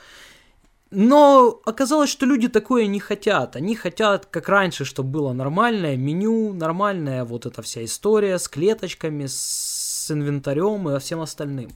Но 0.91 1.61
оказалось, 1.67 2.09
что 2.09 2.25
люди 2.25 2.49
такое 2.49 2.87
не 2.87 2.99
хотят. 2.99 3.57
Они 3.57 3.75
хотят, 3.75 4.27
как 4.27 4.49
раньше, 4.49 4.85
чтобы 4.85 5.11
было 5.11 5.33
нормальное 5.33 5.97
меню, 5.97 6.55
нормальная 6.55 7.25
вот 7.25 7.45
эта 7.45 7.61
вся 7.61 7.85
история 7.85 8.39
с 8.39 8.49
клеточками, 8.49 9.27
с 9.27 10.11
инвентарем 10.11 10.89
и 10.89 10.99
всем 10.99 11.21
остальным. 11.21 11.71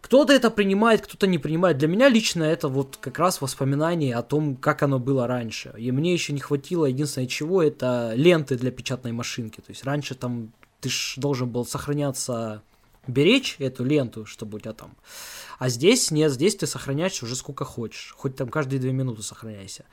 Кто-то 0.00 0.32
это 0.32 0.50
принимает, 0.50 1.00
кто-то 1.00 1.26
не 1.26 1.38
принимает. 1.38 1.78
Для 1.78 1.88
меня 1.88 2.08
лично 2.08 2.44
это 2.44 2.68
вот 2.68 2.98
как 3.00 3.18
раз 3.18 3.40
воспоминание 3.40 4.14
о 4.14 4.22
том, 4.22 4.54
как 4.54 4.82
оно 4.82 4.98
было 4.98 5.26
раньше. 5.26 5.74
И 5.76 5.90
мне 5.90 6.12
еще 6.12 6.32
не 6.34 6.40
хватило, 6.40 6.84
единственное 6.84 7.26
чего, 7.26 7.62
это 7.62 8.12
ленты 8.14 8.56
для 8.56 8.70
печатной 8.70 9.12
машинки. 9.12 9.60
То 9.60 9.70
есть 9.70 9.82
раньше 9.82 10.14
там 10.14 10.52
ты 10.80 10.90
ж 10.90 11.14
должен 11.16 11.48
был 11.48 11.64
сохраняться, 11.64 12.62
беречь 13.06 13.56
эту 13.58 13.82
ленту, 13.82 14.26
чтобы 14.26 14.58
у 14.58 14.60
тебя 14.60 14.74
там 14.74 14.94
а 15.64 15.70
здесь 15.70 16.10
нет, 16.10 16.30
здесь 16.30 16.56
ты 16.56 16.66
сохраняешь 16.66 17.22
уже 17.22 17.34
сколько 17.34 17.64
хочешь. 17.64 18.14
Хоть 18.18 18.36
там 18.36 18.50
каждые 18.50 18.78
две 18.78 18.92
минуты 18.92 19.22
сохраняйся. 19.22 19.86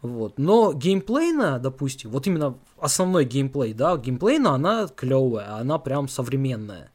Вот. 0.00 0.38
Но 0.38 0.72
геймплейна, 0.72 1.58
допустим, 1.58 2.10
вот 2.10 2.28
именно 2.28 2.56
основной 2.78 3.24
геймплей, 3.24 3.72
да, 3.72 3.96
геймплейна, 3.96 4.50
она 4.50 4.86
клевая, 4.86 5.56
она 5.56 5.78
прям 5.80 6.06
современная. 6.06 6.92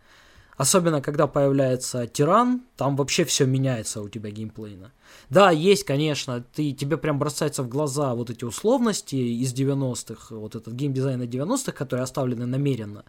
Особенно, 0.56 1.02
когда 1.02 1.28
появляется 1.28 2.08
тиран, 2.08 2.62
там 2.78 2.96
вообще 2.96 3.26
все 3.26 3.46
меняется 3.46 4.02
у 4.02 4.08
тебя 4.08 4.30
геймплейно. 4.32 4.94
Да, 5.30 5.52
есть, 5.52 5.84
конечно, 5.84 6.42
ты, 6.56 6.72
тебе 6.72 6.96
прям 6.96 7.20
бросаются 7.20 7.64
в 7.64 7.68
глаза 7.68 8.16
вот 8.16 8.30
эти 8.30 8.46
условности 8.46 9.16
из 9.16 9.54
90-х, 9.54 10.34
вот 10.34 10.56
этот 10.56 10.74
геймдизайн 10.74 11.22
90-х, 11.24 11.74
которые 11.74 12.06
оставлены 12.06 12.46
намеренно. 12.46 13.04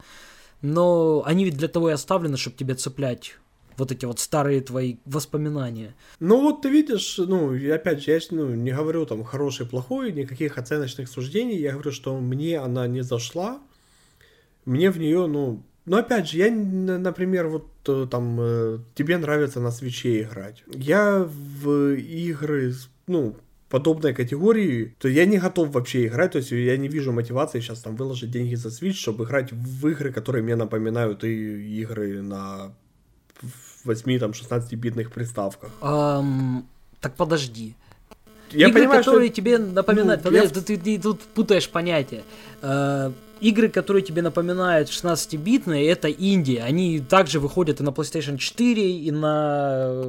Но 0.62 1.22
они 1.24 1.44
ведь 1.44 1.58
для 1.58 1.68
того 1.68 1.90
и 1.90 1.92
оставлены, 1.92 2.36
чтобы 2.36 2.56
тебя 2.56 2.74
цеплять 2.74 3.36
вот 3.76 3.92
эти 3.92 4.04
вот 4.04 4.18
старые 4.18 4.60
твои 4.60 4.96
воспоминания. 5.04 5.94
Ну 6.20 6.40
вот 6.40 6.62
ты 6.62 6.70
видишь, 6.70 7.18
ну, 7.18 7.54
опять 7.72 8.02
же, 8.02 8.10
я 8.12 8.20
ну, 8.30 8.54
не 8.54 8.72
говорю 8.72 9.06
там 9.06 9.24
хороший, 9.24 9.66
плохой, 9.66 10.12
никаких 10.12 10.58
оценочных 10.58 11.08
суждений, 11.08 11.56
я 11.56 11.72
говорю, 11.72 11.92
что 11.92 12.18
мне 12.18 12.58
она 12.58 12.86
не 12.86 13.02
зашла, 13.02 13.60
мне 14.64 14.90
в 14.90 14.98
нее, 14.98 15.26
ну, 15.26 15.62
ну 15.84 15.96
опять 15.96 16.28
же, 16.28 16.38
я, 16.38 16.50
например, 16.50 17.48
вот 17.48 17.66
э, 17.88 18.06
там, 18.10 18.38
э, 18.40 18.78
тебе 18.94 19.18
нравится 19.18 19.60
на 19.60 19.70
свече 19.70 20.22
играть. 20.22 20.62
Я 20.72 21.26
в 21.26 21.94
игры, 21.96 22.72
ну, 23.06 23.36
подобной 23.72 24.12
категории, 24.12 24.94
то 24.98 25.08
я 25.08 25.24
не 25.24 25.38
готов 25.38 25.70
вообще 25.70 26.06
играть, 26.06 26.32
то 26.32 26.38
есть 26.38 26.52
я 26.52 26.76
не 26.76 26.88
вижу 26.88 27.10
мотивации 27.10 27.60
сейчас 27.60 27.80
там 27.80 27.96
выложить 27.96 28.30
деньги 28.30 28.54
за 28.54 28.68
Switch, 28.68 28.92
чтобы 28.92 29.24
играть 29.24 29.50
в 29.50 29.88
игры, 29.88 30.12
которые 30.12 30.44
мне 30.44 30.56
напоминают 30.56 31.24
и 31.24 31.80
игры 31.80 32.20
на 32.20 32.74
8-16-битных 33.84 35.10
приставках. 35.10 35.70
Um, 35.80 36.64
так 37.00 37.14
подожди. 37.14 37.74
Я 38.50 38.68
игры, 38.68 38.82
понимаю, 38.82 39.04
которые 39.04 39.28
что... 39.28 39.36
тебе 39.36 39.58
напоминают... 39.58 40.24
Ну, 40.24 40.30
подожди, 40.30 40.58
я... 40.58 40.62
ты, 40.64 40.76
ты, 40.76 40.82
ты 40.96 41.02
тут 41.02 41.20
путаешь 41.20 41.68
понятия. 41.68 42.22
Uh, 42.60 43.12
игры, 43.42 43.68
которые 43.68 44.02
тебе 44.02 44.22
напоминают 44.22 44.88
16-битные, 44.88 45.88
это 45.90 46.08
Индия. 46.08 46.62
Они 46.62 47.00
также 47.00 47.40
выходят 47.40 47.80
и 47.80 47.82
на 47.82 47.90
PlayStation 47.90 48.38
4, 48.38 48.90
и 48.90 49.10
на 49.10 50.04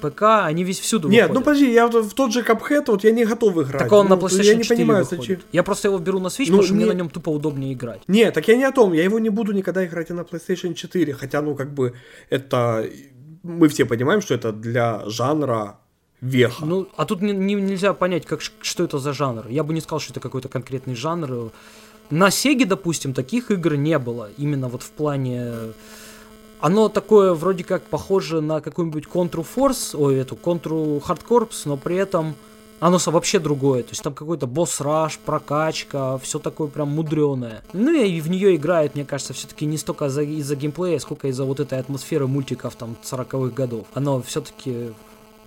ПК, 0.00 0.22
они 0.44 0.64
весь 0.64 0.80
всюду 0.80 1.08
Нет, 1.08 1.28
выходят. 1.28 1.34
ну 1.34 1.44
подожди, 1.44 1.72
я 1.72 1.86
в 1.86 2.14
тот 2.14 2.32
же 2.32 2.40
Cuphead, 2.40 2.84
вот 2.88 3.04
я 3.04 3.12
не 3.12 3.24
готов 3.24 3.56
играть. 3.58 3.78
Так 3.78 3.92
он 3.92 4.08
ну, 4.08 4.16
на 4.16 4.20
PlayStation 4.20 4.44
я 4.44 4.54
не 4.54 4.62
4 4.62 4.76
понимаю, 4.80 5.04
выходит. 5.04 5.26
Зачем? 5.26 5.40
Я 5.52 5.62
просто 5.62 5.88
его 5.88 5.98
беру 5.98 6.18
на 6.18 6.26
Switch, 6.26 6.46
ну, 6.48 6.58
потому 6.58 6.62
что 6.62 6.74
не... 6.74 6.84
мне 6.84 6.86
на 6.86 6.96
нем 6.96 7.08
тупо 7.08 7.30
удобнее 7.30 7.72
играть. 7.72 8.02
Нет, 8.08 8.34
так 8.34 8.48
я 8.48 8.56
не 8.56 8.64
о 8.64 8.72
том, 8.72 8.92
я 8.92 9.04
его 9.04 9.18
не 9.18 9.30
буду 9.30 9.52
никогда 9.52 9.84
играть 9.86 10.10
и 10.10 10.12
на 10.12 10.22
PlayStation 10.22 10.74
4, 10.74 11.14
хотя, 11.14 11.42
ну, 11.42 11.54
как 11.54 11.72
бы, 11.72 11.94
это... 12.30 12.84
Мы 13.44 13.68
все 13.68 13.84
понимаем, 13.84 14.20
что 14.20 14.34
это 14.34 14.52
для 14.52 15.02
жанра 15.06 15.78
веха. 16.20 16.64
Ну, 16.64 16.88
а 16.96 17.04
тут 17.04 17.20
не, 17.20 17.32
не, 17.32 17.54
нельзя 17.54 17.92
понять, 17.92 18.24
как, 18.24 18.40
что 18.40 18.84
это 18.84 18.98
за 18.98 19.12
жанр. 19.12 19.48
Я 19.48 19.64
бы 19.64 19.74
не 19.74 19.80
сказал, 19.80 20.00
что 20.00 20.12
это 20.12 20.20
какой-то 20.20 20.48
конкретный 20.48 20.94
жанр. 20.94 21.50
На 22.12 22.30
Сеге, 22.30 22.66
допустим, 22.66 23.14
таких 23.14 23.50
игр 23.50 23.74
не 23.76 23.98
было. 23.98 24.28
Именно 24.36 24.68
вот 24.68 24.82
в 24.82 24.90
плане... 24.90 25.50
Оно 26.60 26.90
такое 26.90 27.32
вроде 27.32 27.64
как 27.64 27.84
похоже 27.84 28.42
на 28.42 28.60
какую-нибудь 28.60 29.06
Control 29.06 29.46
Force, 29.56 29.96
ой, 29.96 30.16
эту 30.16 30.34
Control 30.34 31.02
Hard 31.02 31.22
Corps, 31.26 31.50
но 31.64 31.78
при 31.78 31.96
этом 31.96 32.34
оно 32.80 32.98
вообще 33.06 33.38
другое. 33.38 33.82
То 33.82 33.92
есть 33.92 34.02
там 34.02 34.12
какой-то 34.12 34.46
босс-раш, 34.46 35.20
прокачка, 35.20 36.18
все 36.18 36.38
такое 36.38 36.68
прям 36.68 36.90
мудреное. 36.90 37.62
Ну 37.72 37.90
и 37.90 38.20
в 38.20 38.28
нее 38.28 38.56
играет, 38.56 38.94
мне 38.94 39.06
кажется, 39.06 39.32
все-таки 39.32 39.64
не 39.64 39.78
столько 39.78 40.04
из-за, 40.04 40.20
из 40.22 40.52
геймплея, 40.52 40.98
сколько 40.98 41.28
из-за 41.28 41.44
вот 41.44 41.60
этой 41.60 41.78
атмосферы 41.78 42.26
мультиков 42.26 42.74
там 42.74 42.94
40-х 43.02 43.54
годов. 43.54 43.86
Оно 43.94 44.20
все-таки 44.20 44.92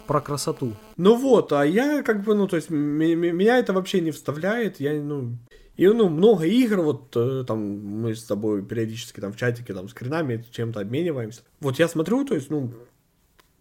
про 0.07 0.21
красоту. 0.21 0.73
Ну 0.97 1.15
вот, 1.15 1.51
а 1.53 1.63
я 1.63 2.01
как 2.03 2.23
бы, 2.23 2.35
ну, 2.35 2.47
то 2.47 2.55
есть, 2.55 2.69
меня 2.69 3.59
это 3.59 3.73
вообще 3.73 4.01
не 4.01 4.11
вставляет, 4.11 4.79
я, 4.79 4.93
ну, 4.93 5.37
и, 5.77 5.87
ну, 5.87 6.09
много 6.09 6.45
игр, 6.45 6.81
вот, 6.81 7.15
э, 7.15 7.43
там, 7.45 7.59
мы 7.59 8.15
с 8.15 8.23
тобой 8.23 8.63
периодически 8.63 9.19
там 9.19 9.33
в 9.33 9.37
чатике, 9.37 9.73
там, 9.73 9.89
скринами 9.89 10.45
чем-то 10.51 10.79
обмениваемся. 10.79 11.41
Вот 11.59 11.79
я 11.79 11.87
смотрю, 11.87 12.25
то 12.25 12.35
есть, 12.35 12.49
ну, 12.49 12.71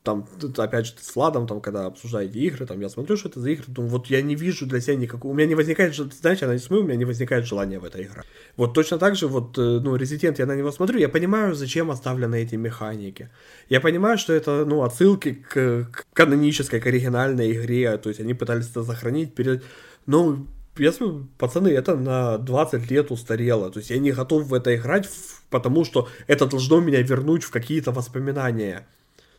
там, 0.05 0.29
опять 0.59 0.87
же, 0.87 0.93
с 1.01 1.17
Владом, 1.17 1.47
там, 1.47 1.61
когда 1.63 1.87
обсуждаете 1.87 2.39
игры, 2.39 2.67
там, 2.67 2.79
я 2.81 2.91
смотрю, 2.91 3.17
что 3.17 3.31
это 3.31 3.41
за 3.41 3.51
игры, 3.51 3.65
думаю, 3.69 3.91
вот 3.91 4.07
я 4.09 4.21
не 4.21 4.35
вижу 4.35 4.67
для 4.67 4.81
себя 4.81 4.97
никакого, 4.97 5.33
у 5.33 5.35
меня 5.35 5.49
не 5.49 5.55
возникает, 5.55 5.95
знаешь, 5.95 6.41
я 6.43 6.47
на 6.47 6.59
смотрю, 6.59 6.85
у 6.85 6.87
меня 6.87 6.97
не 6.97 7.07
возникает 7.07 7.47
желания 7.47 7.79
в 7.79 7.85
этой 7.85 8.05
игре. 8.05 8.23
Вот 8.57 8.75
точно 8.75 8.99
так 8.99 9.17
же, 9.17 9.27
вот, 9.27 9.59
э, 9.59 9.81
ну, 9.83 9.97
Resident, 9.97 10.37
я 10.39 10.47
на 10.47 10.55
него 10.55 10.71
смотрю, 10.73 10.99
я 10.99 11.09
понимаю, 11.09 11.55
зачем 11.55 11.91
оставлены 11.91 12.37
эти 12.37 12.55
механики. 12.55 13.31
Я 13.71 13.81
понимаю, 13.81 14.19
что 14.19 14.35
это, 14.35 14.67
ну, 14.67 14.83
отсылки 14.83 15.33
к, 15.33 15.89
к 15.91 16.05
канонической, 16.13 16.81
к 16.81 16.87
оригинальной 16.87 17.53
игре, 17.53 17.97
то 17.97 18.11
есть 18.11 18.21
они 18.21 18.35
пытались 18.35 18.71
это 18.71 18.85
сохранить 18.85 19.35
перед... 19.35 19.65
Ну, 20.07 20.47
если, 20.77 21.07
пацаны, 21.39 21.69
это 21.69 21.97
на 21.97 22.39
20 22.39 22.91
лет 22.91 23.11
устарело. 23.11 23.71
То 23.71 23.79
есть 23.79 23.91
я 23.91 23.99
не 23.99 24.13
готов 24.13 24.47
в 24.47 24.55
это 24.55 24.75
играть, 24.75 25.09
потому 25.51 25.85
что 25.85 26.09
это 26.27 26.47
должно 26.47 26.81
меня 26.81 27.01
вернуть 27.03 27.45
в 27.45 27.51
какие-то 27.51 27.93
воспоминания. 27.93 28.87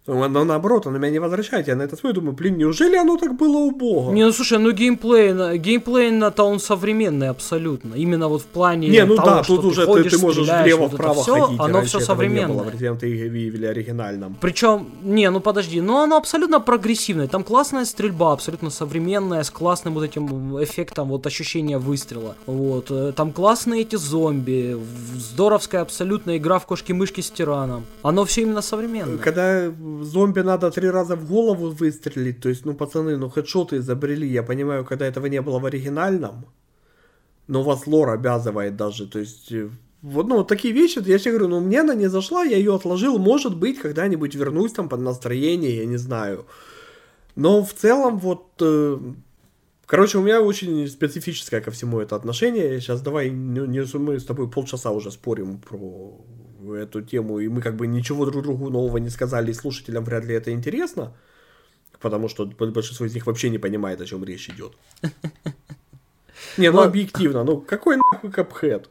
Но 0.08 0.28
наоборот, 0.28 0.86
оно 0.86 1.00
меня 1.00 1.12
не 1.12 1.20
возвращает. 1.20 1.68
Я 1.68 1.76
на 1.76 1.82
это 1.82 1.96
смотрю, 1.96 2.22
думаю, 2.22 2.36
блин, 2.36 2.58
неужели 2.58 2.96
оно 2.96 3.18
так 3.18 3.36
было 3.36 3.58
убого? 3.58 4.12
Не, 4.14 4.26
ну 4.26 4.32
слушай, 4.32 4.60
ну 4.60 4.72
геймплей, 4.72 5.58
геймплей 5.58 6.12
на-то 6.12 6.44
он 6.44 6.60
современный 6.60 7.30
абсолютно. 7.30 7.96
Именно 7.96 8.28
вот 8.28 8.44
в 8.44 8.46
плане 8.46 8.88
Не, 8.88 9.04
ну 9.06 9.16
того, 9.16 9.28
да, 9.28 9.44
тут 9.44 9.62
ты 9.62 9.68
уже 9.68 9.86
ходишь, 9.86 10.12
ты, 10.12 10.18
ты 10.18 10.22
можешь 10.22 10.48
влево-вправо 10.48 11.24
все, 11.24 11.42
ходить. 11.42 11.60
Оно 11.60 11.82
все 11.82 12.00
современное. 12.00 12.56
Было 12.56 12.64
в 12.64 13.04
Evil 13.04 13.68
оригинальном. 13.68 14.38
Причем, 14.40 14.88
не, 15.04 15.30
ну 15.32 15.40
подожди, 15.40 15.82
ну 15.82 15.98
оно 15.98 16.18
абсолютно 16.18 16.60
прогрессивное. 16.60 17.28
Там 17.28 17.44
классная 17.44 17.86
стрельба, 17.86 18.34
абсолютно 18.34 18.70
современная, 18.70 19.42
с 19.42 19.50
классным 19.50 19.96
вот 19.96 20.04
этим 20.04 20.64
эффектом 20.64 21.10
вот 21.10 21.26
ощущения 21.26 21.80
выстрела. 21.80 22.36
Вот. 22.46 22.92
Э, 22.92 23.12
там 23.16 23.32
классные 23.32 23.82
эти 23.82 23.96
зомби, 23.96 24.78
здоровская 25.16 25.82
абсолютно 25.82 26.38
игра 26.38 26.60
в 26.60 26.68
кошки-мышки 26.68 27.22
с 27.22 27.32
тираном. 27.32 27.86
Оно 28.04 28.24
все 28.26 28.44
именно 28.44 28.62
современное. 28.62 29.18
Когда 29.18 29.72
зомби 30.04 30.42
надо 30.42 30.72
три 30.72 30.90
раза 30.90 31.16
в 31.16 31.28
голову 31.28 31.70
выстрелить. 31.70 32.42
То 32.42 32.50
есть, 32.50 32.66
ну, 32.66 32.74
пацаны, 32.74 33.18
ну, 33.18 33.30
хедшоты 33.30 33.78
изобрели. 33.78 34.28
Я 34.28 34.44
понимаю, 34.44 34.86
когда 34.86 35.06
этого 35.06 35.28
не 35.28 35.42
было 35.42 35.60
в 35.60 35.66
оригинальном. 35.66 36.46
Но 37.48 37.64
вас 37.64 37.88
лор 37.88 38.10
обязывает 38.10 38.76
даже. 38.76 39.08
То 39.08 39.20
есть, 39.20 39.52
э, 39.52 39.70
вот, 40.02 40.28
ну, 40.28 40.38
вот 40.38 40.48
такие 40.48 40.74
вещи, 40.74 41.02
я 41.06 41.20
тебе 41.20 41.32
говорю, 41.32 41.48
ну, 41.48 41.60
мне 41.62 41.82
она 41.82 41.96
не 41.96 42.10
зашла, 42.10 42.44
я 42.44 42.58
ее 42.58 42.76
отложил. 42.76 43.18
Может 43.18 43.58
быть, 43.58 43.80
когда-нибудь 43.80 44.36
вернусь 44.36 44.74
там 44.74 44.90
под 44.90 45.00
настроение, 45.02 45.78
я 45.78 45.86
не 45.86 45.98
знаю. 45.98 46.46
Но 47.36 47.64
в 47.64 47.74
целом, 47.74 48.20
вот... 48.20 48.46
Э, 48.62 49.00
короче, 49.86 50.18
у 50.18 50.22
меня 50.22 50.42
очень 50.42 50.88
специфическое 50.88 51.62
ко 51.62 51.72
всему 51.72 52.00
это 52.00 52.16
отношение. 52.16 52.80
Сейчас 52.80 53.02
давай, 53.02 53.30
не, 53.30 53.68
не, 53.68 53.98
мы 53.98 54.20
с 54.20 54.26
тобой 54.26 54.50
полчаса 54.50 54.92
уже 54.92 55.12
спорим 55.12 55.58
про 55.58 56.20
эту 56.74 57.02
тему, 57.02 57.40
и 57.40 57.48
мы 57.48 57.62
как 57.62 57.76
бы 57.76 57.88
ничего 57.88 58.26
друг 58.26 58.44
другу 58.44 58.70
нового 58.70 58.98
не 58.98 59.10
сказали, 59.10 59.52
и 59.52 59.54
слушателям 59.54 60.04
вряд 60.04 60.26
ли 60.26 60.36
это 60.36 60.52
интересно, 60.52 61.16
потому 62.00 62.30
что 62.30 62.46
большинство 62.46 63.06
из 63.06 63.14
них 63.14 63.28
вообще 63.28 63.50
не 63.50 63.58
понимает, 63.58 64.02
о 64.02 64.06
чем 64.06 64.24
речь 64.24 64.50
идет. 64.50 64.74
Не, 66.58 66.72
ну 66.72 66.82
объективно, 66.82 67.44
ну 67.44 67.60
какой 67.60 67.98
нахуй 67.98 68.32
капхэт? 68.32 68.90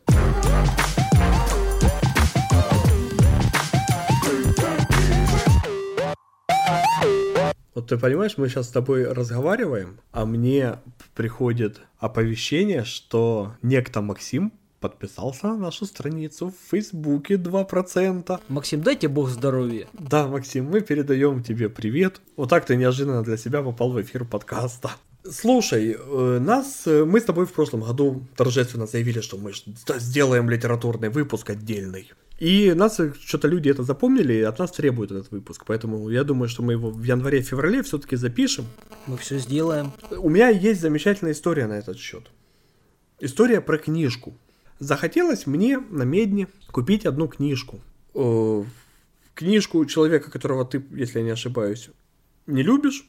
Вот 7.74 7.88
ты 7.88 7.98
понимаешь, 7.98 8.34
мы 8.36 8.48
сейчас 8.48 8.68
с 8.68 8.72
тобой 8.72 9.10
разговариваем, 9.10 9.98
а 10.12 10.24
мне 10.24 10.78
приходит 11.14 11.80
оповещение, 11.98 12.84
что 12.84 13.56
некто 13.62 14.00
Максим 14.00 14.52
подписался 14.84 15.46
на 15.46 15.56
нашу 15.56 15.86
страницу 15.86 16.52
в 16.52 16.70
Фейсбуке 16.70 17.36
2%. 17.36 18.40
Максим, 18.48 18.82
дайте 18.82 19.08
бог 19.08 19.30
здоровья. 19.30 19.86
Да, 19.94 20.28
Максим, 20.28 20.66
мы 20.66 20.82
передаем 20.82 21.42
тебе 21.42 21.70
привет. 21.70 22.20
Вот 22.36 22.50
так 22.50 22.66
ты 22.66 22.76
неожиданно 22.76 23.22
для 23.22 23.38
себя 23.38 23.62
попал 23.62 23.92
в 23.92 24.02
эфир 24.02 24.26
подкаста. 24.26 24.90
Слушай, 25.30 25.96
э, 25.98 26.38
нас, 26.38 26.82
э, 26.84 27.06
мы 27.06 27.18
с 27.18 27.24
тобой 27.24 27.46
в 27.46 27.52
прошлом 27.54 27.80
году 27.80 28.26
торжественно 28.36 28.86
заявили, 28.86 29.22
что 29.22 29.38
мы 29.38 29.52
сделаем 29.96 30.50
литературный 30.50 31.08
выпуск 31.08 31.48
отдельный. 31.48 32.12
И 32.38 32.74
нас 32.74 33.00
э, 33.00 33.14
что-то 33.24 33.48
люди 33.48 33.70
это 33.70 33.84
запомнили, 33.84 34.34
и 34.34 34.42
от 34.42 34.58
нас 34.58 34.70
требуют 34.70 35.12
этот 35.12 35.30
выпуск. 35.30 35.64
Поэтому 35.66 36.10
я 36.10 36.24
думаю, 36.24 36.50
что 36.50 36.62
мы 36.62 36.74
его 36.74 36.90
в 36.90 37.02
январе-феврале 37.02 37.82
все-таки 37.82 38.16
запишем. 38.16 38.66
Мы 39.06 39.16
все 39.16 39.38
сделаем. 39.38 39.92
У 40.10 40.28
меня 40.28 40.50
есть 40.50 40.82
замечательная 40.82 41.32
история 41.32 41.66
на 41.66 41.78
этот 41.78 41.96
счет. 41.96 42.24
История 43.20 43.62
про 43.62 43.78
книжку. 43.78 44.34
Захотелось 44.78 45.46
мне 45.46 45.78
на 45.78 46.02
Медне 46.02 46.48
купить 46.72 47.06
одну 47.06 47.28
книжку. 47.28 47.80
Книжку 49.34 49.84
человека, 49.86 50.30
которого 50.30 50.64
ты, 50.64 50.84
если 50.90 51.18
я 51.18 51.24
не 51.24 51.30
ошибаюсь, 51.30 51.90
не 52.46 52.62
любишь. 52.62 53.06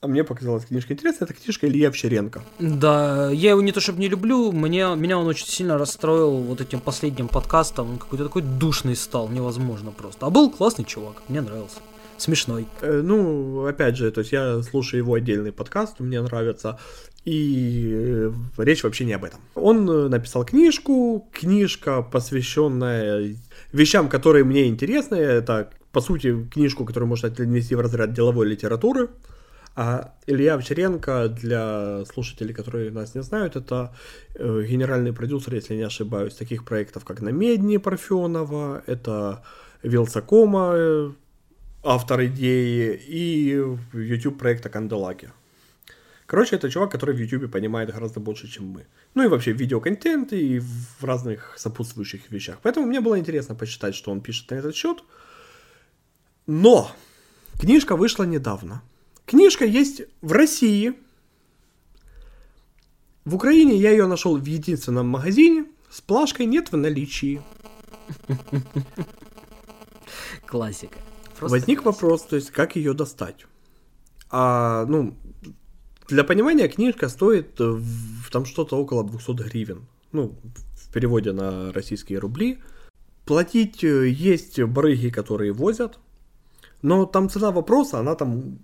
А 0.00 0.08
мне 0.08 0.24
показалась 0.24 0.64
книжка 0.64 0.94
интересная. 0.94 1.28
Это 1.28 1.34
книжка 1.40 1.68
Илья 1.68 1.88
Овчаренко. 1.88 2.42
Да, 2.58 3.30
я 3.30 3.50
его 3.50 3.62
не 3.62 3.70
то 3.70 3.80
чтобы 3.80 4.00
не 4.00 4.08
люблю, 4.08 4.50
мне, 4.50 4.96
меня 4.96 5.16
он 5.16 5.28
очень 5.28 5.46
сильно 5.46 5.78
расстроил 5.78 6.38
вот 6.38 6.60
этим 6.60 6.80
последним 6.80 7.28
подкастом. 7.28 7.92
Он 7.92 7.98
какой-то 7.98 8.24
такой 8.24 8.42
душный 8.42 8.96
стал, 8.96 9.28
невозможно 9.28 9.92
просто. 9.92 10.26
А 10.26 10.30
был 10.30 10.50
классный 10.50 10.84
чувак, 10.84 11.22
мне 11.28 11.40
нравился. 11.40 11.76
Смешной. 12.18 12.66
Э, 12.80 13.00
ну, 13.02 13.66
опять 13.66 13.96
же, 13.96 14.10
то 14.10 14.20
есть 14.20 14.32
я 14.32 14.62
слушаю 14.62 14.98
его 14.98 15.14
отдельный 15.14 15.52
подкаст, 15.52 16.00
мне 16.00 16.20
нравится. 16.20 16.78
И 17.24 17.90
э, 17.92 18.32
речь 18.58 18.84
вообще 18.84 19.04
не 19.04 19.12
об 19.12 19.24
этом. 19.24 19.40
Он 19.54 19.88
э, 19.88 20.08
написал 20.08 20.44
книжку, 20.44 21.28
книжка, 21.32 22.02
посвященная 22.02 23.34
вещам, 23.72 24.08
которые 24.08 24.44
мне 24.44 24.66
интересны. 24.66 25.16
Это, 25.16 25.70
по 25.92 26.00
сути, 26.00 26.46
книжку, 26.48 26.84
которую 26.84 27.08
можно 27.08 27.28
отнести 27.28 27.74
в 27.74 27.80
разряд 27.80 28.12
деловой 28.12 28.46
литературы. 28.46 29.10
А 29.74 30.14
Илья 30.26 30.54
Овчаренко, 30.54 31.28
для 31.28 32.04
слушателей, 32.04 32.52
которые 32.52 32.90
нас 32.90 33.14
не 33.14 33.22
знают, 33.22 33.56
это 33.56 33.94
генеральный 34.38 35.14
продюсер, 35.14 35.54
если 35.54 35.74
не 35.76 35.82
ошибаюсь, 35.82 36.34
таких 36.34 36.66
проектов, 36.66 37.06
как 37.06 37.22
«Намедни» 37.22 37.78
Парфенова, 37.78 38.82
это 38.86 39.42
Вилсакома, 39.82 41.14
автор 41.82 42.24
идеи, 42.26 43.00
и 43.06 43.56
YouTube 43.92 44.38
проекта 44.38 44.68
Канделаки. 44.68 45.30
Короче, 46.26 46.56
это 46.56 46.70
чувак, 46.70 46.90
который 46.90 47.14
в 47.14 47.18
YouTube 47.18 47.50
понимает 47.50 47.92
гораздо 47.92 48.20
больше, 48.20 48.48
чем 48.48 48.68
мы. 48.68 48.86
Ну 49.14 49.24
и 49.24 49.28
вообще 49.28 49.52
видеоконтент 49.52 50.32
и 50.32 50.60
в 50.60 51.04
разных 51.04 51.54
сопутствующих 51.58 52.30
вещах. 52.30 52.58
Поэтому 52.62 52.86
мне 52.86 53.00
было 53.00 53.18
интересно 53.18 53.54
почитать, 53.54 53.94
что 53.94 54.10
он 54.10 54.20
пишет 54.20 54.50
на 54.50 54.54
этот 54.54 54.74
счет. 54.74 55.04
Но 56.46 56.90
книжка 57.60 57.96
вышла 57.96 58.24
недавно. 58.24 58.82
Книжка 59.26 59.66
есть 59.66 60.02
в 60.22 60.32
России. 60.32 60.94
В 63.24 63.34
Украине 63.34 63.76
я 63.76 63.90
ее 63.90 64.06
нашел 64.06 64.38
в 64.38 64.44
единственном 64.44 65.08
магазине. 65.08 65.66
С 65.90 66.00
плашкой 66.00 66.46
нет 66.46 66.72
в 66.72 66.76
наличии. 66.76 67.42
Классика. 70.46 70.98
Просто 71.42 71.58
Возник 71.58 71.84
вопрос, 71.84 72.22
то 72.22 72.36
есть 72.36 72.52
как 72.52 72.76
ее 72.76 72.94
достать? 72.94 73.46
А, 74.30 74.86
ну, 74.86 75.16
для 76.06 76.22
понимания, 76.22 76.68
книжка 76.68 77.08
стоит 77.08 77.58
в, 77.58 78.30
там 78.30 78.44
что-то 78.46 78.76
около 78.76 79.02
200 79.02 79.32
гривен. 79.42 79.88
Ну, 80.12 80.36
в 80.74 80.92
переводе 80.92 81.32
на 81.32 81.72
российские 81.72 82.20
рубли. 82.20 82.60
Платить 83.24 83.82
э, 83.82 84.08
есть 84.08 84.62
барыги, 84.62 85.08
которые 85.08 85.52
возят. 85.52 85.98
Но 86.80 87.06
там 87.06 87.28
цена 87.28 87.50
вопроса, 87.50 87.98
она 87.98 88.14
там 88.14 88.60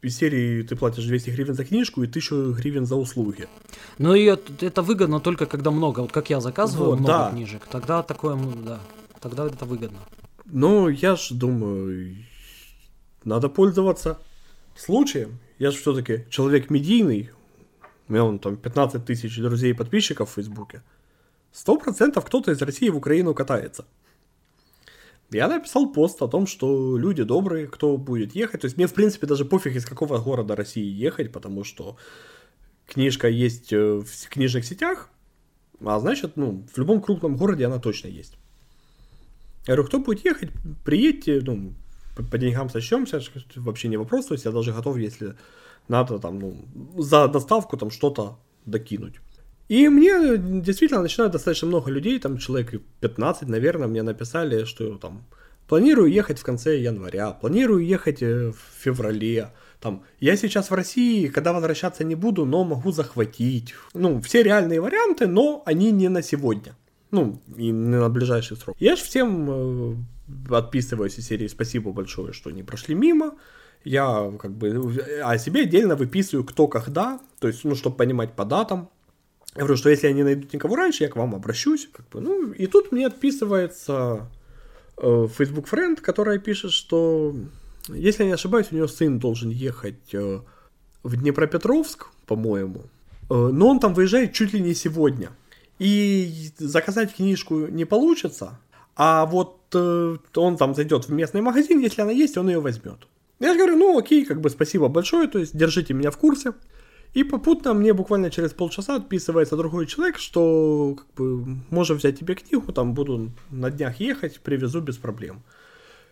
из 0.00 0.16
серии 0.16 0.62
ты 0.62 0.76
платишь 0.76 1.04
200 1.04 1.30
гривен 1.30 1.54
за 1.54 1.64
книжку 1.64 2.04
и 2.04 2.06
1000 2.06 2.52
гривен 2.52 2.86
за 2.86 2.94
услуги. 2.94 3.48
Но 3.98 4.14
ее, 4.14 4.38
это 4.60 4.82
выгодно 4.82 5.18
только 5.18 5.46
когда 5.46 5.72
много. 5.72 6.00
Вот 6.00 6.12
как 6.12 6.30
я 6.30 6.40
заказываю 6.40 6.90
вот, 6.90 7.00
много 7.00 7.18
да. 7.18 7.30
книжек, 7.32 7.66
тогда 7.68 8.04
такое, 8.04 8.36
ну, 8.36 8.52
да, 8.64 8.78
тогда 9.20 9.46
это 9.46 9.64
выгодно. 9.64 9.98
Ну, 10.50 10.88
я 10.88 11.14
ж 11.16 11.34
думаю, 11.34 12.16
надо 13.22 13.50
пользоваться 13.50 14.18
случаем. 14.74 15.38
Я 15.58 15.70
же 15.70 15.76
все-таки 15.76 16.24
человек 16.30 16.70
медийный. 16.70 17.30
У 18.08 18.12
меня 18.12 18.24
вон 18.24 18.38
там 18.38 18.56
15 18.56 19.04
тысяч 19.04 19.36
друзей 19.36 19.72
и 19.72 19.74
подписчиков 19.74 20.30
в 20.30 20.34
Фейсбуке. 20.34 20.82
Сто 21.52 21.76
процентов 21.76 22.24
кто-то 22.24 22.50
из 22.50 22.62
России 22.62 22.88
в 22.88 22.96
Украину 22.96 23.34
катается. 23.34 23.84
Я 25.30 25.48
написал 25.48 25.92
пост 25.92 26.22
о 26.22 26.28
том, 26.28 26.46
что 26.46 26.96
люди 26.96 27.24
добрые, 27.24 27.66
кто 27.66 27.98
будет 27.98 28.34
ехать. 28.34 28.62
То 28.62 28.64
есть 28.64 28.78
мне, 28.78 28.86
в 28.86 28.94
принципе, 28.94 29.26
даже 29.26 29.44
пофиг, 29.44 29.76
из 29.76 29.84
какого 29.84 30.16
города 30.16 30.56
России 30.56 30.86
ехать, 30.86 31.30
потому 31.30 31.64
что 31.64 31.98
книжка 32.86 33.28
есть 33.28 33.70
э, 33.74 34.00
в 34.00 34.28
книжных 34.30 34.64
сетях, 34.64 35.10
а 35.84 36.00
значит, 36.00 36.36
ну, 36.36 36.64
в 36.72 36.78
любом 36.78 37.02
крупном 37.02 37.36
городе 37.36 37.66
она 37.66 37.78
точно 37.78 38.08
есть. 38.08 38.38
Я 39.68 39.74
говорю, 39.74 39.84
кто 39.84 39.98
будет 39.98 40.24
ехать, 40.24 40.48
приедьте, 40.82 41.42
ну, 41.44 41.74
по, 42.16 42.22
по 42.22 42.38
деньгам 42.38 42.70
сочтемся, 42.70 43.20
вообще 43.56 43.88
не 43.88 43.98
вопрос, 43.98 44.26
то 44.26 44.34
есть 44.34 44.46
я 44.46 44.50
даже 44.50 44.72
готов, 44.72 44.96
если 44.96 45.34
надо 45.88 46.18
там, 46.18 46.38
ну, 46.38 46.64
за 46.96 47.28
доставку 47.28 47.76
там 47.76 47.90
что-то 47.90 48.38
докинуть. 48.64 49.20
И 49.68 49.88
мне 49.88 50.38
действительно 50.38 51.02
начинают 51.02 51.34
достаточно 51.34 51.68
много 51.68 51.90
людей, 51.90 52.18
там 52.18 52.38
человек 52.38 52.80
15, 53.00 53.48
наверное, 53.48 53.88
мне 53.88 54.02
написали, 54.02 54.64
что 54.64 54.96
там 54.96 55.26
планирую 55.68 56.10
ехать 56.10 56.38
в 56.38 56.44
конце 56.44 56.80
января, 56.80 57.32
планирую 57.32 57.84
ехать 57.84 58.22
э, 58.22 58.52
в 58.52 58.82
феврале, 58.82 59.52
там, 59.80 60.02
я 60.18 60.36
сейчас 60.36 60.70
в 60.70 60.74
России, 60.74 61.28
когда 61.28 61.52
возвращаться 61.52 62.04
не 62.04 62.14
буду, 62.14 62.46
но 62.46 62.64
могу 62.64 62.90
захватить. 62.90 63.74
Ну, 63.94 64.20
все 64.22 64.42
реальные 64.42 64.80
варианты, 64.80 65.26
но 65.26 65.62
они 65.66 65.92
не 65.92 66.08
на 66.08 66.22
сегодня. 66.22 66.74
Ну, 67.10 67.40
и 67.56 67.72
на 67.72 68.08
ближайший 68.08 68.56
срок. 68.56 68.76
Я 68.78 68.96
же 68.96 69.02
всем 69.02 69.50
э, 69.50 70.54
отписываюсь 70.54 71.18
из 71.18 71.26
серии 71.26 71.46
«Спасибо 71.46 71.92
большое, 71.92 72.32
что 72.32 72.50
не 72.50 72.62
прошли 72.62 72.94
мимо». 72.94 73.34
Я 73.84 74.32
как 74.38 74.52
бы 74.52 75.02
о 75.24 75.38
себе 75.38 75.62
отдельно 75.62 75.94
выписываю 75.96 76.44
кто 76.44 76.66
когда, 76.66 77.20
то 77.38 77.48
есть, 77.48 77.64
ну, 77.64 77.74
чтобы 77.74 77.96
понимать 77.96 78.34
по 78.34 78.44
датам. 78.44 78.90
Я 79.54 79.62
говорю, 79.62 79.76
что 79.76 79.88
если 79.88 80.08
они 80.08 80.22
найдут 80.22 80.52
никого 80.52 80.76
раньше, 80.76 81.04
я 81.04 81.08
к 81.08 81.16
вам 81.16 81.34
обращусь. 81.34 81.88
Как 81.92 82.08
бы, 82.08 82.20
ну, 82.20 82.52
и 82.52 82.66
тут 82.66 82.92
мне 82.92 83.06
отписывается 83.06 84.28
э, 84.98 85.28
Facebook 85.36 85.68
Friend, 85.72 86.00
которая 86.00 86.38
пишет, 86.38 86.72
что, 86.72 87.34
если 87.88 88.24
я 88.24 88.28
не 88.28 88.34
ошибаюсь, 88.34 88.66
у 88.70 88.74
нее 88.74 88.88
сын 88.88 89.18
должен 89.18 89.50
ехать 89.50 90.12
э, 90.12 90.40
в 91.02 91.16
Днепропетровск, 91.16 92.08
по-моему, 92.26 92.82
э, 93.30 93.34
но 93.34 93.68
он 93.68 93.80
там 93.80 93.94
выезжает 93.94 94.32
чуть 94.32 94.52
ли 94.52 94.60
не 94.60 94.74
сегодня. 94.74 95.30
И 95.78 96.50
заказать 96.58 97.14
книжку 97.14 97.66
не 97.68 97.84
получится, 97.84 98.58
а 98.96 99.26
вот 99.26 99.60
э, 99.74 100.16
он 100.34 100.56
там 100.56 100.74
зайдет 100.74 101.04
в 101.04 101.12
местный 101.12 101.40
магазин, 101.40 101.78
если 101.78 102.02
она 102.02 102.10
есть, 102.10 102.36
он 102.36 102.48
ее 102.48 102.60
возьмет. 102.60 103.06
Я 103.38 103.52
же 103.52 103.58
говорю, 103.58 103.76
ну 103.76 103.98
окей, 103.98 104.24
как 104.24 104.40
бы 104.40 104.50
спасибо 104.50 104.88
большое, 104.88 105.28
то 105.28 105.38
есть 105.38 105.56
держите 105.56 105.94
меня 105.94 106.10
в 106.10 106.18
курсе. 106.18 106.52
И 107.14 107.24
попутно 107.24 107.74
мне 107.74 107.94
буквально 107.94 108.30
через 108.30 108.52
полчаса 108.52 108.96
отписывается 108.96 109.56
другой 109.56 109.86
человек, 109.86 110.18
что 110.18 110.96
как 110.98 111.06
бы, 111.14 111.58
можем 111.70 111.96
взять 111.96 112.18
тебе 112.18 112.34
книгу, 112.34 112.72
там 112.72 112.92
буду 112.92 113.30
на 113.50 113.70
днях 113.70 114.00
ехать, 114.00 114.40
привезу 114.40 114.80
без 114.80 114.96
проблем. 114.96 115.42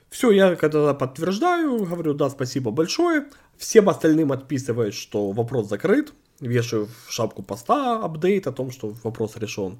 Все, 0.09 0.31
я 0.31 0.55
когда 0.55 0.95
подтверждаю, 0.95 1.85
говорю, 1.85 2.15
да, 2.15 2.31
спасибо 2.31 2.71
большое. 2.71 3.27
Всем 3.57 3.89
остальным 3.89 4.33
отписывает, 4.33 4.95
что 4.95 5.33
вопрос 5.33 5.69
закрыт. 5.69 6.13
Вешаю 6.41 6.89
в 7.07 7.13
шапку 7.13 7.43
поста 7.43 8.05
апдейт 8.05 8.47
о 8.47 8.53
том, 8.53 8.71
что 8.71 8.95
вопрос 9.03 9.37
решен. 9.37 9.79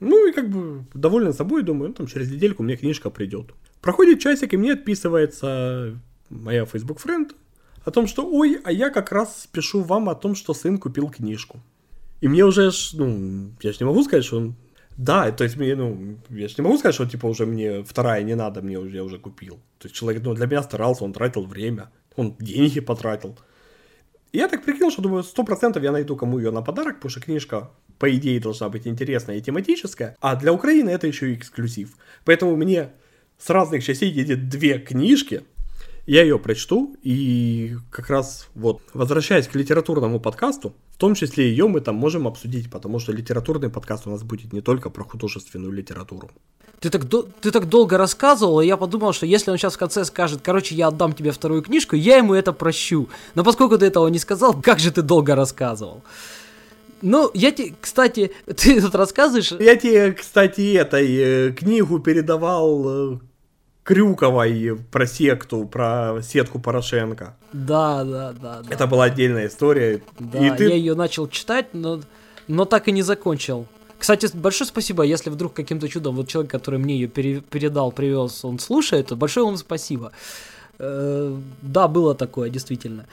Ну 0.00 0.28
и 0.28 0.32
как 0.32 0.50
бы 0.50 0.84
доволен 0.94 1.32
собой, 1.32 1.62
думаю, 1.62 1.88
ну 1.88 1.94
там 1.94 2.06
через 2.06 2.30
недельку 2.30 2.62
мне 2.62 2.76
книжка 2.76 3.10
придет. 3.10 3.52
Проходит 3.80 4.20
часик, 4.20 4.52
и 4.52 4.56
мне 4.56 4.72
отписывается 4.72 5.98
моя 6.28 6.64
Facebook 6.64 7.00
friend 7.04 7.34
о 7.84 7.90
том, 7.90 8.06
что 8.06 8.28
ой, 8.28 8.60
а 8.64 8.72
я 8.72 8.90
как 8.90 9.12
раз 9.12 9.48
пишу 9.50 9.80
вам 9.82 10.08
о 10.08 10.14
том, 10.14 10.34
что 10.34 10.54
сын 10.54 10.78
купил 10.78 11.08
книжку. 11.08 11.60
И 12.20 12.28
мне 12.28 12.44
уже, 12.44 12.70
ну, 12.94 13.50
я 13.60 13.72
же 13.72 13.78
не 13.80 13.86
могу 13.86 14.02
сказать, 14.02 14.24
что 14.24 14.38
он... 14.38 14.54
Да, 14.96 15.30
то 15.30 15.44
есть 15.44 15.56
мне, 15.56 15.76
ну, 15.76 16.16
я 16.30 16.48
же 16.48 16.54
не 16.56 16.64
могу 16.64 16.78
сказать, 16.78 16.94
что, 16.94 17.06
типа, 17.06 17.26
уже 17.26 17.44
мне 17.44 17.84
вторая 17.84 18.22
не 18.22 18.34
надо, 18.34 18.62
мне 18.62 18.78
уже, 18.78 18.96
я 18.96 19.04
уже 19.04 19.18
купил. 19.18 19.60
То 19.78 19.86
есть 19.86 19.94
человек, 19.94 20.22
ну, 20.24 20.34
для 20.34 20.46
меня 20.46 20.62
старался, 20.62 21.04
он 21.04 21.12
тратил 21.12 21.44
время, 21.44 21.90
он 22.16 22.34
деньги 22.40 22.80
потратил. 22.80 23.38
И 24.36 24.38
я 24.38 24.48
так 24.48 24.62
прикинул, 24.62 24.90
что, 24.90 25.00
думаю, 25.00 25.22
сто 25.22 25.44
процентов 25.44 25.82
я 25.82 25.92
найду 25.92 26.14
кому 26.14 26.36
ее 26.36 26.50
на 26.50 26.60
подарок, 26.60 26.96
потому 26.96 27.08
что 27.08 27.22
книжка, 27.22 27.70
по 27.98 28.14
идее, 28.14 28.38
должна 28.38 28.68
быть 28.68 28.86
интересная 28.86 29.38
и 29.38 29.40
тематическая, 29.40 30.14
а 30.20 30.36
для 30.36 30.52
Украины 30.52 30.90
это 30.90 31.06
еще 31.06 31.32
и 31.32 31.36
эксклюзив. 31.36 31.96
Поэтому 32.26 32.54
мне 32.54 32.90
с 33.38 33.48
разных 33.48 33.82
частей 33.82 34.10
едет 34.10 34.50
две 34.50 34.78
книжки, 34.78 35.44
Я 36.06 36.22
ее 36.22 36.38
прочту, 36.38 36.96
и 37.02 37.76
как 37.90 38.10
раз 38.10 38.48
вот, 38.54 38.80
возвращаясь 38.94 39.48
к 39.48 39.56
литературному 39.56 40.20
подкасту, 40.20 40.72
в 40.92 40.98
том 40.98 41.14
числе 41.14 41.50
ее 41.50 41.66
мы 41.66 41.80
там 41.80 41.96
можем 41.96 42.28
обсудить, 42.28 42.70
потому 42.70 43.00
что 43.00 43.10
литературный 43.10 43.70
подкаст 43.70 44.06
у 44.06 44.10
нас 44.10 44.22
будет 44.22 44.52
не 44.52 44.60
только 44.60 44.88
про 44.88 45.02
художественную 45.02 45.72
литературу. 45.72 46.30
Ты 46.78 46.90
так, 46.90 47.02
ты 47.40 47.50
так 47.50 47.68
долго 47.68 47.98
рассказывал, 47.98 48.60
и 48.60 48.66
я 48.66 48.76
подумал, 48.76 49.12
что 49.12 49.26
если 49.26 49.50
он 49.50 49.56
сейчас 49.56 49.74
в 49.74 49.78
конце 49.78 50.04
скажет, 50.04 50.40
короче, 50.44 50.76
я 50.76 50.88
отдам 50.88 51.12
тебе 51.12 51.32
вторую 51.32 51.62
книжку, 51.62 51.96
я 51.96 52.18
ему 52.18 52.34
это 52.34 52.52
прощу. 52.52 53.08
Но 53.34 53.42
поскольку 53.42 53.76
ты 53.76 53.86
этого 53.86 54.06
не 54.08 54.18
сказал, 54.18 54.54
как 54.62 54.78
же 54.78 54.92
ты 54.92 55.02
долго 55.02 55.34
рассказывал? 55.34 56.02
Ну, 57.02 57.30
я 57.34 57.50
тебе, 57.50 57.74
кстати, 57.80 58.32
ты 58.46 58.80
тут 58.80 58.94
рассказываешь... 58.94 59.52
Я 59.58 59.74
тебе, 59.74 60.12
кстати, 60.12 60.74
этой 60.74 61.16
э, 61.16 61.52
книгу 61.52 61.98
передавал 61.98 63.14
э, 63.14 63.18
Крюковой 63.86 64.76
про 64.90 65.06
секту, 65.06 65.64
про 65.64 66.20
сетку 66.20 66.58
Порошенко. 66.58 67.36
Да, 67.52 68.02
да, 68.02 68.32
да. 68.32 68.62
да. 68.62 68.68
Это 68.68 68.88
была 68.88 69.04
отдельная 69.04 69.46
история. 69.46 70.02
Да, 70.18 70.44
и 70.44 70.56
ты... 70.56 70.64
я 70.64 70.74
ее 70.74 70.96
начал 70.96 71.28
читать, 71.28 71.68
но, 71.72 72.00
но 72.48 72.64
так 72.64 72.88
и 72.88 72.92
не 72.92 73.02
закончил. 73.02 73.68
Кстати, 73.96 74.28
большое 74.34 74.66
спасибо, 74.66 75.04
если 75.04 75.30
вдруг 75.30 75.54
каким-то 75.54 75.88
чудом 75.88 76.16
вот 76.16 76.26
человек, 76.26 76.50
который 76.50 76.80
мне 76.80 76.96
ее 76.96 77.06
пере- 77.06 77.40
передал, 77.40 77.92
привез, 77.92 78.44
он 78.44 78.58
слушает, 78.58 79.06
то 79.06 79.16
большое 79.16 79.46
вам 79.46 79.56
спасибо. 79.56 80.10
Э- 80.80 81.36
да, 81.62 81.86
было 81.86 82.16
такое, 82.16 82.50
действительно. 82.50 83.06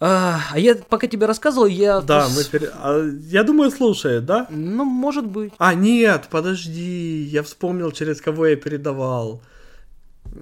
А, 0.00 0.38
а 0.52 0.58
я 0.58 0.74
пока 0.74 1.06
тебе 1.06 1.24
рассказывал, 1.24 1.64
я... 1.64 2.02
Да, 2.02 2.28
мы 2.36 2.44
пере... 2.44 2.70
а, 2.74 3.02
я 3.30 3.42
думаю, 3.42 3.70
слушает, 3.70 4.26
да? 4.26 4.48
Ну, 4.50 4.84
может 4.84 5.24
быть. 5.24 5.54
А, 5.56 5.72
нет, 5.72 6.28
подожди, 6.30 7.22
я 7.22 7.42
вспомнил, 7.42 7.90
через 7.90 8.20
кого 8.20 8.48
я 8.48 8.56
передавал. 8.56 9.40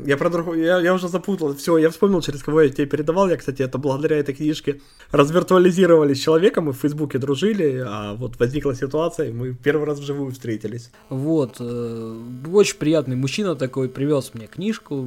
Я 0.06 0.16
про 0.16 0.30
другую, 0.30 0.62
я, 0.62 0.80
я 0.80 0.94
уже 0.94 1.08
запутал. 1.08 1.54
Все, 1.54 1.76
я 1.76 1.90
вспомнил, 1.90 2.22
через 2.22 2.42
кого 2.42 2.62
я 2.62 2.70
тебе 2.70 2.86
передавал. 2.86 3.28
Я, 3.28 3.36
кстати, 3.36 3.62
это 3.62 3.78
благодаря 3.78 4.16
этой 4.16 4.34
книжке 4.34 4.80
развиртуализировались 5.10 6.18
с 6.18 6.22
человеком, 6.22 6.64
мы 6.64 6.72
в 6.72 6.78
Фейсбуке 6.78 7.18
дружили, 7.18 7.84
а 7.86 8.14
вот 8.14 8.38
возникла 8.38 8.74
ситуация, 8.74 9.28
и 9.28 9.32
мы 9.32 9.54
первый 9.54 9.86
раз 9.86 9.98
вживую 9.98 10.32
встретились. 10.32 10.90
Вот, 11.10 11.56
э, 11.60 12.16
очень 12.52 12.78
приятный 12.78 13.16
мужчина 13.16 13.54
такой 13.54 13.88
привез 13.88 14.32
мне 14.32 14.46
книжку. 14.46 15.06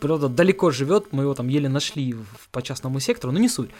Правда, 0.00 0.28
далеко 0.28 0.70
живет, 0.70 1.06
мы 1.12 1.22
его 1.22 1.34
там 1.34 1.48
еле 1.48 1.68
нашли 1.68 2.16
по 2.50 2.60
частному 2.60 2.98
сектору, 2.98 3.32
но 3.32 3.38
не 3.38 3.48
суть. 3.48 3.70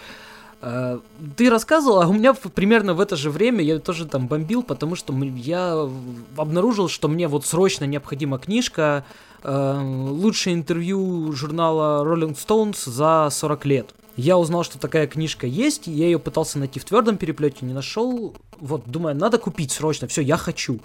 Э, 0.61 0.99
ты 1.37 1.51
рассказывал, 1.51 2.03
а 2.03 2.07
у 2.07 2.13
меня 2.13 2.35
примерно 2.35 2.95
в 2.95 3.01
это 3.01 3.17
же 3.17 3.31
время 3.31 3.63
я 3.63 3.79
тоже 3.79 4.07
там 4.07 4.29
бомбил, 4.29 4.63
потому 4.63 4.95
что 4.95 5.13
я 5.37 5.89
обнаружил, 6.37 6.89
что 6.89 7.09
мне 7.09 7.29
вот 7.29 7.47
срочно 7.47 7.85
необходима 7.85 8.39
книжка 8.39 9.05
лучшее 9.45 10.55
интервью 10.55 11.33
журнала 11.33 12.05
Rolling 12.05 12.37
Stones 12.37 12.89
за 12.89 13.29
40 13.31 13.67
лет. 13.67 13.95
Я 14.17 14.37
узнал, 14.37 14.65
что 14.65 14.81
такая 14.81 15.07
книжка 15.07 15.47
есть, 15.47 15.87
я 15.87 16.07
ее 16.07 16.19
пытался 16.19 16.59
найти 16.59 16.81
в 16.81 16.85
твердом 16.85 17.19
переплете, 17.19 17.65
не 17.65 17.73
нашел. 17.73 18.35
Вот, 18.59 18.83
думаю, 18.87 19.15
надо 19.15 19.39
купить 19.39 19.71
срочно, 19.71 20.09
все, 20.09 20.23
я 20.23 20.37
хочу. 20.37 20.81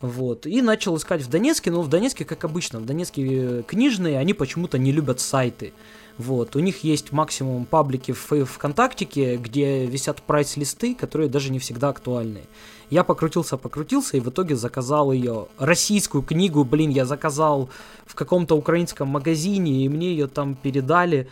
Вот. 0.00 0.46
И 0.46 0.62
начал 0.62 0.96
искать 0.96 1.20
в 1.20 1.28
Донецке, 1.28 1.70
но 1.70 1.82
в 1.82 1.88
Донецке, 1.88 2.24
как 2.24 2.44
обычно, 2.44 2.80
в 2.80 2.86
Донецке 2.86 3.22
э, 3.26 3.62
книжные, 3.66 4.18
они 4.18 4.32
почему-то 4.32 4.78
не 4.78 4.92
любят 4.92 5.20
сайты. 5.20 5.74
Вот. 6.18 6.56
У 6.56 6.60
них 6.60 6.84
есть 6.84 7.12
максимум 7.12 7.64
паблики 7.64 8.12
в 8.12 8.44
ВКонтактике, 8.44 9.36
где 9.36 9.86
висят 9.86 10.22
прайс-листы, 10.22 10.94
которые 10.94 11.28
даже 11.28 11.50
не 11.50 11.58
всегда 11.58 11.88
актуальны. 11.88 12.42
Я 12.90 13.04
покрутился, 13.04 13.56
покрутился 13.56 14.16
и 14.16 14.20
в 14.20 14.28
итоге 14.28 14.56
заказал 14.56 15.12
ее. 15.12 15.46
Российскую 15.58 16.22
книгу, 16.22 16.64
блин, 16.64 16.90
я 16.90 17.06
заказал 17.06 17.70
в 18.04 18.14
каком-то 18.14 18.56
украинском 18.56 19.08
магазине, 19.08 19.84
и 19.84 19.88
мне 19.88 20.10
ее 20.10 20.26
там 20.26 20.56
передали. 20.56 21.28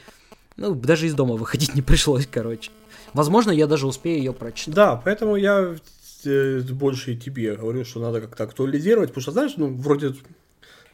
Ну, 0.57 0.75
даже 0.75 1.07
из 1.07 1.15
дома 1.15 1.35
выходить 1.35 1.75
не 1.75 1.83
пришлось, 1.83 2.27
короче. 2.27 2.71
Возможно, 3.13 3.51
я 3.51 3.67
даже 3.67 3.87
успею 3.87 4.19
ее 4.19 4.33
прочитать. 4.33 4.75
Да, 4.75 4.97
поэтому 5.05 5.35
я 5.35 5.77
э, 6.25 6.61
больше 6.71 7.15
и 7.15 7.17
тебе 7.17 7.57
говорю, 7.57 7.85
что 7.85 8.01
надо 8.01 8.21
как-то 8.21 8.45
актуализировать, 8.45 9.11
потому 9.11 9.23
что, 9.23 9.33
знаешь, 9.33 9.55
ну, 9.57 9.75
вроде 9.75 10.15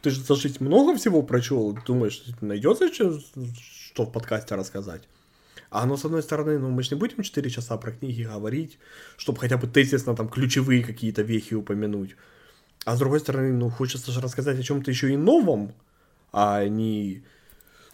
ты 0.01 0.09
же 0.09 0.21
жизнь 0.35 0.57
много 0.59 0.95
всего 0.95 1.23
прочел, 1.23 1.77
думаешь, 1.85 2.23
найдется 2.41 2.89
что 3.95 4.03
в 4.03 4.11
подкасте 4.11 4.55
рассказать. 4.55 5.07
А 5.69 5.83
оно, 5.83 5.95
с 5.95 6.03
одной 6.03 6.21
стороны, 6.21 6.59
ну, 6.59 6.69
мы 6.69 6.83
же 6.83 6.95
не 6.95 6.99
будем 6.99 7.23
4 7.23 7.49
часа 7.49 7.77
про 7.77 7.91
книги 7.91 8.23
говорить, 8.23 8.77
чтобы 9.17 9.39
хотя 9.39 9.57
бы 9.57 9.67
тезисно 9.67 10.15
там 10.15 10.27
ключевые 10.27 10.83
какие-то 10.83 11.21
вехи 11.21 11.53
упомянуть. 11.53 12.17
А 12.85 12.95
с 12.95 12.99
другой 12.99 13.19
стороны, 13.21 13.53
ну, 13.53 13.69
хочется 13.69 14.11
же 14.11 14.19
рассказать 14.19 14.59
о 14.59 14.63
чем-то 14.63 14.91
еще 14.91 15.13
и 15.13 15.17
новом, 15.17 15.73
а 16.33 16.67
не 16.67 17.23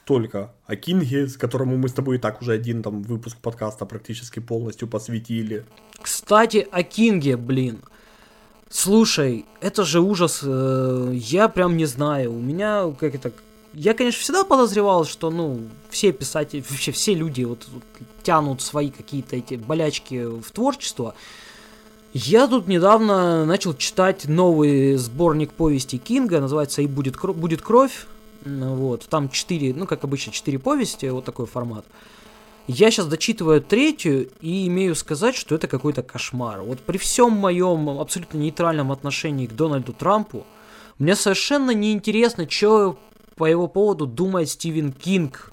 только 0.05 0.51
о 0.65 0.75
Кинге, 0.75 1.27
с 1.27 1.37
которому 1.37 1.77
мы 1.77 1.87
с 1.87 1.93
тобой 1.93 2.15
и 2.15 2.19
так 2.19 2.41
уже 2.41 2.53
один 2.53 2.81
там 2.81 3.03
выпуск 3.03 3.37
подкаста 3.37 3.85
практически 3.85 4.39
полностью 4.39 4.87
посвятили. 4.87 5.65
Кстати, 6.01 6.67
о 6.71 6.81
Кинге, 6.81 7.37
блин. 7.37 7.83
Слушай, 8.69 9.45
это 9.61 9.83
же 9.83 9.99
ужас. 9.99 10.41
Э, 10.43 11.11
я 11.13 11.47
прям 11.47 11.77
не 11.77 11.85
знаю. 11.85 12.33
У 12.33 12.39
меня 12.39 12.91
как 12.99 13.13
это 13.13 13.31
я, 13.73 13.93
конечно, 13.93 14.21
всегда 14.21 14.43
подозревал, 14.43 15.05
что, 15.05 15.29
ну, 15.29 15.61
все 15.89 16.11
писатели, 16.11 16.63
вообще 16.67 16.91
все 16.91 17.13
люди 17.13 17.43
вот, 17.43 17.65
вот 17.71 17.83
тянут 18.23 18.61
свои 18.61 18.91
какие-то 18.91 19.35
эти 19.35 19.55
болячки 19.55 20.25
в 20.25 20.51
творчество. 20.51 21.15
Я 22.13 22.47
тут 22.47 22.67
недавно 22.67 23.45
начал 23.45 23.73
читать 23.73 24.27
новый 24.27 24.95
сборник 24.97 25.53
повести 25.53 25.97
Кинга, 25.97 26.41
называется 26.41 26.81
«И 26.81 26.87
будет, 26.87 27.15
кровь, 27.15 27.37
будет 27.37 27.61
кровь». 27.61 28.05
Вот, 28.43 29.05
там 29.07 29.29
четыре, 29.29 29.73
ну, 29.73 29.85
как 29.85 30.03
обычно, 30.03 30.33
четыре 30.33 30.59
повести, 30.59 31.05
вот 31.05 31.23
такой 31.23 31.45
формат. 31.45 31.85
Я 32.67 32.91
сейчас 32.91 33.05
дочитываю 33.05 33.61
третью 33.61 34.29
и 34.41 34.67
имею 34.67 34.95
сказать, 34.95 35.35
что 35.35 35.55
это 35.55 35.67
какой-то 35.67 36.03
кошмар. 36.03 36.61
Вот 36.61 36.79
при 36.79 36.97
всем 36.97 37.31
моем 37.33 37.87
абсолютно 37.89 38.37
нейтральном 38.37 38.91
отношении 38.91 39.47
к 39.47 39.53
Дональду 39.53 39.93
Трампу, 39.93 40.45
мне 40.99 41.15
совершенно 41.15 41.71
неинтересно, 41.71 42.49
что 42.49 42.97
по 43.35 43.45
его 43.45 43.67
поводу 43.67 44.05
думает 44.05 44.49
Стивен 44.49 44.91
Кинг. 44.91 45.51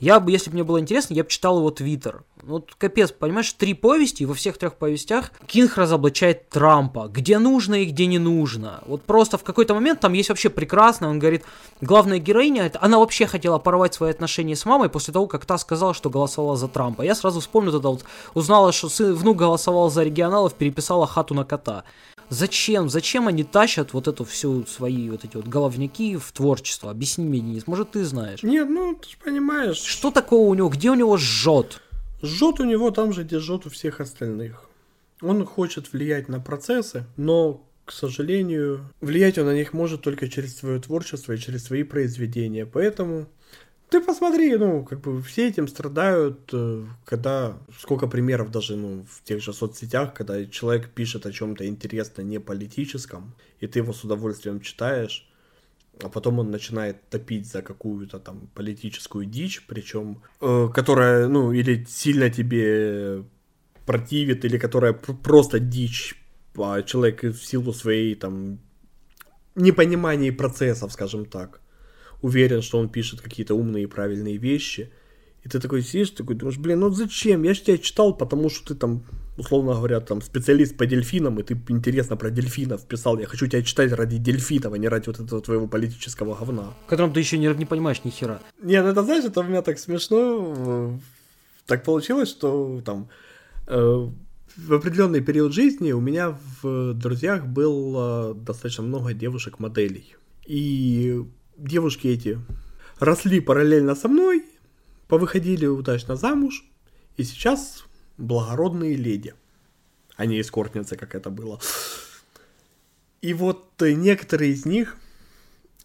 Я 0.00 0.20
бы, 0.20 0.30
если 0.30 0.50
бы 0.50 0.54
мне 0.54 0.64
было 0.64 0.78
интересно, 0.78 1.14
я 1.14 1.24
бы 1.24 1.30
читал 1.30 1.58
его 1.58 1.70
твиттер. 1.70 2.22
Вот 2.42 2.74
капец, 2.78 3.10
понимаешь, 3.10 3.52
три 3.52 3.74
повести, 3.74 4.22
и 4.22 4.26
во 4.26 4.34
всех 4.34 4.56
трех 4.56 4.76
повестях 4.76 5.32
Кинг 5.46 5.76
разоблачает 5.76 6.48
Трампа, 6.50 7.08
где 7.08 7.38
нужно 7.38 7.82
и 7.82 7.84
где 7.84 8.06
не 8.06 8.18
нужно. 8.18 8.80
Вот 8.86 9.02
просто 9.02 9.38
в 9.38 9.42
какой-то 9.42 9.74
момент 9.74 10.00
там 10.00 10.12
есть 10.12 10.28
вообще 10.28 10.50
прекрасно, 10.50 11.08
он 11.08 11.18
говорит, 11.18 11.44
главная 11.80 12.18
героиня, 12.18 12.70
она 12.80 13.00
вообще 13.00 13.26
хотела 13.26 13.58
порвать 13.58 13.94
свои 13.94 14.10
отношения 14.10 14.54
с 14.54 14.64
мамой 14.64 14.88
после 14.88 15.12
того, 15.12 15.26
как 15.26 15.44
та 15.46 15.58
сказала, 15.58 15.94
что 15.94 16.10
голосовала 16.10 16.56
за 16.56 16.68
Трампа. 16.68 17.02
Я 17.02 17.16
сразу 17.16 17.40
вспомню 17.40 17.72
тогда 17.72 17.88
вот, 17.88 18.04
узнала, 18.34 18.70
что 18.70 18.88
сын, 18.88 19.14
внук 19.14 19.36
голосовал 19.36 19.90
за 19.90 20.04
регионалов, 20.04 20.54
переписала 20.54 21.08
хату 21.08 21.34
на 21.34 21.44
кота. 21.44 21.82
Зачем? 22.30 22.88
Зачем 22.88 23.26
они 23.26 23.44
тащат 23.44 23.92
вот 23.92 24.06
эту 24.06 24.24
всю 24.24 24.66
свои 24.66 25.08
вот 25.10 25.24
эти 25.24 25.36
вот 25.36 25.48
головняки 25.48 26.16
в 26.16 26.30
творчество? 26.32 26.90
Объясни 26.90 27.24
мне, 27.24 27.40
Денис, 27.40 27.66
может 27.66 27.92
ты 27.92 28.04
знаешь? 28.04 28.42
Нет, 28.42 28.68
ну 28.68 28.94
ты 28.94 29.10
же 29.10 29.16
понимаешь. 29.22 29.78
Что 29.78 30.10
такого 30.10 30.48
у 30.48 30.54
него? 30.54 30.68
Где 30.68 30.90
у 30.90 30.94
него 30.94 31.16
жжет? 31.16 31.80
Жжет 32.22 32.60
у 32.60 32.64
него 32.64 32.90
там 32.90 33.12
же, 33.12 33.24
где 33.24 33.38
жжет 33.38 33.66
у 33.66 33.70
всех 33.70 34.00
остальных. 34.00 34.68
Он 35.22 35.44
хочет 35.44 35.92
влиять 35.92 36.28
на 36.28 36.40
процессы, 36.40 37.04
но, 37.16 37.66
к 37.84 37.92
сожалению, 37.92 38.92
влиять 39.00 39.38
он 39.38 39.46
на 39.46 39.54
них 39.54 39.72
может 39.72 40.02
только 40.02 40.28
через 40.28 40.56
свое 40.56 40.80
творчество 40.80 41.32
и 41.32 41.38
через 41.38 41.64
свои 41.64 41.82
произведения. 41.82 42.66
Поэтому 42.66 43.26
ты 43.90 44.00
посмотри, 44.00 44.56
ну, 44.56 44.84
как 44.84 45.00
бы 45.00 45.22
все 45.22 45.48
этим 45.48 45.66
страдают, 45.66 46.50
э, 46.52 46.84
когда 47.04 47.58
сколько 47.78 48.06
примеров 48.06 48.50
даже, 48.50 48.76
ну, 48.76 49.06
в 49.08 49.22
тех 49.24 49.42
же 49.42 49.52
соцсетях, 49.52 50.12
когда 50.14 50.44
человек 50.46 50.90
пишет 50.90 51.24
о 51.24 51.32
чем-то 51.32 51.66
интересно 51.66 52.22
не 52.22 52.38
политическом, 52.38 53.34
и 53.60 53.66
ты 53.66 53.78
его 53.78 53.92
с 53.92 54.04
удовольствием 54.04 54.60
читаешь, 54.60 55.26
а 56.02 56.08
потом 56.10 56.38
он 56.38 56.50
начинает 56.50 57.08
топить 57.08 57.50
за 57.50 57.62
какую-то 57.62 58.18
там 58.18 58.48
политическую 58.54 59.24
дичь, 59.24 59.64
причем, 59.66 60.22
э, 60.40 60.68
которая, 60.74 61.28
ну, 61.28 61.52
или 61.52 61.84
сильно 61.88 62.28
тебе 62.28 63.24
противит, 63.86 64.44
или 64.44 64.58
которая 64.58 64.92
просто 64.92 65.58
дичь, 65.58 66.14
а 66.58 66.82
человек 66.82 67.22
в 67.22 67.42
силу 67.42 67.72
своей 67.72 68.14
там 68.14 68.58
непонимания 69.54 70.32
процессов, 70.32 70.92
скажем 70.92 71.24
так 71.24 71.60
уверен, 72.22 72.62
что 72.62 72.78
он 72.78 72.88
пишет 72.88 73.20
какие-то 73.20 73.54
умные 73.54 73.84
и 73.84 73.86
правильные 73.86 74.36
вещи. 74.36 74.90
И 75.44 75.48
ты 75.48 75.60
такой 75.60 75.82
сидишь, 75.82 76.10
такой 76.10 76.34
думаешь, 76.34 76.58
блин, 76.58 76.80
ну 76.80 76.90
зачем? 76.90 77.42
Я 77.44 77.54
же 77.54 77.62
тебя 77.62 77.78
читал, 77.78 78.12
потому 78.12 78.50
что 78.50 78.68
ты 78.68 78.74
там, 78.74 79.04
условно 79.36 79.72
говоря, 79.72 80.00
там 80.00 80.20
специалист 80.20 80.76
по 80.76 80.84
дельфинам, 80.84 81.38
и 81.38 81.42
ты 81.44 81.56
интересно 81.68 82.16
про 82.16 82.30
дельфинов 82.30 82.84
писал. 82.86 83.18
Я 83.18 83.26
хочу 83.26 83.46
тебя 83.46 83.62
читать 83.62 83.92
ради 83.92 84.18
дельфинов, 84.18 84.72
а 84.72 84.78
не 84.78 84.88
ради 84.88 85.06
вот 85.06 85.20
этого 85.20 85.40
твоего 85.40 85.68
политического 85.68 86.34
говна. 86.34 86.74
В 86.86 86.90
котором 86.90 87.12
ты 87.12 87.20
еще 87.20 87.38
не, 87.38 87.46
не 87.54 87.66
понимаешь 87.66 88.02
ни 88.04 88.10
хера. 88.10 88.40
Не, 88.60 88.82
ну 88.82 88.88
это 88.88 89.02
знаешь, 89.04 89.24
это 89.24 89.40
у 89.40 89.44
меня 89.44 89.62
так 89.62 89.78
смешно. 89.78 90.98
Так 91.66 91.84
получилось, 91.84 92.30
что 92.30 92.82
там 92.84 93.08
э, 93.68 94.08
в 94.56 94.72
определенный 94.72 95.20
период 95.20 95.52
жизни 95.52 95.92
у 95.92 96.00
меня 96.00 96.36
в 96.62 96.94
друзьях 96.94 97.46
было 97.46 98.34
достаточно 98.34 98.82
много 98.82 99.14
девушек-моделей. 99.14 100.16
И 100.46 101.24
девушки 101.58 102.08
эти 102.08 102.38
росли 102.98 103.40
параллельно 103.40 103.94
со 103.94 104.08
мной, 104.08 104.44
повыходили 105.08 105.66
удачно 105.66 106.16
замуж, 106.16 106.64
и 107.16 107.24
сейчас 107.24 107.84
благородные 108.16 108.96
леди, 108.96 109.34
а 110.16 110.26
не 110.26 110.40
эскортницы, 110.40 110.96
как 110.96 111.14
это 111.14 111.30
было. 111.30 111.60
И 113.20 113.34
вот 113.34 113.64
некоторые 113.80 114.52
из 114.52 114.64
них 114.64 114.96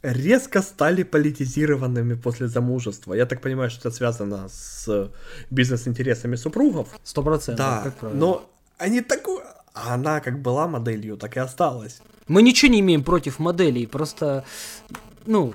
резко 0.04 0.62
стали 0.62 1.04
политизированными 1.04 2.16
после 2.16 2.48
замужества. 2.48 3.14
Я 3.14 3.26
так 3.26 3.42
понимаю, 3.42 3.70
что 3.70 3.88
это 3.88 3.98
связано 3.98 4.50
с 4.50 5.12
бизнес-интересами 5.50 6.36
супругов. 6.36 6.90
Сто 7.04 7.24
процентов. 7.24 7.66
Да, 8.02 8.10
но 8.14 8.50
они 8.78 9.02
такое... 9.02 9.44
А 9.74 9.96
она 9.96 10.20
как 10.20 10.40
была 10.40 10.68
моделью, 10.68 11.18
так 11.18 11.36
и 11.36 11.40
осталась. 11.40 12.02
Мы 12.28 12.44
ничего 12.44 12.72
не 12.72 12.82
имеем 12.82 13.04
против 13.04 13.40
моделей, 13.40 13.88
просто, 13.88 14.46
ну, 15.26 15.54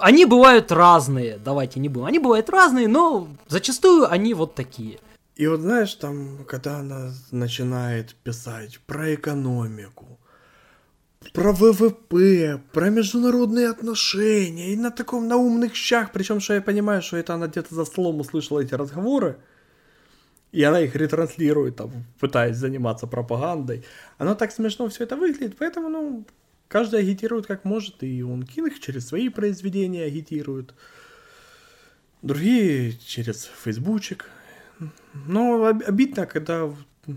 они 0.00 0.26
бывают 0.26 0.70
разные, 0.70 1.38
давайте 1.38 1.80
не 1.80 1.88
будем. 1.88 2.06
Они 2.06 2.18
бывают 2.18 2.50
разные, 2.50 2.88
но 2.88 3.28
зачастую 3.48 4.10
они 4.10 4.34
вот 4.34 4.54
такие. 4.54 4.98
И 5.34 5.46
вот 5.46 5.60
знаешь, 5.60 5.94
там, 5.94 6.44
когда 6.46 6.78
она 6.78 7.10
начинает 7.30 8.14
писать 8.16 8.78
про 8.86 9.14
экономику, 9.14 10.18
про 11.32 11.52
ВВП, 11.52 12.60
про 12.72 12.90
международные 12.90 13.70
отношения, 13.70 14.72
и 14.72 14.76
на 14.76 14.90
таком 14.90 15.28
на 15.28 15.36
умных 15.36 15.74
щах, 15.74 16.12
причем, 16.12 16.40
что 16.40 16.54
я 16.54 16.62
понимаю, 16.62 17.02
что 17.02 17.16
это 17.16 17.34
она 17.34 17.46
где-то 17.46 17.74
за 17.74 17.84
столом 17.84 18.20
услышала 18.20 18.60
эти 18.60 18.74
разговоры, 18.74 19.38
и 20.52 20.62
она 20.62 20.80
их 20.80 20.94
ретранслирует, 20.94 21.76
там, 21.76 21.90
пытаясь 22.20 22.56
заниматься 22.56 23.06
пропагандой. 23.06 23.84
Оно 24.18 24.34
так 24.34 24.52
смешно 24.52 24.88
все 24.88 25.04
это 25.04 25.16
выглядит, 25.16 25.56
поэтому, 25.58 25.88
ну, 25.88 26.26
каждый 26.72 27.00
агитирует 27.00 27.46
как 27.46 27.66
может, 27.66 28.02
и 28.02 28.22
он 28.22 28.44
Кинг 28.44 28.80
через 28.80 29.06
свои 29.06 29.28
произведения 29.28 30.04
агитирует, 30.04 30.74
другие 32.22 32.94
через 32.94 33.44
фейсбучик. 33.44 34.24
Но 35.26 35.66
обидно, 35.66 36.26
когда 36.26 36.74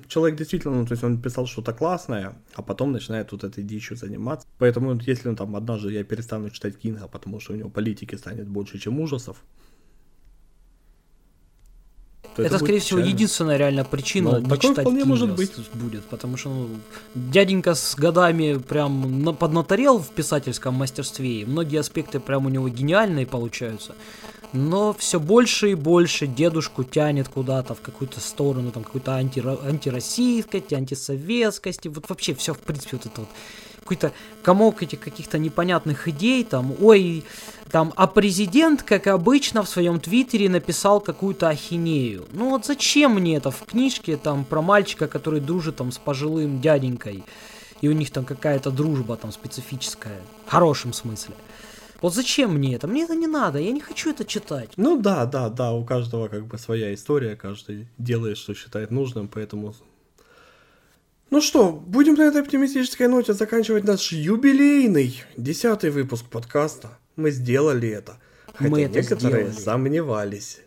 человек 0.07 0.37
действительно, 0.37 0.75
ну, 0.75 0.85
то 0.85 0.91
есть 0.91 1.03
он 1.03 1.21
писал 1.21 1.47
что-то 1.47 1.73
классное, 1.73 2.35
а 2.53 2.61
потом 2.61 2.91
начинает 2.91 3.31
вот 3.31 3.45
этой 3.45 3.63
дичью 3.63 3.95
заниматься. 3.95 4.45
Поэтому, 4.57 4.93
если 4.99 5.29
он 5.29 5.37
там 5.37 5.55
однажды 5.55 5.93
я 5.93 6.03
перестану 6.03 6.49
читать 6.49 6.77
Кинга, 6.77 7.07
потому 7.07 7.39
что 7.39 7.53
у 7.53 7.55
него 7.55 7.69
политики 7.69 8.15
станет 8.15 8.49
больше, 8.49 8.77
чем 8.77 8.99
ужасов, 8.99 9.37
это, 12.37 12.55
это 12.55 12.59
скорее 12.59 12.79
всего, 12.79 12.99
единственная 12.99 13.57
реальная 13.57 13.83
причина 13.83 14.39
ну, 14.39 14.53
не 14.53 14.59
читать 14.59 14.79
вполне 14.79 15.05
может 15.05 15.35
быть. 15.35 15.51
будет, 15.73 16.03
потому 16.05 16.37
что 16.37 16.49
ну, 16.49 16.69
дяденька 17.13 17.75
с 17.75 17.95
годами 17.95 18.57
прям 18.57 19.23
на, 19.23 19.33
поднаторел 19.33 19.99
в 19.99 20.09
писательском 20.09 20.73
мастерстве, 20.75 21.41
и 21.41 21.45
многие 21.45 21.79
аспекты 21.79 22.19
прям 22.19 22.45
у 22.45 22.49
него 22.49 22.67
гениальные 22.67 23.25
получаются. 23.25 23.95
Но 24.53 24.93
все 24.93 25.19
больше 25.19 25.71
и 25.71 25.75
больше 25.75 26.27
дедушку 26.27 26.83
тянет 26.83 27.27
куда-то 27.27 27.75
в 27.75 27.81
какую-то 27.81 28.19
сторону, 28.19 28.71
там, 28.71 28.83
какой-то 28.83 29.15
анти, 29.15 29.39
антироссийскости, 29.39 30.75
антисоветскости, 30.75 31.87
вот 31.89 32.07
вообще 32.09 32.33
все, 32.35 32.53
в 32.53 32.59
принципе, 32.59 32.97
вот 32.97 33.05
это 33.05 33.21
вот 33.21 33.29
какой-то 33.85 34.13
комок 34.41 34.81
этих 34.81 34.99
каких-то 34.99 35.37
непонятных 35.37 36.07
идей, 36.07 36.43
там, 36.43 36.75
ой, 36.81 37.23
там, 37.69 37.93
а 37.95 38.07
президент, 38.07 38.81
как 38.81 39.05
обычно, 39.05 39.61
в 39.61 39.69
своем 39.69 39.99
твиттере 39.99 40.49
написал 40.49 40.99
какую-то 40.99 41.49
ахинею. 41.49 42.25
Ну 42.31 42.49
вот 42.49 42.65
зачем 42.65 43.13
мне 43.13 43.35
это 43.35 43.51
в 43.51 43.63
книжке, 43.63 44.17
там, 44.17 44.43
про 44.43 44.63
мальчика, 44.63 45.07
который 45.07 45.39
дружит, 45.39 45.75
там, 45.75 45.91
с 45.91 45.99
пожилым 45.99 46.61
дяденькой, 46.61 47.23
и 47.81 47.87
у 47.87 47.91
них 47.91 48.09
там 48.09 48.25
какая-то 48.25 48.71
дружба, 48.71 49.17
там, 49.17 49.31
специфическая, 49.31 50.19
в 50.47 50.49
хорошем 50.49 50.91
смысле. 50.91 51.35
Вот 52.01 52.15
зачем 52.15 52.55
мне 52.55 52.73
это? 52.73 52.87
Мне 52.87 53.03
это 53.03 53.13
не 53.13 53.27
надо, 53.27 53.59
я 53.59 53.71
не 53.71 53.81
хочу 53.81 54.09
это 54.09 54.25
читать. 54.25 54.71
Ну 54.77 54.99
да, 54.99 55.27
да, 55.27 55.49
да, 55.49 55.73
у 55.73 55.85
каждого 55.85 56.27
как 56.27 56.47
бы 56.47 56.57
своя 56.57 56.91
история, 56.91 57.35
каждый 57.35 57.87
делает, 57.99 58.39
что 58.39 58.55
считает 58.55 58.89
нужным, 58.89 59.27
поэтому... 59.27 59.75
Ну 61.31 61.41
что, 61.41 61.71
будем 61.71 62.13
на 62.15 62.23
этой 62.23 62.41
оптимистической 62.41 63.07
ноте 63.07 63.33
заканчивать 63.33 63.83
наш 63.83 64.11
юбилейный 64.11 65.23
десятый 65.37 65.89
выпуск 65.89 66.25
подкаста. 66.25 66.97
Мы 67.15 67.31
сделали 67.31 67.89
это. 67.89 68.19
Хотя 68.53 68.69
Мы 68.69 68.83
это 68.83 68.99
некоторые 68.99 69.47
сделали. 69.47 69.63
сомневались. 69.63 70.59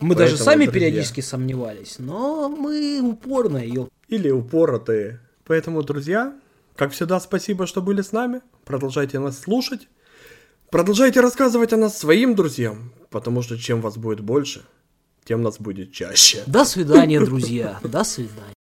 Мы 0.00 0.14
Поэтому, 0.14 0.14
даже 0.14 0.36
сами 0.36 0.64
друзья, 0.64 0.72
периодически 0.80 1.20
сомневались, 1.20 1.96
но 1.98 2.48
мы 2.48 3.00
упорные, 3.02 3.68
ё... 3.68 3.88
Или 4.08 4.30
упоротые. 4.30 5.20
Поэтому, 5.44 5.82
друзья, 5.82 6.34
как 6.76 6.92
всегда, 6.92 7.20
спасибо, 7.20 7.66
что 7.66 7.82
были 7.82 8.02
с 8.02 8.12
нами. 8.12 8.40
Продолжайте 8.64 9.18
нас 9.18 9.38
слушать. 9.38 9.88
Продолжайте 10.70 11.20
рассказывать 11.20 11.72
о 11.72 11.76
нас 11.76 11.98
своим 11.98 12.34
друзьям, 12.34 12.92
потому 13.10 13.42
что 13.42 13.58
чем 13.58 13.80
вас 13.80 13.96
будет 13.96 14.20
больше, 14.20 14.64
тем 15.24 15.42
нас 15.42 15.58
будет 15.58 15.92
чаще. 15.92 16.42
До 16.46 16.64
свидания, 16.64 17.20
друзья. 17.20 17.78
До 17.82 18.02
свидания. 18.02 18.53